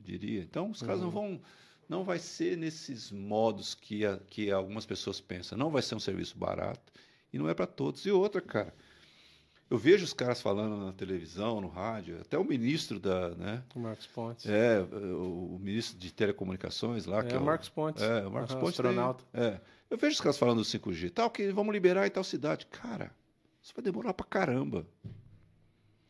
diria? 0.04 0.42
Então, 0.42 0.72
os 0.72 0.82
caras 0.82 1.00
não 1.02 1.08
Uhum. 1.08 1.14
vão. 1.14 1.42
Não 1.88 2.04
vai 2.04 2.20
ser 2.20 2.56
nesses 2.58 3.12
modos 3.12 3.74
que, 3.76 4.06
a- 4.06 4.20
que 4.30 4.52
algumas 4.52 4.86
pessoas 4.86 5.20
pensam. 5.20 5.58
Não 5.58 5.70
vai 5.72 5.82
ser 5.82 5.96
um 5.96 6.00
serviço 6.00 6.38
barato. 6.38 6.92
E 7.34 7.38
não 7.38 7.48
é 7.50 7.54
para 7.54 7.66
todos. 7.68 8.06
E 8.06 8.12
outra, 8.12 8.42
cara. 8.42 8.74
Eu 9.70 9.78
vejo 9.78 10.04
os 10.04 10.14
caras 10.14 10.42
falando 10.42 10.84
na 10.84 10.92
televisão, 10.94 11.62
no 11.62 11.68
rádio, 11.68 12.20
até 12.22 12.36
o 12.40 12.44
ministro 12.44 13.00
da. 13.00 13.30
Né, 13.30 13.64
o 13.76 13.80
Marcos 13.80 14.08
Pontes. 14.08 14.48
é, 14.48 14.80
o, 14.82 15.56
o 15.56 15.60
ministro 15.62 15.98
de 16.00 16.12
telecomunicações 16.12 17.06
lá. 17.06 17.24
que 17.24 17.36
É, 17.36 17.38
o 17.38 17.44
Marcos 17.44 17.70
Pontes. 17.70 18.02
É, 18.02 18.26
o 18.26 18.32
Marcos 18.32 18.52
Aham, 18.54 18.60
Pontes. 18.62 18.78
tem- 18.78 18.86
astronauta. 18.88 19.24
é. 19.32 19.60
Eu 19.90 19.98
vejo 19.98 20.14
os 20.14 20.22
caras 20.22 20.38
falando 20.38 20.60
do 20.60 20.66
5G, 20.66 21.12
tal, 21.12 21.32
que 21.32 21.52
vamos 21.52 21.74
liberar 21.74 22.06
em 22.06 22.12
tal 22.12 22.24
cidade. 22.24 22.68
Cara, 22.68 23.16
isso 23.62 23.74
vai 23.76 23.84
demorar 23.84 24.14
pra 24.14 24.26
caramba. 24.26 24.88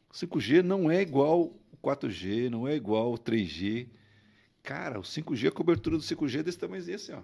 O 0.09 0.13
5G 0.13 0.61
não 0.61 0.91
é 0.91 1.01
igual 1.01 1.43
o 1.43 1.77
4G, 1.81 2.49
não 2.49 2.67
é 2.67 2.75
igual 2.75 3.13
o 3.13 3.17
3G. 3.17 3.87
Cara, 4.61 4.99
o 4.99 5.03
5G, 5.03 5.47
a 5.47 5.51
cobertura 5.51 5.97
do 5.97 6.03
5G 6.03 6.39
é 6.39 6.43
desse 6.43 6.57
tamanhozinho 6.57 6.95
assim, 6.95 7.13
ó. 7.13 7.23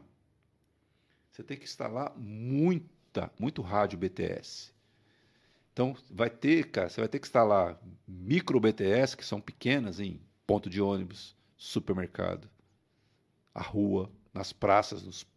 Você 1.30 1.44
tem 1.44 1.57
que 1.57 1.65
instalar 1.65 2.18
muita, 2.18 3.30
muito 3.38 3.61
rádio 3.61 3.99
BTS. 3.99 4.73
Então, 5.73 5.94
vai 6.10 6.30
ter, 6.30 6.72
cara, 6.72 6.88
você 6.88 7.02
vai 7.02 7.10
ter 7.10 7.19
que 7.19 7.27
instalar 7.27 7.77
micro 8.07 8.61
BTS, 8.61 9.18
que 9.18 9.26
são 9.26 9.41
pequenas 9.41 9.99
em 9.99 10.22
ponto 10.48 10.69
de 10.69 10.82
ônibus, 10.82 11.36
supermercado, 11.57 12.49
a 13.53 13.61
rua, 13.61 14.10
nas 14.34 14.53
praças, 14.53 15.03
nos, 15.03 15.27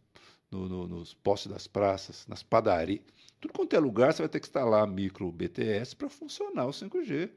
no- 0.51 0.69
no- 0.69 0.87
nos 0.89 1.15
postes 1.15 1.51
das 1.53 1.67
praças, 1.67 2.27
nas 2.27 2.43
padarias. 2.43 3.01
Tudo 3.41 3.53
quanto 3.55 3.75
é 3.75 3.79
lugar, 3.79 4.13
você 4.13 4.23
vai 4.23 4.29
ter 4.29 4.41
que 4.41 4.47
instalar 4.47 4.87
micro 4.87 5.31
BTS 5.31 5.95
para 5.95 6.09
funcionar 6.09 6.67
o 6.67 6.73
5G. 6.73 7.31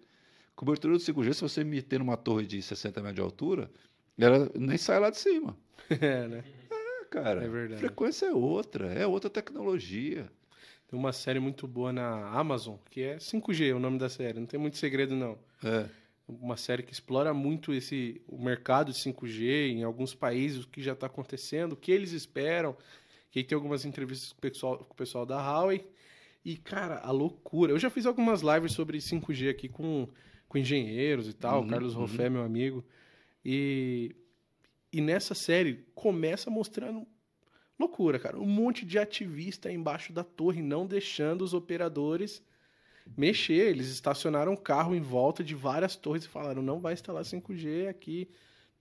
Cobertura 0.56 0.94
do 0.94 1.00
5G, 1.00 1.34
se 1.34 1.42
você 1.42 1.64
meter 1.64 2.00
numa 2.00 2.18
torre 2.18 2.46
de 2.46 2.62
60 2.62 3.00
metros 3.02 3.16
de 3.16 3.22
altura, 3.22 3.72
ela 4.18 4.50
nem 4.56 4.78
sai 4.78 5.00
lá 5.00 5.10
de 5.10 5.18
cima. 5.18 5.56
É, 6.02 6.28
né? 6.28 6.44
Ah, 6.72 7.06
cara, 7.10 7.44
É 7.44 7.48
verdade. 7.50 7.82
frequência 7.82 8.26
é 8.28 8.34
outra, 8.34 8.88
é 8.94 9.06
outra 9.06 9.30
tecnologia. 9.30 10.32
Tem 10.88 10.98
uma 10.98 11.12
série 11.14 11.40
muito 11.40 11.68
boa 11.68 11.92
na 11.92 12.28
Amazon, 12.30 12.76
que 12.90 13.02
é 13.02 13.18
5G, 13.18 13.70
é 13.72 13.74
o 13.74 13.80
nome 13.80 13.98
da 13.98 14.08
série. 14.10 14.40
Não 14.40 14.46
tem 14.46 14.60
muito 14.60 14.78
segredo, 14.78 15.16
não. 15.16 15.38
É. 15.64 15.86
Uma 16.28 16.56
série 16.56 16.84
que 16.84 16.94
explora 16.94 17.34
muito 17.34 17.74
esse 17.74 18.22
o 18.28 18.42
mercado 18.42 18.92
de 18.94 18.98
5G 19.00 19.70
em 19.72 19.84
alguns 19.84 20.14
países, 20.16 20.64
o 20.64 20.68
que 20.68 20.82
já 20.82 20.94
está 20.94 21.08
acontecendo, 21.08 21.74
o 21.74 21.78
que 21.78 21.92
eles 21.92 22.12
esperam. 22.14 22.76
Que 23.32 23.40
aí 23.40 23.46
tem 23.46 23.56
algumas 23.56 23.86
entrevistas 23.86 24.34
com 24.34 24.38
o 24.38 24.42
pessoal, 24.42 24.78
com 24.78 24.94
o 24.94 24.98
pessoal 24.98 25.26
da 25.26 25.38
Huawei. 25.38 25.88
E, 26.44 26.58
cara, 26.58 27.00
a 27.00 27.12
loucura. 27.12 27.72
Eu 27.72 27.80
já 27.80 27.90
fiz 27.90 28.06
algumas 28.06 28.42
lives 28.42 28.74
sobre 28.74 28.98
5G 28.98 29.50
aqui 29.50 29.70
com, 29.70 30.08
com 30.50 30.58
engenheiros 30.58 31.30
e 31.30 31.34
tal. 31.34 31.62
Uhum, 31.62 31.68
Carlos 31.68 31.94
uhum. 31.94 32.02
Roffé, 32.02 32.30
meu 32.30 32.44
amigo. 32.44 32.84
E, 33.44 34.16
e 34.92 35.00
nessa 35.00 35.34
série 35.34 35.86
começa 35.96 36.50
mostrando 36.50 37.08
loucura, 37.80 38.20
cara. 38.20 38.38
Um 38.38 38.46
monte 38.46 38.86
de 38.86 39.00
ativista 39.00 39.72
embaixo 39.72 40.12
da 40.12 40.24
torre 40.24 40.62
não 40.62 40.86
deixando 40.86 41.42
os 41.44 41.54
operadores 41.54 42.44
mexer. 43.18 43.70
Eles 43.70 43.88
estacionaram 43.88 44.54
o 44.54 44.58
carro 44.58 44.94
em 44.94 45.02
volta 45.02 45.44
de 45.44 45.56
várias 45.56 45.96
torres 45.96 46.26
e 46.26 46.30
falaram: 46.30 46.62
não 46.62 46.80
vai 46.80 46.94
instalar 46.94 47.24
5G 47.24 47.88
aqui, 47.88 48.30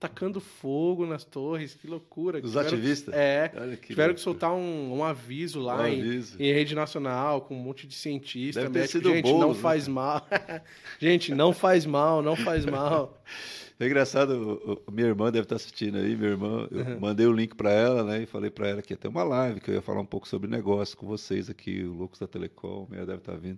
tacando 0.01 0.41
fogo 0.41 1.05
nas 1.05 1.23
torres. 1.23 1.75
Que 1.75 1.85
loucura. 1.87 2.41
Os 2.43 2.53
que- 2.53 2.59
ativistas? 2.59 3.13
É. 3.13 3.51
Olha 3.55 3.77
que 3.77 3.87
Tiveram 3.89 4.13
que 4.15 4.19
soltar 4.19 4.51
um, 4.51 4.97
um 4.97 5.03
aviso 5.03 5.61
lá 5.61 5.83
Um 5.83 5.85
em, 5.87 5.99
aviso. 6.01 6.35
em 6.41 6.51
rede 6.51 6.73
nacional 6.75 7.41
com 7.41 7.55
um 7.55 7.59
monte 7.59 7.85
de 7.87 7.93
cientista, 7.93 8.61
Deve 8.67 8.79
médico. 8.79 9.07
Gente, 9.09 9.31
não 9.31 9.49
né? 9.49 9.55
faz 9.55 9.87
mal. 9.87 10.27
Gente, 10.99 11.35
não 11.35 11.53
faz 11.53 11.85
mal, 11.85 12.21
não 12.21 12.35
faz 12.35 12.65
mal. 12.65 13.21
É 13.79 13.85
engraçado, 13.87 14.79
minha 14.91 15.07
irmã 15.07 15.31
deve 15.31 15.45
estar 15.45 15.55
assistindo 15.55 15.97
aí, 15.97 16.15
minha 16.15 16.29
irmã, 16.29 16.67
eu 16.69 16.99
mandei 16.99 17.25
o 17.25 17.33
link 17.33 17.55
para 17.55 17.71
ela, 17.71 18.03
né, 18.03 18.21
e 18.21 18.25
falei 18.27 18.51
para 18.51 18.67
ela 18.67 18.79
que 18.83 18.93
ia 18.93 18.97
ter 18.97 19.07
uma 19.07 19.23
live, 19.23 19.59
que 19.59 19.71
eu 19.71 19.73
ia 19.73 19.81
falar 19.81 20.01
um 20.01 20.05
pouco 20.05 20.27
sobre 20.27 20.47
negócio 20.47 20.95
com 20.95 21.07
vocês 21.07 21.49
aqui, 21.49 21.81
o 21.83 21.91
Loucos 21.91 22.19
da 22.19 22.27
Telecom, 22.27 22.87
ela 22.91 23.07
deve 23.07 23.17
estar 23.17 23.35
vindo. 23.37 23.57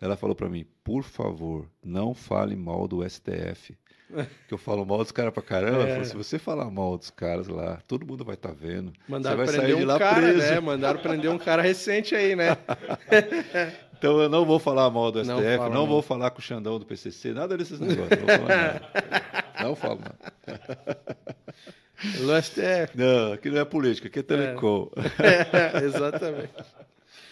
Ela 0.00 0.16
falou 0.16 0.34
pra 0.34 0.48
mim, 0.48 0.66
por 0.82 1.04
favor, 1.04 1.70
não 1.84 2.14
fale 2.14 2.56
mal 2.56 2.88
do 2.88 3.08
STF. 3.08 3.78
Que 4.48 4.54
eu 4.54 4.58
falo 4.58 4.84
mal 4.84 4.98
dos 4.98 5.12
caras 5.12 5.32
pra 5.32 5.42
caramba. 5.42 5.78
Ela 5.82 5.88
É. 5.88 5.92
falou, 5.92 6.04
se 6.04 6.16
você 6.16 6.38
falar 6.38 6.70
mal 6.70 6.96
dos 6.98 7.10
caras 7.10 7.48
lá, 7.48 7.78
todo 7.86 8.06
mundo 8.06 8.24
vai 8.24 8.34
estar 8.34 8.52
vendo. 8.52 8.92
Mandaram 9.08 9.36
você 9.38 9.44
vai 9.44 9.54
prender 9.54 9.70
sair 9.70 9.78
de 9.78 9.84
um 9.84 9.86
lá 9.88 9.98
cara, 9.98 10.20
preso. 10.20 10.38
né? 10.38 10.60
Mandaram 10.60 11.00
prender 11.00 11.30
um 11.30 11.38
cara 11.38 11.62
recente 11.62 12.14
aí, 12.14 12.34
né? 12.36 12.56
Então 14.00 14.18
eu 14.18 14.30
não 14.30 14.46
vou 14.46 14.58
falar 14.58 14.88
mal 14.88 15.12
do 15.12 15.22
Não 15.22 15.36
STF, 15.40 15.58
não, 15.64 15.70
mal. 15.74 15.86
vou 15.86 16.00
falar 16.00 16.30
com 16.30 16.38
o 16.38 16.42
Xandão 16.42 16.78
do 16.78 16.86
PCC, 16.86 17.34
nada 17.34 17.54
desses 17.54 17.78
negócios. 17.78 18.08
Não 18.18 18.26
vou 18.26 18.38
falar 18.38 18.56
nada. 18.56 18.82
Não 19.62 19.76
falo 19.76 20.00
nada. 20.00 20.98
No 22.20 22.42
STF. 22.42 22.96
Não, 22.96 23.34
aqui 23.34 23.50
não 23.50 23.60
é 23.60 23.64
política, 23.66 24.08
aqui 24.08 24.20
é 24.20 24.22
telecom. 24.22 24.88
É, 25.18 25.84
exatamente. 25.84 26.48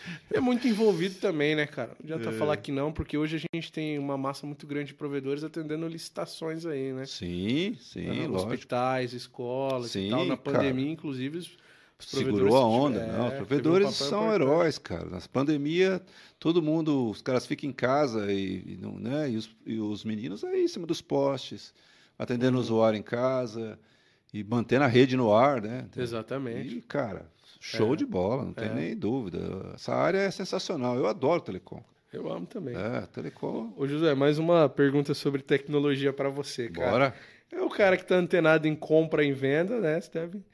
É 0.32 0.40
muito 0.40 0.66
envolvido 0.68 1.16
também, 1.16 1.54
né, 1.56 1.66
cara? 1.66 1.90
Não 2.02 2.16
adianta 2.16 2.34
É. 2.34 2.38
falar 2.38 2.56
que 2.58 2.70
não, 2.70 2.92
porque 2.92 3.16
hoje 3.16 3.36
a 3.36 3.56
gente 3.56 3.72
tem 3.72 3.98
uma 3.98 4.16
massa 4.18 4.46
muito 4.46 4.66
grande 4.66 4.88
de 4.88 4.94
provedores 4.94 5.42
atendendo 5.42 5.86
licitações 5.88 6.64
aí, 6.66 6.92
né? 6.92 7.06
Sim, 7.06 7.76
sim, 7.80 8.26
Ah. 8.26 8.30
Hospitais, 8.30 9.12
escolas 9.12 9.86
e 9.86 9.90
Sim, 9.90 10.10
tal. 10.10 10.24
Na 10.26 10.36
cara. 10.36 10.58
pandemia, 10.58 10.90
inclusive, 10.90 11.38
os 11.38 11.50
Segurou 11.98 12.56
a 12.56 12.64
onda. 12.66 13.00
tiveram- 13.00 13.18
não, 13.18 13.24
é, 13.24 13.28
os 13.28 13.34
um 13.34 13.36
provedores 13.38 13.86
papel 13.88 14.06
são 14.08 14.18
importante. 14.26 14.42
heróis, 14.42 14.78
cara. 14.78 15.04
Nas 15.06 15.26
pandemia, 15.26 16.00
todo 16.38 16.62
mundo, 16.62 17.10
os 17.10 17.20
caras 17.22 17.44
ficam 17.46 17.68
em 17.68 17.72
casa 17.72 18.32
e, 18.32 18.62
e 18.74 18.78
não, 18.80 18.92
né? 18.98 19.28
e, 19.30 19.36
os, 19.36 19.50
e 19.66 19.78
os 19.80 20.04
meninos 20.04 20.44
aí 20.44 20.62
em 20.64 20.68
cima 20.68 20.86
dos 20.86 21.00
postes, 21.02 21.74
atendendo 22.18 22.52
Uhum. 22.52 22.58
o 22.58 22.60
usuário 22.60 22.96
em 22.98 23.02
casa 23.02 23.78
e 24.32 24.44
mantendo 24.44 24.84
a 24.84 24.88
rede 24.88 25.16
no 25.16 25.32
ar, 25.32 25.60
né? 25.62 25.86
Exatamente. 25.96 26.76
E, 26.76 26.82
cara, 26.82 27.26
show 27.60 27.92
É. 27.92 27.96
de 27.96 28.06
bola, 28.06 28.44
não 28.44 28.52
tem 28.52 28.68
É. 28.68 28.74
nem 28.74 28.96
dúvida. 28.96 29.72
Essa 29.74 29.94
área 29.94 30.18
é 30.18 30.30
sensacional. 30.30 30.96
Eu 30.96 31.06
adoro 31.06 31.40
telecom. 31.40 31.82
Eu 32.12 32.30
amo 32.32 32.46
também. 32.46 32.74
É, 32.76 33.02
telecom. 33.06 33.72
Ô, 33.76 33.86
José, 33.86 34.14
mais 34.14 34.38
uma 34.38 34.68
pergunta 34.68 35.12
sobre 35.14 35.42
tecnologia 35.42 36.12
para 36.12 36.28
você, 36.30 36.68
cara. 36.68 36.90
Bora. 36.90 37.14
É 37.52 37.60
o 37.62 37.68
cara 37.68 37.96
que 37.96 38.04
tá 38.04 38.14
antenado 38.16 38.66
em 38.68 38.74
compra 38.74 39.24
e 39.24 39.32
venda, 39.32 39.80
né, 39.80 40.00
Steven? 40.00 40.44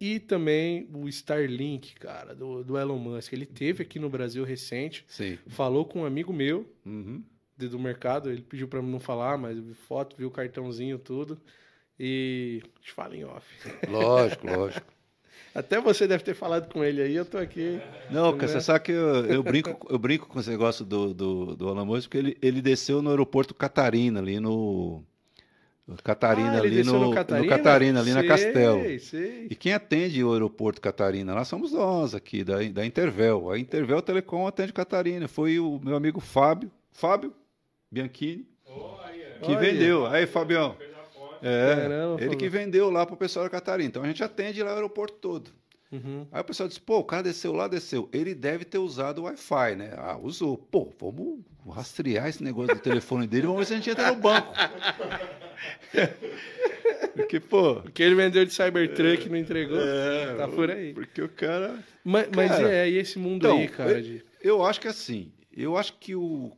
E 0.00 0.18
também 0.18 0.88
o 0.92 1.08
Starlink, 1.08 1.94
cara, 1.94 2.34
do, 2.34 2.64
do 2.64 2.76
Elon 2.78 2.98
Musk. 2.98 3.32
Ele 3.32 3.46
teve 3.46 3.82
aqui 3.82 3.98
no 3.98 4.10
Brasil 4.10 4.44
recente, 4.44 5.04
Sim. 5.08 5.38
falou 5.46 5.84
com 5.84 6.00
um 6.00 6.04
amigo 6.04 6.32
meu 6.32 6.66
Uhum. 6.84 7.22
de- 7.56 7.68
do 7.68 7.78
mercado, 7.78 8.30
ele 8.30 8.42
pediu 8.42 8.66
pra 8.66 8.82
não 8.82 8.98
falar, 8.98 9.38
mas 9.38 9.58
vi 9.58 9.72
foto, 9.74 10.16
viu 10.16 10.28
o 10.28 10.30
cartãozinho, 10.30 10.98
tudo. 10.98 11.38
E 11.98 12.60
te 12.80 12.92
fala 12.92 13.16
em 13.16 13.24
off. 13.24 13.46
Lógico, 13.88 14.46
lógico. 14.48 14.92
Até 15.54 15.80
você 15.80 16.06
deve 16.06 16.24
ter 16.24 16.34
falado 16.34 16.72
com 16.72 16.82
ele 16.82 17.00
aí, 17.00 17.14
eu 17.14 17.24
tô 17.24 17.38
aqui. 17.38 17.80
Não, 18.10 18.32
porque 18.32 18.46
Né? 18.46 18.52
você 18.52 18.60
sabe 18.60 18.80
que 18.86 18.92
eu, 18.92 19.24
eu 19.26 19.42
brinco, 19.42 19.86
eu 19.88 19.98
brinco 19.98 20.26
com 20.26 20.40
esse 20.40 20.50
negócio 20.50 20.84
do, 20.84 21.14
do, 21.14 21.54
do 21.56 21.86
Musk, 21.86 22.08
porque 22.08 22.18
ele, 22.18 22.38
ele 22.42 22.60
desceu 22.60 23.00
no 23.00 23.10
aeroporto 23.10 23.54
Catarina, 23.54 24.18
ali 24.18 24.40
no. 24.40 25.02
Catarina, 26.02 26.54
Ah, 26.54 26.58
ali 26.58 26.70
desceu 26.70 26.94
no, 26.94 27.10
no 27.10 27.14
Catarina, 27.46 28.00
ali 28.00 28.12
na 28.12 28.20
Sei, 28.20 28.28
Castelo. 28.28 28.98
Sei, 28.98 29.46
E 29.50 29.54
quem 29.54 29.74
atende 29.74 30.24
o 30.24 30.32
aeroporto 30.32 30.80
Catarina 30.80 31.34
lá 31.34 31.44
somos 31.44 31.72
nós 31.72 32.14
aqui, 32.14 32.42
da, 32.42 32.56
da 32.72 32.84
Intervel. 32.84 33.50
A 33.50 33.58
Intervel 33.58 34.00
Telecom 34.02 34.46
atende 34.46 34.72
Catarina. 34.72 35.28
Foi 35.28 35.60
o 35.60 35.78
meu 35.84 35.94
amigo 35.94 36.20
Fábio, 36.20 36.70
Fábio 36.90 37.32
Bianchini, 37.92 38.46
aí, 39.04 39.20
é. 39.20 39.38
que 39.42 39.50
Olha. 39.52 39.58
vendeu. 39.60 40.06
Aí, 40.06 40.26
Fabião. 40.26 40.74
É, 41.46 41.76
Caramba, 41.76 42.24
ele 42.24 42.36
que 42.36 42.48
vendeu 42.48 42.88
lá 42.88 43.04
pro 43.04 43.18
pessoal 43.18 43.44
da 43.44 43.50
Catarina. 43.50 43.86
Então 43.86 44.02
a 44.02 44.06
gente 44.06 44.24
atende 44.24 44.62
lá 44.62 44.70
o 44.70 44.76
aeroporto 44.76 45.18
todo. 45.18 45.50
Uhum. 45.92 46.26
Aí 46.32 46.40
o 46.40 46.44
pessoal 46.44 46.66
disse, 46.66 46.80
pô, 46.80 47.00
o 47.00 47.04
cara 47.04 47.22
desceu 47.22 47.52
lá, 47.52 47.68
desceu. 47.68 48.08
Ele 48.12 48.34
deve 48.34 48.64
ter 48.64 48.78
usado 48.78 49.18
o 49.18 49.24
Wi-Fi, 49.24 49.76
né? 49.76 49.92
Ah, 49.98 50.16
usou. 50.16 50.56
Pô, 50.56 50.90
vamos 50.98 51.40
rastrear 51.68 52.28
esse 52.28 52.42
negócio 52.42 52.74
do 52.74 52.80
telefone 52.80 53.26
dele, 53.26 53.46
vamos 53.46 53.60
ver 53.60 53.66
se 53.66 53.74
a 53.74 53.76
gente 53.76 53.90
entra 53.90 54.10
no 54.10 54.16
banco. 54.16 54.54
Porque, 57.14 57.38
pô. 57.38 57.76
Porque 57.76 58.02
ele 58.02 58.14
vendeu 58.14 58.44
de 58.44 58.52
Cybertruck 58.52 59.26
e 59.26 59.28
não 59.28 59.36
entregou. 59.36 59.78
É, 59.78 60.34
Tá 60.34 60.48
por 60.48 60.70
aí. 60.70 60.94
Porque 60.94 61.22
o 61.22 61.28
cara. 61.28 61.78
Mas, 62.02 62.28
mas 62.34 62.50
Cara, 62.50 62.72
é, 62.72 62.90
e 62.90 62.96
esse 62.96 63.18
mundo 63.18 63.46
então, 63.46 63.58
aí, 63.58 63.68
cara? 63.68 64.02
De... 64.02 64.24
Eu 64.42 64.64
acho 64.64 64.80
que 64.80 64.88
assim, 64.88 65.30
eu 65.56 65.76
acho 65.76 65.94
que 65.98 66.14
o, 66.14 66.52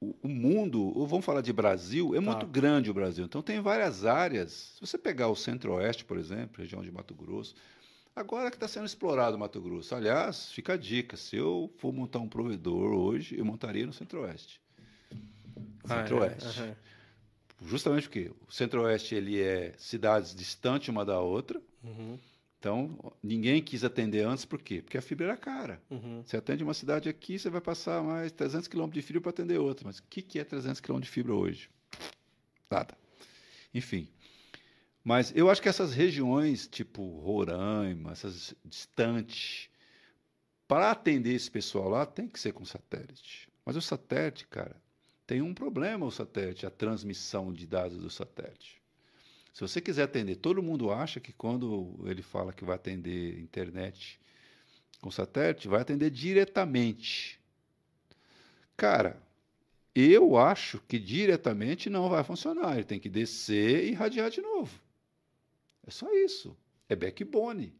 o, 0.00 0.28
mundo, 0.28 0.96
ou 0.96 1.06
vamos 1.06 1.24
falar 1.24 1.40
de 1.40 1.52
Brasil, 1.52 2.14
é 2.14 2.18
Tá. 2.18 2.22
muito 2.22 2.46
grande 2.46 2.90
o 2.90 2.94
Brasil. 2.94 3.24
Então 3.24 3.42
tem 3.42 3.60
várias 3.60 4.04
áreas. 4.04 4.74
Se 4.74 4.80
você 4.80 4.98
pegar 4.98 5.28
o 5.28 5.36
Centro-Oeste, 5.36 6.04
por 6.04 6.18
exemplo, 6.18 6.60
região 6.60 6.82
de 6.82 6.92
Mato 6.92 7.14
Grosso, 7.14 7.54
agora 8.14 8.50
que 8.50 8.56
está 8.56 8.68
sendo 8.68 8.86
explorado 8.86 9.36
o 9.36 9.40
Mato 9.40 9.60
Grosso. 9.60 9.94
Aliás, 9.94 10.52
fica 10.52 10.74
a 10.74 10.76
dica: 10.76 11.16
se 11.16 11.36
eu 11.36 11.72
for 11.78 11.92
montar 11.92 12.18
um 12.18 12.28
provedor 12.28 12.92
hoje, 12.92 13.38
eu 13.38 13.44
montaria 13.44 13.86
no 13.86 13.92
Centro-Oeste. 13.92 14.60
Ah, 15.88 15.94
é, 15.94 15.98
Centro-Oeste. 16.02 16.76
Justamente 17.62 18.02
porque 18.02 18.30
o 18.46 18.52
Centro-Oeste 18.52 19.14
ele 19.14 19.40
é 19.40 19.72
cidades 19.78 20.34
distantes 20.34 20.88
uma 20.88 21.04
da 21.06 21.20
outra. 21.20 21.58
Uhum, 21.82 22.18
Então, 22.66 23.14
ninguém 23.22 23.62
quis 23.62 23.84
atender 23.84 24.26
antes, 24.26 24.44
por 24.44 24.60
quê? 24.60 24.82
Porque 24.82 24.98
a 24.98 25.00
fibra 25.00 25.26
era 25.26 25.36
cara. 25.36 25.80
uhum. 25.88 26.24
Você 26.26 26.36
atende 26.36 26.64
uma 26.64 26.74
cidade 26.74 27.08
aqui, 27.08 27.38
você 27.38 27.48
vai 27.48 27.60
passar 27.60 28.02
mais 28.02 28.32
300 28.32 28.66
quilômetros 28.66 29.00
de 29.00 29.06
fibra 29.06 29.22
para 29.22 29.30
atender 29.30 29.56
outra. 29.58 29.86
Mas 29.86 30.00
o 30.00 30.02
que, 30.10 30.20
que 30.20 30.40
é 30.40 30.44
300 30.44 30.80
quilômetros 30.80 31.08
de 31.08 31.14
fibra 31.14 31.32
hoje? 31.32 31.70
Nada. 32.68 32.98
Enfim. 33.72 34.08
Mas 35.04 35.32
eu 35.36 35.48
acho 35.48 35.62
que 35.62 35.68
essas 35.68 35.94
regiões, 35.94 36.66
tipo 36.66 37.06
Roraima, 37.20 38.10
essas 38.10 38.52
distantes, 38.64 39.70
para 40.66 40.90
atender 40.90 41.34
esse 41.34 41.48
pessoal 41.48 41.88
lá, 41.88 42.04
tem 42.04 42.26
que 42.26 42.40
ser 42.40 42.50
com 42.50 42.64
satélite. 42.64 43.48
Mas 43.64 43.76
o 43.76 43.80
satélite, 43.80 44.44
cara, 44.48 44.74
tem 45.24 45.40
um 45.40 45.54
problema 45.54 46.04
o 46.04 46.10
satélite, 46.10 46.66
a 46.66 46.70
transmissão 46.70 47.52
de 47.52 47.64
dados 47.64 47.98
do 47.98 48.10
satélite. 48.10 48.82
Se 49.56 49.62
você 49.62 49.80
quiser 49.80 50.02
atender, 50.02 50.36
todo 50.36 50.62
mundo 50.62 50.90
acha 50.90 51.18
que 51.18 51.32
quando 51.32 51.98
ele 52.04 52.20
fala 52.20 52.52
que 52.52 52.62
vai 52.62 52.76
atender 52.76 53.40
internet 53.40 54.20
com 55.00 55.10
satélite, 55.10 55.66
vai 55.66 55.80
atender 55.80 56.10
diretamente. 56.10 57.40
Cara, 58.76 59.18
eu 59.94 60.36
acho 60.36 60.78
que 60.86 60.98
diretamente 60.98 61.88
não 61.88 62.10
vai 62.10 62.22
funcionar. 62.22 62.74
Ele 62.74 62.84
tem 62.84 63.00
que 63.00 63.08
descer 63.08 63.84
e 63.84 63.92
irradiar 63.92 64.28
de 64.28 64.42
novo. 64.42 64.78
É 65.86 65.90
só 65.90 66.12
isso. 66.12 66.54
É 66.86 66.94
backbone. 66.94 67.68
Ele 67.68 67.74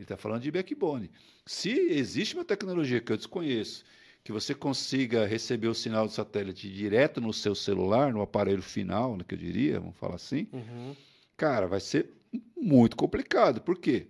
está 0.00 0.16
falando 0.16 0.42
de 0.42 0.50
backbone. 0.50 1.08
Se 1.46 1.70
existe 1.70 2.34
uma 2.34 2.44
tecnologia 2.44 3.00
que 3.00 3.12
eu 3.12 3.16
desconheço, 3.16 3.84
que 4.26 4.32
você 4.32 4.52
consiga 4.56 5.24
receber 5.24 5.68
o 5.68 5.74
sinal 5.74 6.04
do 6.04 6.12
satélite 6.12 6.68
direto 6.68 7.20
no 7.20 7.32
seu 7.32 7.54
celular, 7.54 8.12
no 8.12 8.20
aparelho 8.20 8.60
final, 8.60 9.16
né, 9.16 9.24
que 9.26 9.34
eu 9.34 9.38
diria, 9.38 9.78
vamos 9.78 9.96
falar 9.96 10.16
assim, 10.16 10.48
Uhum. 10.52 10.96
Cara, 11.36 11.68
vai 11.68 11.78
ser 11.78 12.10
muito 12.56 12.96
complicado. 12.96 13.60
Por 13.60 13.78
quê? 13.78 14.08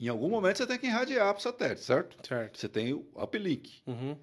Em 0.00 0.08
algum 0.08 0.28
momento 0.28 0.56
você 0.56 0.66
tem 0.66 0.78
que 0.78 0.86
irradiar 0.86 1.32
para 1.32 1.38
o 1.38 1.42
satélite, 1.42 1.80
certo? 1.82 2.26
Certo. 2.26 2.58
Você 2.58 2.68
tem 2.68 2.92
o 2.92 3.06
uplink. 3.14 3.82
Uhum. 3.86 4.16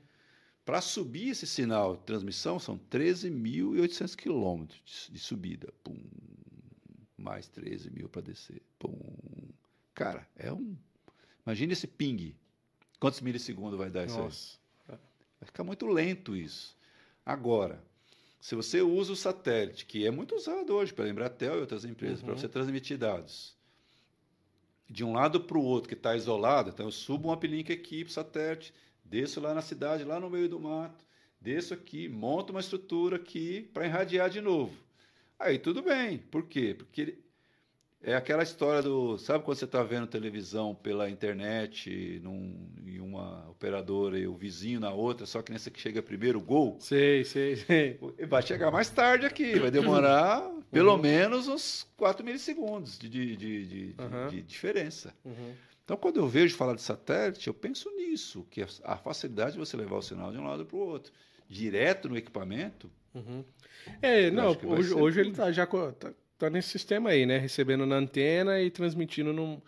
Para 0.66 0.82
subir 0.82 1.30
esse 1.30 1.48
sinal 1.48 1.96
de 1.96 2.04
transmissão, 2.04 2.60
são 2.60 2.78
13.800 2.78 4.14
quilômetros 4.16 5.10
de- 5.10 5.20
subida. 5.20 5.72
Pum. 5.84 5.96
Mais 7.18 7.48
13 7.48 7.90
mil 7.92 8.10
para 8.10 8.24
descer. 8.24 8.62
Pum. 8.78 8.98
Cara, 9.94 10.28
é 10.36 10.52
um. 10.52 10.76
Imagina 11.46 11.72
esse 11.74 11.88
ping. 11.88 12.36
Quantos 13.00 13.22
milissegundos 13.22 13.78
vai 13.78 13.90
dar 13.90 14.06
isso 14.06 14.20
aí? 14.20 14.26
Ficar 15.46 15.64
muito 15.64 15.86
lento 15.88 16.36
isso. 16.36 16.76
Agora, 17.26 17.82
se 18.40 18.56
você 18.56 18.82
usa 18.82 19.14
o 19.14 19.16
satélite, 19.16 19.86
que 19.86 20.06
é 20.06 20.12
muito 20.12 20.36
usado 20.36 20.74
hoje 20.74 20.94
pela 20.94 21.10
Embratel 21.10 21.56
e 21.58 21.62
outras 21.62 21.86
empresas, 21.86 22.20
Uhum. 22.20 22.26
para 22.28 22.36
você 22.38 22.48
transmitir 22.50 22.98
dados 22.98 23.56
de 24.90 25.04
um 25.04 25.14
lado 25.14 25.42
para 25.42 25.58
o 25.58 25.64
outro, 25.64 25.90
que 25.90 25.96
está 25.96 26.16
isolado, 26.16 26.70
então 26.70 26.86
eu 26.86 26.92
subo 26.92 27.30
um 27.30 27.32
uplink 27.34 27.72
aqui 27.74 28.04
para 28.04 28.10
o 28.12 28.14
satélite, 28.14 28.74
desço 29.04 29.40
lá 29.42 29.54
na 29.54 29.62
cidade, 29.62 30.04
lá 30.04 30.20
no 30.20 30.30
meio 30.30 30.48
do 30.48 30.60
mato, 30.60 31.04
desço 31.42 31.74
aqui, 31.74 32.08
monto 32.08 32.52
uma 32.54 32.60
estrutura 32.60 33.16
aqui 33.16 33.64
para 33.74 33.86
irradiar 33.88 34.30
de 34.30 34.42
novo. 34.42 34.76
Aí 35.40 35.58
tudo 35.58 35.82
bem. 35.82 36.20
Por 36.20 36.44
quê? 36.48 36.76
Porque 36.78 37.02
ele- 37.02 37.25
é 38.02 38.16
aquela 38.16 38.44
história 38.44 38.82
do. 38.82 39.18
Sabe 39.18 39.44
quando 39.44 39.58
você 39.58 39.66
está 39.66 39.82
vendo 39.84 40.06
televisão 40.08 40.76
pela 40.76 41.10
internet 41.10 42.20
num, 42.24 42.70
em 42.86 43.00
uma 43.00 43.50
operadora 43.50 44.18
e 44.20 44.28
o 44.28 44.36
vizinho 44.36 44.80
na 44.80 44.92
outra, 44.94 45.26
só 45.26 45.42
que 45.42 45.52
nessa 45.52 45.72
que 45.72 45.80
chega 45.80 46.02
primeiro 46.02 46.40
o 46.40 46.42
gol? 46.42 46.78
Sei, 46.80 47.24
sei, 47.24 47.56
sei. 47.56 48.00
Vai 48.30 48.42
chegar 48.44 48.70
mais 48.72 48.90
tarde 48.90 49.26
aqui, 49.26 49.58
vai 49.60 49.72
demorar 49.72 50.48
pelo 50.72 50.98
menos 50.98 51.48
uns 51.48 51.88
4 51.98 52.24
milissegundos 52.26 53.00
de, 53.00 53.10
de, 53.10 53.36
de, 53.36 53.66
de- 53.66 53.96
Uhum. 54.02 54.28
de 54.30 54.42
diferença. 54.42 55.14
Uhum. 55.24 55.54
Então, 55.84 55.96
quando 55.98 56.18
eu 56.18 56.28
vejo 56.28 56.56
falar 56.58 56.74
de 56.76 56.82
satélite, 56.82 57.48
eu 57.48 57.54
penso 57.54 57.90
nisso, 57.96 58.46
que 58.50 58.62
a- 58.84 58.98
facilidade 58.98 59.54
de 59.54 59.58
você 59.60 59.78
levar 59.78 59.98
o 59.98 60.02
sinal 60.02 60.32
de 60.32 60.38
um 60.38 60.44
lado 60.46 60.66
para 60.66 60.76
o 60.76 60.80
outro. 60.80 61.14
Direto 61.48 62.10
no 62.10 62.18
equipamento, 62.18 62.90
Uhum. 63.14 63.46
É, 64.02 64.30
não, 64.30 64.58
hoje, 64.66 64.94
hoje 64.94 65.20
ele 65.22 65.32
tá 65.32 65.50
já 65.50 65.66
co- 65.66 65.94
tá, 65.94 66.12
tá 66.38 66.50
nesse 66.50 66.70
sistema 66.70 67.10
aí, 67.12 67.26
né? 67.26 67.38
Recebendo 67.38 67.86
na 67.86 67.96
antena 67.96 68.60
e 68.62 68.70
transmitindo 68.70 69.32
num, 69.34 69.62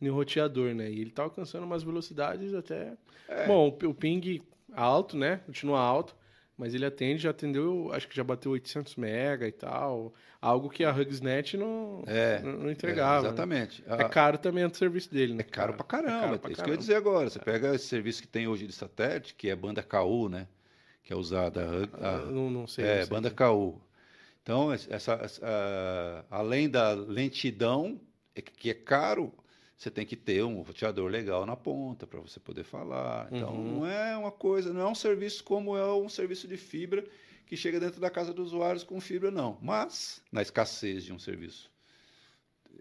num 0.00 0.12
roteador, 0.14 0.74
né? 0.74 0.90
E 0.90 1.00
ele 1.00 1.10
tá 1.10 1.22
alcançando 1.22 1.64
umas 1.64 1.82
velocidades 1.82 2.54
até. 2.54 2.92
É. 3.28 3.46
Bom, 3.46 3.68
o, 3.82 3.88
o 3.88 3.94
ping 3.94 4.42
alto, 4.72 5.16
né? 5.16 5.40
Continua 5.46 5.80
alto, 5.80 6.14
mas 6.56 6.74
ele 6.74 6.84
atende, 6.86 7.22
já 7.22 7.30
atendeu, 7.30 7.90
acho 7.92 8.08
que 8.08 8.16
já 8.16 8.24
bateu 8.24 8.52
800 8.52 8.96
mega 8.96 9.46
e 9.46 9.52
tal. 9.52 10.14
Algo 10.40 10.68
que 10.68 10.84
a 10.84 10.90
HugsNet 10.92 11.56
não, 11.56 12.02
É, 12.06 12.40
não, 12.42 12.52
não 12.64 12.70
entregava. 12.70 13.20
É, 13.20 13.22
né? 13.22 13.28
exatamente. 13.28 13.82
É 13.86 13.94
Ah, 14.02 14.08
caro 14.10 14.36
também 14.36 14.64
o 14.64 14.74
serviço 14.74 15.10
dele, 15.10 15.32
né? 15.34 15.40
É 15.40 15.42
caro 15.50 15.72
pra 15.74 15.84
caramba. 15.84 16.12
É 16.12 16.16
É, 16.16 16.20
caro 16.20 16.38
pra 16.38 16.38
isso 16.38 16.42
que 16.42 16.50
eu 16.50 16.56
caramba. 16.56 16.72
ia 16.74 16.78
dizer 16.78 16.94
agora. 16.96 17.30
Você 17.30 17.38
pega 17.38 17.74
esse 17.74 17.86
serviço 17.86 18.20
que 18.20 18.28
tem 18.28 18.46
hoje 18.46 18.66
de 18.66 18.72
satélite, 18.74 19.34
que 19.34 19.48
é 19.48 19.56
banda 19.56 19.82
KU, 19.82 20.28
né? 20.28 20.46
Que 21.02 21.12
é 21.14 21.16
usada. 21.16 21.62
a- 21.92 22.06
Ah, 22.08 22.26
não, 22.30 22.50
não 22.50 22.66
sei. 22.66 22.84
é, 22.84 22.96
não 22.96 23.02
sei. 23.06 23.10
banda 23.10 23.30
KU. 23.30 23.80
Então, 24.44 24.70
essa, 24.70 25.14
essa- 25.14 25.40
ah, 25.42 26.24
além 26.30 26.68
da 26.68 26.92
lentidão, 26.92 27.98
é 28.34 28.42
que 28.42 28.68
é 28.68 28.74
caro, 28.74 29.32
você 29.74 29.90
tem 29.90 30.04
que 30.04 30.14
ter 30.14 30.44
um 30.44 30.60
roteador 30.60 31.10
legal 31.10 31.46
na 31.46 31.56
ponta 31.56 32.06
para 32.06 32.20
você 32.20 32.38
poder 32.38 32.62
falar. 32.62 33.32
Então, 33.32 33.54
Uhum. 33.54 33.78
não 33.80 33.86
é 33.86 34.14
uma 34.14 34.30
coisa, 34.30 34.70
não 34.70 34.82
é 34.82 34.86
um 34.86 34.94
serviço 34.94 35.42
como 35.44 35.74
é 35.78 35.94
um 35.94 36.10
serviço 36.10 36.46
de 36.46 36.58
fibra 36.58 37.02
que 37.46 37.56
chega 37.56 37.80
dentro 37.80 37.98
da 38.02 38.10
casa 38.10 38.34
dos 38.34 38.48
usuários 38.48 38.84
com 38.84 39.00
fibra, 39.00 39.30
não. 39.30 39.58
Mas, 39.62 40.22
na 40.30 40.42
escassez 40.42 41.04
de 41.04 41.12
um 41.14 41.18
serviço 41.18 41.70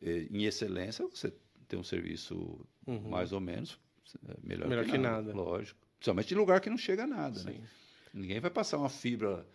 eh, 0.02 0.28
em 0.30 0.44
excelência, 0.44 1.08
você 1.08 1.34
tem 1.68 1.80
um 1.80 1.84
serviço 1.84 2.60
Uhum. 2.86 3.10
mais 3.10 3.32
ou 3.32 3.40
menos 3.40 3.80
é, 4.28 4.36
melhor, 4.44 4.68
Melhor 4.68 4.84
que, 4.84 4.92
que 4.92 4.98
nada, 4.98 5.28
nada. 5.28 5.34
Lógico. 5.34 5.80
Principalmente 5.98 6.34
em 6.34 6.38
lugar 6.38 6.60
que 6.60 6.70
não 6.70 6.78
chega 6.78 7.08
nada, 7.08 7.42
né? 7.46 7.56
Ninguém 8.14 8.42
vai 8.42 8.52
passar 8.52 8.78
uma 8.78 8.90
fibra 8.90 9.48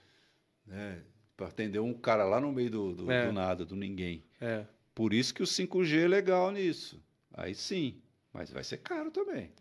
né, 0.67 1.03
para 1.39 1.47
atender 1.47 1.79
um 1.79 1.95
cara 1.95 2.25
lá 2.25 2.41
no 2.41 2.51
meio 2.53 2.69
do, 2.69 2.93
do, 2.95 3.11
É. 3.13 3.27
do 3.27 3.33
nada, 3.33 3.65
do 3.65 3.77
ninguém. 3.77 4.25
É. 4.41 4.65
Por 4.93 5.15
isso 5.15 5.33
que 5.33 5.41
o 5.43 5.47
5G 5.47 6.05
é 6.05 6.09
legal 6.09 6.51
nisso. 6.51 7.01
Aí 7.33 7.55
sim, 7.55 8.03
mas 8.33 8.51
vai 8.51 8.65
ser 8.65 8.79
caro 8.79 9.11
também. 9.13 9.53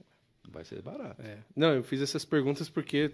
Não 0.43 0.51
vai 0.51 0.65
ser 0.65 0.81
barato. 0.81 1.21
É. 1.21 1.37
Não, 1.55 1.73
eu 1.75 1.83
fiz 1.83 2.01
essas 2.01 2.25
perguntas 2.25 2.67
porque 2.67 3.11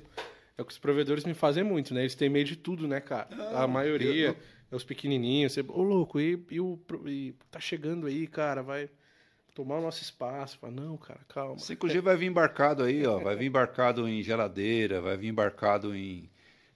é 0.57 0.61
o 0.61 0.65
que 0.65 0.71
os 0.71 0.79
provedores 0.79 1.25
me 1.25 1.33
fazem 1.33 1.61
muito, 1.63 1.93
né? 1.93 2.01
Eles 2.03 2.15
têm 2.15 2.29
medo 2.29 2.47
de 2.47 2.55
tudo, 2.55 2.87
né, 2.87 3.01
cara? 3.01 3.27
Ah, 3.53 3.63
a 3.63 3.67
maioria 3.67 4.27
eu- 4.29 4.37
é 4.71 4.75
os 4.75 4.85
pequenininhos. 4.85 5.51
Você, 5.51 5.61
ô, 5.67 5.81
louco, 5.83 6.17
e, 6.21 6.41
e 6.49 6.61
o 6.61 6.79
e 7.05 7.35
tá 7.51 7.59
chegando 7.59 8.07
aí, 8.07 8.25
cara, 8.27 8.63
vai 8.63 8.89
tomar 9.53 9.79
o 9.79 9.81
nosso 9.81 10.01
espaço. 10.01 10.57
Fala, 10.57 10.71
não, 10.71 10.95
cara, 10.95 11.19
calma. 11.27 11.57
5G 11.57 11.99
vai 12.01 12.15
vir 12.15 12.27
embarcado 12.27 12.81
aí, 12.83 13.05
ó. 13.05 13.19
Vai 13.27 13.35
vir 13.35 13.47
embarcado 13.47 14.07
em 14.07 14.23
geladeira, 14.23 15.01
vai 15.01 15.17
vir 15.17 15.27
embarcado 15.27 15.93
em 15.93 16.29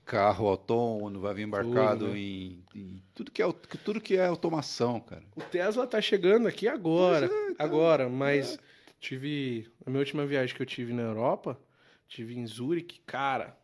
carro 0.07 0.47
autônomo, 0.47 1.19
vai 1.19 1.33
vir 1.33 1.43
embarcado 1.43 2.05
Tudo, 2.05 2.13
né? 2.13 2.19
em, 2.19 2.63
em 2.73 3.03
tudo, 3.13 3.29
que 3.29 3.43
é, 3.43 3.53
tudo 3.83 4.01
que 4.01 4.15
é 4.15 4.25
automação, 4.25 5.01
cara. 5.01 5.23
O 5.35 5.41
Tesla 5.41 5.85
tá 5.85 6.01
chegando 6.01 6.47
aqui 6.47 6.67
agora, 6.67 7.25
é, 7.25 7.51
então, 7.51 7.55
agora, 7.59 8.09
mas 8.09 8.57
tive, 8.99 9.69
a 9.85 9.89
minha 9.89 9.99
última 9.99 10.25
viagem 10.25 10.55
que 10.55 10.61
eu 10.61 10.65
tive 10.65 10.93
na 10.93 11.03
Europa, 11.03 11.59
tive 12.07 12.37
em 12.37 12.47
Zurique, 12.47 13.01
cara, 13.05 13.55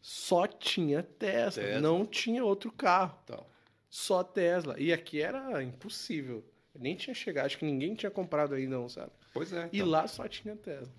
só 0.00 0.46
tinha 0.46 1.02
Tesla, 1.02 1.62
Tesla. 1.62 1.80
não 1.80 2.04
tinha 2.04 2.44
outro 2.44 2.70
carro. 2.72 3.16
Então, 3.24 3.46
Só 3.88 4.22
Tesla. 4.24 4.74
E 4.78 4.92
aqui 4.92 5.20
era 5.20 5.62
impossível. 5.62 6.44
Nem 6.74 6.96
tinha 6.96 7.14
chegado, 7.14 7.46
acho 7.46 7.58
que 7.58 7.64
ninguém 7.64 7.94
tinha 7.94 8.10
comprado 8.10 8.54
ainda, 8.54 8.76
não, 8.76 8.88
sabe? 8.88 9.12
pois 9.32 9.52
é. 9.52 9.68
E 9.72 9.78
então. 9.78 9.88
lá 9.88 10.06
só 10.06 10.26
tinha 10.26 10.56
Tesla. 10.56 10.92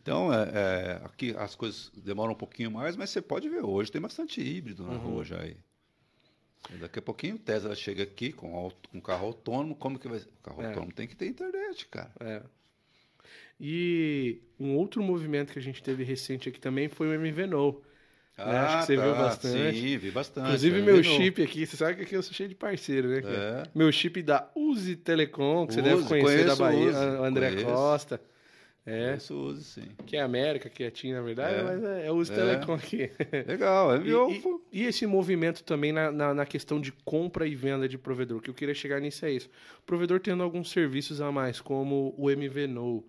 Então, 0.00 0.32
é, 0.32 0.48
é, 0.52 1.00
aqui 1.04 1.34
as 1.36 1.56
coisas 1.56 1.90
demoram 1.96 2.32
um 2.32 2.36
pouquinho 2.36 2.70
mais, 2.70 2.94
mas 2.96 3.10
você 3.10 3.20
pode 3.20 3.48
ver, 3.48 3.64
hoje 3.64 3.90
tem 3.90 4.00
bastante 4.00 4.40
híbrido 4.40 4.84
na 4.84 4.92
Uhum. 4.92 4.98
rua 4.98 5.24
já 5.24 5.40
aí. 5.40 5.56
Daqui 6.80 6.98
a 7.00 7.02
pouquinho 7.02 7.34
o 7.34 7.38
Tesla 7.38 7.74
chega 7.74 8.02
aqui 8.04 8.32
com, 8.32 8.54
auto- 8.54 8.88
com 8.90 9.00
carro 9.00 9.26
autônomo, 9.26 9.74
como 9.74 9.98
que 9.98 10.06
vai... 10.08 10.18
O 10.18 10.42
carro 10.42 10.62
É. 10.62 10.66
autônomo 10.68 10.92
tem 10.92 11.06
que 11.08 11.16
ter 11.16 11.26
internet, 11.26 11.86
cara. 11.88 12.10
É. 12.20 12.42
E 13.60 14.40
um 14.58 14.76
outro 14.76 15.02
movimento 15.02 15.52
que 15.52 15.58
a 15.58 15.62
gente 15.62 15.82
teve 15.82 16.04
recente 16.04 16.48
aqui 16.48 16.60
também 16.60 16.88
foi 16.88 17.08
o 17.08 17.20
MVNO. 17.20 17.82
acho 18.36 18.78
que 18.80 18.86
você 18.86 18.96
viu 18.96 19.14
bastante. 19.16 19.56
Ah, 19.68 19.72
Sim, 19.72 19.98
vi 19.98 20.10
bastante. 20.12 20.46
Inclusive 20.46 20.82
meu 20.82 21.02
vi 21.02 21.08
no- 21.08 21.16
chip 21.16 21.42
aqui, 21.42 21.66
você 21.66 21.76
sabe 21.76 21.96
que 21.96 22.02
aqui 22.02 22.14
eu 22.14 22.22
sou 22.22 22.32
cheio 22.32 22.48
de 22.48 22.54
parceiro, 22.54 23.08
né? 23.08 23.20
É. 23.24 23.62
Meu 23.74 23.90
chip 23.90 24.22
da 24.22 24.48
Uzi 24.54 24.94
Telecom, 24.94 25.66
que 25.66 25.74
você 25.74 25.82
deve 25.82 25.96
Uzi, 25.96 26.08
conhecer 26.08 26.44
da 26.46 26.56
conheço 26.56 26.62
o 26.62 26.64
Bahia, 26.66 26.88
Uzi, 26.90 27.20
o 27.20 27.24
André 27.24 27.48
conheço. 27.50 27.66
Costa. 27.66 28.20
É, 28.86 29.16
Isso 29.16 29.34
usa, 29.34 29.62
sim. 29.62 29.88
que 30.06 30.16
é 30.16 30.22
América, 30.22 30.70
que 30.70 30.82
é 30.82 30.90
TIM, 30.90 31.12
na 31.12 31.20
verdade, 31.20 31.56
É. 31.56 31.62
mas 31.62 31.84
é, 31.84 32.06
é 32.06 32.10
É. 32.10 32.34
Telecom 32.34 32.72
aqui. 32.72 33.10
Legal, 33.46 33.94
é, 33.94 33.98
E, 34.00 34.00
viu? 34.00 34.30
e- 34.72 34.80
e 34.80 34.84
esse 34.86 35.06
movimento 35.06 35.62
também 35.62 35.92
na, 35.92 36.10
na, 36.10 36.32
na 36.32 36.46
questão 36.46 36.80
de 36.80 36.90
compra 36.90 37.46
e 37.46 37.54
venda 37.54 37.86
de 37.86 37.98
provedor, 37.98 38.40
que 38.40 38.48
eu 38.48 38.54
queria 38.54 38.74
chegar 38.74 38.98
nisso 38.98 39.26
é 39.26 39.30
isso. 39.32 39.50
O 39.80 39.82
provedor 39.82 40.20
tendo 40.20 40.42
alguns 40.42 40.70
serviços 40.70 41.20
a 41.20 41.30
mais, 41.30 41.60
como 41.60 42.14
o 42.16 42.30
MVNO, 42.30 43.04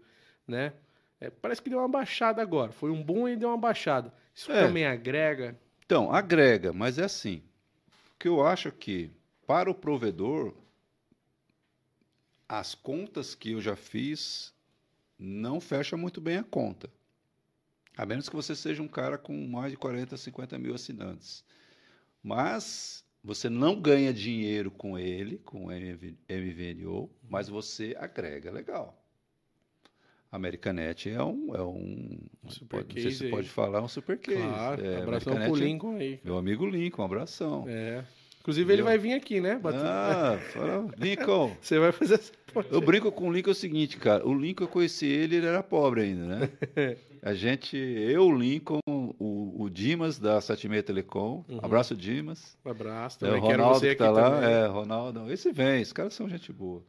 né? 0.45 0.73
É, 1.21 1.29
parece 1.29 1.61
que 1.61 1.69
deu 1.69 1.79
uma 1.79 1.87
baixada 1.87 2.41
agora. 2.41 2.71
Foi 2.73 2.91
um 2.91 3.01
boom 3.01 3.29
e 3.29 3.37
deu 3.37 3.47
uma 3.49 3.57
baixada. 3.57 4.13
Isso 4.35 4.51
É. 4.51 4.65
também 4.65 4.85
agrega. 4.85 5.57
Então, 5.85 6.11
agrega, 6.11 6.73
mas 6.73 6.97
é 6.99 7.03
assim. 7.05 7.41
O 8.15 8.19
que 8.19 8.27
eu 8.27 8.45
acho 8.45 8.67
é 8.67 8.71
que, 8.71 9.09
para 9.47 9.71
o 9.71 9.75
provedor, 9.75 10.53
as 12.47 12.75
contas 12.75 13.33
que 13.35 13.51
eu 13.51 13.61
já 13.61 13.75
fiz 13.75 14.53
não 15.19 15.59
fecha 15.59 15.97
muito 15.97 16.21
bem 16.21 16.37
a 16.37 16.43
conta. 16.43 16.89
A 17.97 18.05
menos 18.05 18.29
que 18.29 18.35
você 18.35 18.55
seja 18.55 18.81
um 18.81 18.87
cara 18.87 19.17
com 19.17 19.35
mais 19.47 19.71
de 19.71 19.77
40, 19.77 20.15
50 20.15 20.57
mil 20.57 20.73
assinantes. 20.73 21.43
Mas 22.23 23.03
você 23.23 23.49
não 23.49 23.79
ganha 23.79 24.13
dinheiro 24.13 24.71
com 24.71 24.97
ele, 24.97 25.37
com 25.39 25.65
o 25.65 25.71
MV 25.71 26.15
MVNO, 26.29 27.09
mas 27.29 27.49
você 27.49 27.95
agrega 27.99 28.49
legal. 28.51 28.95
Americanet 30.31 31.09
é 31.09 31.23
um, 31.23 31.55
é 31.55 31.61
um 31.63 32.19
Super 32.49 32.83
pode, 32.83 32.95
não 32.95 33.01
sei 33.01 33.11
se 33.11 33.25
aí. 33.25 33.31
pode 33.31 33.49
falar, 33.49 33.81
um 33.81 33.87
super 33.87 34.17
case. 34.17 34.37
Claro, 34.37 34.85
É, 34.85 35.01
abração 35.01 35.33
Americanet 35.33 35.51
pro 35.51 35.57
é- 35.61 35.65
Lincoln 35.65 35.95
aí. 35.97 36.19
meu 36.23 36.37
amigo 36.37 36.65
Lincoln, 36.67 37.01
um 37.01 37.05
abração. 37.05 37.65
É. 37.67 38.05
Inclusive, 38.49 38.73
ele 38.73 38.81
vai 38.81 38.97
vir 38.97 39.13
aqui, 39.13 39.39
né? 39.39 39.57
Bater- 39.59 39.81
Ah, 39.85 40.39
fala, 40.53 40.87
Lincoln. 40.97 41.55
Você 41.61 41.77
vai 41.79 41.91
fazer 41.91 42.15
essa 42.15 42.31
ponte. 42.53 42.67
Eu 42.71 42.81
brinco 42.81 43.11
com 43.11 43.29
o 43.29 43.31
Lincoln 43.31 43.51
é 43.51 43.53
o 43.53 43.55
seguinte, 43.55 43.97
cara. 43.97 44.27
O 44.27 44.33
Lincoln 44.33 44.63
eu 44.63 44.67
conheci 44.67 45.05
ele, 45.05 45.35
ele 45.35 45.45
era 45.45 45.61
pobre 45.61 46.01
ainda, 46.01 46.25
né? 46.25 46.49
A 47.21 47.33
gente, 47.33 47.75
eu, 47.77 48.27
o 48.27 48.35
Lincoln, 48.35 48.79
o, 48.87 49.63
o 49.63 49.69
Dimas 49.69 50.17
da 50.17 50.39
76 50.39 50.83
Telecom, 50.85 51.43
Uhum. 51.49 51.59
abraço 51.61 51.93
Dimas. 51.95 52.57
Um 52.65 52.69
abraço. 52.71 53.17
É, 53.17 53.27
Também 53.27 53.43
o 53.43 53.45
quero 53.45 53.57
Ronaldo 53.61 53.79
você 53.79 53.85
que 53.95 54.03
aqui 54.03 54.03
tá 54.03 54.09
lá, 54.11 54.31
também. 54.31 54.49
é, 54.49 54.65
Ronaldo. 54.67 55.31
Esse 55.31 55.51
vem, 55.51 55.81
esses 55.81 55.91
caras 55.93 56.13
são 56.13 56.29
gente 56.29 56.51
boa. 56.53 56.81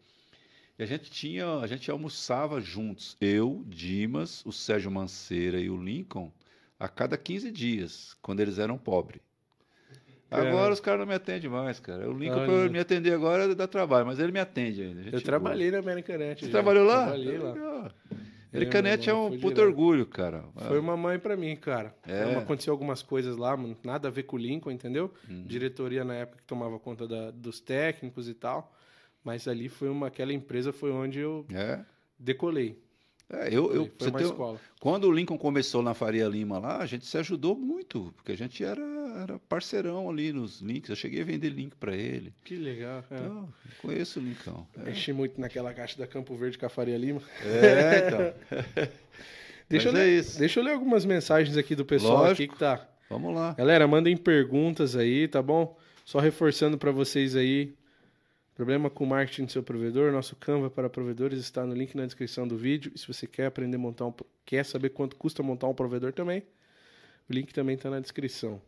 E 0.78 0.82
a 0.84 0.86
gente 0.86 1.10
tinha, 1.10 1.46
a 1.58 1.66
gente 1.66 1.90
almoçava 1.90 2.60
juntos, 2.60 3.16
eu, 3.20 3.62
Dimas, 3.66 4.42
o 4.46 4.52
Sérgio 4.52 4.90
Manceira 4.90 5.60
e 5.60 5.68
o 5.68 5.76
Lincoln, 5.76 6.32
a 6.78 6.88
cada 6.88 7.18
15 7.18 7.50
dias, 7.50 8.16
quando 8.22 8.38
eles 8.40 8.58
eram 8.58 8.78
pobres. 8.78 9.20
Agora 10.30 10.70
É. 10.70 10.72
os 10.72 10.80
caras 10.80 11.00
não 11.00 11.06
me 11.06 11.14
atendem 11.14 11.50
mais, 11.50 11.80
cara. 11.80 12.08
O 12.08 12.12
Lincoln, 12.16 12.46
para 12.46 12.68
me 12.68 12.78
atender 12.78 13.12
agora, 13.12 13.52
dá 13.54 13.66
trabalho, 13.66 14.06
mas 14.06 14.18
ele 14.18 14.30
me 14.30 14.38
atende 14.40 14.82
ainda. 14.82 15.00
Eu 15.02 15.10
boa. 15.12 15.22
trabalhei 15.22 15.70
na 15.70 15.78
Americanet. 15.78 16.40
Você 16.40 16.46
já. 16.46 16.52
trabalhou 16.52 16.84
lá? 16.86 17.02
Trabalhei 17.06 17.38
lá. 17.38 17.52
Legal. 17.52 17.90
É, 18.52 19.10
é 19.10 19.14
um 19.14 19.38
puto 19.38 19.60
orgulho, 19.60 20.04
cara. 20.06 20.44
Foi 20.66 20.78
uma 20.78 20.96
mãe 20.96 21.18
pra 21.18 21.36
mim, 21.36 21.54
cara. 21.56 21.94
É. 22.06 22.34
Aconteceu 22.36 22.72
algumas 22.72 23.00
coisas 23.02 23.36
lá, 23.36 23.56
nada 23.84 24.08
a 24.08 24.10
ver 24.10 24.24
com 24.24 24.36
o 24.36 24.38
Lincoln, 24.38 24.70
entendeu? 24.72 25.12
Hum. 25.28 25.44
Diretoria 25.46 26.04
na 26.04 26.14
época 26.14 26.38
que 26.38 26.44
tomava 26.44 26.78
conta 26.78 27.06
da- 27.06 27.30
dos 27.30 27.60
técnicos 27.60 28.28
e 28.28 28.34
tal. 28.34 28.72
Mas 29.22 29.46
ali 29.46 29.68
foi 29.68 29.88
uma. 29.88 30.08
Aquela 30.08 30.32
empresa 30.32 30.72
foi 30.72 30.90
onde 30.90 31.20
eu 31.20 31.46
É. 31.52 31.80
decolei. 32.18 32.82
É, 33.32 33.46
eu, 33.48 33.72
eu, 33.72 33.84
foi 33.86 33.92
você 33.98 34.08
uma 34.10 34.18
tem- 34.18 34.26
escola. 34.26 34.60
Quando 34.80 35.04
o 35.04 35.12
Lincoln 35.12 35.38
começou 35.38 35.82
na 35.82 35.94
Faria 35.94 36.26
Lima 36.26 36.58
lá, 36.58 36.78
a 36.78 36.86
gente 36.86 37.06
se 37.06 37.16
ajudou 37.18 37.54
muito, 37.54 38.12
porque 38.16 38.32
a 38.32 38.36
gente 38.36 38.64
era, 38.64 38.82
era 39.22 39.38
parceirão 39.48 40.10
ali 40.10 40.32
nos 40.32 40.60
links. 40.60 40.90
Eu 40.90 40.96
cheguei 40.96 41.20
a 41.20 41.24
vender 41.24 41.50
link 41.50 41.74
para 41.76 41.94
ele. 41.94 42.32
Que 42.44 42.56
legal. 42.56 43.04
É. 43.10 43.14
Então, 43.14 43.48
eu 43.64 43.70
conheço 43.82 44.18
o 44.18 44.22
Lincoln. 44.22 44.66
Mexi 44.76 45.12
muito 45.12 45.40
naquela 45.40 45.72
caixa 45.72 45.96
da 45.96 46.06
Campo 46.06 46.34
Verde 46.34 46.58
com 46.58 46.66
a 46.66 46.68
Faria 46.68 46.96
Lima. 46.98 47.22
É, 47.44 48.06
então. 48.08 48.90
Deixa 49.68 49.88
eu, 49.88 49.92
é 49.92 49.98
ler, 49.98 50.18
isso. 50.18 50.36
deixa 50.36 50.58
eu 50.58 50.64
ler 50.64 50.72
algumas 50.72 51.04
mensagens 51.04 51.56
aqui 51.56 51.76
do 51.76 51.84
pessoal 51.84 52.24
Lógico. 52.24 52.42
aqui 52.42 52.48
que 52.48 52.58
tá. 52.58 52.88
Vamos 53.08 53.32
lá. 53.32 53.54
Galera, 53.56 53.86
mandem 53.86 54.16
perguntas 54.16 54.96
aí, 54.96 55.28
tá 55.28 55.40
bom? 55.40 55.78
Só 56.04 56.18
reforçando 56.18 56.76
para 56.76 56.90
vocês 56.90 57.36
aí. 57.36 57.72
Problema 58.60 58.90
com 58.90 59.06
marketing 59.06 59.46
do 59.46 59.52
seu 59.52 59.62
provedor, 59.62 60.12
nosso 60.12 60.36
Canva 60.36 60.68
para 60.68 60.90
provedores 60.90 61.38
está 61.38 61.64
no 61.64 61.72
link 61.72 61.96
na 61.96 62.04
descrição 62.04 62.46
do 62.46 62.58
vídeo. 62.58 62.92
E 62.94 62.98
se 62.98 63.06
você 63.06 63.26
quer 63.26 63.46
aprender 63.46 63.76
a 63.76 63.78
montar 63.78 64.04
um, 64.04 64.12
quer 64.44 64.66
saber 64.66 64.90
quanto 64.90 65.16
custa 65.16 65.42
montar 65.42 65.66
um 65.66 65.72
provedor 65.72 66.12
também, 66.12 66.42
o 67.26 67.32
link 67.32 67.54
também 67.54 67.76
está 67.76 67.88
na 67.88 67.98
descrição. 68.00 68.60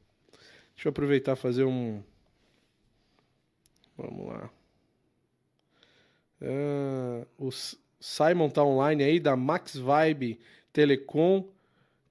Deixa 0.74 0.88
eu 0.88 0.90
aproveitar 0.92 1.36
fazer 1.36 1.64
um 1.64 2.02
Vamos 3.98 4.28
lá. 4.28 4.50
Ah, 6.40 7.26
o 7.36 7.50
Simon 8.00 8.48
tá 8.48 8.64
online 8.64 9.04
aí 9.04 9.20
da 9.20 9.36
Max 9.36 9.76
Vibe 9.76 10.40
Telecom 10.72 11.46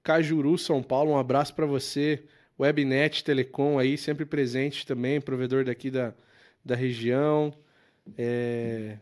Cajuru, 0.04 0.56
São 0.56 0.84
Paulo. 0.84 1.10
Um 1.10 1.18
abraço 1.18 1.52
para 1.52 1.66
você. 1.66 2.22
Webnet 2.60 3.24
Telecom 3.24 3.76
aí, 3.76 3.98
sempre 3.98 4.24
presente 4.24 4.86
também, 4.86 5.20
provedor 5.20 5.64
daqui 5.64 5.90
da, 5.90 6.14
da 6.64 6.76
região. 6.76 7.52
É... 8.16 8.98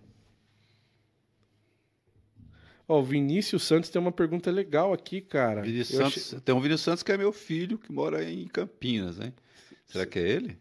Ó, 2.89 2.99
o 3.01 3.05
Vinícius 3.05 3.63
Santos 3.63 3.89
tem 3.89 4.01
uma 4.01 4.11
pergunta 4.13 4.51
legal 4.51 4.93
aqui, 4.93 5.21
cara. 5.21 5.63
Vinícius 5.63 5.97
Santos, 5.99 6.27
achei- 6.29 6.41
Tem 6.41 6.55
um 6.55 6.61
Vinícius 6.61 6.81
Santos 6.83 7.03
que 7.03 7.13
é 7.13 7.17
meu 7.17 7.33
filho, 7.33 7.79
que 7.79 7.93
mora 7.93 8.23
em 8.29 8.47
Campinas, 8.49 9.21
hein? 9.21 9.33
Será 9.87 10.07
que 10.07 10.19
é 10.19 10.29
ele? 10.29 10.59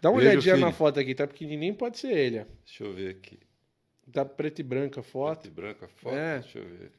Dá 0.00 0.10
uma 0.10 0.18
Beijo, 0.20 0.32
olhadinha 0.32 0.56
na 0.56 0.72
foto 0.72 0.98
aqui, 1.00 1.14
tá 1.14 1.26
pequenininho, 1.26 1.74
pode 1.74 1.98
ser 1.98 2.12
ele. 2.12 2.44
Deixa 2.64 2.84
eu 2.84 2.92
ver 2.92 3.10
aqui. 3.10 3.38
Tá 4.12 4.24
preto 4.24 4.58
e 4.60 4.62
branco 4.62 5.00
a 5.00 5.02
foto. 5.02 5.42
Preto 5.42 5.46
e 5.48 5.60
branco 5.60 5.84
a 5.84 5.88
foto? 5.88 6.14
É. 6.16 6.38
Deixa 6.40 6.58
eu 6.58 6.66
ver. 6.68 6.92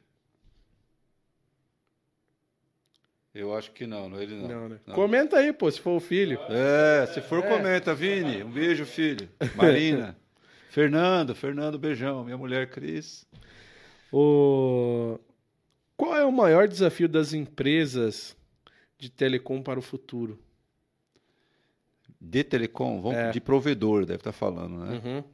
Eu 3.34 3.52
acho 3.54 3.72
que 3.72 3.84
não, 3.86 4.08
não 4.08 4.18
é 4.18 4.22
ele 4.22 4.36
não. 4.36 4.48
Não, 4.48 4.68
né? 4.68 4.78
Não. 4.86 4.94
Comenta 4.94 5.38
aí, 5.38 5.52
pô, 5.52 5.68
se 5.70 5.80
for 5.80 5.96
o 5.96 6.00
filho. 6.00 6.38
É, 6.48 7.04
se 7.06 7.20
for, 7.20 7.42
comenta, 7.42 7.92
Vini. 7.94 8.44
Um 8.44 8.50
beijo, 8.50 8.86
filho. 8.86 9.28
Marina. 9.56 10.16
Fernando, 10.70 11.34
Fernando, 11.34 11.78
beijão. 11.78 12.24
Minha 12.24 12.36
mulher, 12.38 12.70
Cris. 12.70 13.26
O... 14.12 15.18
Qual 15.96 16.16
é 16.16 16.24
o 16.24 16.30
maior 16.32 16.68
desafio 16.68 17.08
das 17.08 17.32
empresas 17.32 18.36
de 18.98 19.10
telecom 19.10 19.62
para 19.62 19.78
o 19.78 19.82
futuro? 19.82 20.38
De 22.20 22.42
telecom, 22.44 23.02
vamos, 23.02 23.18
É. 23.18 23.30
de 23.32 23.40
provedor, 23.40 24.06
deve 24.06 24.18
estar 24.20 24.32
falando, 24.32 24.78
né? 24.84 25.00
Uhum. 25.04 25.24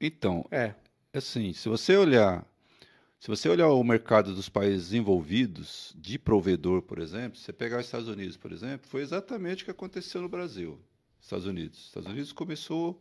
Então, 0.00 0.44
É. 0.50 0.74
assim, 1.12 1.52
se 1.52 1.68
você 1.68 1.96
olhar, 1.96 2.44
se 3.18 3.28
você 3.28 3.48
olhar 3.48 3.68
o 3.68 3.82
mercado 3.82 4.34
dos 4.34 4.48
países 4.48 4.92
envolvidos 4.92 5.94
de 5.96 6.18
provedor, 6.18 6.82
por 6.82 6.98
exemplo, 6.98 7.38
você 7.38 7.52
pegar 7.52 7.80
os 7.80 7.86
Estados 7.86 8.08
Unidos, 8.08 8.36
por 8.36 8.52
exemplo, 8.52 8.86
foi 8.88 9.02
exatamente 9.02 9.62
o 9.62 9.64
que 9.64 9.70
aconteceu 9.70 10.22
no 10.22 10.28
Brasil. 10.28 10.78
Estados 11.20 11.46
Unidos. 11.46 11.86
Estados 11.86 12.08
Unidos 12.08 12.32
começou 12.32 13.00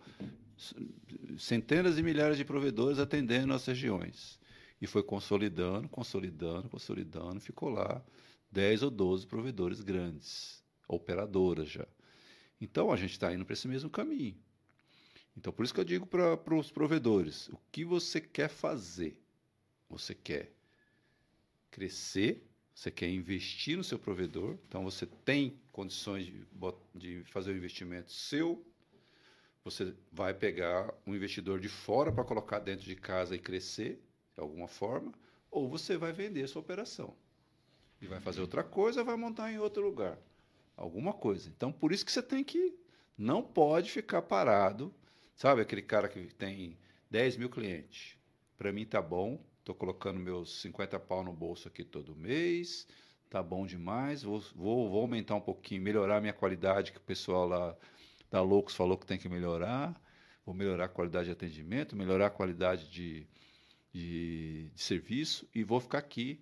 centenas 1.38 1.98
de 1.98 2.04
milhares 2.04 2.38
de 2.38 2.46
provedores 2.46 2.98
atendendo 2.98 3.54
as 3.54 3.66
regiões 3.66 4.40
e 4.82 4.88
foi 4.88 5.04
consolidando, 5.04 5.88
consolidando, 5.90 6.70
consolidando, 6.70 7.40
ficou 7.40 7.70
lá 7.70 8.04
10 8.52 8.84
ou 8.84 8.90
12 8.90 9.28
provedores 9.28 9.82
grandes, 9.82 10.64
operadoras 10.88 11.70
já. 11.70 11.88
Então 12.60 12.92
a 12.92 12.96
gente 12.96 13.12
está 13.12 13.34
indo 13.34 13.46
para 13.46 13.54
esse 13.54 13.68
mesmo 13.68 13.90
caminho. 13.90 14.36
Então, 15.38 15.52
por 15.52 15.66
isso 15.66 15.74
que 15.74 15.80
eu 15.82 15.86
digo 15.86 16.06
para 16.06 16.56
os 16.56 16.72
provedores: 16.72 17.50
o 17.50 17.58
que 17.72 17.84
você 17.84 18.22
quer 18.22 18.48
fazer? 18.48 19.22
Você 19.90 20.16
quer 20.16 20.52
crescer, 21.72 22.44
você 22.74 22.90
quer 22.92 23.10
investir 23.10 23.78
no 23.78 23.84
seu 23.84 24.00
provedor, 24.00 24.58
então 24.68 24.84
você 24.84 25.06
tem 25.06 25.60
condições 25.72 26.26
de, 26.26 26.46
de 26.94 27.24
fazer 27.26 27.52
o 27.52 27.58
investimento 27.58 28.12
seu. 28.12 28.66
Você 29.64 29.94
vai 30.12 30.34
pegar 30.34 30.94
um 31.06 31.16
investidor 31.16 31.60
de 31.60 31.70
fora 31.70 32.12
para 32.12 32.24
colocar 32.24 32.60
dentro 32.60 32.86
de 32.86 32.96
casa 32.96 33.36
e 33.36 33.40
crescer 33.40 34.02
de 34.34 34.42
alguma 34.42 34.68
forma, 34.68 35.14
ou 35.50 35.70
você 35.70 35.98
vai 35.98 36.12
vender 36.12 36.44
a 36.44 36.48
sua 36.48 36.62
operação 36.62 37.16
e 38.02 38.08
vai 38.08 38.20
fazer 38.20 38.42
outra 38.42 38.64
coisa, 38.64 39.04
vai 39.04 39.16
montar 39.16 39.52
em 39.52 39.58
outro 39.58 39.82
lugar, 39.82 40.20
alguma 40.76 41.14
coisa. 41.14 41.50
Então, 41.50 41.72
por 41.72 41.94
isso 41.94 42.06
que 42.06 42.12
você 42.12 42.22
tem 42.22 42.44
que 42.44 42.78
não 43.18 43.42
pode 43.42 43.90
ficar 43.90 44.22
parado 44.22 44.94
Sabe 45.36 45.62
aquele 45.62 45.82
cara 45.82 46.08
que 46.08 46.34
tem 46.36 46.78
10 47.12 47.36
mil 47.38 47.50
clientes? 47.50 48.18
Para 48.58 48.72
mim 48.72 48.86
tá 48.86 49.02
bom, 49.02 49.44
estou 49.66 49.74
colocando 49.74 50.20
meus 50.20 50.62
50 50.62 51.00
pau 51.00 51.24
no 51.24 51.34
bolso 51.34 51.68
aqui 51.68 51.84
todo 51.84 52.16
mês, 52.16 52.88
tá 53.32 53.42
bom 53.42 53.66
demais, 53.66 54.22
vou, 54.22 54.40
vou, 54.54 54.88
vou 54.92 55.02
aumentar 55.02 55.34
um 55.34 55.42
pouquinho, 55.42 55.82
melhorar 55.82 56.18
a 56.18 56.22
minha 56.22 56.34
qualidade, 56.34 56.92
que 56.92 57.00
o 57.00 57.02
pessoal 57.02 57.48
lá 57.48 57.76
da 58.30 58.44
Loucos 58.44 58.76
falou 58.76 58.96
que 58.96 59.08
tem 59.08 59.18
que 59.18 59.28
melhorar, 59.28 60.00
vou 60.46 60.54
melhorar 60.54 60.86
a 60.86 60.88
qualidade 60.88 61.26
de 61.26 61.32
atendimento, 61.32 61.96
melhorar 61.96 62.28
a 62.28 62.30
qualidade 62.30 62.88
de, 62.92 63.26
de, 63.92 64.70
de 64.70 64.82
serviço 64.82 65.50
e 65.54 65.64
vou 65.64 65.80
ficar 65.80 65.98
aqui, 65.98 66.40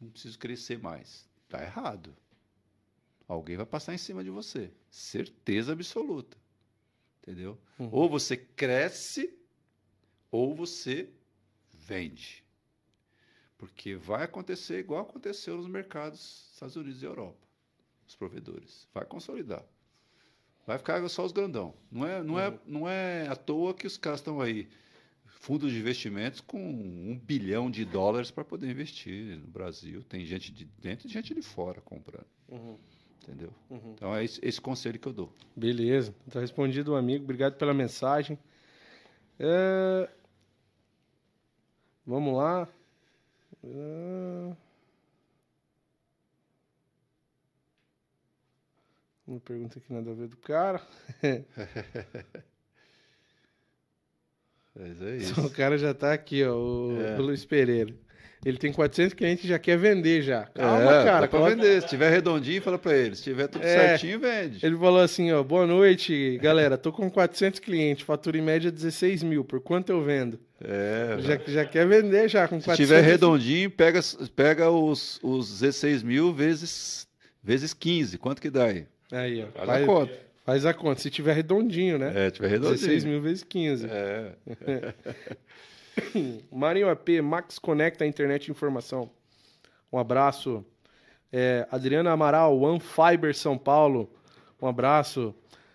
não 0.00 0.08
preciso 0.08 0.38
crescer 0.38 0.78
mais. 0.78 1.28
Tá 1.46 1.62
errado. 1.62 2.16
Alguém 3.28 3.58
vai 3.58 3.66
passar 3.66 3.92
em 3.92 3.98
cima 3.98 4.24
de 4.24 4.30
você, 4.30 4.72
certeza 4.90 5.72
absoluta. 5.72 6.38
Entendeu? 7.22 7.58
Uhum. 7.78 7.90
Ou 7.92 8.08
você 8.08 8.34
cresce, 8.34 9.38
ou 10.30 10.54
você 10.54 11.10
vende. 11.86 12.44
Porque 13.56 13.94
vai 13.94 14.24
acontecer 14.24 14.78
igual 14.78 15.02
aconteceu 15.02 15.56
nos 15.56 15.68
mercados 15.68 16.50
Estados 16.52 16.76
Unidos 16.76 17.02
e 17.02 17.06
Europa. 17.06 17.46
Os 18.06 18.16
provedores. 18.16 18.88
Vai 18.92 19.04
consolidar. 19.04 19.64
Vai 20.66 20.78
ficar 20.78 21.06
só 21.08 21.24
os 21.24 21.32
grandão. 21.32 21.74
Não 21.90 22.06
é, 22.06 22.22
não 22.22 22.38
é, 22.38 22.58
não 22.66 22.88
é 22.88 23.28
à 23.28 23.36
toa 23.36 23.74
que 23.74 23.86
os 23.86 23.96
caras 23.96 24.20
estão 24.20 24.40
aí, 24.40 24.68
fundos 25.26 25.72
de 25.72 25.78
investimentos 25.78 26.40
com 26.40 26.58
um 26.58 27.18
bilhão 27.18 27.70
de 27.70 27.84
dólares 27.84 28.30
para 28.30 28.44
poder 28.44 28.70
investir 28.70 29.38
no 29.38 29.46
Brasil. 29.46 30.02
Tem 30.02 30.24
gente 30.24 30.50
de 30.50 30.64
dentro 30.64 31.06
e 31.06 31.10
gente 31.10 31.34
de 31.34 31.42
fora 31.42 31.80
comprando. 31.82 32.26
Uhum. 32.48 32.78
Entendeu? 33.22 33.52
Uhum. 33.70 33.92
Então 33.94 34.14
é 34.14 34.24
esse, 34.24 34.40
esse 34.42 34.60
conselho 34.60 34.98
que 34.98 35.06
eu 35.06 35.12
dou. 35.12 35.32
Beleza, 35.56 36.14
tá 36.30 36.40
respondido 36.40 36.92
o 36.92 36.96
amigo, 36.96 37.24
obrigado 37.24 37.56
pela 37.56 37.72
mensagem. 37.72 38.38
É, 39.38 40.10
Vamos 42.06 42.36
lá. 42.36 42.68
É, 43.64 44.52
Uma 49.26 49.40
pergunta 49.40 49.80
que 49.80 49.92
nada 49.92 50.10
a 50.10 50.14
ver 50.14 50.28
do 50.28 50.36
cara. 50.36 50.80
Mas 54.74 55.00
é 55.02 55.14
O 55.40 55.46
isso. 55.48 55.50
cara 55.50 55.78
já 55.78 55.94
tá 55.94 56.12
aqui, 56.12 56.44
ó, 56.44 56.54
o 56.56 57.00
É. 57.00 57.18
o 57.18 57.22
Luiz 57.22 57.44
Pereira. 57.44 57.94
Ele 58.44 58.58
tem 58.58 58.72
400 58.72 59.14
clientes 59.14 59.44
e 59.44 59.48
já 59.48 59.58
quer 59.58 59.78
vender 59.78 60.20
já. 60.22 60.42
Calma, 60.54 60.82
é, 60.82 60.86
cara. 61.04 61.04
dá 61.04 61.18
pra 61.20 61.28
coloca- 61.28 61.54
vender. 61.56 61.80
Se 61.82 61.88
tiver 61.88 62.10
redondinho, 62.10 62.60
fala 62.60 62.78
pra 62.78 62.94
ele. 62.96 63.16
Se 63.16 63.22
tiver 63.22 63.46
tudo 63.48 63.64
É. 63.64 63.88
certinho, 63.88 64.20
vende. 64.20 64.64
Ele 64.64 64.76
falou 64.76 65.00
assim, 65.00 65.32
ó, 65.32 65.42
boa 65.42 65.66
noite, 65.66 66.38
galera. 66.42 66.76
Tô 66.76 66.92
com 66.92 67.10
400 67.10 67.58
clientes, 67.60 68.04
fatura 68.04 68.36
em 68.36 68.42
média 68.42 68.70
16 68.70 69.22
mil. 69.22 69.44
Por 69.44 69.60
quanto 69.60 69.90
eu 69.90 70.02
vendo? 70.02 70.38
É, 70.62 71.16
Já, 71.20 71.38
já 71.46 71.64
quer 71.64 71.86
vender 71.86 72.28
já 72.28 72.46
com 72.46 72.58
Se 72.60 72.66
400. 72.66 72.76
tiver 72.76 73.00
redondinho, 73.02 73.70
pega, 73.70 74.00
pega 74.36 74.70
os, 74.70 75.18
os 75.22 75.50
16 75.60 76.02
mil 76.02 76.32
vezes, 76.32 77.06
vezes 77.42 77.72
15. 77.72 78.18
Quanto 78.18 78.42
que 78.42 78.50
dá 78.50 78.64
aí? 78.66 78.86
Aí, 79.12 79.42
ó. 79.42 79.46
Faz 79.52 79.66
Faz, 79.68 79.82
a 79.82 79.86
conta. 79.86 80.12
faz 80.44 80.66
a 80.66 80.74
conta. 80.74 81.00
Se 81.00 81.10
tiver 81.10 81.32
redondinho, 81.34 81.98
né? 81.98 82.12
É, 82.14 82.30
tiver 82.30 82.48
redondinho. 82.48 82.78
16 82.78 83.04
mil 83.04 83.20
vezes 83.22 83.42
15. 83.44 83.86
É. 83.90 84.32
Marinho 86.52 86.88
AP, 86.88 87.20
Max 87.22 87.58
Conecta 87.58 88.06
Internet 88.06 88.48
e 88.48 88.50
Informação. 88.50 89.10
Um 89.92 89.98
abraço. 89.98 90.64
É, 91.32 91.66
Adriana 91.70 92.12
Amaral, 92.12 92.58
One 92.58 92.80
Fiber 92.80 93.34
São 93.34 93.56
Paulo. 93.58 94.10
Um 94.60 94.66
abraço. 94.66 95.34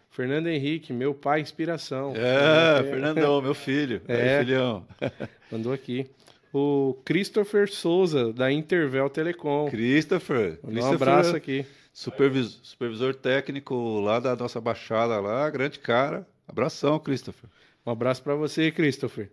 Fernando 0.10 0.48
Henrique, 0.48 0.92
meu 0.92 1.14
pai, 1.14 1.40
inspiração. 1.40 2.14
É, 2.16 2.84
Fernandão, 2.84 3.42
meu 3.42 3.54
filho. 3.54 4.02
É. 4.08 4.40
Aí, 4.40 4.46
filhão. 4.46 4.86
Mandou 5.52 5.72
aqui. 5.72 6.10
O 6.52 6.98
Christopher 7.06 7.70
Souza, 7.72 8.34
da 8.34 8.52
Intervel 8.52 9.10
Telecom. 9.10 9.70
Christopher. 9.70 10.60
Um 10.64 10.70
Christopher, 10.72 10.96
abraço 10.96 11.36
aqui. 11.36 11.66
Supervis- 11.94 12.60
supervisor 12.64 13.14
técnico 13.14 14.00
lá 14.00 14.20
da 14.20 14.36
nossa 14.36 14.60
baixada 14.60 15.20
lá, 15.20 15.48
grande 15.50 15.78
cara. 15.80 16.28
Abração, 16.48 16.98
Christopher. 17.00 17.50
Um 17.86 17.92
abraço 17.92 18.24
pra 18.24 18.34
você, 18.36 18.72
Christopher. 18.72 19.32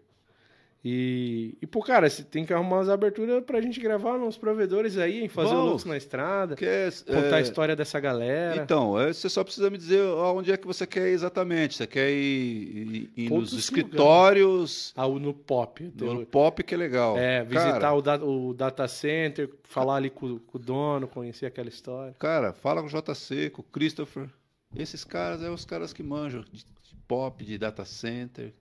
E, 0.89 1.59
e 1.61 1.67
pô, 1.67 1.83
cara, 1.83 2.09
você 2.09 2.23
tem 2.23 2.45
que 2.47 2.53
arrumar 2.55 2.77
umas 2.77 2.89
aberturas 2.89 3.43
pra 3.45 3.61
gente 3.61 3.81
gravar 3.81 4.17
nos 4.19 4.39
provedores 4.39 4.97
aí? 4.97 5.29
Fazer 5.29 5.49
o 5.49 5.57
Vamos. 5.57 5.73
Lux 5.73 5.85
na 5.85 5.97
estrada, 5.97 6.55
Quer, 6.55 6.93
contar 7.05 7.35
a 7.35 7.39
é, 7.41 7.43
história 7.43 7.75
dessa 7.75 7.99
galera. 7.99 8.63
Então, 8.63 8.97
é, 9.01 9.13
você 9.13 9.29
só 9.29 9.43
precisa 9.43 9.69
me 9.69 9.79
dizer 9.79 10.01
aonde 10.03 10.53
é 10.53 10.57
que 10.57 10.65
você 10.65 10.87
quer 10.87 11.09
ir 11.09 11.15
exatamente. 11.15 11.75
Você 11.75 11.89
quer 11.89 12.09
ir, 12.13 12.15
ir- 12.17 13.11
ir 13.17 13.31
nos 13.31 13.53
os 13.53 13.59
escritórios, 13.59 14.93
Ah, 14.97 15.07
o 15.09 15.19
no 15.19 15.35
pop. 15.35 15.93
no 15.97 16.25
pop, 16.25 16.63
que 16.63 16.73
é 16.75 16.79
legal. 16.79 17.19
É, 17.19 17.43
visitar 17.43 17.81
cara, 17.81 17.95
o, 17.95 18.01
da- 18.01 18.25
o 18.25 18.55
data 18.55 18.87
center, 18.87 19.51
falar 19.65 19.97
ali 19.97 20.09
com, 20.09 20.39
com 20.39 20.57
o 20.57 20.61
dono, 20.61 21.09
conhecer 21.09 21.47
aquela 21.47 21.69
história. 21.69 22.15
Cara, 22.17 22.53
fala 22.53 22.81
com 22.81 22.87
o 22.87 22.91
JC, 22.91 23.51
com 23.51 23.61
o 23.61 23.65
Christopher. 23.65 24.29
Esses 24.77 25.03
caras 25.03 25.43
é 25.43 25.51
os 25.51 25.65
caras 25.65 25.93
que 25.93 26.05
manjam 26.05 26.43
de, 26.43 26.59
de 26.59 26.95
pop, 27.09 27.45
de 27.45 27.59
data 27.59 27.85
center. 27.85 28.53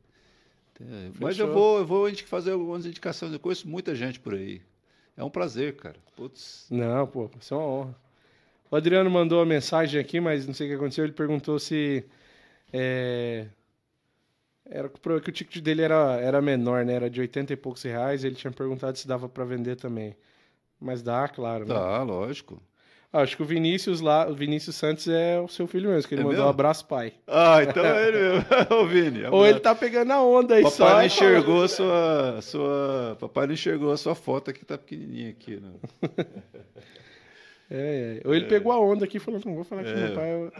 É, 0.81 1.11
Mas 1.19 1.39
eu 1.39 1.51
vou, 1.51 1.79
eu 1.79 1.85
vou 1.85 2.15
fazer 2.25 2.51
algumas 2.51 2.85
indicações. 2.85 3.31
Eu 3.31 3.39
conheço 3.39 3.67
muita 3.67 3.95
gente 3.95 4.19
por 4.19 4.33
aí. 4.33 4.61
É 5.15 5.23
um 5.23 5.29
prazer, 5.29 5.75
cara. 5.75 5.95
Putz. 6.15 6.67
Não, 6.69 7.07
pô, 7.07 7.29
isso 7.39 7.53
é 7.53 7.57
uma 7.57 7.65
honra. 7.65 7.95
O 8.69 8.75
Adriano 8.75 9.09
mandou 9.09 9.39
uma 9.39 9.45
mensagem 9.45 9.99
aqui, 9.99 10.19
mas 10.19 10.45
não 10.45 10.53
sei 10.53 10.67
o 10.67 10.69
que 10.71 10.75
aconteceu. 10.75 11.05
Ele 11.05 11.13
perguntou 11.13 11.57
se. 11.59 12.03
é, 12.73 13.47
era 14.65 14.89
que 14.89 15.29
o 15.29 15.33
ticket 15.33 15.63
dele 15.63 15.83
era, 15.83 16.19
era 16.19 16.41
menor, 16.41 16.83
né? 16.83 16.93
Era 16.93 17.09
de 17.09 17.21
80 17.21 17.53
e 17.53 17.55
poucos 17.55 17.83
reais. 17.83 18.23
Ele 18.23 18.35
tinha 18.35 18.51
perguntado 18.51 18.97
se 18.97 19.07
dava 19.07 19.29
pra 19.29 19.45
vender 19.45 19.75
também. 19.75 20.15
Mas 20.79 21.01
dá, 21.01 21.27
claro. 21.27 21.65
Né? 21.65 21.73
Tá, 21.73 22.01
lógico. 22.03 22.61
Acho 23.17 23.37
que 23.37 23.41
o 23.43 23.45
Vinícius 23.45 24.01
lá, 24.01 24.27
o 24.27 24.33
Vinícius 24.35 24.75
Santos 24.75 25.07
é 25.07 25.39
o 25.39 25.47
seu 25.47 25.67
filho 25.67 25.89
mesmo, 25.89 26.07
que 26.07 26.15
ele 26.15 26.21
É 26.21 26.23
mandou 26.23 26.37
mesmo? 26.37 26.47
um 26.47 26.49
abraço, 26.49 26.85
pai. 26.85 27.13
Ah, 27.27 27.63
então 27.63 27.85
é 27.85 28.07
ele 28.07 28.17
mesmo. 28.19 28.45
Ô, 28.75 28.85
Vini. 28.85 29.23
Ou 29.25 29.45
ele 29.45 29.59
tá 29.59 29.73
pegando 29.73 30.11
a 30.11 30.21
onda 30.21 30.55
aí 30.55 30.63
Papai 30.63 30.77
só. 30.77 30.89
não 30.95 31.01
e 31.01 31.05
enxergou 31.05 31.63
a 31.63 31.67
sua, 31.67 32.39
sua. 32.41 33.17
Papai 33.19 33.47
não 33.47 33.53
enxergou 33.53 33.91
a 33.91 33.97
sua 33.97 34.15
foto 34.15 34.49
aqui, 34.51 34.65
tá 34.65 34.77
pequenininha 34.77 35.29
aqui. 35.29 35.55
Né? 35.61 35.71
É, 37.69 38.21
é. 38.23 38.27
Ou 38.27 38.35
ele 38.35 38.45
pegou 38.45 38.71
a 38.71 38.79
onda 38.79 39.05
aqui 39.05 39.17
e 39.17 39.19
falou: 39.19 39.41
não 39.43 39.55
vou 39.55 39.63
falar 39.63 39.83
que 39.83 39.89
É. 39.89 39.95
meu 39.95 40.13
pai. 40.13 40.29
é- 40.29 40.51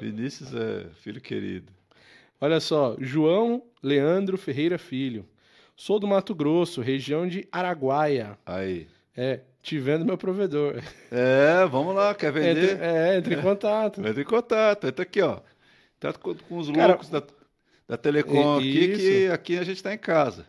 Vinícius 0.00 0.54
é 0.54 0.86
filho 1.02 1.20
querido. 1.20 1.70
Olha 2.40 2.58
só, 2.58 2.96
João 2.98 3.62
Leandro 3.82 4.38
Ferreira 4.38 4.78
Filho. 4.78 5.26
Sou 5.76 5.98
do 6.00 6.06
Mato 6.06 6.34
Grosso, 6.34 6.80
região 6.80 7.28
de 7.28 7.46
Araguaia. 7.52 8.38
Aí. 8.46 8.86
É, 9.14 9.40
te 9.62 9.78
vendo 9.78 10.04
meu 10.04 10.16
provedor. 10.18 10.82
É, 11.10 11.66
vamos 11.66 11.94
lá, 11.94 12.14
quer 12.14 12.28
Entre, 12.36 12.42
vender? 12.54 12.82
é, 12.82 13.16
entre 13.18 13.34
em 13.34 13.40
contato. 13.42 14.00
Entra 14.00 14.20
em 14.20 14.24
contato. 14.24 14.86
Entra 14.86 15.02
aqui, 15.02 15.20
ó. 15.20 15.40
Trata 15.98 16.18
com, 16.18 16.34
com 16.34 16.58
os 16.58 16.70
Cara, 16.70 16.88
loucos 16.88 17.08
da, 17.10 17.22
da 17.88 17.96
Telecom 17.96 18.56
aqui, 18.58 18.72
que 18.72 19.02
isso. 19.24 19.32
aqui 19.32 19.58
a 19.58 19.64
gente 19.64 19.82
tá 19.82 19.92
em 19.92 19.98
casa. 19.98 20.46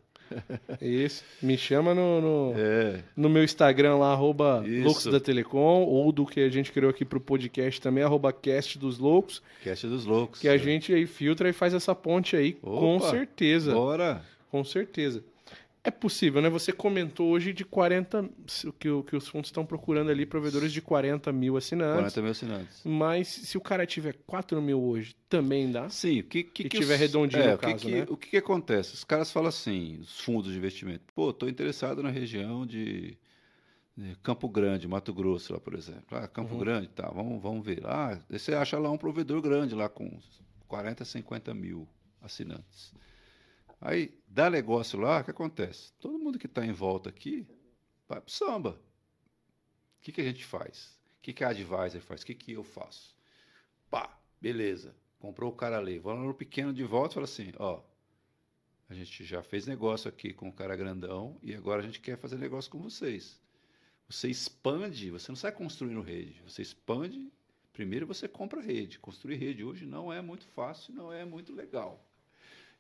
Isso. 0.80 1.26
Me 1.42 1.58
chama 1.58 1.94
no, 1.94 2.22
no, 2.22 2.54
É. 2.58 3.04
no 3.18 3.28
meu 3.30 3.44
Instagram 3.44 3.98
lá, 3.98 4.14
arroba 4.14 4.64
Isso. 4.66 4.86
Loucos 4.86 5.06
da 5.08 5.20
Telecom, 5.20 5.84
ou 5.84 6.10
do 6.14 6.26
que 6.26 6.40
a 6.40 6.48
gente 6.50 6.72
criou 6.72 6.90
aqui 6.90 7.04
pro 7.04 7.20
podcast 7.20 7.82
também, 7.82 8.02
arroba 8.02 8.32
Cast 8.32 8.80
dos 8.80 8.98
Loucos, 8.98 9.42
Cast 9.62 9.86
dos 9.88 10.06
loucos. 10.06 10.40
que 10.40 10.48
a 10.48 10.56
gente 10.58 10.94
aí 10.94 11.06
filtra 11.06 11.50
e 11.50 11.54
faz 11.54 11.74
essa 11.74 11.94
ponte 11.94 12.38
aí, 12.38 12.54
com 12.54 12.96
Opa, 12.96 13.10
certeza. 13.10 13.74
Bora. 13.74 14.22
Com 14.50 14.64
certeza. 14.64 15.22
É 15.84 15.90
possível, 15.90 16.42
né? 16.44 16.50
Você 16.50 16.72
comentou 16.72 17.32
hoje 17.32 17.52
de 17.54 17.66
40, 17.66 18.30
se- 18.46 18.72
que, 18.74 18.88
que 19.04 19.16
os 19.16 19.28
fundos 19.28 19.48
estão 19.48 19.66
procurando 19.66 20.12
ali 20.12 20.28
provedores 20.28 20.72
de 20.72 20.80
40 20.80 21.32
mil 21.34 21.58
assinantes. 21.58 21.96
40 22.14 22.22
mil 22.22 22.32
assinantes. 22.32 22.82
Mas 22.86 23.28
se 23.28 23.58
o 23.58 23.62
cara 23.62 23.84
tiver 23.88 24.14
4 24.28 24.62
mil 24.62 24.80
hoje, 24.80 25.16
também 25.28 25.72
dá? 25.72 25.90
Sim, 25.90 26.20
o 26.20 26.24
que, 26.24 26.44
que, 26.44 26.64
E 26.68 26.70
que 26.70 26.78
tiver 26.78 26.94
os- 26.94 27.00
redondinho 27.00 27.42
é, 27.42 27.48
no 27.50 27.56
o 27.56 27.58
que 27.58 27.66
caso, 27.66 27.86
que, 27.86 27.92
né? 27.92 28.06
O 28.10 28.16
que, 28.18 28.30
que 28.30 28.38
acontece? 28.38 28.94
Os 28.94 29.04
caras 29.04 29.32
falam 29.32 29.50
assim, 29.50 29.98
os 30.02 30.20
fundos 30.22 30.52
de 30.52 30.58
investimento. 30.60 31.02
Pô, 31.16 31.34
tô 31.34 31.48
interessado 31.50 32.04
na 32.04 32.12
região 32.12 32.64
de, 32.64 33.18
de 33.98 34.16
Campo 34.22 34.48
Grande, 34.48 34.88
Mato 34.88 35.12
Grosso, 35.12 35.52
lá, 35.52 35.60
por 35.60 35.74
exemplo. 35.74 36.16
Ah, 36.16 36.28
Campo 36.28 36.54
Uhum. 36.54 36.60
Grande, 36.60 36.90
tá, 36.90 37.10
vamos, 37.10 37.42
vamos 37.42 37.66
ver. 37.66 37.82
Ah, 37.88 38.20
você 38.30 38.54
acha 38.54 38.78
lá 38.78 38.92
um 38.92 39.00
provedor 39.00 39.42
grande, 39.42 39.74
lá 39.74 39.90
com 39.90 40.12
40, 40.68 41.04
50 41.04 41.56
mil 41.56 41.88
assinantes. 42.22 42.94
Aí, 43.82 44.16
dá 44.28 44.48
negócio 44.48 45.00
lá, 45.00 45.20
o 45.22 45.24
que 45.24 45.32
acontece? 45.32 45.92
Todo 46.00 46.20
mundo 46.20 46.38
que 46.38 46.46
está 46.46 46.64
em 46.64 46.72
volta 46.72 47.10
aqui 47.10 47.48
vai 48.08 48.22
pro 48.22 48.32
samba. 48.32 48.80
O 49.98 50.02
que, 50.02 50.12
que 50.12 50.22
a 50.22 50.24
gente 50.24 50.46
faz? 50.46 51.00
O 51.18 51.22
que, 51.24 51.34
que 51.34 51.44
a 51.44 51.50
Advisor 51.50 52.00
faz? 52.02 52.22
O 52.22 52.26
que, 52.26 52.36
que 52.36 52.52
eu 52.52 52.64
faço? 52.64 53.16
Pá, 53.90 54.16
beleza. 54.40 54.96
Comprou 55.20 55.52
o 55.52 55.56
cara 55.56 55.80
ali. 55.80 55.98
Vamos 55.98 56.28
no 56.28 56.34
pequeno 56.34 56.72
de 56.72 56.84
volta 56.84 57.14
e 57.14 57.16
fala 57.16 57.24
assim: 57.26 57.52
ó, 57.58 57.82
a 58.88 58.94
gente 58.94 59.24
já 59.24 59.42
fez 59.42 59.66
negócio 59.66 60.08
aqui 60.08 60.32
com 60.32 60.50
o 60.50 60.54
cara 60.54 60.76
grandão 60.76 61.40
e 61.42 61.56
agora 61.56 61.82
a 61.82 61.86
gente 61.86 62.00
quer 62.00 62.18
fazer 62.18 62.38
negócio 62.38 62.70
com 62.70 62.80
vocês. 62.80 63.42
Você 64.08 64.30
expande, 64.30 65.10
você 65.10 65.32
não 65.32 65.36
sai 65.36 65.52
construindo 65.52 66.02
rede. 66.02 66.42
Você 66.46 66.62
expande, 66.62 67.32
primeiro 67.74 68.06
você 68.06 68.28
compra 68.28 68.62
rede. 68.62 69.00
Construir 69.00 69.38
rede 69.38 69.64
hoje 69.64 69.88
não 69.88 70.14
é 70.14 70.22
muito 70.22 70.46
fácil, 70.50 70.94
não 70.94 71.12
é 71.12 71.26
muito 71.26 71.54
legal. 71.54 72.06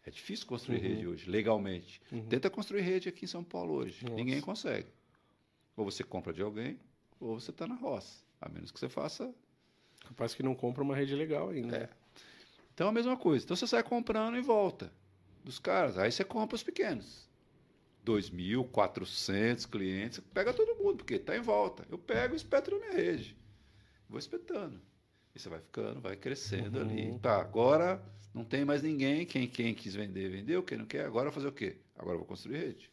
É 0.06 0.10
difícil 0.10 0.48
construir 0.48 0.78
Uhum. 0.78 0.82
rede 0.84 1.07
hoje, 1.07 1.30
legalmente. 1.30 2.02
Uhum. 2.11 2.26
Tenta 2.28 2.49
construir 2.49 2.82
rede 2.82 3.07
aqui 3.10 3.26
em 3.26 3.28
São 3.28 3.44
Paulo 3.44 3.73
hoje. 3.76 4.03
Nossa. 4.03 4.15
Ninguém 4.15 4.41
consegue. 4.41 4.88
Ou 5.78 5.86
você 5.86 6.03
compra 6.03 6.34
de 6.34 6.41
alguém, 6.41 6.80
ou 7.19 7.40
você 7.40 7.52
está 7.52 7.68
na 7.68 7.76
roça. 7.76 8.23
A 8.40 8.49
menos 8.49 8.72
que 8.72 8.80
você 8.80 8.90
faça. 8.90 9.34
Capaz 10.03 10.34
que 10.34 10.41
não 10.41 10.56
compra 10.56 10.82
uma 10.84 10.95
rede 10.95 11.15
legal 11.15 11.49
ainda. 11.49 11.78
É. 11.78 11.90
Então 12.73 12.88
é 12.88 12.90
a 12.90 12.94
mesma 12.94 13.15
coisa. 13.15 13.45
Então 13.45 13.56
você 13.56 13.68
sai 13.68 13.84
comprando 13.84 14.36
em 14.36 14.41
volta 14.41 14.91
dos 15.44 15.60
caras. 15.60 15.98
Aí 15.99 16.11
você 16.11 16.23
compra 16.23 16.56
os 16.56 16.64
pequenos. 16.64 17.30
2.400 18.03 19.68
clientes. 19.69 20.19
Pega 20.34 20.52
todo 20.53 20.76
mundo, 20.84 20.98
porque 20.98 21.15
está 21.15 21.38
em 21.38 21.41
volta. 21.41 21.86
Eu 21.90 21.99
pego 21.99 22.34
e 22.34 22.38
espeto 22.38 22.72
na 22.72 22.80
minha 22.80 22.94
rede. 22.94 23.38
Vou 24.10 24.18
espetando. 24.18 24.82
E 25.35 25.39
você 25.39 25.49
vai 25.49 25.59
ficando, 25.61 26.01
vai 26.01 26.15
crescendo 26.15 26.79
Uhum. 26.79 26.81
ali. 26.81 27.19
Tá, 27.19 27.39
agora 27.39 28.01
não 28.33 28.43
tem 28.43 28.65
mais 28.65 28.81
ninguém. 28.81 29.25
Quem, 29.25 29.47
quem 29.47 29.73
quis 29.73 29.95
vender, 29.95 30.29
vendeu. 30.29 30.63
Quem 30.63 30.77
não 30.77 30.85
quer, 30.85 31.05
agora 31.05 31.31
fazer 31.31 31.47
o 31.47 31.51
quê? 31.53 31.77
Agora 31.97 32.17
vou 32.17 32.25
construir 32.25 32.57
rede. 32.57 32.91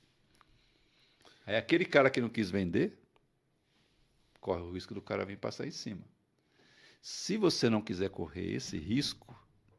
Aí 1.46 1.56
aquele 1.56 1.84
cara 1.84 2.10
que 2.10 2.20
não 2.20 2.28
quis 2.28 2.50
vender, 2.50 2.98
corre 4.40 4.62
o 4.62 4.72
risco 4.72 4.94
do 4.94 5.02
cara 5.02 5.24
vir 5.24 5.38
passar 5.38 5.66
em 5.66 5.70
cima. 5.70 6.02
Se 7.00 7.36
você 7.36 7.68
não 7.70 7.80
quiser 7.82 8.10
correr 8.10 8.54
esse 8.54 8.76
risco 8.78 9.36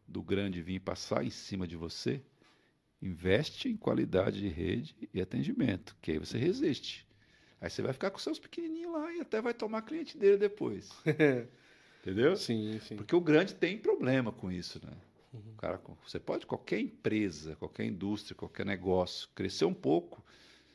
do 0.08 0.22
grande 0.22 0.62
vir 0.62 0.80
passar 0.80 1.24
em 1.24 1.30
cima 1.30 1.68
de 1.68 1.76
você, 1.78 2.22
investe 3.02 3.70
em 3.70 3.78
qualidade 3.78 4.40
de 4.40 4.48
rede 4.50 4.96
e 5.14 5.22
atendimento, 5.22 5.96
que 6.02 6.12
aí 6.12 6.20
você 6.20 6.38
resiste. 6.38 7.08
Aí 7.62 7.70
você 7.70 7.82
vai 7.82 7.94
ficar 7.94 8.12
com 8.12 8.20
seus 8.20 8.40
pequenininhos 8.40 8.94
lá 8.94 9.14
e 9.14 9.22
até 9.22 9.42
vai 9.42 9.54
tomar 9.54 9.82
cliente 9.84 10.18
dele 10.18 10.38
depois. 10.38 10.90
Entendeu? 12.12 12.36
sim, 12.36 12.80
sim. 12.80 12.96
Porque 12.98 13.16
o 13.16 13.22
grande 13.22 13.54
tem 13.56 13.78
problema 13.78 14.32
com 14.32 14.52
isso, 14.52 14.80
né? 14.86 14.94
O 15.34 15.58
cara, 15.58 15.80
você 16.06 16.20
pode, 16.20 16.46
qualquer 16.46 16.80
empresa, 16.80 17.56
qualquer 17.56 17.86
indústria, 17.86 18.36
qualquer 18.36 18.66
negócio, 18.66 19.30
crescer 19.36 19.66
um 19.66 19.74
pouco, 19.74 20.24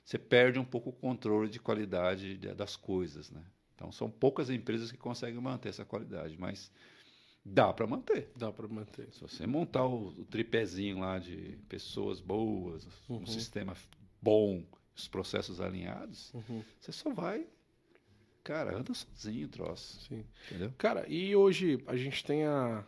você 0.05 0.19
perde 0.19 0.59
um 0.59 0.65
pouco 0.65 0.91
o 0.91 0.93
controle 0.93 1.49
de 1.49 1.59
qualidade 1.59 2.37
de- 2.37 2.55
das 2.55 2.77
coisas, 2.77 3.31
né? 3.31 3.43
Então, 3.75 3.91
são 3.91 4.11
poucas 4.11 4.51
empresas 4.51 4.93
que 4.93 4.99
conseguem 4.99 5.41
manter 5.41 5.71
essa 5.71 5.85
qualidade, 5.85 6.37
mas 6.39 6.71
dá 7.45 7.73
para 7.73 7.87
manter. 7.87 8.29
Dá 8.37 8.53
pra 8.53 8.69
manter. 8.69 9.09
Se 9.13 9.21
você 9.23 9.47
montar 9.47 9.87
o, 9.87 10.09
o 10.09 10.25
tripézinho 10.25 11.01
lá 11.01 11.19
de 11.19 11.59
pessoas 11.69 12.21
boas, 12.21 12.87
Uhum. 13.09 13.23
um 13.23 13.27
sistema 13.27 13.75
bom, 14.21 14.63
os 14.97 15.09
processos 15.09 15.61
alinhados, 15.61 16.33
Uhum, 16.35 16.63
você 16.79 16.93
só 16.93 17.13
vai, 17.13 17.47
cara, 18.45 18.77
anda 18.77 18.93
sozinho 18.93 19.49
troço, 19.49 20.01
sim. 20.07 20.25
entendeu? 20.47 20.73
Cara, 20.77 21.07
e 21.09 21.35
hoje 21.35 21.83
a 21.87 21.97
gente 21.97 22.23
tem 22.23 22.45
a, 22.45 22.85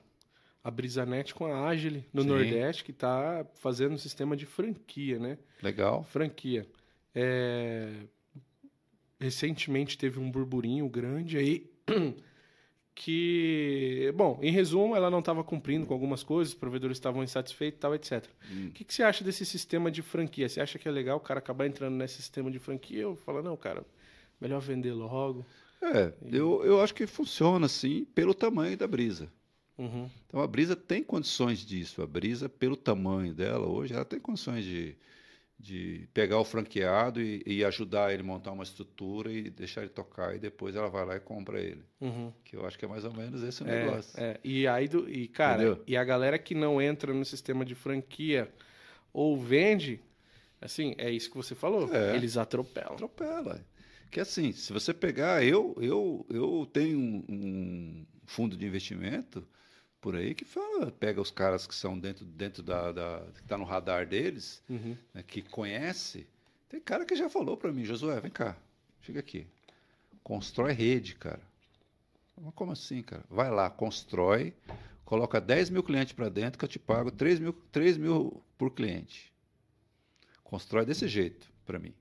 a 0.62 0.70
Brisanet 0.70 1.34
com 1.34 1.46
a 1.46 1.66
Agile 1.66 2.04
no 2.12 2.22
Sim. 2.22 2.28
Nordeste, 2.28 2.84
que 2.84 2.92
tá 2.92 3.44
fazendo 3.54 3.94
um 3.94 3.98
sistema 3.98 4.36
de 4.36 4.44
franquia, 4.44 5.18
né? 5.18 5.38
Legal. 5.62 6.04
Franquia. 6.04 6.66
É, 7.14 7.90
Recentemente 9.18 9.96
teve 9.96 10.20
um 10.20 10.30
burburinho 10.30 10.86
grande 10.90 11.38
aí 11.38 11.70
que, 12.94 14.12
bom, 14.14 14.38
em 14.42 14.50
resumo, 14.50 14.94
ela 14.94 15.10
não 15.10 15.20
estava 15.20 15.42
cumprindo 15.42 15.86
com 15.86 15.94
algumas 15.94 16.22
coisas, 16.22 16.52
os 16.52 16.58
provedores 16.58 16.98
estavam 16.98 17.22
insatisfeitos 17.22 17.78
e 17.78 17.80
tal, 17.80 17.94
etc. 17.94 18.26
Hum. 18.52 18.66
O 18.68 18.70
que, 18.72 18.84
que 18.84 18.92
você 18.92 19.02
acha 19.02 19.24
desse 19.24 19.46
sistema 19.46 19.90
de 19.90 20.02
franquia? 20.02 20.48
Você 20.48 20.60
acha 20.60 20.78
que 20.78 20.86
é 20.86 20.90
legal 20.90 21.16
o 21.16 21.20
cara 21.20 21.38
acabar 21.38 21.66
entrando 21.66 21.94
nesse 21.94 22.16
sistema 22.16 22.50
de 22.50 22.58
franquia 22.58 23.08
ou 23.08 23.16
fala, 23.16 23.40
não, 23.40 23.56
cara, 23.56 23.86
melhor 24.40 24.60
vender 24.60 24.92
logo? 24.92 25.44
É, 25.82 26.12
eu, 26.32 26.64
eu 26.64 26.80
acho 26.82 26.94
que 26.94 27.06
funciona 27.06 27.66
assim 27.66 28.04
pelo 28.14 28.34
tamanho 28.34 28.76
da 28.76 28.86
brisa. 28.86 29.28
Uhum, 29.78 30.08
Então 30.26 30.40
a 30.40 30.46
brisa 30.46 30.74
tem 30.74 31.02
condições 31.02 31.58
disso. 31.58 32.00
A 32.02 32.06
brisa, 32.06 32.48
pelo 32.48 32.76
tamanho 32.76 33.34
dela 33.34 33.66
hoje, 33.66 33.92
ela 33.92 34.06
tem 34.06 34.18
condições 34.18 34.64
de, 34.64 34.96
de 35.58 36.08
pegar 36.14 36.38
o 36.40 36.44
franqueado 36.46 37.20
e, 37.20 37.42
e 37.46 37.62
ajudar 37.62 38.10
ele 38.12 38.22
a 38.22 38.24
montar 38.24 38.52
uma 38.52 38.62
estrutura 38.64 39.30
e 39.30 39.50
deixar 39.50 39.82
ele 39.82 39.90
tocar. 39.90 40.34
E 40.34 40.38
depois 40.38 40.74
ela 40.74 40.88
vai 40.88 41.04
lá 41.04 41.16
e 41.16 41.20
compra 41.20 41.60
ele. 41.60 41.84
uhum. 42.00 42.32
Que 42.42 42.56
eu 42.56 42.64
acho 42.66 42.78
que 42.78 42.86
é 42.86 42.88
mais 42.88 43.04
ou 43.04 43.12
menos 43.12 43.42
esse 43.42 43.62
o 43.62 43.68
É, 43.68 43.84
negócio. 43.84 44.18
é. 44.18 44.40
E 44.42 44.66
aí, 44.66 44.88
do, 44.88 45.08
e 45.10 45.28
cara, 45.28 45.62
Entendeu? 45.62 45.84
e 45.86 45.94
a 45.94 46.02
galera 46.04 46.38
que 46.38 46.54
não 46.54 46.80
entra 46.80 47.12
no 47.12 47.24
sistema 47.26 47.62
de 47.62 47.74
franquia 47.74 48.50
ou 49.12 49.36
vende, 49.38 50.00
assim, 50.58 50.94
é 50.96 51.10
isso 51.10 51.28
que 51.30 51.36
você 51.36 51.54
falou. 51.54 51.94
É. 51.94 52.16
Eles 52.16 52.38
atropelam. 52.38 52.94
Atropela. 52.94 53.62
Que 54.16 54.20
assim, 54.20 54.50
se 54.50 54.72
você 54.72 54.94
pegar, 54.94 55.44
eu 55.44 55.76
eu, 55.78 56.24
eu 56.30 56.66
tenho 56.72 56.98
um, 56.98 57.24
um 57.28 58.06
fundo 58.24 58.56
de 58.56 58.64
investimento 58.64 59.46
por 60.00 60.16
aí 60.16 60.34
que 60.34 60.42
fala, 60.42 60.90
pega 60.90 61.20
os 61.20 61.30
caras 61.30 61.66
que 61.66 61.74
são 61.74 61.98
dentro, 61.98 62.24
dentro 62.24 62.62
da, 62.62 62.92
da 62.92 63.26
que 63.34 63.42
está 63.42 63.58
no 63.58 63.64
radar 63.64 64.06
deles, 64.08 64.62
Uhum. 64.70 64.96
né, 65.12 65.22
que 65.22 65.42
conhece. 65.42 66.26
Tem 66.66 66.80
cara 66.80 67.04
que 67.04 67.14
já 67.14 67.28
falou 67.28 67.58
para 67.58 67.70
mim, 67.70 67.84
Josué, 67.84 68.18
vem 68.18 68.30
cá, 68.30 68.56
chega 69.02 69.20
aqui, 69.20 69.46
constrói 70.22 70.72
rede, 70.72 71.14
cara. 71.16 71.42
Mas 72.40 72.54
como 72.54 72.72
assim, 72.72 73.02
cara? 73.02 73.22
Vai 73.28 73.50
lá, 73.50 73.68
constrói, 73.68 74.54
coloca 75.04 75.38
10 75.42 75.68
mil 75.68 75.82
clientes 75.82 76.14
para 76.14 76.30
dentro 76.30 76.58
que 76.58 76.64
eu 76.64 76.68
te 76.70 76.78
pago 76.78 77.10
3 77.10 77.38
mil, 77.38 77.52
3 77.70 77.98
mil 77.98 78.42
por 78.56 78.70
cliente. 78.70 79.30
Constrói 80.42 80.86
desse 80.86 81.06
jeito 81.06 81.52
para 81.66 81.78
mim. 81.78 81.92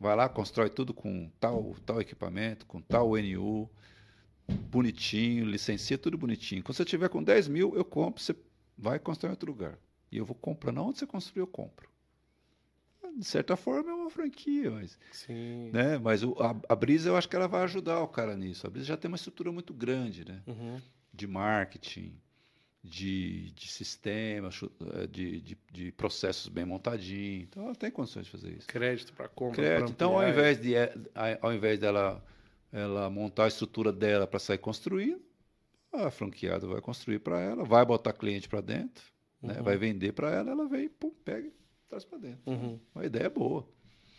Vai 0.00 0.14
lá, 0.14 0.28
constrói 0.28 0.70
tudo 0.70 0.94
com 0.94 1.28
tal, 1.40 1.74
tal 1.84 2.00
equipamento, 2.00 2.64
com 2.66 2.80
tal 2.80 3.16
NU, 3.18 3.68
bonitinho, 4.70 5.44
licencia 5.44 5.98
tudo 5.98 6.16
bonitinho. 6.16 6.62
Quando 6.62 6.76
você 6.76 6.84
tiver 6.84 7.08
com 7.08 7.22
10 7.22 7.48
mil, 7.48 7.74
eu 7.74 7.84
compro, 7.84 8.22
você 8.22 8.34
vai 8.76 8.98
construir 8.98 9.28
em 9.28 9.32
outro 9.32 9.50
lugar. 9.50 9.78
E 10.10 10.16
eu 10.16 10.24
vou 10.24 10.36
comprando. 10.36 10.78
Onde 10.82 10.98
você 10.98 11.06
construir, 11.06 11.40
eu 11.42 11.46
compro. 11.46 11.88
de 13.16 13.24
certa 13.24 13.56
forma, 13.56 13.90
é 13.90 13.94
uma 13.94 14.10
franquia, 14.10 14.70
mas, 14.70 14.96
Sim. 15.10 15.70
né? 15.72 15.98
Mas 15.98 16.22
o- 16.22 16.36
a, 16.40 16.54
a 16.68 16.76
Brisa, 16.76 17.08
eu 17.08 17.16
acho 17.16 17.28
que 17.28 17.34
ela 17.34 17.48
vai 17.48 17.62
ajudar 17.64 18.00
o 18.00 18.06
cara 18.08 18.36
nisso. 18.36 18.66
A 18.66 18.70
Brisa 18.70 18.86
já 18.86 18.96
tem 18.96 19.08
uma 19.08 19.16
estrutura 19.16 19.50
muito 19.50 19.74
grande, 19.74 20.24
né? 20.24 20.40
Uhum. 20.46 20.80
De 21.12 21.26
marketing, 21.26 22.14
de, 22.82 23.50
de 23.52 23.68
sistema, 23.68 24.50
chu- 24.50 24.70
eh, 24.94 25.06
de, 25.06 25.40
de, 25.40 25.58
de 25.72 25.92
processos 25.92 26.48
bem 26.48 26.64
montadinhos. 26.64 27.44
Então, 27.48 27.64
ela 27.64 27.74
tem 27.74 27.90
condições 27.90 28.26
de 28.26 28.32
fazer 28.32 28.56
isso. 28.56 28.66
Crédito 28.68 29.12
para 29.12 29.28
compra. 29.28 29.56
Crédito. 29.56 29.90
Então, 29.92 30.18
ao 30.18 30.28
invés, 30.28 30.60
de, 30.60 30.74
eh, 30.74 30.92
ao 31.40 31.52
invés 31.52 31.78
dela 31.78 32.24
ela 32.72 33.08
montar 33.10 33.44
a 33.44 33.48
estrutura 33.48 33.90
dela 33.92 34.26
para 34.26 34.38
sair 34.38 34.58
construindo, 34.58 35.22
a 35.92 36.10
franqueada 36.10 36.66
vai 36.66 36.80
construir 36.82 37.18
para 37.18 37.40
ela, 37.40 37.64
vai 37.64 37.84
botar 37.84 38.12
cliente 38.12 38.46
para 38.48 38.60
dentro, 38.60 39.02
né? 39.42 39.54
Uhum. 39.56 39.62
vai 39.62 39.76
vender 39.78 40.12
para 40.12 40.30
ela, 40.30 40.50
ela 40.50 40.68
vem, 40.68 40.88
pum, 40.88 41.10
pega 41.24 41.46
e 41.48 41.52
traz 41.88 42.04
para 42.04 42.18
dentro. 42.18 42.40
Uhum. 42.46 42.78
Uma 42.94 43.06
ideia 43.06 43.30
boa. 43.30 43.66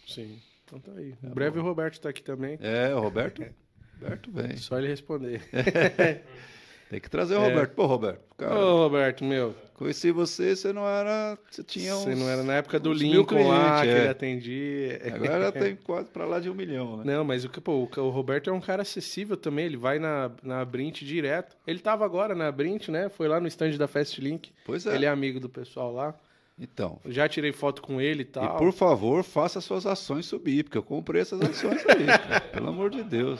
Sim. 0.07 0.41
Então 0.65 0.79
tá 0.79 0.91
aí. 0.93 1.15
É 1.23 1.27
Em 1.27 1.29
breve 1.29 1.57
bom. 1.59 1.63
o 1.63 1.67
Roberto 1.67 2.01
tá 2.01 2.09
aqui 2.09 2.23
também. 2.23 2.57
É, 2.59 2.93
o 2.95 2.99
Roberto, 2.99 3.43
Roberto 4.01 4.31
vem. 4.31 4.57
Só 4.57 4.79
ele 4.79 4.87
responder. 4.87 5.41
Tem 6.89 6.99
que 6.99 7.09
trazer 7.09 7.35
o 7.35 7.43
É. 7.43 7.49
Roberto. 7.49 7.73
Pô, 7.75 7.85
Roberto, 7.85 8.19
Ô, 8.31 8.35
cara, 8.35 8.55
Roberto, 8.55 9.23
meu. 9.23 9.55
conheci 9.75 10.09
você, 10.11 10.55
você 10.55 10.73
não 10.73 10.87
era. 10.87 11.37
Você 11.49 11.63
tinha 11.63 11.95
uns. 11.95 12.03
Você 12.03 12.15
não 12.15 12.27
era 12.27 12.41
na 12.41 12.55
época 12.55 12.79
do 12.79 12.91
Lincoln 12.91 13.47
lá, 13.47 13.81
clientes, 13.81 13.81
que 13.81 13.87
é. 13.89 13.99
ele 14.01 14.09
atendia. 14.09 15.01
Agora 15.13 15.51
tem 15.53 15.75
quase 15.75 16.09
para 16.09 16.25
lá 16.25 16.39
de 16.39 16.49
um 16.49 16.55
milhão, 16.55 16.97
né? 16.97 17.03
Não, 17.05 17.23
mas 17.23 17.45
o, 17.45 17.49
pô, 17.49 17.87
o 17.95 18.09
Roberto 18.09 18.49
é 18.49 18.53
um 18.53 18.59
cara 18.59 18.81
acessível 18.81 19.37
também, 19.37 19.65
ele 19.67 19.77
vai 19.77 19.99
na, 19.99 20.31
na 20.41 20.65
Brint 20.65 21.03
direto. 21.03 21.55
Ele 21.67 21.79
tava 21.79 22.03
agora 22.05 22.33
na 22.33 22.51
Brint, 22.51 22.87
né? 22.89 23.07
Foi 23.07 23.27
lá 23.27 23.39
no 23.39 23.47
stand 23.47 23.77
da 23.77 23.87
Fastlink. 23.87 24.51
Pois 24.65 24.87
é. 24.87 24.95
Ele 24.95 25.05
é 25.05 25.09
amigo 25.09 25.39
do 25.39 25.47
pessoal 25.47 25.93
lá. 25.93 26.15
Então. 26.61 26.99
Eu 27.05 27.11
Já 27.11 27.29
tirei 27.29 27.53
foto 27.53 27.81
com 27.81 28.01
ele 28.01 28.19
e 28.19 28.23
E 28.23 28.25
tal. 28.25 28.57
por 28.57 28.73
favor, 28.73 29.23
faça 29.23 29.61
suas 29.61 29.85
ações 29.85 30.25
subir, 30.25 30.63
porque 30.63 30.77
eu 30.77 30.83
comprei 30.83 31.21
essas 31.21 31.39
ações 31.41 31.85
aí, 31.87 32.05
cara. 32.05 32.41
Pelo 32.51 32.67
amor 32.69 32.89
de 32.89 33.01
Deus. 33.01 33.39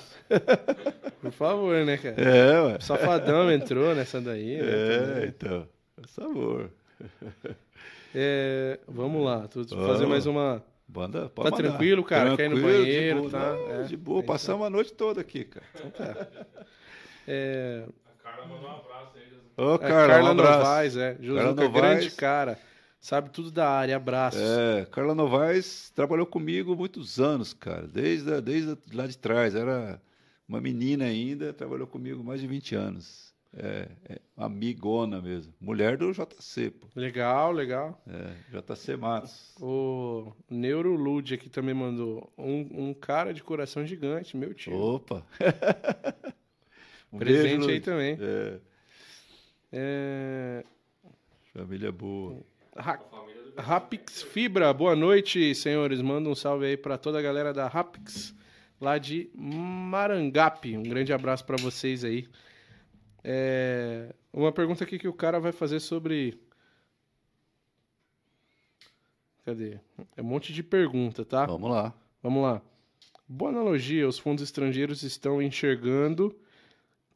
Por 1.21 1.31
favor, 1.31 1.83
né, 1.85 1.97
cara? 1.97 2.15
É, 2.21 2.61
ué. 2.61 2.77
O 2.77 2.81
Safadão 2.81 3.51
entrou 3.51 3.93
nessa 3.93 4.21
daí. 4.21 4.61
né, 4.61 4.61
É, 4.69 4.99
também. 4.99 5.27
então. 5.27 5.67
Por 5.97 6.07
favor. 6.07 6.71
É, 8.15 8.79
vamos 8.87 9.23
lá, 9.23 9.47
tô 9.47 9.63
Vamos. 9.63 9.85
fazer 9.87 10.05
mais 10.07 10.25
uma. 10.25 10.63
Banda, 10.87 11.29
pode 11.29 11.51
Tá 11.51 11.55
mandar. 11.57 11.69
tranquilo, 11.69 12.03
cara? 12.03 12.35
Quer 12.35 12.45
ir 12.45 12.49
no 12.49 12.55
Tranquilo, 12.55 12.81
banheiro, 12.83 13.21
de 13.21 13.27
boa. 13.29 13.31
tá? 13.43 13.53
Não, 13.53 13.71
É. 13.71 13.83
De 13.83 13.97
boa, 13.97 14.19
Então. 14.21 14.33
passamos 14.33 14.65
a 14.65 14.69
noite 14.71 14.93
toda 14.93 15.21
aqui, 15.21 15.43
cara. 15.43 15.65
É, 17.27 17.83
A 18.07 18.23
Carla 18.23 18.47
mandou 18.47 18.67
um 18.69 18.71
abraço 18.75 19.11
aí. 19.15 19.63
Ô, 19.65 19.73
a 19.73 19.77
Carla, 19.79 20.07
Carla 20.07 20.29
um 20.29 20.31
abraço. 20.31 20.57
Novaes, 20.59 20.97
é. 20.97 21.17
Novaes. 21.19 21.71
grande 21.71 22.11
cara. 22.11 22.57
Sabe 22.99 23.29
tudo 23.29 23.49
da 23.51 23.69
área. 23.69 23.95
Abraços. 23.95 24.41
É, 24.41 24.85
Carla 24.91 25.15
Novaes 25.15 25.89
trabalhou 25.91 26.25
comigo 26.25 26.75
muitos 26.75 27.19
anos, 27.19 27.53
cara. 27.53 27.87
Desde, 27.87 28.33
a- 28.33 28.39
desde 28.41 28.77
lá 28.93 29.07
de 29.07 29.17
trás. 29.17 29.55
Era 29.55 30.01
uma 30.47 30.59
menina 30.59 31.05
ainda, 31.05 31.53
trabalhou 31.53 31.87
comigo 31.87 32.23
mais 32.23 32.41
de 32.41 32.47
20 32.47 32.75
anos. 32.75 33.29
É, 33.51 33.87
é 34.07 34.19
amigona 34.37 35.19
mesmo. 35.21 35.51
Mulher 35.59 35.97
do 35.97 36.11
JC, 36.11 36.69
pô. 36.69 36.87
Legal, 36.95 37.51
legal. 37.51 37.99
É, 38.05 38.59
JC 38.59 38.95
Matos. 38.95 39.55
O 39.59 40.31
Neurolude 40.49 41.33
aqui 41.33 41.49
também 41.49 41.73
mandou 41.73 42.31
um, 42.37 42.89
um 42.89 42.93
cara 42.93 43.33
de 43.33 43.41
coração 43.41 43.85
gigante, 43.87 44.37
meu 44.37 44.53
tio. 44.53 44.75
Opa! 44.75 45.25
um 47.11 47.17
Presente 47.17 47.57
beijo, 47.57 47.69
aí 47.71 47.79
também. 47.79 48.17
É, 48.21 48.59
É... 49.71 50.63
família 51.53 51.91
boa. 51.91 52.37
Ra- 52.79 52.99
Rapix 53.57 54.21
Fibra, 54.23 54.73
boa 54.73 54.95
noite, 54.95 55.53
senhores. 55.53 56.01
Manda 56.01 56.29
um 56.29 56.35
salve 56.35 56.65
aí 56.65 56.77
pra 56.77 56.97
toda 56.97 57.19
a 57.19 57.21
galera 57.21 57.53
da 57.53 57.67
Rapix, 57.67 58.33
lá 58.79 58.97
de 58.97 59.29
Marangape. 59.35 60.77
Um 60.77 60.83
grande 60.83 61.11
abraço 61.11 61.45
pra 61.45 61.57
vocês 61.57 62.03
aí. 62.03 62.27
É, 63.23 64.13
Uma 64.31 64.51
pergunta 64.51 64.83
aqui 64.83 64.97
que 64.97 65.07
o 65.07 65.13
cara 65.13 65.39
vai 65.39 65.51
fazer 65.51 65.79
sobre. 65.79 66.39
Cadê? 69.45 69.79
É 70.15 70.21
um 70.21 70.25
monte 70.25 70.53
de 70.53 70.63
pergunta, 70.63 71.25
tá? 71.25 71.45
Vamos 71.45 71.69
lá. 71.69 71.93
Vamos 72.21 72.43
lá. 72.43 72.61
Boa 73.27 73.51
analogia, 73.51 74.07
os 74.07 74.17
fundos 74.17 74.43
estrangeiros 74.43 75.03
estão 75.03 75.41
enxergando. 75.41 76.35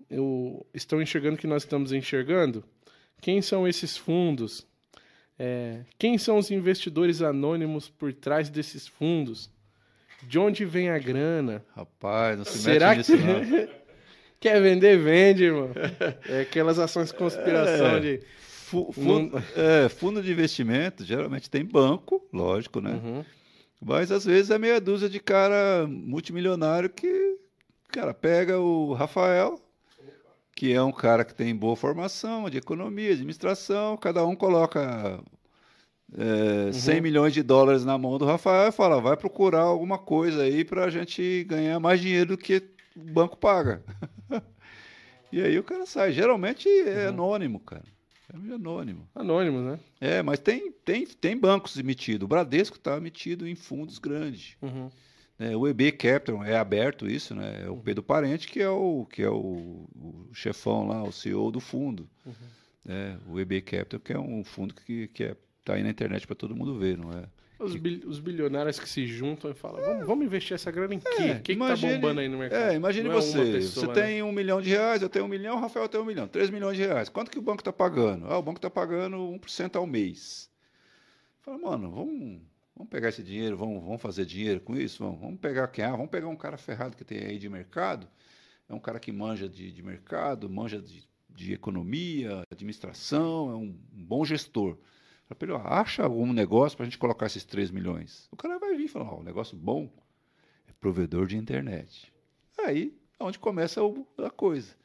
Eu, 0.10 0.66
estão 0.74 1.02
enxergando 1.02 1.36
o 1.36 1.40
que 1.40 1.48
nós 1.48 1.64
estamos 1.64 1.92
enxergando? 1.92 2.64
Quem 3.22 3.42
são 3.42 3.68
esses 3.68 3.96
fundos? 3.98 4.68
É, 5.38 5.80
quem 5.98 6.18
são 6.18 6.38
os 6.38 6.52
investidores 6.52 7.22
anônimos 7.22 7.90
por 7.90 8.14
trás 8.14 8.50
desses 8.50 8.88
fundos? 8.88 9.50
De 10.24 10.40
onde 10.40 10.64
vem 10.64 10.90
a 10.90 10.98
grana? 11.00 11.64
Rapaz, 11.76 12.38
não 12.38 12.46
se 12.46 12.58
Será 12.60 12.96
mete 12.96 13.06
que 13.08 13.18
nisso, 13.18 13.26
não. 13.28 13.68
quer 14.40 14.62
vender, 14.62 14.98
vende, 14.98 15.44
irmão? 15.46 15.72
É 16.30 16.42
aquelas 16.42 16.80
ações 16.80 17.10
de 17.10 17.16
conspiração 17.16 17.98
É. 17.98 18.00
de. 18.00 18.20
Fu- 18.48 18.92
fundo, 18.92 19.38
é, 19.56 19.90
fundo 19.90 20.22
de 20.24 20.32
investimento, 20.32 21.04
geralmente 21.06 21.50
tem 21.50 21.64
banco, 21.66 22.26
lógico, 22.34 22.80
né? 22.82 22.92
Uhum. 23.04 23.26
Mas 23.86 24.12
às 24.12 24.26
vezes 24.26 24.50
é 24.50 24.58
meia 24.58 24.80
dúzia 24.80 25.10
de 25.10 25.20
cara 25.20 25.86
multimilionário 25.88 26.90
que, 26.90 27.38
cara, 27.90 28.14
pega 28.14 28.58
o 28.60 28.94
Rafael, 28.94 29.60
que 30.64 30.72
é 30.72 30.82
um 30.82 30.94
cara 30.94 31.26
que 31.26 31.36
tem 31.36 31.54
boa 31.54 31.76
formação 31.76 32.50
de 32.50 32.58
economia, 32.58 33.12
administração, 33.12 33.98
cada 33.98 34.26
um 34.26 34.34
coloca 34.34 35.22
é, 36.18 36.72
100 36.72 37.02
milhões 37.02 37.34
de 37.34 37.44
dólares 37.44 37.84
na 37.84 37.98
mão 37.98 38.18
do 38.18 38.24
Rafael 38.24 38.70
e 38.70 38.72
fala, 38.72 39.02
vai 39.02 39.18
procurar 39.18 39.64
alguma 39.64 39.98
coisa 39.98 40.44
aí 40.44 40.64
para 40.64 40.86
a 40.86 40.90
gente 40.90 41.44
ganhar 41.50 41.82
mais 41.82 42.00
dinheiro 42.00 42.28
do 42.28 42.38
que 42.38 42.64
o 42.96 43.12
banco 43.12 43.36
paga. 43.36 43.84
e 45.34 45.42
aí 45.42 45.60
o 45.60 45.64
cara 45.66 45.86
sai. 45.86 46.14
Geralmente 46.14 46.70
é 46.70 47.08
anônimo, 47.08 47.60
cara. 47.60 47.84
É 48.34 48.54
anônimo. 48.54 49.06
Anônimos, 49.14 49.66
né? 49.66 49.80
É, 50.00 50.24
mas 50.24 50.40
tem, 50.40 50.72
tem, 50.72 51.06
tem 51.06 51.38
bancos 51.38 51.78
emitidos. 51.78 52.24
O 52.24 52.30
Bradesco 52.30 52.78
está 52.78 52.96
emitido 52.96 53.46
em 53.46 53.56
fundos 53.56 54.00
grandes. 54.00 54.56
Uhum. 54.62 54.90
Né? 55.40 55.56
o 55.56 55.68
EB 55.68 55.92
Capital 55.94 56.44
é 56.44 56.56
aberto 56.58 57.08
isso, 57.08 57.34
né? 57.36 57.64
É 57.66 57.70
o 57.70 57.78
Pedro 57.78 58.04
Parente 58.04 58.48
que 58.48 58.62
é 58.62 58.70
o 58.70 59.06
que 59.10 59.22
é 59.22 59.30
o, 59.30 59.88
o 59.96 60.30
chefão 60.34 60.88
lá, 60.88 61.04
o 61.04 61.12
CEO 61.12 61.52
do 61.52 61.60
fundo. 61.60 62.08
né? 62.86 63.18
O 63.28 63.40
EB 63.40 63.62
Capital 63.62 64.00
que 64.00 64.14
é 64.14 64.20
um 64.20 64.44
fundo 64.44 64.74
que 64.74 65.08
que 65.10 65.24
é, 65.24 65.36
tá 65.64 65.74
aí 65.76 65.84
na 65.84 65.90
internet 65.90 66.26
para 66.28 66.36
todo 66.36 66.56
mundo 66.56 66.78
ver, 66.78 66.98
não 66.98 67.12
é? 67.12 67.26
Os, 67.60 67.78
bil- 67.78 68.02
os 68.10 68.20
bilionários 68.20 68.78
que 68.78 68.90
se 68.90 69.06
juntam 69.08 69.50
e 69.50 69.54
falam: 69.54 69.82
vamos, 69.82 70.06
vamos 70.06 70.26
investir 70.26 70.54
essa 70.54 70.70
grana 70.70 70.96
em 70.96 71.00
quê? 71.00 71.08
O 71.08 71.42
que, 71.42 71.54
que 71.56 71.60
tá 71.60 71.76
bombando 71.78 72.20
aí 72.20 72.28
no 72.28 72.38
mercado? 72.38 72.72
É, 72.72 72.76
imagine 72.76 73.08
Não 73.08 73.14
é 73.18 73.22
você. 73.22 73.52
pessoa, 73.54 73.86
você 73.86 73.88
né? 73.88 73.94
tem 74.08 74.24
um 74.24 74.34
milhão 74.34 74.62
de 74.62 74.70
reais, 74.70 75.02
eu 75.02 75.08
tenho 75.08 75.24
um 75.24 75.30
milhão, 75.30 75.56
o 75.56 75.60
Rafael 75.62 75.88
tem 75.88 76.02
um 76.02 76.04
milhão. 76.04 76.28
Três 76.28 76.50
milhões 76.50 76.76
de 76.76 76.84
reais. 76.86 77.08
Quanto 77.08 77.32
que 77.32 77.40
o 77.40 77.42
banco 77.42 77.62
está 77.62 77.72
pagando? 77.72 78.26
Ah, 78.28 78.38
o 78.38 78.42
banco 78.42 78.58
está 78.58 78.70
pagando 78.70 79.16
1% 79.18 79.78
ao 79.78 79.88
mês. 79.88 80.50
Fala, 81.42 81.58
mano, 81.58 81.90
vamos, 81.92 82.42
vamos 82.76 82.90
pegar 82.90 83.10
esse 83.10 83.24
dinheiro, 83.24 83.58
vamos, 83.58 83.84
vamos 83.84 84.02
fazer 84.02 84.26
dinheiro 84.26 84.60
com 84.62 84.76
isso? 84.76 85.04
Vamos, 85.04 85.20
vamos 85.20 85.40
pegar 85.40 85.68
quem? 85.68 85.86
Ah, 85.86 85.92
vamos 85.92 86.10
pegar 86.10 86.28
um 86.28 86.36
cara 86.36 86.58
ferrado 86.58 86.96
que 86.96 87.04
tem 87.04 87.20
aí 87.20 87.38
de 87.38 87.50
mercado. 87.50 88.08
É 88.68 88.74
um 88.74 88.80
cara 88.80 89.00
que 89.00 89.12
manja 89.12 89.48
de, 89.48 89.72
de 89.72 89.84
mercado, 89.84 90.50
manja 90.50 90.82
de, 90.82 91.08
de 91.30 91.54
economia, 91.54 92.44
administração, 92.52 93.52
é 93.52 93.56
um, 93.56 93.78
um 93.94 94.04
bom 94.04 94.24
gestor. 94.26 94.78
Fala 95.28 95.36
pra 95.38 95.48
ele, 95.48 95.54
ó, 95.54 95.62
acha 95.68 96.04
algum 96.04 96.32
negócio 96.34 96.78
para 96.78 96.86
a 96.86 96.90
gente 96.90 96.98
colocar 96.98 97.26
esses 97.26 97.44
3 97.44 97.72
milhões. 97.72 98.28
O 98.32 98.36
cara 98.36 98.58
vai 98.58 98.76
vir 98.76 98.86
e 98.86 98.88
falar, 98.88 99.12
ó, 99.12 99.20
um 99.20 99.24
negócio 99.24 99.58
bom 99.58 99.90
é 100.68 100.74
provedor 100.80 101.28
de 101.28 101.38
internet. 101.38 102.12
Aí 102.58 102.98
é 103.20 103.24
onde 103.24 103.40
começa 103.40 103.82
a 104.18 104.30
coisa. 104.30 104.76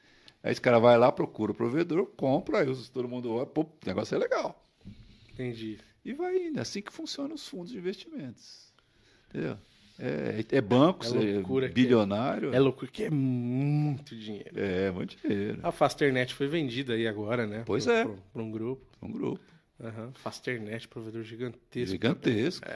Aí 0.43 0.52
esse 0.52 0.60
cara 0.60 0.78
vai 0.78 0.97
lá, 0.97 1.10
procura 1.10 1.52
o 1.52 1.55
provedor, 1.55 2.06
compra, 2.16 2.60
aí 2.60 2.89
todo 2.93 3.09
mundo 3.09 3.32
olha, 3.32 3.47
pô, 3.47 3.62
o 3.62 3.69
negócio 3.86 4.15
é 4.15 4.19
legal. 4.19 4.65
Entendi. 5.32 5.78
E 6.09 6.14
vai 6.14 6.36
indo. 6.47 6.59
É 6.59 6.62
assim 6.62 6.80
que 6.80 6.93
funcionam 6.93 7.35
os 7.35 7.47
fundos 7.47 7.70
de 7.70 7.78
investimentos. 7.78 8.72
Entendeu? 9.28 9.59
É, 9.98 10.44
é 10.56 10.60
bancos, 10.60 11.12
É 11.12 11.18
é, 11.18 11.35
loucura 11.35 11.68
que 11.68 11.74
bilionário. 11.74 12.55
É 12.55 12.59
loucuro, 12.59 12.90
que 12.90 13.02
é 13.05 13.10
muito 13.10 14.16
dinheiro. 14.16 14.51
É, 14.55 14.90
muito 14.90 15.16
dinheiro. 15.16 15.59
A 15.62 15.72
Fasternet 15.72 16.32
foi 16.32 16.47
vendida 16.47 16.94
aí 16.94 17.06
agora, 17.06 17.47
né? 17.47 17.62
Pois 17.66 17.85
Pro- 17.85 17.93
é. 17.94 18.05
Pra 18.32 18.43
um 18.43 18.51
grupo. 18.51 18.86
Um 19.02 19.10
grupo 19.12 19.40
Aham. 19.80 20.12
Fasternet, 20.14 20.89
provedor 20.89 21.22
gigantesco. 21.24 21.90
gigantesco. 21.93 22.66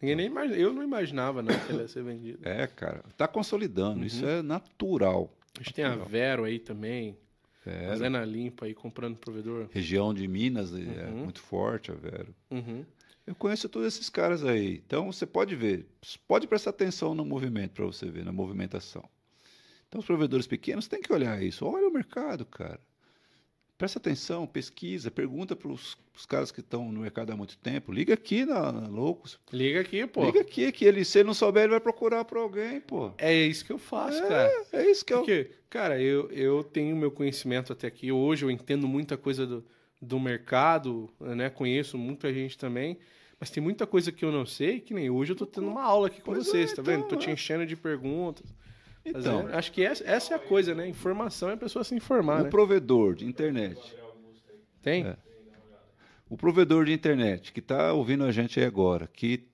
Ninguém 0.00 0.16
nem 0.16 0.26
imagina, 0.26 0.56
eu 0.56 0.72
não 0.72 0.82
imaginava 0.82 1.42
não, 1.42 1.56
que 1.56 1.72
ele 1.72 1.82
ia 1.82 1.88
ser 1.88 2.02
vendido. 2.02 2.38
É, 2.48 2.66
cara. 2.66 3.04
Tá 3.16 3.28
consolidando. 3.28 4.00
Uhum. 4.00 4.06
Isso 4.06 4.24
é 4.26 4.40
natural. 4.42 5.30
A 5.58 5.62
gente 5.62 5.74
tem 5.74 5.84
a 5.84 5.94
Vero 5.94 6.44
aí 6.44 6.58
também, 6.58 7.16
É, 7.66 7.88
fazendo 7.88 8.16
a 8.16 8.24
limpa 8.24 8.66
aí, 8.66 8.74
comprando 8.74 9.16
provedor. 9.18 9.68
região 9.70 10.14
de 10.14 10.26
Minas 10.26 10.72
é 10.74 10.78
Uhum. 11.08 11.24
muito 11.24 11.40
forte, 11.40 11.90
a 11.90 11.94
Vero. 11.94 12.34
Uhum. 12.50 12.84
Eu 13.26 13.34
conheço 13.34 13.68
todos 13.68 13.86
esses 13.86 14.08
caras 14.08 14.44
aí. 14.44 14.82
Então 14.86 15.12
você 15.12 15.26
pode 15.26 15.54
ver, 15.54 15.86
pode 16.26 16.46
prestar 16.46 16.70
atenção 16.70 17.14
no 17.14 17.24
movimento 17.24 17.72
para 17.72 17.84
você 17.84 18.10
ver, 18.10 18.24
na 18.24 18.32
movimentação. 18.32 19.04
Então 19.88 20.00
os 20.00 20.06
provedores 20.06 20.46
pequenos 20.46 20.88
têm 20.88 21.00
que 21.02 21.12
olhar 21.12 21.42
isso. 21.42 21.66
Olha 21.66 21.86
o 21.88 21.92
mercado, 21.92 22.44
cara. 22.46 22.80
Presta 23.80 23.98
atenção, 23.98 24.46
pesquisa, 24.46 25.10
pergunta 25.10 25.56
para 25.56 25.70
os 25.70 25.96
caras 26.28 26.52
que 26.52 26.60
estão 26.60 26.92
no 26.92 27.00
mercado 27.00 27.32
há 27.32 27.34
muito 27.34 27.56
tempo. 27.56 27.90
Liga 27.90 28.12
aqui 28.12 28.44
na, 28.44 28.70
na 28.70 28.86
Loucos. 28.86 29.40
Liga 29.50 29.80
aqui, 29.80 30.06
pô. 30.06 30.26
Liga 30.26 30.42
aqui, 30.42 30.70
que 30.70 30.84
ele, 30.84 31.02
se 31.02 31.20
ele 31.20 31.28
não 31.28 31.32
souber, 31.32 31.62
ele 31.62 31.70
vai 31.70 31.80
procurar 31.80 32.26
por 32.26 32.36
alguém, 32.36 32.78
pô. 32.78 33.10
É 33.16 33.32
isso 33.32 33.64
que 33.64 33.72
eu 33.72 33.78
faço, 33.78 34.20
cara. 34.28 34.52
É, 34.70 34.82
é 34.82 34.90
isso 34.90 35.02
que 35.02 35.14
eu. 35.14 35.20
Porque, 35.20 35.52
cara, 35.70 35.98
eu, 35.98 36.30
eu 36.30 36.62
tenho 36.62 36.94
meu 36.94 37.10
conhecimento 37.10 37.72
até 37.72 37.86
aqui. 37.86 38.12
Hoje 38.12 38.44
eu 38.44 38.50
entendo 38.50 38.86
muita 38.86 39.16
coisa 39.16 39.46
do, 39.46 39.64
do 39.98 40.20
mercado, 40.20 41.08
né? 41.18 41.48
Conheço 41.48 41.96
muita 41.96 42.30
gente 42.34 42.58
também. 42.58 42.98
Mas 43.40 43.48
tem 43.48 43.62
muita 43.62 43.86
coisa 43.86 44.12
que 44.12 44.22
eu 44.22 44.30
não 44.30 44.44
sei, 44.44 44.80
que 44.80 44.92
nem 44.92 45.08
hoje 45.08 45.32
eu 45.32 45.36
tô 45.36 45.46
tendo 45.46 45.68
uma 45.68 45.82
aula 45.82 46.08
aqui 46.08 46.20
com 46.20 46.32
Pois 46.32 46.46
vocês, 46.46 46.72
é, 46.72 46.76
tá 46.76 46.82
vendo? 46.82 47.06
então, 47.06 47.08
Tô 47.08 47.16
te 47.16 47.30
é. 47.30 47.32
enchendo 47.32 47.64
de 47.64 47.76
perguntas. 47.76 48.44
Então, 49.18 49.48
é- 49.48 49.56
acho 49.56 49.72
que 49.72 49.82
essa, 49.84 50.04
essa 50.04 50.32
é 50.34 50.36
a 50.36 50.38
coisa, 50.38 50.74
né? 50.74 50.88
Informação 50.88 51.50
é 51.50 51.54
a 51.54 51.56
pessoa 51.56 51.84
se 51.84 51.94
informar, 51.94 52.40
o 52.40 52.44
né? 52.44 52.50
provedor 52.50 53.14
de 53.14 53.26
internet. 53.26 53.78
Tem? 54.82 55.06
É. 55.06 55.16
O 56.28 56.36
provedor 56.36 56.84
de 56.84 56.92
internet 56.92 57.52
que 57.52 57.60
está 57.60 57.92
ouvindo 57.92 58.24
a 58.24 58.30
gente 58.32 58.60
aí 58.60 58.66
agora, 58.66 59.08
que, 59.12 59.48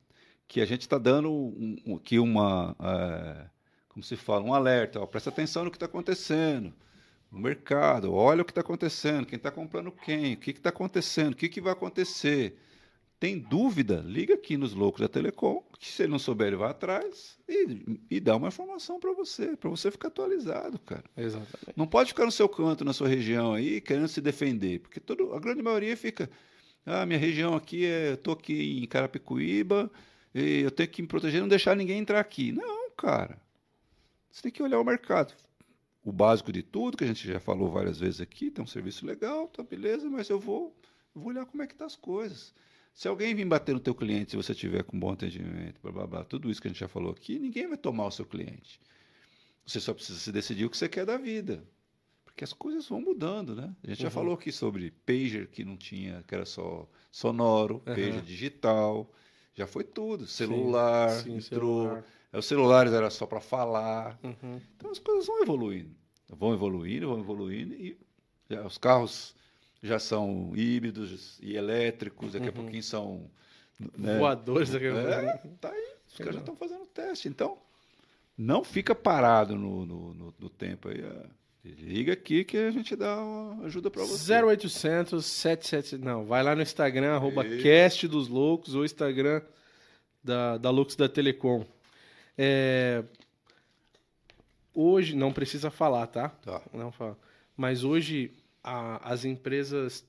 que 0.47 0.61
a 0.61 0.67
gente 0.67 0.83
está 0.83 0.99
dando 0.99 1.31
um, 1.33 1.77
um- 1.87 1.97
aqui 1.97 2.19
uma, 2.19 2.77
é, 2.81 3.47
como 3.89 4.03
se 4.03 4.15
fala, 4.17 4.45
um 4.45 4.53
alerta, 4.53 5.01
ó, 5.01 5.07
presta 5.07 5.31
atenção 5.31 5.65
no 5.65 5.71
que 5.71 5.77
está 5.77 5.87
acontecendo 5.87 6.73
no 7.33 7.41
mercado, 7.41 8.13
olha 8.15 8.43
o 8.43 8.45
que 8.45 8.53
está 8.53 8.61
acontecendo, 8.61 9.27
quem 9.27 9.37
está 9.37 9.51
comprando 9.51 9.91
quem, 9.91 10.35
o 10.35 10.37
que 10.37 10.51
está 10.53 10.69
acontecendo, 10.69 11.33
o 11.33 11.37
que, 11.37 11.49
que 11.49 11.61
vai 11.61 11.73
acontecer. 11.73 12.57
Tem 13.19 13.39
dúvida? 13.39 14.03
Liga 14.07 14.35
aqui 14.35 14.59
nos 14.59 14.75
loucos 14.75 15.01
da 15.01 15.09
Telecom, 15.09 15.63
que 15.79 15.89
se 15.89 16.03
ele 16.03 16.13
não 16.13 16.19
souber, 16.19 16.49
ele 16.49 16.57
vai 16.57 16.71
atrás 16.71 17.39
e, 17.49 17.99
e 18.11 18.21
dá 18.21 18.37
uma 18.37 18.49
informação 18.49 19.01
para 19.01 19.13
você, 19.15 19.57
para 19.57 19.71
você 19.71 19.91
ficar 19.91 20.09
atualizado, 20.09 20.79
cara. 20.81 21.05
Exatamente. 21.17 21.73
Não 21.75 21.87
pode 21.87 22.11
ficar 22.11 22.27
no 22.27 22.33
seu 22.33 22.49
canto, 22.49 22.85
na 22.85 22.93
sua 22.93 23.09
região 23.09 23.55
aí, 23.55 23.81
querendo 23.81 24.09
se 24.09 24.21
defender, 24.21 24.81
porque 24.81 25.01
todo, 25.01 25.33
a 25.33 25.41
grande 25.41 25.63
maioria 25.63 25.97
fica, 25.97 26.29
ah, 26.85 27.07
minha 27.07 27.19
região 27.19 27.55
aqui 27.55 27.87
é, 27.87 28.13
eu 28.13 28.17
tô 28.19 28.33
aqui 28.33 28.83
em 28.83 28.87
Carapicuíba, 28.87 29.91
e 30.35 30.61
eu 30.61 30.71
tenho 30.71 30.89
que 30.91 31.01
me 31.01 31.09
proteger, 31.09 31.41
não 31.41 31.49
deixar 31.49 31.75
ninguém 31.75 31.99
entrar 31.99 32.21
aqui. 32.21 32.53
Não, 32.53 32.91
cara. 32.91 33.41
Você 34.31 34.43
tem 34.43 34.53
que 34.53 34.63
olhar 34.63 34.79
o 34.79 34.85
mercado. 34.85 35.33
O 36.05 36.13
básico 36.13 36.53
de 36.53 36.63
tudo, 36.63 36.99
que 36.99 37.05
a 37.05 37.07
gente 37.07 37.27
já 37.27 37.41
falou 37.41 37.71
várias 37.71 37.99
vezes 37.99 38.21
aqui, 38.21 38.51
tem 38.51 38.63
um 38.63 38.67
serviço 38.67 39.07
legal, 39.07 39.49
tá 39.49 39.63
beleza, 39.63 40.11
mas 40.11 40.29
eu 40.29 40.39
vou, 40.39 40.77
eu 41.15 41.23
vou 41.23 41.31
olhar 41.31 41.47
como 41.47 41.63
é 41.63 41.67
que 41.67 41.75
tá 41.75 41.87
as 41.87 41.97
coisas. 41.97 42.55
Se 42.97 43.07
alguém 43.09 43.35
vir 43.35 43.45
bater 43.45 43.75
no 43.75 43.79
teu 43.81 43.95
cliente, 43.95 44.31
se 44.31 44.37
você 44.39 44.55
tiver 44.55 44.83
com 44.83 44.99
bom 44.99 45.11
atendimento, 45.13 45.79
blá, 45.83 45.93
blá, 45.93 46.07
blá, 46.07 46.25
tudo 46.25 46.51
isso 46.51 46.63
que 46.63 46.67
a 46.67 46.71
gente 46.71 46.81
já 46.81 46.89
falou 46.89 47.13
aqui, 47.13 47.39
ninguém 47.39 47.69
vai 47.69 47.77
tomar 47.77 48.07
o 48.07 48.11
seu 48.11 48.25
cliente. 48.25 48.81
Você 49.67 49.79
só 49.81 49.93
precisa 49.93 50.19
se 50.19 50.33
decidir 50.33 50.65
o 50.65 50.71
que 50.71 50.79
você 50.79 50.89
quer 50.89 51.05
da 51.05 51.19
vida. 51.19 51.63
Porque 52.25 52.43
as 52.43 52.55
coisas 52.55 52.89
vão 52.89 53.03
mudando, 53.03 53.55
né? 53.55 53.75
A 53.85 53.89
gente 53.89 54.01
já 54.01 54.09
Uhum. 54.09 54.15
falou 54.15 54.35
aqui 54.35 54.51
sobre 54.51 54.93
pager 55.05 55.47
que 55.49 55.63
não 55.63 55.77
tinha, 55.77 56.25
que 56.27 56.35
era 56.35 56.47
só 56.47 56.89
sonoro, 57.11 57.75
Uhum. 57.87 57.95
pager 57.95 58.23
digital, 58.23 59.13
já 59.55 59.67
foi 59.67 59.85
tudo. 59.85 60.27
Celular, 60.27 61.11
Sim, 61.23 61.37
entrou. 61.37 61.83
celular. 61.83 62.05
Aí 62.33 62.39
Os 62.39 62.47
celulares 62.47 62.93
era 62.95 63.11
só 63.11 63.27
para 63.27 63.41
falar. 63.43 64.19
Uhum. 64.25 64.59
Então 64.75 64.91
as 64.91 64.99
coisas 64.99 65.27
vão 65.27 65.43
evoluindo. 65.43 65.95
Vão 66.31 66.55
evoluindo, 66.55 67.09
vão 67.09 67.21
evoluindo 67.21 67.75
e 67.75 67.99
já- 68.49 68.65
os 68.67 68.79
carros 68.79 69.37
já 69.83 69.99
são 69.99 70.53
híbridos 70.57 71.39
e 71.43 71.55
elétricos, 71.57 72.33
daqui 72.33 72.47
a 72.47 72.49
Uhum. 72.51 72.55
pouquinho 72.55 72.83
são 72.83 73.31
né? 73.97 74.19
Voadores 74.19 74.75
aqui. 74.75 74.87
É, 74.87 75.39
tá 75.61 75.71
aí. 75.71 75.85
Os 76.09 76.17
caras 76.17 76.35
já 76.35 76.41
estão 76.41 76.57
fazendo 76.57 76.87
teste. 76.87 77.29
Então, 77.29 77.59
não 78.37 78.65
fica 78.65 78.95
parado 78.95 79.55
no, 79.55 79.85
no, 79.85 80.15
no- 80.15 80.35
no 80.39 80.49
tempo 80.51 80.89
aí. 80.89 81.05
Liga 81.65 82.13
aqui 82.13 82.45
que 82.45 82.57
a 82.57 82.71
gente 82.71 82.95
dá 82.97 83.19
uma 83.23 83.65
ajuda 83.67 83.91
para 83.91 84.03
você. 84.05 84.33
0800 84.33 85.25
77. 85.27 85.99
Não, 85.99 86.25
vai 86.25 86.43
lá 86.43 86.55
no 86.55 86.63
Instagram, 86.63 87.15
arroba 87.17 87.45
cast 87.45 88.07
dos 88.09 88.29
loucos, 88.29 88.75
ou 88.75 88.85
Instagram 88.85 89.43
da, 90.25 90.57
da 90.59 90.71
Lux 90.71 90.95
da 90.97 91.09
Telecom. 91.09 91.67
É, 92.39 93.03
Hoje, 94.75 95.15
não 95.17 95.33
precisa 95.33 95.71
falar, 95.71 96.07
tá? 96.07 96.29
Tá. 96.29 96.63
Não 96.73 96.93
fala. 96.93 97.19
Mas 97.57 97.83
hoje, 97.83 98.31
a- 98.67 98.99
as 99.13 99.25
empresas 99.25 100.05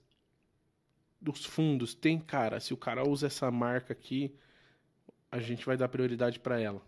dos 1.22 1.46
fundos 1.46 1.94
tem, 1.94 2.20
cara, 2.20 2.60
se 2.60 2.74
o 2.74 2.78
cara 2.78 3.08
usa 3.08 3.28
essa 3.28 3.50
marca 3.52 3.94
aqui, 3.94 4.34
a 5.32 5.40
gente 5.40 5.66
vai 5.66 5.78
dar 5.78 5.88
prioridade 5.90 6.40
para 6.40 6.60
ela. 6.60 6.82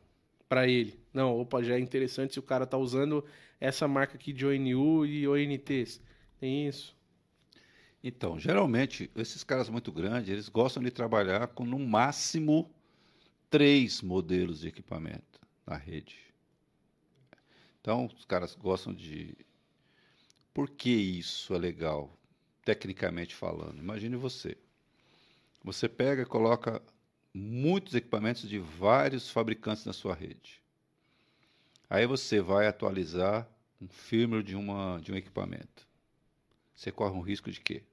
Para 0.48 0.68
ele. 0.68 1.00
Não, 1.14 1.40
opa, 1.40 1.62
já 1.64 1.76
é 1.76 1.80
interessante 1.80 2.34
se 2.34 2.40
o 2.40 2.44
cara 2.44 2.66
tá 2.66 2.78
usando 2.78 3.24
essa 3.60 3.88
marca 3.88 4.16
aqui 4.16 4.34
de 4.34 4.46
ONU 4.46 5.06
e 5.06 5.28
ONTs. 5.28 6.02
Tem 6.40 6.68
isso. 6.68 6.98
Então, 8.04 8.40
geralmente, 8.40 9.12
esses 9.16 9.44
caras 9.44 9.70
muito 9.70 9.92
grandes, 9.92 10.30
eles 10.30 10.50
gostam 10.50 10.82
de 10.82 10.90
trabalhar 10.90 11.48
com 11.50 11.66
no 11.66 11.78
máximo 11.78 12.70
três 13.50 14.02
modelos 14.02 14.62
de 14.62 14.70
equipamento 14.70 15.40
na 15.68 15.76
rede. 15.76 16.18
Então, 17.82 18.06
os 18.06 18.26
caras 18.26 18.56
gostam 18.56 18.94
de. 18.94 19.36
Por 20.54 20.70
que 20.70 20.90
isso 20.92 21.56
é 21.56 21.58
legal, 21.58 22.16
tecnicamente 22.64 23.34
falando? 23.34 23.80
Imagine 23.80 24.16
você. 24.16 24.56
Você 25.64 25.88
pega 25.90 26.22
e 26.22 26.26
coloca 26.26 26.82
muitos 27.34 27.96
equipamentos 27.96 28.48
de 28.50 28.60
vários 28.60 29.30
fabricantes 29.30 29.86
na 29.86 29.94
sua 29.94 30.14
rede. 30.14 30.62
Aí 31.90 32.06
você 32.06 32.42
vai 32.42 32.68
atualizar 32.68 33.48
um 33.82 33.88
firmware 33.88 34.44
de, 34.44 34.56
uma, 34.56 35.00
de 35.02 35.12
um 35.12 35.16
equipamento. 35.16 35.88
Você 36.76 36.92
corre 36.92 37.16
um 37.16 37.22
risco 37.22 37.52
de 37.52 37.62
quê? 37.62 37.84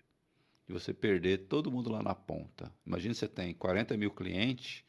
De 0.66 0.72
você 0.72 0.94
perder 0.94 1.46
todo 1.48 1.70
mundo 1.70 1.90
lá 1.90 2.02
na 2.02 2.14
ponta. 2.14 2.72
Imagina 2.86 3.14
você 3.14 3.28
tem 3.28 3.54
40 3.54 3.96
mil 3.96 4.10
clientes, 4.10 4.84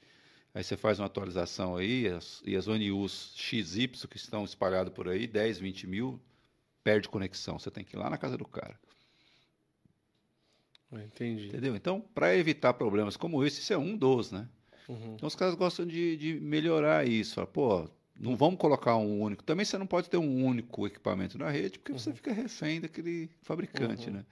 aí 0.53 0.63
você 0.63 0.77
faz 0.77 0.99
uma 0.99 1.07
atualização 1.07 1.75
aí, 1.77 2.07
as- 2.07 2.41
e 2.45 2.55
as 2.55 2.67
ONUs 2.67 3.33
XY 3.35 4.07
que 4.07 4.17
estão 4.17 4.43
espalhadas 4.45 4.93
por 4.93 5.09
aí, 5.09 5.27
10, 5.27 5.59
20 5.59 5.87
mil, 5.87 6.19
perde 6.87 7.09
conexão. 7.09 7.59
Você 7.59 7.69
tem 7.69 7.83
que 7.83 7.97
ir 7.97 7.99
lá 7.99 8.09
na 8.09 8.17
casa 8.17 8.37
do 8.37 8.45
cara. 8.47 8.79
Entendi. 10.93 11.47
Entendeu? 11.47 11.75
Então, 11.75 11.99
para 11.99 12.33
evitar 12.33 12.73
problemas 12.75 13.17
como 13.17 13.43
esse, 13.43 13.59
isso 13.59 13.73
é 13.73 13.77
um 13.77 13.97
dos, 13.97 14.31
né? 14.31 14.47
Uhum. 14.87 15.15
Então 15.15 15.27
os 15.27 15.35
caras 15.35 15.53
gostam 15.53 15.85
de, 15.85 16.15
de 16.15 16.39
melhorar 16.39 17.05
isso. 17.05 17.35
Fala, 17.35 17.47
pô, 17.47 17.89
não 18.17 18.37
vamos 18.37 18.57
colocar 18.57 18.95
um 18.95 19.19
único. 19.21 19.43
Também 19.43 19.65
você 19.65 19.77
não 19.77 19.85
pode 19.85 20.09
ter 20.09 20.15
um 20.15 20.45
único 20.45 20.87
equipamento 20.87 21.37
na 21.37 21.49
rede, 21.49 21.77
porque 21.77 21.91
você 21.91 22.13
fica 22.13 22.31
refém 22.31 22.79
daquele 22.79 23.29
fabricante, 23.41 24.07
Uhum. 24.07 24.15
né? 24.15 24.25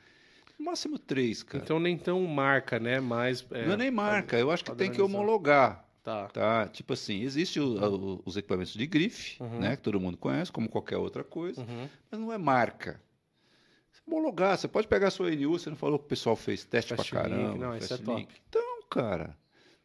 No 0.57 0.63
máximo 0.63 0.97
três, 0.97 1.43
cara. 1.43 1.61
Então 1.61 1.77
nem 1.77 1.97
tão 1.97 2.21
marca, 2.25 2.79
né? 2.79 3.01
Mas. 3.01 3.45
não 3.49 3.73
é 3.73 3.77
nem 3.77 3.91
marca, 3.91 4.39
eu 4.39 4.49
acho 4.49 4.63
que 4.63 4.73
tem 4.75 4.89
que 4.89 5.01
homologar. 5.01 5.84
Tá. 6.05 6.27
Tá? 6.27 6.67
Tipo 6.67 6.93
assim, 6.93 7.23
existe 7.23 7.59
o- 7.59 7.83
o- 7.83 8.21
os 8.23 8.37
equipamentos 8.37 8.73
de 8.73 8.85
grife, 8.85 9.41
Uhum. 9.41 9.59
né? 9.59 9.75
Que 9.75 9.81
todo 9.81 9.99
mundo 9.99 10.15
conhece, 10.17 10.51
como 10.51 10.69
qualquer 10.69 10.97
outra 10.97 11.23
coisa, 11.23 11.61
Uhum. 11.61 11.89
mas 12.11 12.19
não 12.21 12.31
é 12.31 12.37
marca. 12.37 13.01
Você 13.91 14.01
homologar, 14.05 14.55
você 14.55 14.67
pode 14.67 14.87
pegar 14.87 15.07
a 15.07 15.11
sua 15.11 15.31
NU, 15.31 15.57
você 15.57 15.67
não 15.67 15.75
falou 15.75 15.97
que 15.97 16.05
o 16.05 16.07
pessoal 16.07 16.35
fez 16.35 16.63
teste 16.63 16.95
Fast 16.95 17.09
pra 17.11 17.23
Link, 17.23 17.31
caramba. 17.37 17.57
não, 17.65 17.75
isso 17.75 17.91
é 17.91 17.97
top. 17.97 18.19
Link. 18.19 18.29
Então, 18.47 18.83
cara, 18.87 19.35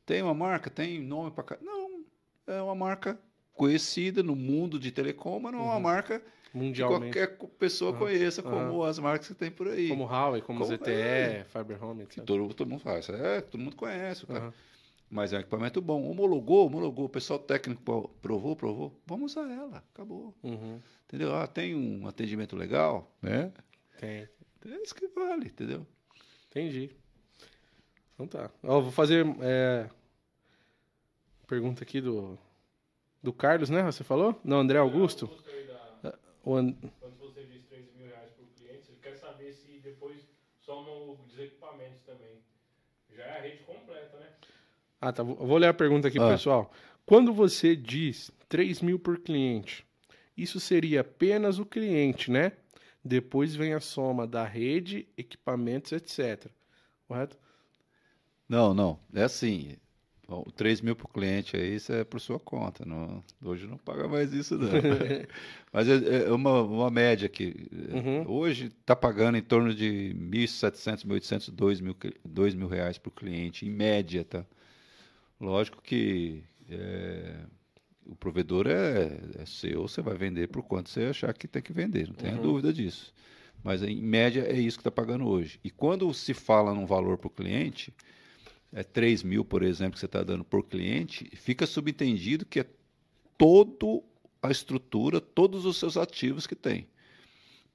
tem 0.04 0.20
uma 0.22 0.34
marca, 0.34 0.68
tem 0.68 1.00
nome 1.00 1.30
pra 1.30 1.42
caramba. 1.42 1.66
Não, 1.70 2.04
é 2.46 2.60
uma 2.60 2.74
marca 2.74 3.18
conhecida 3.54 4.22
no 4.22 4.36
mundo 4.36 4.78
de 4.78 4.90
telecom, 4.90 5.40
mas 5.40 5.52
não 5.52 5.60
é 5.60 5.62
uma 5.62 5.74
Uhum. 5.76 5.80
marca 5.80 6.20
que 6.52 6.58
Mundialmente. 6.58 7.14
qualquer 7.16 7.36
co- 7.38 7.48
pessoa 7.48 7.92
Aham. 7.92 7.98
conheça, 7.98 8.42
como 8.42 8.84
as 8.84 8.98
marcas 8.98 9.28
que 9.28 9.34
tem 9.34 9.50
por 9.50 9.68
aí. 9.68 9.88
Como 9.88 10.04
Huawei, 10.04 10.42
como, 10.42 10.58
Como- 10.60 10.70
ZTE, 10.70 10.90
é. 10.92 11.46
Fiber 11.48 11.82
Home, 11.82 12.04
Que 12.06 12.20
etc. 12.20 12.24
todo, 12.26 12.52
todo 12.52 12.68
mundo 12.68 12.80
faz. 12.80 13.08
É, 13.08 13.40
todo 13.40 13.58
mundo 13.58 13.76
conhece, 13.76 14.26
cara. 14.26 14.52
Mas 15.10 15.32
é 15.32 15.36
um 15.36 15.40
equipamento 15.40 15.80
bom. 15.80 16.08
Homologou, 16.08 16.66
homologou. 16.66 17.06
O 17.06 17.08
pessoal 17.08 17.38
técnico 17.38 17.82
pro- 17.82 18.08
provou, 18.22 18.54
provou. 18.54 19.00
Vamos 19.06 19.32
usar 19.32 19.50
ela. 19.50 19.78
Acabou. 19.92 20.32
Uhum. 20.42 20.80
Entendeu? 21.06 21.34
Ah, 21.34 21.46
tem 21.48 21.74
um 21.74 22.06
atendimento 22.06 22.54
legal, 22.56 23.10
né? 23.20 23.52
Tem. 23.98 24.28
É 24.66 24.82
isso 24.82 24.94
que 24.94 25.08
vale, 25.08 25.46
entendeu? 25.46 25.84
Entendi. 26.48 26.90
Então 28.14 28.26
tá. 28.28 28.50
Ó, 28.62 28.80
vou 28.80 28.92
fazer. 28.92 29.26
é, 29.40 29.88
Pergunta 31.46 31.82
aqui 31.82 32.00
do. 32.00 32.38
Do 33.22 33.32
Carlos, 33.34 33.68
né? 33.68 33.82
Você 33.82 34.02
falou? 34.04 34.40
Não, 34.44 34.60
André 34.60 34.78
Augusto? 34.78 35.26
Da- 36.02 36.18
O 36.44 36.54
An- 36.54 36.72
Quando 37.00 37.18
você 37.18 37.44
diz 37.44 37.64
13 37.66 37.90
mil 37.96 38.06
reais 38.06 38.30
por 38.30 38.46
cliente, 38.56 38.90
ele 38.90 38.98
quer 39.02 39.14
saber 39.16 39.52
se 39.52 39.78
depois 39.80 40.22
somam 40.60 41.18
os 41.26 41.38
equipamentos 41.38 42.00
também. 42.02 42.38
Já 43.14 43.24
é 43.24 43.38
a 43.38 43.42
rede 43.42 43.64
completa, 43.64 44.16
né? 44.18 44.32
Ah, 45.00 45.12
tá. 45.12 45.22
Vou 45.22 45.56
ler 45.56 45.68
a 45.68 45.74
pergunta 45.74 46.08
aqui, 46.08 46.18
Ah. 46.18 46.28
pessoal. 46.28 46.70
Quando 47.06 47.32
você 47.32 47.74
diz 47.74 48.30
3 48.48 48.80
mil 48.82 48.98
por 48.98 49.18
cliente, 49.18 49.84
isso 50.36 50.60
seria 50.60 51.00
apenas 51.00 51.58
o 51.58 51.64
cliente, 51.66 52.30
né? 52.30 52.52
Depois 53.04 53.54
vem 53.54 53.72
a 53.72 53.80
soma 53.80 54.26
da 54.26 54.44
rede, 54.44 55.08
equipamentos, 55.16 55.92
etc. 55.92 56.50
Correto? 57.08 57.38
Não, 58.48 58.74
não. 58.74 58.98
É 59.14 59.22
assim. 59.22 59.76
Bom, 60.28 60.44
3 60.54 60.80
mil 60.80 60.94
para 60.94 61.06
o 61.06 61.08
cliente 61.08 61.56
aí, 61.56 61.74
isso 61.74 61.92
é 61.92 62.04
por 62.04 62.20
sua 62.20 62.38
conta. 62.38 62.84
Não, 62.86 63.20
hoje 63.42 63.66
não 63.66 63.76
paga 63.76 64.06
mais 64.06 64.32
isso, 64.32 64.56
não. 64.56 64.68
Mas 65.72 65.88
é, 65.88 66.26
é 66.26 66.30
uma, 66.32 66.62
uma 66.62 66.88
média 66.90 67.26
aqui. 67.26 67.66
Uhum. 67.72 68.30
Hoje 68.30 68.66
está 68.66 68.94
pagando 68.94 69.38
em 69.38 69.42
torno 69.42 69.74
de 69.74 70.14
1.700, 70.16 71.04
1.800, 71.04 71.50
2 71.50 71.80
mil, 71.80 71.96
2 72.24 72.54
mil 72.54 72.68
reais 72.68 72.96
para 72.96 73.08
o 73.08 73.12
cliente, 73.12 73.66
em 73.66 73.70
média, 73.70 74.24
tá? 74.24 74.46
Lógico 75.40 75.80
que 75.82 76.42
é, 76.68 77.36
o 78.04 78.14
provedor 78.14 78.66
é, 78.66 79.18
é 79.38 79.46
seu, 79.46 79.82
você 79.82 80.02
vai 80.02 80.16
vender 80.16 80.48
por 80.48 80.62
quanto 80.62 80.90
você 80.90 81.04
achar 81.04 81.32
que 81.32 81.48
tem 81.48 81.62
que 81.62 81.72
vender, 81.72 82.08
não 82.08 82.14
tenha 82.14 82.36
Uhum. 82.36 82.42
dúvida 82.42 82.72
disso. 82.72 83.12
Mas 83.62 83.82
em 83.82 84.00
média 84.02 84.42
é 84.42 84.58
isso 84.58 84.78
que 84.78 84.80
está 84.80 84.90
pagando 84.90 85.26
hoje. 85.26 85.58
E 85.62 85.70
quando 85.70 86.12
se 86.14 86.32
fala 86.34 86.74
num 86.74 86.86
valor 86.86 87.18
para 87.18 87.26
o 87.28 87.30
cliente, 87.30 87.92
é 88.72 88.82
3 88.82 89.22
mil, 89.22 89.44
por 89.44 89.62
exemplo, 89.62 89.94
que 89.94 89.98
você 90.00 90.06
está 90.06 90.22
dando 90.22 90.44
por 90.44 90.62
cliente, 90.64 91.28
fica 91.36 91.66
subentendido 91.66 92.46
que 92.46 92.60
é 92.60 92.66
toda 93.36 94.02
a 94.42 94.50
estrutura, 94.50 95.20
todos 95.20 95.64
os 95.66 95.76
seus 95.76 95.96
ativos 95.96 96.46
que 96.46 96.54
tem. 96.54 96.88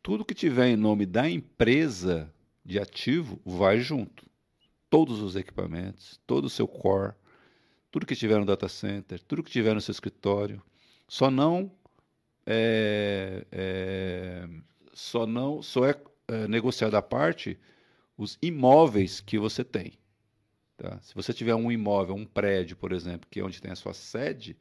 Tudo 0.02 0.26
que 0.26 0.34
tiver 0.34 0.68
em 0.70 0.76
nome 0.76 1.06
da 1.06 1.30
empresa 1.30 2.32
de 2.64 2.80
ativo 2.80 3.40
vai 3.46 3.80
junto. 3.80 4.26
Todos 4.90 5.20
os 5.20 5.36
equipamentos, 5.36 6.20
todo 6.26 6.46
o 6.46 6.50
seu 6.50 6.68
core, 6.68 7.14
tudo 7.96 8.06
que 8.06 8.14
tiver 8.14 8.38
no 8.38 8.46
data 8.46 8.68
center, 8.68 9.22
tudo 9.24 9.42
que 9.42 9.50
tiver 9.50 9.74
no 9.74 9.80
seu 9.80 9.94
escritório, 9.94 10.62
só 11.08 11.32
não 11.32 11.72
é, 12.46 13.46
é, 13.50 14.50
só 14.92 15.26
não 15.26 15.62
só 15.62 15.86
é, 15.86 15.96
é 16.28 16.46
negociado 16.46 16.96
à 16.96 17.02
parte 17.02 17.58
os 18.18 18.38
imóveis 18.42 19.22
que 19.22 19.40
você 19.40 19.64
tem. 19.64 19.94
Tá? 20.76 21.00
Se 21.04 21.16
você 21.16 21.32
tiver 21.32 21.56
um 21.56 21.72
imóvel, 21.72 22.16
um 22.16 22.26
prédio, 22.26 22.76
por 22.76 22.92
exemplo, 22.92 23.30
que 23.32 23.40
é 23.40 23.44
onde 23.46 23.62
tem 23.62 23.72
a 23.72 23.78
sua 23.78 23.94
sede, 23.94 24.58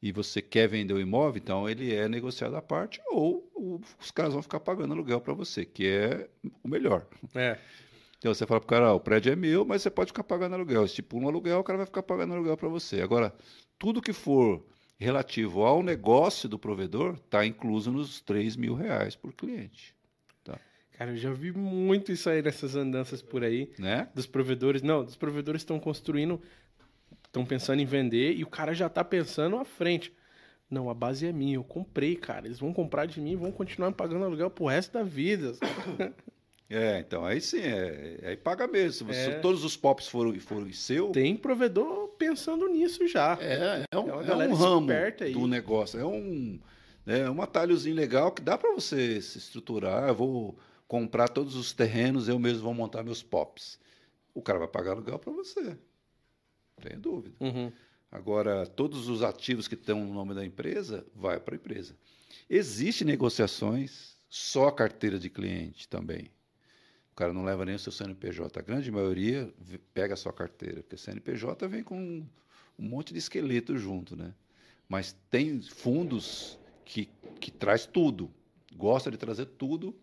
e 0.00 0.12
você 0.12 0.40
quer 0.40 0.68
vender 0.68 0.94
o 0.94 1.00
imóvel, 1.00 1.42
então 1.42 1.68
ele 1.68 1.92
é 1.92 2.08
negociado 2.08 2.54
à 2.54 2.62
parte, 2.62 3.00
ou 3.08 3.50
o- 3.52 3.80
os 4.00 4.12
caras 4.12 4.32
vão 4.32 4.42
ficar 4.42 4.60
pagando 4.60 4.94
aluguel 4.94 5.20
para 5.20 5.34
você, 5.34 5.64
que 5.64 5.88
é 5.88 6.30
o 6.62 6.68
melhor. 6.68 7.04
É. 7.34 7.58
Então 8.20 8.32
você 8.34 8.46
fala 8.46 8.60
pro 8.60 8.68
cara, 8.68 8.88
ah, 8.88 8.94
o 8.94 9.00
prédio 9.00 9.32
é 9.32 9.36
meu, 9.36 9.64
mas 9.64 9.80
você 9.80 9.90
pode 9.90 10.10
ficar 10.10 10.22
pagando 10.22 10.54
aluguel. 10.54 10.84
Estipula 10.84 11.24
um 11.24 11.28
aluguel, 11.28 11.58
o 11.58 11.64
cara 11.64 11.78
vai 11.78 11.86
ficar 11.86 12.02
pagando 12.02 12.34
aluguel 12.34 12.56
para 12.56 12.68
você. 12.68 13.00
Agora, 13.00 13.34
tudo 13.78 14.02
que 14.02 14.12
for 14.12 14.62
relativo 14.98 15.64
ao 15.64 15.82
negócio 15.82 16.46
do 16.46 16.58
provedor 16.58 17.14
está 17.14 17.46
incluso 17.46 17.90
nos 17.90 18.20
3 18.20 18.56
mil 18.56 18.74
reais 18.74 19.16
por 19.16 19.32
cliente. 19.32 19.96
Cara, 21.00 21.12
eu 21.12 21.16
já 21.16 21.32
vi 21.32 21.50
muito 21.50 22.12
isso 22.12 22.28
aí 22.28 22.42
nessas 22.42 22.76
andanças 22.76 23.22
por 23.22 23.42
aí. 23.42 23.72
Né? 23.78 24.06
Dos 24.14 24.26
provedores. 24.26 24.82
Não, 24.82 25.02
dos 25.02 25.16
provedores 25.16 25.62
estão 25.62 25.80
construindo. 25.80 26.38
Estão 27.24 27.42
pensando 27.46 27.80
em 27.80 27.86
vender 27.86 28.36
e 28.36 28.44
o 28.44 28.46
cara 28.46 28.74
já 28.74 28.86
tá 28.86 29.02
pensando 29.02 29.56
à 29.56 29.64
frente. 29.64 30.12
Não, 30.70 30.90
a 30.90 30.94
base 30.94 31.26
é 31.26 31.32
minha, 31.32 31.54
eu 31.54 31.64
comprei, 31.64 32.16
cara. 32.16 32.46
Eles 32.46 32.58
vão 32.58 32.74
comprar 32.74 33.06
de 33.06 33.18
mim 33.18 33.32
e 33.32 33.36
vão 33.36 33.50
continuar 33.50 33.90
pagando 33.92 34.26
aluguel 34.26 34.50
pro 34.50 34.66
resto 34.66 34.92
da 34.92 35.02
vida. 35.02 35.54
É, 36.70 37.00
então 37.00 37.24
aí 37.24 37.40
sim, 37.40 37.58
é, 37.58 38.20
aí 38.22 38.36
paga 38.36 38.68
mesmo. 38.68 39.10
É. 39.10 39.14
se 39.14 39.40
todos 39.40 39.64
os 39.64 39.76
pops 39.76 40.06
forem, 40.06 40.38
forem 40.38 40.72
seu, 40.72 41.10
Tem 41.10 41.36
provedor 41.36 42.06
pensando 42.16 42.68
nisso 42.68 43.08
já. 43.08 43.36
É, 43.40 43.84
é 43.90 43.98
um, 43.98 44.20
É 44.20 44.44
é 44.44 44.48
um 44.48 44.54
ramo 44.54 44.86
do 45.32 45.48
negócio. 45.48 45.98
É 45.98 46.06
um, 46.06 46.60
é 47.04 47.28
um 47.28 47.42
atalhozinho 47.42 47.96
legal 47.96 48.30
que 48.30 48.40
dá 48.40 48.56
para 48.56 48.72
você 48.72 49.20
se 49.20 49.38
estruturar. 49.38 50.08
Eu 50.08 50.14
vou 50.14 50.58
comprar 50.86 51.28
todos 51.28 51.56
os 51.56 51.72
terrenos, 51.72 52.28
eu 52.28 52.38
mesmo 52.38 52.62
vou 52.62 52.74
montar 52.74 53.02
meus 53.02 53.20
pops. 53.20 53.80
O 54.32 54.40
cara 54.40 54.60
vai 54.60 54.68
pagar 54.68 54.92
aluguel 54.92 55.18
para 55.18 55.32
você. 55.32 55.60
Não 55.60 56.88
tenho 56.88 57.00
dúvida. 57.00 57.34
Uhum. 57.40 57.72
Agora, 58.12 58.64
todos 58.64 59.08
os 59.08 59.24
ativos 59.24 59.66
que 59.66 59.74
estão 59.74 60.04
no 60.04 60.14
nome 60.14 60.34
da 60.34 60.44
empresa, 60.44 61.04
vai 61.14 61.40
para 61.40 61.54
a 61.54 61.58
empresa. 61.58 61.96
Existem 62.48 63.06
negociações 63.06 64.16
só 64.28 64.68
a 64.68 64.72
carteira 64.72 65.18
de 65.18 65.28
cliente 65.28 65.88
também. 65.88 66.30
O 67.20 67.22
cara 67.22 67.34
não 67.34 67.44
leva 67.44 67.66
nem 67.66 67.74
o 67.74 67.78
seu 67.78 67.92
CNPJ. 67.92 68.58
A 68.58 68.62
grande 68.62 68.90
maioria 68.90 69.52
pega 69.92 70.14
a 70.14 70.16
sua 70.16 70.32
carteira, 70.32 70.82
porque 70.82 70.96
CNPJ 70.96 71.68
vem 71.68 71.82
com 71.82 72.24
um 72.78 72.88
monte 72.88 73.12
de 73.12 73.18
esqueleto 73.18 73.76
junto, 73.76 74.16
né? 74.16 74.32
Mas 74.88 75.14
tem 75.28 75.60
fundos 75.60 76.58
que, 76.82 77.10
que 77.38 77.50
traz 77.50 77.84
tudo. 77.84 78.30
Gosta 78.74 79.10
de 79.10 79.18
trazer 79.18 79.44
tudo, 79.44 79.94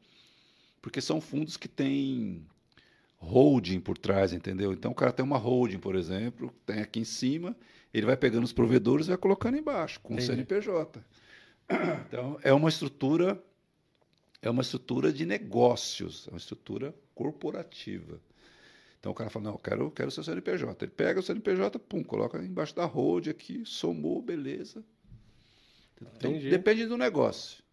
porque 0.79 1.01
são 1.01 1.19
fundos 1.19 1.57
que 1.57 1.67
têm 1.67 2.45
holding 3.17 3.79
por 3.79 3.97
trás, 3.97 4.31
entendeu? 4.31 4.71
Então 4.71 4.91
o 4.91 4.95
cara 4.95 5.11
tem 5.11 5.25
uma 5.25 5.39
holding, 5.39 5.79
por 5.79 5.95
exemplo, 5.95 6.53
tem 6.67 6.81
aqui 6.81 6.99
em 6.99 7.03
cima, 7.03 7.57
ele 7.91 8.05
vai 8.05 8.15
pegando 8.15 8.43
os 8.43 8.53
provedores 8.53 9.07
e 9.07 9.09
vai 9.09 9.17
colocando 9.17 9.57
embaixo, 9.57 9.99
com 10.01 10.13
o 10.13 10.17
Entendi. 10.17 10.33
CNPJ. 10.33 11.03
Então 12.07 12.37
é 12.43 12.53
uma 12.53 12.69
estrutura 12.69 13.43
é 14.39 14.51
uma 14.51 14.61
estrutura 14.61 15.11
de 15.11 15.25
negócios, 15.25 16.27
é 16.27 16.29
uma 16.29 16.37
estrutura 16.37 16.93
corporativa. 17.17 18.21
Então 18.99 19.11
o 19.11 19.15
cara 19.15 19.29
fala, 19.29 19.45
não, 19.45 19.53
eu 19.53 19.59
quero, 19.59 19.83
eu 19.85 19.91
quero 19.91 20.09
o 20.09 20.11
seu 20.11 20.23
CNPJ. 20.23 20.85
Ele 20.85 20.91
pega 20.91 21.19
o 21.19 21.23
CNPJ, 21.23 21.79
pum, 21.79 22.03
coloca 22.03 22.37
embaixo 22.39 22.75
da 22.75 22.85
hold 22.85 23.27
aqui, 23.27 23.63
somou, 23.65 24.21
beleza. 24.21 24.83
Então, 25.99 26.31
Entendi. 26.31 26.49
depende 26.49 26.85
do 26.85 26.97
negócio. 26.97 27.63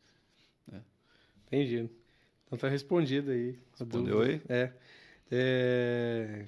Entendi. 1.47 1.89
Então 2.47 2.59
tá 2.59 2.69
respondido 2.69 3.31
aí. 3.31 3.59
Respondeu 3.79 4.23
aí? 4.23 4.41
É. 4.49 4.73
É, 5.31 6.47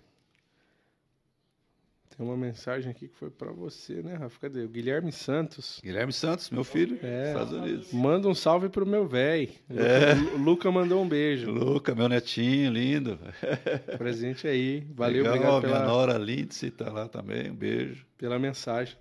Tem 2.17 2.25
uma 2.27 2.37
mensagem 2.37 2.91
aqui 2.91 3.09
que 3.09 3.15
foi 3.17 3.29
pra 3.31 3.53
você, 3.53 4.03
né, 4.03 4.15
Rafa? 4.15 4.41
Cadê? 4.41 4.63
O 4.63 4.69
Guilherme 4.71 5.13
Santos. 5.13 5.81
Guilherme 5.85 6.13
Santos, 6.15 6.49
meu 6.49 6.65
filho, 6.65 6.99
É. 7.03 7.29
Estados 7.29 7.53
Unidos. 7.53 7.93
Manda 7.93 8.27
um 8.27 8.35
salve 8.35 8.71
pro 8.71 8.87
meu 8.87 9.07
véi. 9.07 9.51
É. 9.69 10.15
O 10.35 10.39
Luca 10.39 10.71
mandou 10.73 11.03
um 11.03 11.09
beijo. 11.09 11.51
Luca, 11.51 11.95
meu 11.95 12.09
netinho, 12.09 12.73
lindo. 12.73 13.19
Presente 13.99 14.49
aí. 14.49 14.87
Valeu, 14.95 15.25
Legal, 15.25 15.59
obrigado 15.59 15.63
minha 15.67 15.73
pela, 15.81 15.87
nora 15.87 16.17
Lindsay 16.19 16.71
tá 16.71 16.91
lá 16.91 17.07
também, 17.07 17.51
um 17.51 17.55
beijo. 17.55 18.07
pela 18.17 18.39
mensagem. 18.39 18.97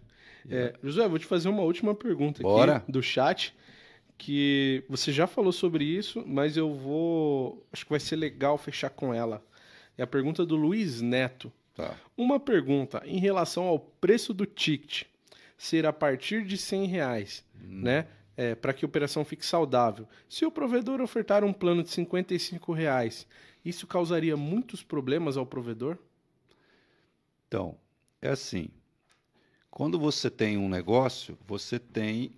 É, 0.50 0.74
José, 0.84 1.08
vou 1.08 1.18
te 1.18 1.26
fazer 1.26 1.48
uma 1.48 1.64
última 1.64 1.96
pergunta 1.96 2.42
Bora. 2.44 2.76
aqui 2.78 2.92
do 2.92 3.02
chat. 3.02 3.56
Que 4.18 4.84
você 4.88 5.12
já 5.12 5.28
falou 5.28 5.52
sobre 5.52 5.84
isso, 5.84 6.24
mas 6.26 6.56
eu 6.56 6.74
vou. 6.74 7.66
Acho 7.72 7.84
que 7.84 7.90
vai 7.92 8.00
ser 8.00 8.16
legal 8.16 8.58
fechar 8.58 8.90
com 8.90 9.14
ela. 9.14 9.44
É 9.98 10.04
a 10.04 10.08
pergunta 10.08 10.46
do 10.46 10.56
Luiz 10.56 11.02
Neto. 11.02 11.52
Tá. 11.76 12.00
Uma 12.16 12.40
pergunta 12.40 13.04
em 13.06 13.20
relação 13.20 13.66
ao 13.66 13.78
preço 13.78 14.34
do 14.34 14.46
ticket 14.46 15.04
ser 15.58 15.86
a 15.86 15.94
partir 15.94 16.46
de 16.46 16.58
100 16.58 16.86
reais, 16.86 17.46
né? 17.54 18.08
para 18.62 18.74
que 18.74 18.84
a 18.84 18.88
operação 18.88 19.24
fique 19.24 19.46
saudável. 19.46 20.08
Se 20.28 20.46
o 20.46 20.52
provedor 20.52 21.00
ofertar 21.00 21.44
um 21.44 21.54
plano 21.54 21.84
de 21.84 21.90
55 21.90 22.74
reais, 22.74 23.26
isso 23.64 23.88
causaria 23.88 24.36
muitos 24.36 24.84
problemas 24.84 25.38
ao 25.38 25.46
provedor? 25.46 25.98
Então, 27.48 27.78
é 28.22 28.30
assim. 28.30 28.70
Quando 29.72 29.98
você 29.98 30.30
tem 30.30 30.58
um 30.58 30.68
negócio, 30.68 31.38
você 31.48 31.80
tem 31.80 32.34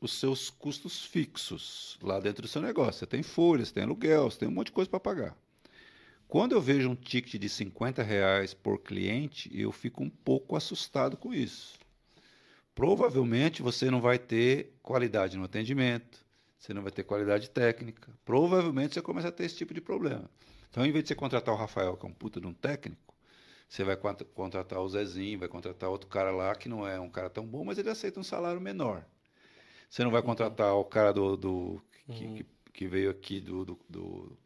os 0.00 0.18
seus 0.18 0.50
custos 0.50 1.04
fixos 1.04 1.98
lá 2.02 2.18
dentro 2.18 2.42
do 2.42 2.48
seu 2.48 2.60
negócio. 2.60 3.00
Você 3.00 3.06
tem 3.06 3.22
folhas, 3.22 3.70
tem 3.70 3.84
aluguel, 3.84 4.30
você 4.30 4.40
tem 4.40 4.48
um 4.48 4.52
monte 4.52 4.66
de 4.66 4.72
coisa 4.72 4.90
para 4.90 5.00
pagar. 5.00 5.36
Quando 6.32 6.52
eu 6.52 6.62
vejo 6.62 6.88
um 6.88 6.94
ticket 6.94 7.38
de 7.38 7.46
50 7.46 8.02
reais 8.02 8.54
por 8.54 8.78
cliente, 8.78 9.50
eu 9.52 9.70
fico 9.70 10.02
um 10.02 10.08
pouco 10.08 10.56
assustado 10.56 11.14
com 11.14 11.34
isso. 11.34 11.78
Provavelmente 12.74 13.60
você 13.60 13.90
não 13.90 14.00
vai 14.00 14.18
ter 14.18 14.72
qualidade 14.82 15.36
no 15.36 15.44
atendimento, 15.44 16.24
você 16.58 16.72
não 16.72 16.80
vai 16.80 16.90
ter 16.90 17.02
qualidade 17.02 17.50
técnica. 17.50 18.10
Provavelmente 18.24 18.94
você 18.94 19.02
começa 19.02 19.28
a 19.28 19.30
ter 19.30 19.44
esse 19.44 19.56
tipo 19.56 19.74
de 19.74 19.82
problema. 19.82 20.24
Então, 20.70 20.86
em 20.86 20.90
vez 20.90 21.04
de 21.04 21.08
você 21.08 21.14
contratar 21.14 21.52
o 21.54 21.58
Rafael, 21.58 21.98
que 21.98 22.06
é 22.06 22.08
um 22.08 22.14
puta 22.14 22.40
de 22.40 22.46
um 22.46 22.54
técnico, 22.54 23.14
você 23.68 23.84
vai 23.84 23.94
contra- 23.98 24.26
contratar 24.26 24.80
o 24.80 24.88
Zezinho, 24.88 25.38
vai 25.38 25.48
contratar 25.48 25.90
outro 25.90 26.08
cara 26.08 26.30
lá 26.30 26.54
que 26.54 26.66
não 26.66 26.88
é 26.88 26.98
um 26.98 27.10
cara 27.10 27.28
tão 27.28 27.44
bom, 27.46 27.62
mas 27.62 27.76
ele 27.76 27.90
aceita 27.90 28.18
um 28.18 28.24
salário 28.24 28.58
menor. 28.58 29.04
Você 29.90 30.02
não 30.02 30.10
vai 30.10 30.22
contratar 30.22 30.72
o 30.76 30.84
cara 30.86 31.12
do, 31.12 31.36
do- 31.36 31.82
que, 32.06 32.24
Uhum. 32.24 32.34
que- 32.36 32.46
que 32.72 32.88
veio 32.88 33.10
aqui 33.10 33.38
do, 33.38 33.66
do, 33.66 33.78
do, 33.86 34.38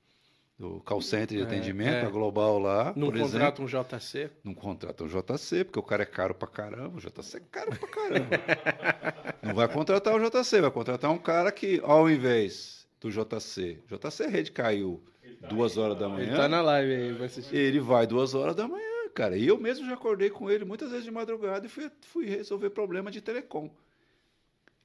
do 0.59 0.81
call 0.81 1.03
center 1.03 1.37
de 1.37 1.43
É, 1.43 1.47
atendimento, 1.47 1.91
é. 2.05 2.07
a 2.07 2.11
Global 2.11 2.59
lá, 2.59 2.93
Não 2.97 3.09
por 3.09 3.17
exemplo. 3.17 3.33
contrata 3.33 3.63
um 3.63 3.67
JC? 3.67 4.31
Não 4.43 4.55
contrata 4.55 5.05
um 5.05 5.07
JC, 5.07 5.65
porque 5.65 5.79
o 5.79 5.83
cara 5.83 6.03
é 6.03 6.07
caro 6.07 6.35
pra 6.35 6.49
caramba. 6.49 6.97
O 6.97 7.01
JC 7.01 7.37
é 7.37 7.41
caro 7.51 7.77
pra 7.77 7.89
caramba. 7.89 8.31
não 9.43 9.55
vai 9.55 9.69
contratar 9.69 10.15
o 10.15 10.19
JC, 10.19 10.61
vai 10.63 10.71
contratar 10.71 11.11
um 11.11 11.19
cara 11.19 11.53
que, 11.53 11.81
ao 11.85 12.09
invés 12.11 12.87
do 13.01 13.11
JC, 13.11 13.79
JC 13.87 14.27
rede 14.29 14.51
caiu 14.51 15.03
duas 15.51 15.77
horas 15.77 15.99
da 15.99 16.09
manhã. 16.09 16.27
Ele 16.29 16.37
tá 16.37 16.49
na 16.49 16.63
live 16.63 16.95
aí, 16.95 17.13
vai 17.13 17.27
assistir. 17.27 17.55
Ele 17.55 17.79
vai 17.79 18.07
duas 18.07 18.35
horas 18.35 18.57
da 18.57 18.67
manhã, 18.67 19.09
cara. 19.15 19.37
E 19.37 19.47
eu 19.47 19.59
mesmo 19.59 19.87
já 19.87 19.93
acordei 19.93 20.31
com 20.31 20.51
ele 20.51 20.65
muitas 20.65 20.89
vezes 20.91 21.05
de 21.05 21.11
madrugada 21.11 21.67
e 21.67 21.69
fui, 21.69 21.91
fui 22.01 22.25
resolver 22.27 22.71
problema 22.71 23.11
de 23.11 23.21
telecom. 23.21 23.69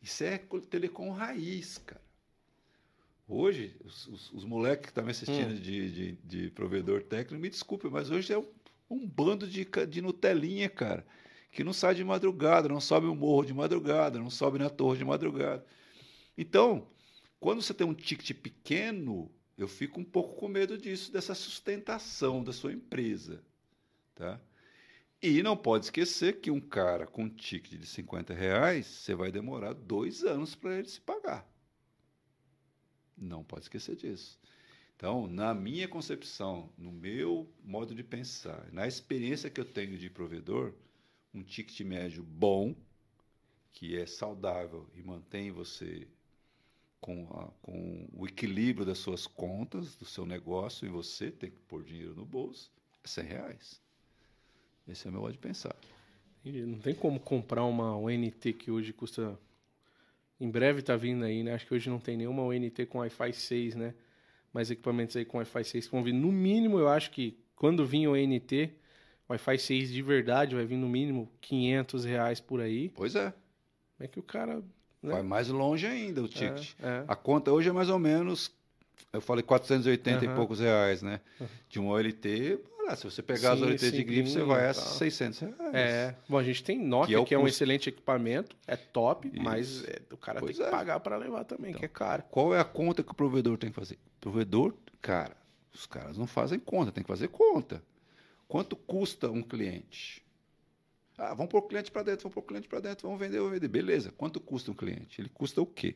Isso 0.01 0.23
é 0.25 0.37
co- 0.37 0.59
telecom 0.59 1.11
raiz, 1.11 1.77
cara. 1.77 2.01
Hoje, 3.33 3.73
os, 3.85 4.07
os, 4.07 4.33
os 4.33 4.43
moleques 4.43 4.87
que 4.87 4.91
estão 4.91 5.05
me 5.05 5.11
assistindo 5.11 5.57
de, 5.57 5.89
de, 5.89 6.11
de 6.21 6.51
provedor 6.51 7.01
técnico, 7.01 7.41
me 7.41 7.49
desculpe, 7.49 7.87
mas 7.89 8.11
hoje 8.11 8.33
é 8.33 8.37
um, 8.37 8.45
um 8.89 9.07
bando 9.07 9.47
de, 9.47 9.65
de 9.87 10.01
Nutelinha, 10.01 10.69
cara. 10.69 11.07
que 11.49 11.63
não 11.63 11.71
sai 11.71 11.95
de 11.95 12.03
madrugada, 12.03 12.67
não 12.67 12.81
sobe 12.81 13.07
o 13.07 13.15
morro 13.15 13.45
de 13.45 13.53
madrugada, 13.53 14.19
não 14.19 14.29
sobe 14.29 14.59
na 14.59 14.69
torre 14.69 14.97
de 14.97 15.05
madrugada. 15.05 15.65
Então, 16.37 16.85
quando 17.39 17.61
você 17.61 17.73
tem 17.73 17.87
um 17.87 17.93
ticket 17.93 18.33
pequeno, 18.33 19.31
eu 19.57 19.67
fico 19.69 20.01
um 20.01 20.03
pouco 20.03 20.35
com 20.35 20.49
medo 20.49 20.77
disso, 20.77 21.09
dessa 21.09 21.33
sustentação 21.33 22.43
da 22.43 22.51
sua 22.51 22.73
empresa. 22.73 23.41
Tá? 24.13 24.41
E 25.21 25.41
não 25.41 25.55
pode 25.55 25.85
esquecer 25.85 26.41
que 26.41 26.51
um 26.51 26.59
cara 26.59 27.07
com 27.07 27.23
um 27.23 27.29
ticket 27.29 27.79
de 27.79 27.87
50 27.87 28.33
reais, 28.33 28.87
você 28.87 29.15
vai 29.15 29.31
demorar 29.31 29.71
dois 29.71 30.21
anos 30.21 30.53
para 30.53 30.77
ele 30.77 30.89
se 30.89 30.99
pagar. 30.99 31.49
Não 33.21 33.43
pode 33.43 33.65
esquecer 33.65 33.95
disso. 33.95 34.39
Então, 34.97 35.27
na 35.27 35.53
minha 35.53 35.87
concepção, 35.87 36.69
no 36.77 36.91
meu 36.91 37.47
modo 37.63 37.95
de 37.95 38.03
pensar, 38.03 38.67
na 38.73 38.87
experiência 38.87 39.49
que 39.49 39.61
eu 39.61 39.65
tenho 39.65 39.97
de 39.97 40.09
provedor, 40.09 40.73
um 41.33 41.43
ticket 41.43 41.79
médio 41.81 42.23
bom, 42.23 42.75
que 43.73 43.97
é 43.97 44.05
saudável 44.05 44.87
e 44.95 45.01
mantém 45.01 45.51
você 45.51 46.07
com, 46.99 47.27
a, 47.31 47.47
com 47.63 48.07
o 48.13 48.27
equilíbrio 48.27 48.85
das 48.85 48.99
suas 48.99 49.25
contas, 49.25 49.95
do 49.95 50.05
seu 50.05 50.25
negócio, 50.25 50.85
e 50.85 50.89
você 50.89 51.31
tem 51.31 51.49
que 51.49 51.59
pôr 51.61 51.83
dinheiro 51.83 52.15
no 52.15 52.25
bolso, 52.25 52.71
é 53.03 53.07
100 53.07 53.25
reais. 53.25 53.81
Esse 54.87 55.07
é 55.07 55.09
o 55.09 55.13
meu 55.13 55.21
modo 55.21 55.33
de 55.33 55.39
pensar. 55.39 55.75
Não 56.43 56.79
tem 56.79 56.93
como 56.95 57.19
comprar 57.19 57.63
uma 57.65 57.95
ONT 57.95 58.53
que 58.53 58.71
hoje 58.71 58.91
custa. 58.91 59.37
Em 60.41 60.49
breve 60.49 60.81
tá 60.81 60.95
vindo 60.95 61.23
aí, 61.23 61.43
né? 61.43 61.53
Acho 61.53 61.67
que 61.67 61.73
hoje 61.75 61.87
não 61.87 61.99
tem 61.99 62.17
nenhuma 62.17 62.41
ONT 62.41 62.87
com 62.87 62.97
Wi-Fi 62.97 63.31
6, 63.31 63.75
né? 63.75 63.93
Mas 64.51 64.71
equipamentos 64.71 65.15
aí 65.15 65.23
com 65.23 65.37
Wi-Fi 65.37 65.63
6 65.63 65.85
que 65.85 65.91
vão 65.91 66.03
vir. 66.03 66.13
No 66.13 66.31
mínimo, 66.31 66.79
eu 66.79 66.89
acho 66.89 67.11
que 67.11 67.37
quando 67.55 67.85
vir 67.85 68.07
o 68.07 68.13
ONT, 68.13 68.73
Wi-Fi 69.29 69.59
6 69.59 69.91
de 69.91 70.01
verdade 70.01 70.55
vai 70.55 70.65
vir 70.65 70.77
no 70.77 70.89
mínimo 70.89 71.31
500 71.41 72.05
reais 72.05 72.39
por 72.39 72.59
aí. 72.59 72.89
Pois 72.89 73.15
é. 73.15 73.31
É 73.99 74.07
que 74.07 74.19
o 74.19 74.23
cara. 74.23 74.63
Né? 75.01 75.11
Vai 75.11 75.21
mais 75.21 75.47
longe 75.47 75.85
ainda 75.85 76.23
o 76.23 76.27
ticket. 76.27 76.73
É, 76.81 76.87
é. 76.87 77.05
A 77.07 77.15
conta 77.15 77.51
hoje 77.51 77.69
é 77.69 77.71
mais 77.71 77.89
ou 77.89 77.99
menos, 77.99 78.51
eu 79.13 79.21
falei 79.21 79.43
480 79.43 80.25
Aham. 80.25 80.33
e 80.33 80.35
poucos 80.35 80.59
reais, 80.59 81.03
né? 81.03 81.21
De 81.69 81.79
um 81.79 81.89
OLT, 81.89 82.59
ah, 82.91 82.95
se 82.95 83.03
você 83.05 83.21
pegar 83.21 83.53
as 83.53 83.59
Sim, 83.59 83.65
OLT 83.65 83.91
de 83.91 84.03
grife, 84.03 84.31
você 84.31 84.43
vai 84.43 84.69
a 84.69 84.73
tal. 84.73 84.83
600 84.83 85.39
reais. 85.39 85.55
É. 85.73 86.15
Bom, 86.27 86.37
a 86.37 86.43
gente 86.43 86.63
tem 86.63 86.77
Nokia, 86.77 87.19
Que 87.19 87.25
que 87.25 87.33
é 87.33 87.37
é, 87.37 87.39
o 87.39 87.43
um 87.43 87.47
excelente 87.47 87.87
equipamento, 87.89 88.55
é 88.67 88.75
top, 88.75 89.29
Isso. 89.29 89.41
mas 89.41 89.83
é, 89.85 90.01
o 90.11 90.17
cara 90.17 90.39
Pois 90.39 90.57
tem 90.57 90.65
que 90.65 90.69
é. 90.69 90.71
pagar 90.71 90.99
para 90.99 91.15
levar 91.17 91.45
também, 91.45 91.73
que 91.73 91.85
é 91.85 91.87
caro. 91.87 92.23
Qual 92.29 92.53
é 92.53 92.59
a 92.59 92.65
conta 92.65 93.01
que 93.01 93.11
o 93.11 93.15
provedor 93.15 93.57
tem 93.57 93.69
que 93.69 93.75
fazer? 93.75 93.95
O 93.95 94.19
provedor, 94.19 94.73
cara, 95.01 95.35
os 95.73 95.85
caras 95.85 96.17
não 96.17 96.27
fazem 96.27 96.59
conta, 96.59 96.91
tem 96.91 97.03
que 97.03 97.07
fazer 97.07 97.29
conta. 97.29 97.81
Quanto 98.47 98.75
custa 98.75 99.29
um 99.29 99.41
cliente? 99.41 100.21
Ah, 101.17 101.33
vamos 101.33 101.49
pôr 101.49 101.59
o 101.59 101.67
cliente 101.67 101.91
para 101.91 102.03
dentro, 102.03 102.23
vamos 102.23 102.33
pôr 102.33 102.41
o 102.41 102.45
cliente 102.45 102.67
para 102.67 102.79
dentro, 102.79 103.07
vamos 103.07 103.19
vender, 103.19 103.37
vamos 103.37 103.53
vender. 103.53 103.67
Beleza. 103.67 104.11
Quanto 104.17 104.39
custa 104.39 104.71
um 104.71 104.73
cliente? 104.73 105.21
Ele 105.21 105.29
custa 105.29 105.61
o 105.61 105.65
quê? 105.65 105.95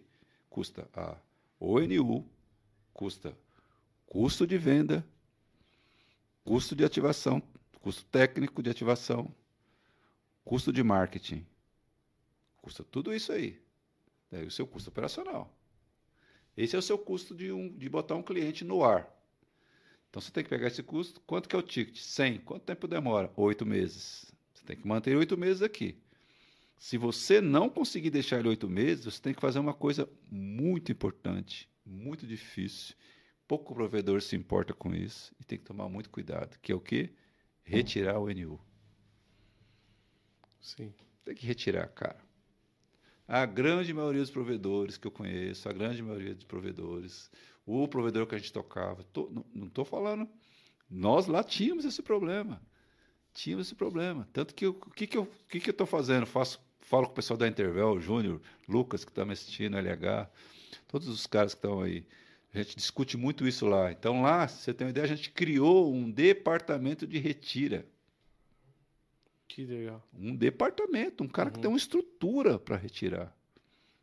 Custa 0.49 0.87
a 0.93 1.17
ONU, 1.59 2.25
custa 2.93 3.35
custo 4.05 4.47
de 4.47 4.57
venda, 4.57 5.05
custo 6.45 6.75
de 6.75 6.85
ativação, 6.85 7.41
custo 7.81 8.05
técnico 8.05 8.61
de 8.61 8.69
ativação, 8.69 9.33
custo 10.45 10.71
de 10.71 10.83
marketing. 10.83 11.45
Custa 12.61 12.83
tudo 12.83 13.13
isso 13.13 13.31
aí. 13.31 13.59
Daí 14.31 14.45
o 14.45 14.51
seu 14.51 14.65
custo 14.65 14.89
operacional. 14.89 15.51
Esse 16.55 16.75
é 16.75 16.79
o 16.79 16.83
seu 16.83 16.97
custo 16.97 17.35
de, 17.35 17.51
um, 17.51 17.75
de 17.75 17.89
botar 17.89 18.15
um 18.15 18.23
cliente 18.23 18.63
no 18.63 18.83
ar. 18.83 19.11
Então 20.09 20.21
você 20.21 20.31
tem 20.31 20.43
que 20.43 20.49
pegar 20.49 20.67
esse 20.67 20.81
custo. 20.81 21.19
Quanto 21.21 21.49
que 21.49 21.55
é 21.55 21.59
o 21.59 21.63
ticket? 21.63 21.97
100. 21.97 22.39
Quanto 22.39 22.63
tempo 22.63 22.87
demora? 22.87 23.31
Oito 23.35 23.65
meses. 23.65 24.31
Você 24.53 24.63
tem 24.65 24.77
que 24.77 24.87
manter 24.87 25.17
oito 25.17 25.35
meses 25.35 25.61
aqui. 25.61 25.97
Se 26.77 26.97
você 26.97 27.41
não 27.41 27.69
conseguir 27.69 28.11
deixar 28.11 28.39
ele 28.39 28.49
oito 28.49 28.69
meses, 28.69 29.05
você 29.05 29.21
tem 29.21 29.33
que 29.33 29.41
fazer 29.41 29.59
uma 29.59 29.73
coisa 29.73 30.07
muito 30.29 30.91
importante, 30.91 31.67
muito 31.85 32.27
difícil. 32.27 32.95
Pouco 33.47 33.73
provedor 33.75 34.21
se 34.21 34.35
importa 34.35 34.73
com 34.73 34.93
isso 34.93 35.33
e 35.39 35.43
tem 35.43 35.57
que 35.57 35.65
tomar 35.65 35.87
muito 35.87 36.09
cuidado. 36.09 36.57
Que 36.61 36.71
é 36.71 36.75
o 36.75 36.79
quê? 36.79 37.13
Retirar 37.63 38.19
o 38.19 38.29
NU. 38.29 38.59
Sim. 40.59 40.93
Tem 41.23 41.35
que 41.35 41.45
retirar, 41.45 41.87
cara. 41.89 42.17
A 43.27 43.45
grande 43.45 43.93
maioria 43.93 44.21
dos 44.21 44.29
provedores 44.31 44.97
que 44.97 45.07
eu 45.07 45.11
conheço, 45.11 45.67
a 45.67 45.73
grande 45.73 46.01
maioria 46.01 46.35
dos 46.35 46.43
provedores, 46.43 47.31
o 47.65 47.87
provedor 47.87 48.27
que 48.27 48.35
a 48.35 48.37
gente 48.37 48.53
tocava, 48.53 49.03
tô- 49.05 49.29
não- 49.53 49.67
estou 49.67 49.83
falando. 49.85 50.29
Nós 50.89 51.25
lá 51.25 51.43
tínhamos 51.43 51.85
esse 51.85 52.03
problema. 52.03 52.61
Tínhamos 53.33 53.67
esse 53.67 53.75
problema. 53.75 54.27
Tanto 54.31 54.53
que 54.53 54.67
o 54.67 54.73
que, 54.73 55.07
que 55.07 55.17
eu 55.17 55.25
que 55.49 55.59
que 55.59 55.71
estou 55.71 55.87
fazendo? 55.87 56.25
Faço, 56.27 56.59
falo 56.81 57.07
com 57.07 57.11
o 57.13 57.15
pessoal 57.15 57.37
da 57.37 57.47
Intervel, 57.47 57.89
o 57.93 57.99
Júnior, 57.99 58.39
Lucas, 58.67 59.03
que 59.03 59.11
está 59.11 59.25
me 59.25 59.33
assistindo, 59.33 59.75
LH, 59.77 60.29
todos 60.87 61.07
os 61.07 61.25
caras 61.25 61.53
que 61.53 61.57
estão 61.57 61.81
aí. 61.81 62.05
A 62.55 62.63
gente 62.63 62.77
discute 62.77 63.17
muito 63.17 63.45
isso 63.45 63.65
lá. 63.65 63.91
Então, 63.91 64.21
lá, 64.21 64.47
você 64.47 64.73
tem 64.73 64.87
uma 64.87 64.91
ideia, 64.91 65.03
a 65.03 65.15
gente 65.15 65.29
criou 65.29 65.93
um 65.93 66.09
departamento 66.09 67.05
de 67.05 67.19
retira. 67.19 67.85
Que 69.45 69.65
legal. 69.65 70.01
Um 70.13 70.33
departamento, 70.33 71.21
um 71.21 71.27
cara 71.27 71.51
que 71.51 71.59
tem 71.59 71.69
uma 71.69 71.77
estrutura 71.77 72.57
para 72.57 72.77
retirar. 72.77 73.35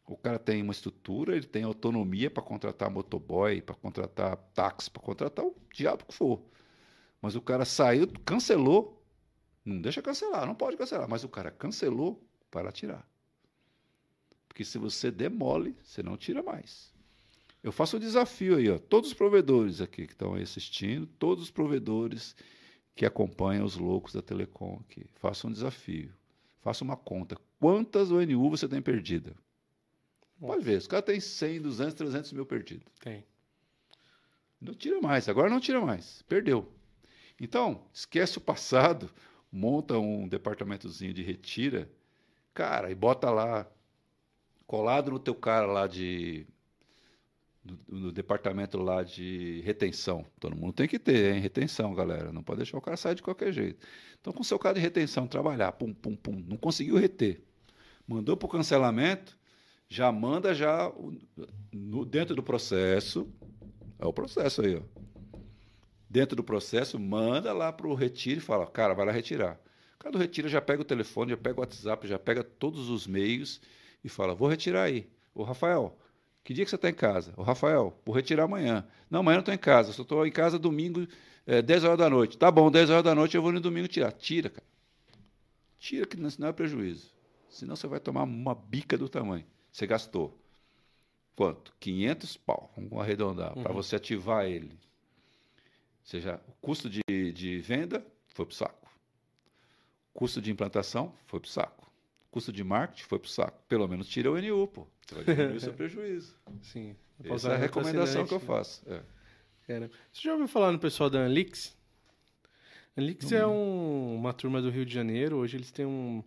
O 0.06 0.18
cara 0.18 0.38
tem 0.38 0.60
uma 0.60 0.72
estrutura, 0.72 1.34
ele 1.34 1.46
tem 1.46 1.62
autonomia 1.62 2.30
para 2.30 2.42
contratar 2.42 2.90
motoboy, 2.90 3.62
para 3.62 3.74
contratar 3.74 4.36
táxi, 4.52 4.90
para 4.90 5.02
contratar 5.02 5.46
o 5.46 5.56
diabo 5.72 6.04
que 6.04 6.12
for. 6.12 6.42
Mas 7.22 7.34
o 7.34 7.40
cara 7.40 7.64
saiu, 7.64 8.06
cancelou. 8.22 9.02
Não 9.64 9.80
deixa 9.80 10.02
cancelar, 10.02 10.44
não 10.46 10.54
pode 10.54 10.76
cancelar, 10.76 11.08
mas 11.08 11.24
o 11.24 11.28
cara 11.28 11.50
cancelou 11.50 12.22
para 12.50 12.70
tirar. 12.70 13.08
Porque 14.46 14.62
se 14.62 14.76
você 14.76 15.10
demole, 15.10 15.74
você 15.82 16.02
não 16.02 16.18
tira 16.18 16.42
mais. 16.42 16.91
Eu 17.62 17.70
faço 17.70 17.96
um 17.96 18.00
desafio 18.00 18.56
aí, 18.56 18.68
ó. 18.68 18.78
Todos 18.78 19.10
os 19.10 19.14
provedores 19.14 19.80
aqui 19.80 20.06
que 20.06 20.12
estão 20.12 20.34
aí 20.34 20.42
assistindo, 20.42 21.06
todos 21.06 21.44
os 21.44 21.50
provedores 21.50 22.34
que 22.94 23.06
acompanham 23.06 23.64
os 23.64 23.76
loucos 23.76 24.12
da 24.12 24.20
Telecom 24.20 24.80
aqui, 24.80 25.06
faça 25.14 25.46
um 25.46 25.52
desafio. 25.52 26.12
Faça 26.60 26.84
uma 26.84 26.96
conta. 26.96 27.36
Quantas 27.58 28.10
ONU 28.10 28.50
você 28.50 28.68
tem 28.68 28.82
perdida? 28.82 29.34
Pode 30.40 30.64
ver, 30.64 30.78
os 30.78 30.86
caras 30.86 31.04
têm 31.04 31.20
100, 31.20 31.62
200, 31.62 31.94
300 31.94 32.32
mil 32.32 32.44
perdidos. 32.44 32.86
Tem. 33.00 33.24
Não 34.60 34.74
tira 34.74 35.00
mais, 35.00 35.28
agora 35.28 35.48
não 35.48 35.60
tira 35.60 35.80
mais. 35.80 36.22
Perdeu. 36.22 36.72
Então, 37.40 37.84
esquece 37.92 38.38
o 38.38 38.40
passado, 38.40 39.10
monta 39.50 39.98
um 39.98 40.28
departamentozinho 40.28 41.12
de 41.12 41.22
retira, 41.22 41.90
cara, 42.54 42.90
e 42.90 42.94
bota 42.94 43.30
lá, 43.30 43.66
colado 44.66 45.10
no 45.10 45.18
teu 45.18 45.34
cara 45.34 45.66
lá 45.66 45.86
de. 45.86 46.46
No, 47.64 47.78
no 48.00 48.12
departamento 48.12 48.76
lá 48.82 49.04
de 49.04 49.60
retenção. 49.64 50.26
Todo 50.40 50.56
mundo 50.56 50.72
tem 50.72 50.88
que 50.88 50.98
ter, 50.98 51.32
hein? 51.32 51.40
Retenção, 51.40 51.94
galera. 51.94 52.32
Não 52.32 52.42
pode 52.42 52.58
deixar 52.58 52.76
o 52.76 52.80
cara 52.80 52.96
sair 52.96 53.14
de 53.14 53.22
qualquer 53.22 53.52
jeito. 53.52 53.86
Então, 54.20 54.32
com 54.32 54.40
o 54.40 54.44
seu 54.44 54.58
cara 54.58 54.74
de 54.74 54.80
retenção, 54.80 55.28
trabalhar, 55.28 55.70
pum, 55.72 55.94
pum, 55.94 56.16
pum, 56.16 56.42
não 56.46 56.56
conseguiu 56.56 56.96
reter. 56.96 57.40
Mandou 58.06 58.36
para 58.36 58.46
o 58.46 58.48
cancelamento, 58.48 59.38
já 59.88 60.10
manda 60.10 60.52
já 60.52 60.92
no- 61.72 62.04
dentro 62.04 62.34
do 62.34 62.42
processo. 62.42 63.28
É 63.98 64.04
o 64.06 64.12
processo 64.12 64.62
aí, 64.62 64.76
ó. 64.76 64.82
Dentro 66.10 66.34
do 66.34 66.42
processo, 66.42 66.98
manda 66.98 67.52
lá 67.52 67.72
para 67.72 67.86
o 67.86 67.94
retiro 67.94 68.38
e 68.38 68.42
fala, 68.42 68.66
cara, 68.66 68.92
vai 68.92 69.06
lá 69.06 69.12
retirar. 69.12 69.58
O 69.94 69.98
cara 69.98 70.12
do 70.12 70.18
retiro 70.18 70.48
já 70.48 70.60
pega 70.60 70.82
o 70.82 70.84
telefone, 70.84 71.30
já 71.30 71.36
pega 71.36 71.58
o 71.58 71.60
WhatsApp, 71.60 72.08
já 72.08 72.18
pega 72.18 72.42
todos 72.42 72.88
os 72.88 73.06
meios 73.06 73.60
e 74.02 74.08
fala, 74.08 74.34
vou 74.34 74.48
retirar 74.48 74.82
aí. 74.82 75.08
Ô, 75.32 75.44
Rafael, 75.44 75.96
que 76.44 76.52
dia 76.52 76.64
que 76.64 76.70
você 76.70 76.76
está 76.76 76.88
em 76.90 76.94
casa? 76.94 77.32
Ô, 77.36 77.42
Rafael, 77.42 77.96
vou 78.04 78.14
retirar 78.14 78.44
amanhã. 78.44 78.86
Não, 79.10 79.20
amanhã 79.20 79.36
eu 79.36 79.38
não 79.38 79.42
estou 79.42 79.54
em 79.54 79.58
casa, 79.58 79.92
só 79.92 80.02
estou 80.02 80.26
em 80.26 80.32
casa 80.32 80.58
domingo, 80.58 81.06
é, 81.46 81.62
10 81.62 81.84
horas 81.84 81.98
da 81.98 82.10
noite. 82.10 82.36
Tá 82.36 82.50
bom, 82.50 82.70
10 82.70 82.90
horas 82.90 83.04
da 83.04 83.14
noite 83.14 83.36
eu 83.36 83.42
vou 83.42 83.52
no 83.52 83.60
domingo 83.60 83.88
tirar. 83.88 84.12
Tira, 84.12 84.50
cara. 84.50 84.66
Tira, 85.78 86.06
que 86.06 86.16
senão 86.30 86.48
é 86.48 86.52
prejuízo. 86.52 87.12
Senão 87.48 87.76
você 87.76 87.86
vai 87.86 88.00
tomar 88.00 88.22
uma 88.22 88.54
bica 88.54 88.96
do 88.96 89.08
tamanho. 89.08 89.44
Você 89.70 89.86
gastou 89.86 90.38
quanto? 91.36 91.74
500 91.80 92.36
pau, 92.38 92.72
vamos 92.76 92.98
arredondar, 92.98 93.54
para 93.54 93.72
você 93.72 93.96
ativar 93.96 94.46
ele. 94.46 94.70
Ou 94.70 96.06
seja, 96.06 96.40
o 96.48 96.52
custo 96.60 96.90
de, 96.90 97.02
de 97.32 97.58
venda 97.58 98.04
foi 98.28 98.46
para 98.46 98.52
o 98.52 98.56
saco. 98.56 98.90
Custo 100.12 100.40
de 100.40 100.50
implantação 100.50 101.14
foi 101.26 101.40
para 101.40 101.46
o 101.46 101.50
saco. 101.50 101.91
Custo 102.32 102.50
de 102.52 102.64
marketing 102.64 103.04
foi 103.04 103.18
para 103.20 103.26
o 103.26 103.30
saco. 103.30 103.62
Pelo 103.68 103.86
menos 103.86 104.08
tira 104.08 104.28
o 104.32 104.36
NU, 104.40 104.66
pô. 104.66 104.86
Você 105.06 105.14
vai 105.14 105.24
diminuir 105.24 105.56
o 105.56 105.60
seu 105.60 105.72
prejuízo. 105.74 106.34
Sim. 106.62 106.96
Essa 107.22 107.50
é 107.50 107.54
a 107.54 107.58
recomendação 107.58 108.26
que 108.26 108.32
eu 108.34 108.40
faço. 108.40 108.82
É. 108.90 109.02
Cara, 109.68 109.90
Você 110.10 110.22
já 110.22 110.32
ouviu 110.32 110.48
falar 110.48 110.72
no 110.72 110.78
pessoal 110.78 111.08
da 111.10 111.20
Anlix? 111.20 111.76
Anlix 112.96 113.30
é 113.32 113.46
um- 113.46 114.16
uma 114.16 114.32
turma 114.32 114.60
do 114.60 114.70
Rio 114.70 114.84
de 114.84 114.92
Janeiro. 114.92 115.36
Hoje 115.36 115.56
eles 115.56 115.70
têm 115.70 115.86
um- 115.86 116.22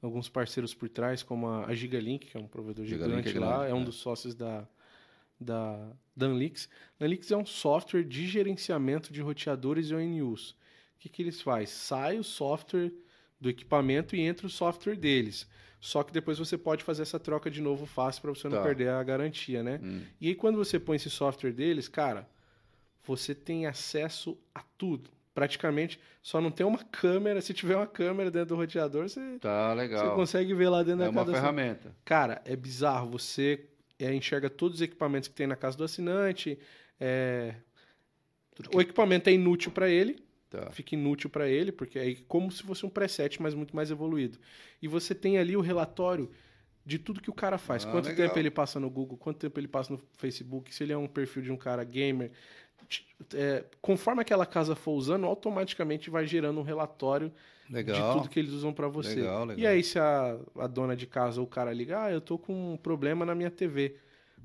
alguns 0.00 0.28
parceiros 0.28 0.72
por 0.72 0.88
trás, 0.88 1.22
como 1.22 1.46
a, 1.48 1.66
a 1.66 1.74
Gigalink, 1.74 2.26
que 2.28 2.36
é 2.36 2.40
um 2.40 2.46
provedor 2.46 2.84
Gigalink 2.86 3.16
gigante 3.28 3.36
é 3.36 3.40
lá. 3.40 3.56
grande, 3.58 3.70
é 3.72 3.74
um 3.74 3.82
é. 3.82 3.84
dos 3.84 3.96
sócios 3.96 4.34
da, 4.34 4.66
da, 5.40 5.90
da 6.16 6.26
Anlix. 6.26 6.68
Anlix 7.00 7.30
é 7.32 7.36
um 7.36 7.44
software 7.44 8.04
de 8.04 8.26
gerenciamento 8.26 9.12
de 9.12 9.20
roteadores 9.20 9.90
e 9.90 9.94
ONUs. 9.94 10.52
O 10.52 11.00
que, 11.00 11.08
que 11.08 11.22
eles 11.22 11.40
fazem? 11.42 11.66
Sai 11.66 12.18
o 12.18 12.24
software 12.24 12.92
do 13.40 13.48
equipamento 13.48 14.14
e 14.16 14.20
entra 14.20 14.46
o 14.46 14.50
software 14.50 14.96
deles. 14.96 15.46
Só 15.80 16.02
que 16.02 16.12
depois 16.12 16.38
você 16.38 16.58
pode 16.58 16.82
fazer 16.82 17.02
essa 17.02 17.20
troca 17.20 17.48
de 17.50 17.60
novo 17.60 17.86
fácil 17.86 18.20
para 18.22 18.30
você 18.34 18.48
não 18.48 18.56
Tá. 18.58 18.62
perder 18.64 18.88
a 18.90 19.02
garantia, 19.02 19.62
né? 19.62 19.78
Hum. 19.82 20.02
E 20.20 20.28
aí 20.28 20.34
quando 20.34 20.56
você 20.56 20.78
põe 20.78 20.96
esse 20.96 21.08
software 21.08 21.52
deles, 21.52 21.86
cara, 21.88 22.28
você 23.06 23.34
tem 23.34 23.66
acesso 23.66 24.36
a 24.54 24.62
tudo. 24.76 25.10
Praticamente, 25.32 26.00
só 26.20 26.40
não 26.40 26.50
tem 26.50 26.66
uma 26.66 26.82
câmera. 26.82 27.40
Se 27.40 27.54
tiver 27.54 27.76
uma 27.76 27.86
câmera 27.86 28.28
dentro 28.28 28.48
do 28.48 28.56
roteador, 28.56 29.08
você, 29.08 29.38
Tá 29.38 29.68
você 29.72 29.80
legal. 29.80 30.16
consegue 30.16 30.52
ver 30.52 30.68
lá 30.68 30.82
dentro 30.82 31.02
É 31.02 31.04
da 31.04 31.10
uma 31.12 31.20
casa. 31.20 31.30
do 31.30 31.36
assinante. 31.36 31.56
ferramenta. 31.56 31.96
Cara, 32.04 32.42
é 32.44 32.56
bizarro. 32.56 33.08
Você 33.12 33.66
é, 34.00 34.12
enxerga 34.12 34.50
todos 34.50 34.78
os 34.78 34.82
equipamentos 34.82 35.28
que 35.28 35.34
tem 35.36 35.46
na 35.46 35.54
casa 35.54 35.76
do 35.78 35.84
assinante. 35.84 36.58
é, 36.98 37.54
O 38.74 38.80
equipamento 38.80 39.30
é 39.30 39.32
inútil 39.32 39.70
para 39.70 39.88
ele, 39.88 40.18
Tá. 40.50 40.70
fica 40.70 40.94
inútil 40.94 41.28
para 41.28 41.46
ele, 41.46 41.70
porque 41.70 41.98
é 41.98 42.16
como 42.26 42.50
se 42.50 42.62
fosse 42.62 42.86
um 42.86 42.88
preset, 42.88 43.40
mas 43.40 43.52
muito 43.52 43.76
mais 43.76 43.90
evoluído. 43.90 44.38
E 44.80 44.88
você 44.88 45.14
tem 45.14 45.36
ali 45.36 45.54
o 45.54 45.60
relatório 45.60 46.30
de 46.86 46.98
tudo 46.98 47.20
que 47.20 47.28
o 47.28 47.34
cara 47.34 47.58
faz. 47.58 47.84
Ah, 47.84 47.90
quanto 47.90 48.06
legal. 48.06 48.26
tempo 48.26 48.38
ele 48.38 48.50
passa 48.50 48.80
no 48.80 48.88
Google, 48.88 49.18
quanto 49.18 49.38
tempo 49.38 49.60
ele 49.60 49.68
passa 49.68 49.92
no 49.92 50.00
Facebook, 50.16 50.74
se 50.74 50.82
ele 50.82 50.92
é 50.94 50.96
um 50.96 51.06
perfil 51.06 51.42
de 51.42 51.52
um 51.52 51.56
cara 51.56 51.84
gamer. 51.84 52.30
É, 53.34 53.64
conforme 53.82 54.22
aquela 54.22 54.46
casa 54.46 54.74
for 54.74 54.92
usando, 54.92 55.26
automaticamente 55.26 56.08
vai 56.08 56.26
gerando 56.26 56.58
um 56.60 56.62
relatório 56.62 57.30
de 57.66 57.74
Legal. 57.74 58.14
tudo 58.14 58.30
que 58.30 58.38
eles 58.38 58.52
usam 58.52 58.72
para 58.72 58.88
você. 58.88 59.16
Legal. 59.16 59.52
E 59.52 59.66
aí, 59.66 59.82
se 59.84 59.98
a, 59.98 60.38
a 60.58 60.66
dona 60.66 60.96
de 60.96 61.06
casa 61.06 61.40
ou 61.40 61.46
o 61.46 61.50
cara 61.50 61.74
liga, 61.74 62.04
ah, 62.04 62.10
eu 62.10 62.22
tô 62.22 62.38
com 62.38 62.72
um 62.72 62.76
problema 62.78 63.26
na 63.26 63.34
minha 63.34 63.50
TV. 63.50 63.96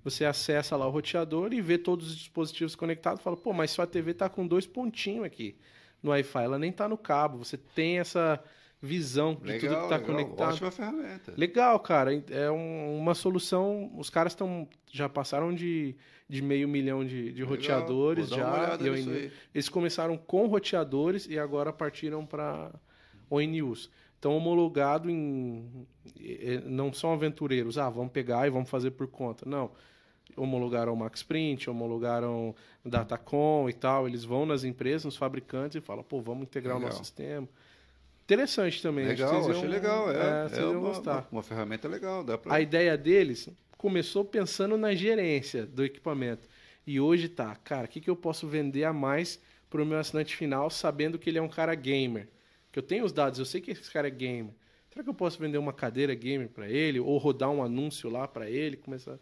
Você 0.03 0.25
acessa 0.25 0.75
lá 0.75 0.85
o 0.85 0.89
roteador 0.89 1.53
e 1.53 1.61
vê 1.61 1.77
todos 1.77 2.09
os 2.09 2.17
dispositivos 2.17 2.75
conectados 2.75 3.21
e 3.21 3.23
fala, 3.23 3.37
pô, 3.37 3.53
mas 3.53 3.71
sua 3.71 3.87
TV 3.87 4.13
tá 4.13 4.27
com 4.27 4.45
dois 4.45 4.67
pontinhos 4.67 5.23
aqui 5.23 5.55
no 6.03 6.11
Wi-Fi, 6.11 6.43
ela 6.43 6.59
nem 6.59 6.71
tá 6.71 6.87
no 6.87 6.97
cabo. 6.97 7.37
Você 7.39 7.57
tem 7.57 7.97
essa 7.99 8.43
visão 8.81 9.33
de 9.35 9.39
tudo 9.39 9.59
que 9.59 9.67
tá 9.67 9.75
legal. 9.95 10.01
conectado. 10.01 10.49
Ótima 10.53 10.69
ferramenta. 10.71 11.33
Legal, 11.37 11.79
cara. 11.79 12.13
É 12.29 12.51
um- 12.51 12.97
uma 12.99 13.15
solução. 13.15 13.89
Os 13.97 14.09
caras 14.09 14.33
estão 14.33 14.67
já 14.91 15.07
passaram 15.07 15.53
de, 15.55 15.95
de 16.27 16.41
meio 16.41 16.67
milhão 16.67 17.05
de, 17.05 17.31
de 17.31 17.41
Legal. 17.43 17.49
roteadores 17.49 18.27
já. 18.27 18.77
e 18.81 18.89
ONU. 18.89 19.31
Eles 19.55 19.69
começaram 19.69 20.17
com 20.17 20.47
roteadores 20.47 21.25
e 21.29 21.39
agora 21.39 21.71
partiram 21.71 22.25
para 22.25 22.71
ONUs. 23.29 23.89
Então, 24.19 24.35
homologado 24.37 25.09
em. 25.09 25.87
Não 26.65 26.91
são 26.93 27.11
aventureiros. 27.13 27.77
Ah, 27.77 27.89
vamos 27.89 28.11
pegar 28.11 28.45
e 28.47 28.49
vamos 28.49 28.69
fazer 28.69 28.91
por 28.91 29.07
conta. 29.07 29.47
Não. 29.47 29.71
Homologaram 30.37 30.93
o 30.93 30.97
Max 30.97 31.23
Print, 31.23 31.69
homologaram 31.69 32.55
o 32.83 32.89
Datacom 32.89 33.69
e 33.69 33.73
tal. 33.73 34.07
Eles 34.07 34.23
vão 34.23 34.45
nas 34.45 34.63
empresas, 34.63 35.05
nos 35.05 35.17
fabricantes 35.17 35.75
e 35.75 35.81
falam, 35.81 36.03
pô, 36.03 36.21
vamos 36.21 36.43
integrar 36.43 36.75
o 36.75 36.79
Legal. 36.79 36.89
nosso 36.91 37.03
sistema. 37.03 37.47
Interessante 38.25 38.81
também. 38.81 39.05
Legal, 39.05 39.29
vocês 39.29 39.49
achei 39.57 39.63
iam- 39.63 39.71
legal. 39.71 40.11
É, 40.11 40.47
vocês 40.47 40.59
é 40.59 40.61
iam 40.61 40.71
uma, 40.79 40.79
gostar. 40.89 41.11
uma, 41.13 41.27
uma 41.33 41.43
ferramenta 41.43 41.87
legal. 41.87 42.23
Dá 42.23 42.37
pra... 42.37 42.53
A 42.55 42.61
ideia 42.61 42.97
deles 42.97 43.49
começou 43.77 44.23
pensando 44.23 44.77
na 44.77 44.95
gerência 44.95 45.65
do 45.65 45.83
equipamento. 45.83 46.47
E 46.87 46.99
hoje 46.99 47.27
tá, 47.29 47.55
cara, 47.55 47.85
o 47.85 47.87
que, 47.87 47.99
que 48.01 48.09
eu 48.09 48.15
posso 48.15 48.47
vender 48.47 48.83
a 48.85 48.93
mais 48.93 49.39
para 49.69 49.81
o 49.81 49.85
meu 49.85 49.97
assinante 49.97 50.35
final, 50.35 50.69
sabendo 50.69 51.17
que 51.19 51.29
ele 51.29 51.37
é 51.37 51.41
um 51.41 51.49
cara 51.49 51.75
gamer? 51.75 52.27
Que 52.71 52.79
eu 52.79 52.83
tenho 52.83 53.03
os 53.05 53.11
dados, 53.11 53.39
eu 53.39 53.45
sei 53.45 53.61
que 53.61 53.71
esse 53.71 53.91
cara 53.91 54.07
é 54.07 54.11
gamer. 54.11 54.53
Será 54.89 55.03
que 55.03 55.09
eu 55.09 55.13
posso 55.13 55.39
vender 55.39 55.57
uma 55.57 55.73
cadeira 55.73 56.13
gamer 56.13 56.49
para 56.49 56.69
ele? 56.69 56.99
Ou 56.99 57.17
rodar 57.17 57.49
um 57.49 57.63
anúncio 57.63 58.09
lá 58.09 58.27
para 58.27 58.49
ele? 58.49 58.77
Começar. 58.77 59.17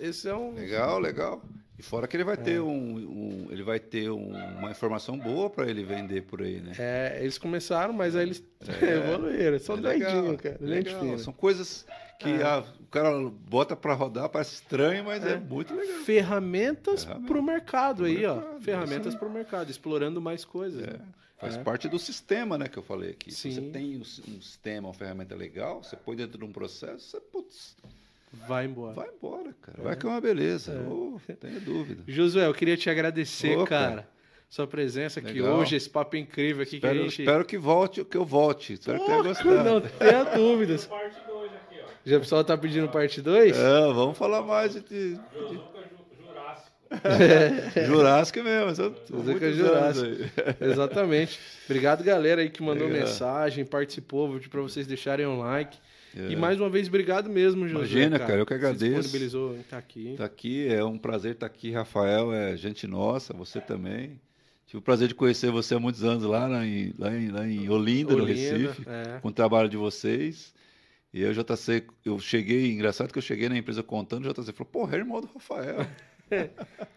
Esse 0.00 0.28
é 0.28 0.34
um. 0.34 0.54
Legal, 0.54 0.98
legal. 0.98 1.42
E 1.78 1.82
fora 1.82 2.06
que 2.06 2.16
ele 2.16 2.22
vai 2.24 2.36
ter, 2.36 2.60
um, 2.60 2.68
um- 2.70 3.48
ele 3.50 3.62
vai 3.62 3.80
ter 3.80 4.08
um- 4.10 4.32
uma 4.58 4.70
informação 4.70 5.18
boa 5.18 5.50
para 5.50 5.68
ele 5.68 5.82
vender 5.82 6.22
por 6.22 6.40
aí, 6.42 6.60
né? 6.60 6.72
É, 6.78 7.18
eles 7.20 7.38
começaram, 7.38 7.92
mas 7.92 8.14
aí 8.14 8.22
eles 8.26 8.42
evoluíram. 8.80 9.58
São 9.58 9.76
É 9.78 9.80
legal, 9.80 10.12
doidinhos, 10.12 10.40
cara. 10.40 10.58
é 10.60 10.64
legal. 10.64 11.18
São 11.18 11.32
coisas 11.32 11.84
que 12.20 12.28
É. 12.28 12.42
ah, 12.44 12.64
o 12.78 12.86
cara 12.86 13.10
bota 13.48 13.74
para 13.74 13.94
rodar, 13.94 14.28
parece 14.28 14.54
estranho, 14.54 15.04
mas 15.04 15.24
é, 15.24 15.32
É. 15.32 15.36
muito 15.40 15.74
legal. 15.74 15.98
Ferramentas 16.04 17.02
Ferramenta. 17.04 17.26
para 17.32 17.38
o 17.38 17.42
mercado 17.42 18.04
aí, 18.04 18.24
ó. 18.26 18.34
mercado, 18.36 18.62
Ferramentas 18.62 19.06
isso 19.06 19.16
aí. 19.16 19.18
para 19.18 19.28
o 19.28 19.32
mercado, 19.32 19.70
explorando 19.70 20.20
mais 20.20 20.44
coisas. 20.44 20.82
É, 20.84 20.92
né? 20.92 21.00
faz 21.38 21.56
É. 21.56 21.62
parte 21.64 21.88
do 21.88 21.98
sistema, 21.98 22.56
né, 22.56 22.68
que 22.68 22.78
eu 22.78 22.82
falei 22.84 23.10
aqui. 23.10 23.32
Se 23.32 23.50
Sim. 23.50 23.54
você 23.54 23.60
tem 23.72 23.96
um, 23.96 24.00
um 24.02 24.40
sistema, 24.40 24.86
uma 24.86 24.94
ferramenta 24.94 25.34
legal, 25.34 25.82
você 25.82 25.96
põe 25.96 26.14
dentro 26.14 26.38
de 26.38 26.44
um 26.44 26.52
processo, 26.52 27.00
você 27.00 27.18
putz, 27.20 27.74
Vai 28.48 28.64
embora. 28.64 28.94
vai 28.94 29.08
embora, 29.08 29.54
cara. 29.60 29.78
É. 29.78 29.82
Vai 29.82 29.96
que 29.96 30.06
é 30.06 30.08
uma 30.08 30.20
beleza. 30.20 30.72
É. 30.72 30.88
Ô, 30.88 31.20
tenho 31.38 31.60
dúvida. 31.60 32.02
Josué, 32.08 32.46
eu 32.46 32.54
queria 32.54 32.76
te 32.76 32.88
agradecer, 32.88 33.56
cara. 33.64 33.66
cara. 33.66 34.08
Sua 34.48 34.66
presença 34.66 35.18
aqui 35.20 35.40
Legal. 35.40 35.56
hoje, 35.58 35.76
esse 35.76 35.88
papo 35.88 36.14
incrível 36.16 36.62
aqui 36.62 36.76
Espero, 36.76 36.94
que 36.94 37.00
a 37.00 37.02
gente. 37.04 37.22
espero 37.22 37.44
que 37.44 37.56
volte, 37.56 38.04
que 38.04 38.16
eu 38.16 38.24
volte. 38.24 38.74
Espero 38.74 38.98
que 39.00 39.06
tenha 39.06 39.22
gostado. 39.22 39.64
Não 39.64 39.80
tenha 39.80 40.24
dúvidas. 40.24 40.84
Parte 40.84 41.16
2 41.26 41.50
aqui, 41.52 41.76
ó. 41.82 41.86
Já 42.04 42.16
o 42.16 42.20
pessoal 42.20 42.44
tá 42.44 42.58
pedindo 42.58 42.88
parte 42.90 43.22
2? 43.22 43.56
É, 43.56 43.80
vamos 43.92 44.18
falar 44.18 44.42
mais 44.42 44.74
de, 44.74 44.82
de 44.82 45.18
Jurássico. 46.20 46.72
Jurássico 47.86 48.42
mesmo. 48.42 48.74
Jurássico 49.54 50.06
é. 50.36 50.56
Exatamente. 50.68 51.40
Obrigado, 51.64 52.04
galera 52.04 52.42
aí 52.42 52.50
que 52.50 52.62
mandou 52.62 52.88
Legal. 52.88 53.06
mensagem, 53.06 53.64
participou. 53.64 54.26
Vou 54.28 54.36
pedir 54.36 54.50
pra 54.50 54.60
vocês 54.60 54.86
deixarem 54.86 55.26
um 55.26 55.38
like. 55.38 55.78
É. 56.16 56.32
E 56.32 56.36
mais 56.36 56.60
uma 56.60 56.68
vez, 56.68 56.88
obrigado 56.88 57.30
mesmo, 57.30 57.66
Josué. 57.66 57.84
Imagina, 57.86 58.18
cara, 58.18 58.40
eu 58.40 58.46
que 58.46 58.54
agradeço. 58.54 58.84
disponibilizou 59.00 59.56
em 59.56 59.60
estar 59.60 59.78
aqui. 59.78 60.14
Tá 60.16 60.24
aqui, 60.24 60.66
é 60.68 60.84
um 60.84 60.98
prazer 60.98 61.32
estar 61.32 61.46
aqui, 61.46 61.70
Rafael, 61.70 62.32
é 62.32 62.56
gente 62.56 62.86
nossa, 62.86 63.32
você 63.32 63.60
também. 63.60 64.20
Tive 64.66 64.78
o 64.78 64.82
prazer 64.82 65.08
de 65.08 65.14
conhecer 65.14 65.50
você 65.50 65.74
há 65.74 65.78
muitos 65.78 66.02
anos 66.04 66.24
lá, 66.24 66.48
na- 66.48 66.66
em, 66.66 66.94
lá, 66.98 67.14
em, 67.14 67.28
lá 67.30 67.46
em 67.46 67.68
Olinda, 67.68 68.14
no 68.16 68.22
Olinda, 68.24 68.56
Recife, 68.56 68.82
é. 68.88 69.20
com 69.20 69.28
o 69.28 69.32
trabalho 69.32 69.68
de 69.68 69.76
vocês. 69.76 70.54
E 71.12 71.20
eu, 71.22 71.32
JC, 71.34 71.84
eu 72.06 72.18
cheguei, 72.18 72.70
engraçado 72.72 73.12
que 73.12 73.18
eu 73.18 73.22
cheguei 73.22 73.48
na 73.48 73.56
empresa 73.58 73.82
contando, 73.82 74.26
o 74.26 74.32
JC 74.32 74.50
falou, 74.52 74.70
porra, 74.72 74.96
é 74.96 74.98
irmão 75.00 75.20
do 75.20 75.28
Rafael. 75.32 75.86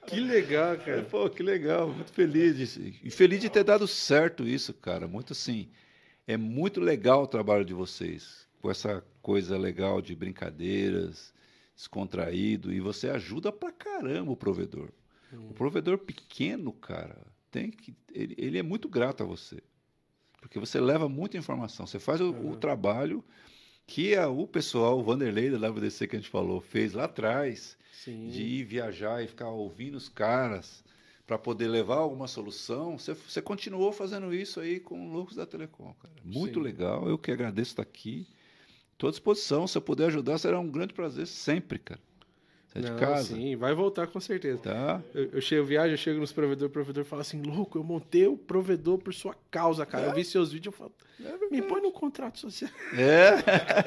Que 0.08 0.20
legal, 0.22 0.78
cara. 0.78 1.02
Pô, 1.02 1.30
que 1.30 1.44
legal, 1.44 1.90
muito 1.90 2.10
feliz. 2.14 2.78
E 3.04 3.10
feliz 3.10 3.42
de 3.42 3.50
ter 3.50 3.66
dado 3.66 3.86
certo 3.86 4.48
isso, 4.48 4.74
cara. 4.74 5.10
Muito 5.10 5.34
assim. 5.34 5.68
É 6.26 6.38
muito 6.38 6.80
legal 6.80 7.24
o 7.24 7.28
trabalho 7.28 7.66
de 7.66 7.74
vocês. 7.74 8.45
Com 8.66 8.72
essa 8.72 9.06
coisa 9.22 9.58
legal 9.60 10.02
de 10.02 10.16
brincadeiras, 10.16 11.32
descontraído. 11.76 12.74
E 12.74 12.80
você 12.80 13.10
ajuda 13.10 13.52
pra 13.52 13.72
caramba 13.72 14.32
o 14.32 14.36
provedor. 14.36 14.90
O 15.50 15.54
provedor 15.54 16.00
pequeno, 16.00 16.72
cara, 16.74 17.16
tem 17.52 17.70
que. 17.70 17.94
Ele, 18.12 18.34
ele 18.38 18.58
é 18.58 18.64
muito 18.64 18.90
grato 18.90 19.22
a 19.22 19.26
você. 19.26 19.62
Porque 20.42 20.58
você 20.60 20.80
leva 20.80 21.08
muita 21.08 21.38
informação. 21.38 21.86
Você 21.86 22.00
faz 22.00 22.22
o, 22.22 22.32
o 22.32 22.56
trabalho 22.56 23.24
que 23.86 24.16
a- 24.16 24.30
o 24.30 24.48
pessoal, 24.48 24.98
o 25.00 25.04
Vanderlei 25.04 25.52
da 25.52 25.58
WDC 25.70 26.08
que 26.08 26.16
a 26.16 26.20
gente 26.20 26.30
falou, 26.32 26.60
fez 26.60 26.94
lá 26.94 27.04
atrás 27.06 27.78
Sim. 27.92 28.30
de 28.30 28.42
ir 28.44 28.64
viajar 28.64 29.24
e 29.24 29.28
ficar 29.28 29.50
ouvindo 29.50 29.96
os 29.96 30.10
caras 30.10 30.84
para 31.28 31.38
poder 31.38 31.68
levar 31.68 31.98
alguma 31.98 32.28
solução, 32.28 32.98
você, 32.98 33.14
você 33.14 33.42
continuou 33.42 33.92
fazendo 33.92 34.34
isso 34.34 34.60
aí 34.60 34.80
com 34.80 35.08
o 35.08 35.12
Loucos 35.12 35.36
da 35.36 35.46
Telecom, 35.46 35.94
cara. 36.02 36.14
Muito 36.24 36.60
Sim. 36.60 36.64
legal, 36.66 37.08
eu 37.10 37.18
que 37.18 37.32
agradeço 37.32 37.72
estar 37.72 37.82
aqui. 37.84 38.28
Estou 38.96 39.10
à 39.10 39.12
disposição, 39.12 39.68
se 39.68 39.78
eu 39.78 39.82
puder 39.82 40.08
ajudar, 40.08 40.38
será 40.38 40.58
um 40.60 40.70
grande 40.70 40.94
prazer 40.94 41.28
sempre, 41.28 41.78
cara. 41.78 42.00
Você 42.68 42.80
é 42.80 42.82
de 42.82 42.92
Não, 42.92 42.98
casa, 42.98 43.36
Sim, 43.36 43.56
vai 43.58 43.74
voltar 43.74 44.08
com 44.08 44.20
certeza. 44.22 44.58
tá? 44.60 45.02
Eu, 45.14 45.30
eu 45.34 45.42
chego, 45.42 45.66
viajo, 45.66 45.94
eu 45.94 45.98
chego 45.98 46.20
nos 46.20 46.32
provedores, 46.32 46.70
o 46.70 46.74
provedor 46.74 47.04
fala 47.04 47.22
assim, 47.22 47.42
louco, 47.42 47.78
eu 47.78 47.84
montei 47.84 48.26
o 48.26 48.38
provedor 48.38 48.98
por 48.98 49.14
sua 49.14 49.36
causa, 49.52 49.86
cara. 49.86 50.08
Eu 50.08 50.14
vi 50.14 50.24
seus 50.24 50.52
vídeos, 50.54 50.74
eu 50.74 50.78
falo, 50.78 50.94
me 51.52 51.62
põe 51.62 51.82
no 51.82 51.92
contrato 51.92 52.40
social. 52.40 52.72
É, 52.98 53.36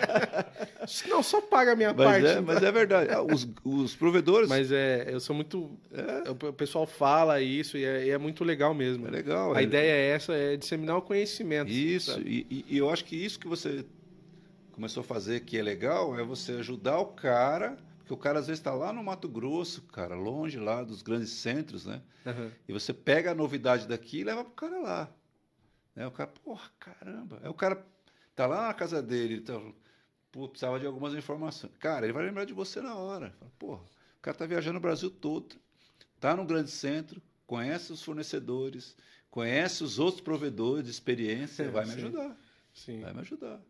Não, 1.08 1.22
só 1.22 1.40
paga 1.40 1.72
a 1.72 1.76
minha 1.76 1.92
mas 1.92 2.06
parte. 2.22 2.26
é, 2.26 2.40
mas 2.40 2.62
é 2.62 2.70
verdade. 2.72 3.10
Ah, 3.12 3.22
Os, 3.22 3.48
os 3.64 3.94
provedores, 3.96 4.48
Mas 4.48 4.70
é, 4.72 5.08
eu 5.10 5.20
sou 5.20 5.34
muito. 5.34 5.70
O 6.46 6.52
pessoal 6.52 6.86
fala 6.86 7.40
isso 7.40 7.76
e 7.76 7.84
é, 7.84 8.06
e 8.06 8.10
é 8.10 8.18
muito 8.18 8.44
legal 8.44 8.72
mesmo. 8.74 9.06
é 9.06 9.10
legal. 9.10 9.54
A 9.54 9.60
é- 9.60 9.64
ideia 9.64 9.90
é 9.90 10.08
essa, 10.10 10.32
é 10.34 10.56
disseminar 10.56 10.96
o 10.98 11.02
conhecimento. 11.02 11.70
Isso, 11.70 12.18
e- 12.20 12.64
e 12.68 12.76
eu 12.78 12.88
acho 12.90 13.04
que 13.04 13.16
isso 13.16 13.38
que 13.38 13.46
você 13.48 13.84
começou 14.78 15.00
a 15.00 15.04
fazer 15.04 15.40
que 15.40 15.58
é 15.58 15.62
legal 15.62 16.16
é 16.16 16.22
você 16.22 16.52
ajudar 16.52 17.00
o 17.00 17.06
cara, 17.06 17.76
porque 17.98 18.14
o 18.14 18.16
cara 18.16 18.38
às 18.38 18.46
vezes 18.46 18.60
está 18.60 18.72
lá 18.72 18.92
no 18.92 19.02
Mato 19.02 19.28
Grosso, 19.28 19.82
cara, 19.82 20.14
longe 20.14 20.56
lá 20.56 20.84
dos 20.84 21.02
grandes 21.02 21.30
centros, 21.30 21.84
né? 21.84 22.00
Aham. 22.24 22.52
E 22.68 22.72
você 22.72 22.94
pega 22.94 23.32
a 23.32 23.34
novidade 23.34 23.88
daqui 23.88 24.20
e 24.20 24.24
leva 24.24 24.44
pro 24.44 24.52
cara 24.52 24.80
lá. 24.80 25.12
Né? 25.96 26.06
O 26.06 26.12
cara, 26.12 26.30
porra, 26.30 26.70
caramba. 26.78 27.40
Aí 27.42 27.48
o 27.48 27.54
cara 27.54 27.84
tá 28.36 28.46
lá 28.46 28.68
na 28.68 28.74
casa 28.74 29.02
dele, 29.02 29.40
tá, 29.40 29.60
pô, 30.30 30.48
precisava 30.48 30.78
de 30.78 30.86
algumas 30.86 31.12
informações. 31.12 31.72
Cara, 31.80 32.06
ele 32.06 32.12
vai 32.12 32.24
lembrar 32.24 32.44
de 32.44 32.52
você 32.52 32.80
na 32.80 32.94
hora. 32.94 33.34
Fala, 33.36 33.50
porra, 33.58 33.82
o 33.82 34.22
cara 34.22 34.36
tá 34.36 34.46
viajando 34.46 34.78
o 34.78 34.80
Brasil 34.80 35.10
todo, 35.10 35.56
tá 36.20 36.36
no 36.36 36.44
grande 36.44 36.70
centro, 36.70 37.20
conhece 37.48 37.92
os 37.92 38.00
fornecedores, 38.00 38.96
conhece 39.28 39.82
os 39.82 39.98
outros 39.98 40.20
provedores 40.20 40.84
de 40.84 40.92
experiência, 40.92 41.68
vai 41.68 41.84
me 41.84 41.90
Sim. 41.90 41.96
ajudar. 41.96 42.36
Sim. 42.72 43.00
Vai 43.00 43.12
me 43.12 43.20
ajudar. 43.22 43.60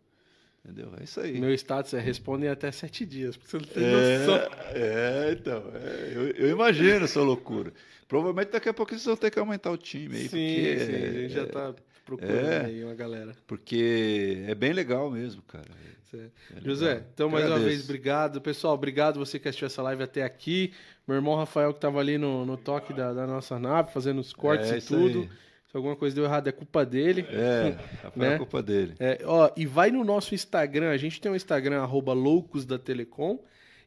Entendeu? 0.69 0.93
É 1.01 1.05
isso 1.05 1.19
aí. 1.21 1.41
Meu 1.41 1.53
status 1.55 1.95
é 1.95 1.99
responder 2.01 2.47
em 2.47 2.51
até 2.51 2.71
sete 2.71 3.07
dias, 3.07 3.37
porque 3.37 3.51
você 3.51 3.57
não 3.57 3.65
tem 3.65 3.83
noção. 3.91 4.37
É, 4.75 5.29
é, 5.31 5.33
então. 5.33 5.63
é, 5.75 6.13
eu, 6.15 6.29
eu 6.33 6.51
imagino 6.51 7.05
essa 7.07 7.23
loucura. 7.23 7.73
Provavelmente 8.07 8.51
daqui 8.53 8.69
a 8.69 8.75
pouco 8.75 8.93
vocês 8.93 9.05
vão 9.05 9.17
ter 9.17 9.31
que 9.31 9.39
aumentar 9.39 9.71
o 9.71 9.77
time 9.79 10.15
aí. 10.17 10.23
Sim, 10.25 10.29
porque 10.29 10.79
sim, 10.79 10.93
a 10.93 10.99
é- 10.99 11.13
gente 11.23 11.33
já 11.35 11.47
tá 11.47 11.75
procurando 12.05 12.47
É. 12.49 12.65
aí 12.67 12.85
uma 12.85 12.95
galera. 12.95 13.33
Porque 13.47 14.45
é 14.47 14.55
bem 14.55 14.73
legal 14.73 15.11
mesmo, 15.11 15.41
cara. 15.43 15.65
É 16.15 16.61
José, 16.65 16.87
legal. 16.87 17.03
então 17.15 17.29
mais 17.29 17.47
uma 17.47 17.59
vez, 17.59 17.85
obrigado. 17.85 18.41
Pessoal, 18.41 18.73
obrigado 18.75 19.19
você 19.19 19.39
que 19.39 19.47
assistiu 19.49 19.67
essa 19.67 19.83
live 19.83 20.03
até 20.03 20.23
aqui. 20.23 20.73
Meu 21.07 21.17
irmão 21.17 21.35
Rafael 21.37 21.73
que 21.73 21.81
tava 21.81 21.99
ali 22.01 22.17
no, 22.19 22.45
no 22.47 22.57
toque 22.57 22.93
da, 22.95 23.13
da 23.13 23.27
nossa 23.27 23.59
nave, 23.59 23.93
fazendo 23.93 24.19
os 24.21 24.33
cortes 24.33 24.71
É 24.71 24.79
e 24.79 24.81
tudo. 24.83 25.21
aí. 25.23 25.29
Se 25.71 25.77
alguma 25.77 25.95
coisa 25.97 26.17
deu 26.17 26.25
errado, 26.25 26.49
é 26.49 26.53
culpa 26.53 26.85
dele. 26.87 27.27
É, 27.29 27.77
foi 28.13 28.23
Né? 28.23 28.35
a 28.35 28.39
culpa 28.39 28.63
dele. 28.63 28.95
É, 28.99 29.19
ó, 29.25 29.51
e 29.57 29.67
vai 29.67 29.91
no 29.91 30.03
nosso 30.03 30.35
Instagram, 30.35 30.91
a 30.91 30.97
gente 30.97 31.21
tem 31.21 31.31
um 31.31 31.37
Instagram, 31.37 31.83
arroba 31.83 32.13
loucos 32.15 32.65
da 32.65 32.79
Telecom, 32.79 33.39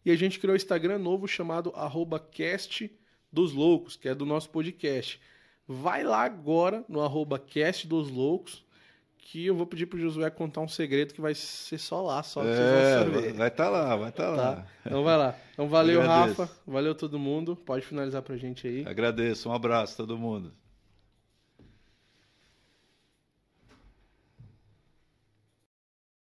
e 0.06 0.12
a 0.12 0.16
gente 0.16 0.40
criou 0.40 0.54
um 0.54 0.56
Instagram 0.58 1.00
novo 1.00 1.28
chamado 1.28 1.72
arroba 1.76 2.20
cast 2.20 2.92
dos 3.32 3.52
loucos, 3.54 3.96
que 3.96 4.08
é 4.10 4.14
do 4.16 4.26
nosso 4.26 4.50
podcast. 4.50 5.20
Vai 5.68 6.04
lá 6.04 6.22
agora 6.24 6.84
no 6.88 7.02
arroba 7.02 7.40
cast 7.40 7.88
dos 7.88 8.10
loucos, 8.12 8.64
que 9.18 9.46
eu 9.46 9.56
vou 9.56 9.66
pedir 9.66 9.86
pro 9.86 10.00
Josué 10.00 10.30
contar 10.30 10.62
um 10.62 10.68
segredo 10.68 11.14
que 11.14 11.22
vai 11.22 11.34
ser 11.34 11.78
só 11.78 12.02
lá, 12.02 12.22
só 12.22 12.42
que 12.42 12.48
vocês 12.48 12.60
É, 12.60 13.04
vão 13.06 13.14
saber. 13.14 13.34
vai 13.34 13.48
estar 13.48 13.70
lá, 13.70 13.96
vai 13.96 14.10
estar 14.10 14.26
Tá? 14.36 14.36
lá. 14.36 14.68
Então 14.86 15.04
vai 15.04 15.18
lá. 15.18 15.36
Então 15.54 15.68
valeu. 15.70 16.02
Rafa. 16.02 16.50
Valeu 16.68 16.94
todo 16.94 17.18
mundo. 17.18 17.56
Pode 17.56 17.86
finalizar 17.86 18.22
pra 18.22 18.36
gente 18.36 18.68
aí. 18.68 18.84
Agradeço, 18.86 19.48
um 19.50 19.54
abraço 19.54 19.96
todo 19.96 20.18
mundo. 20.18 20.52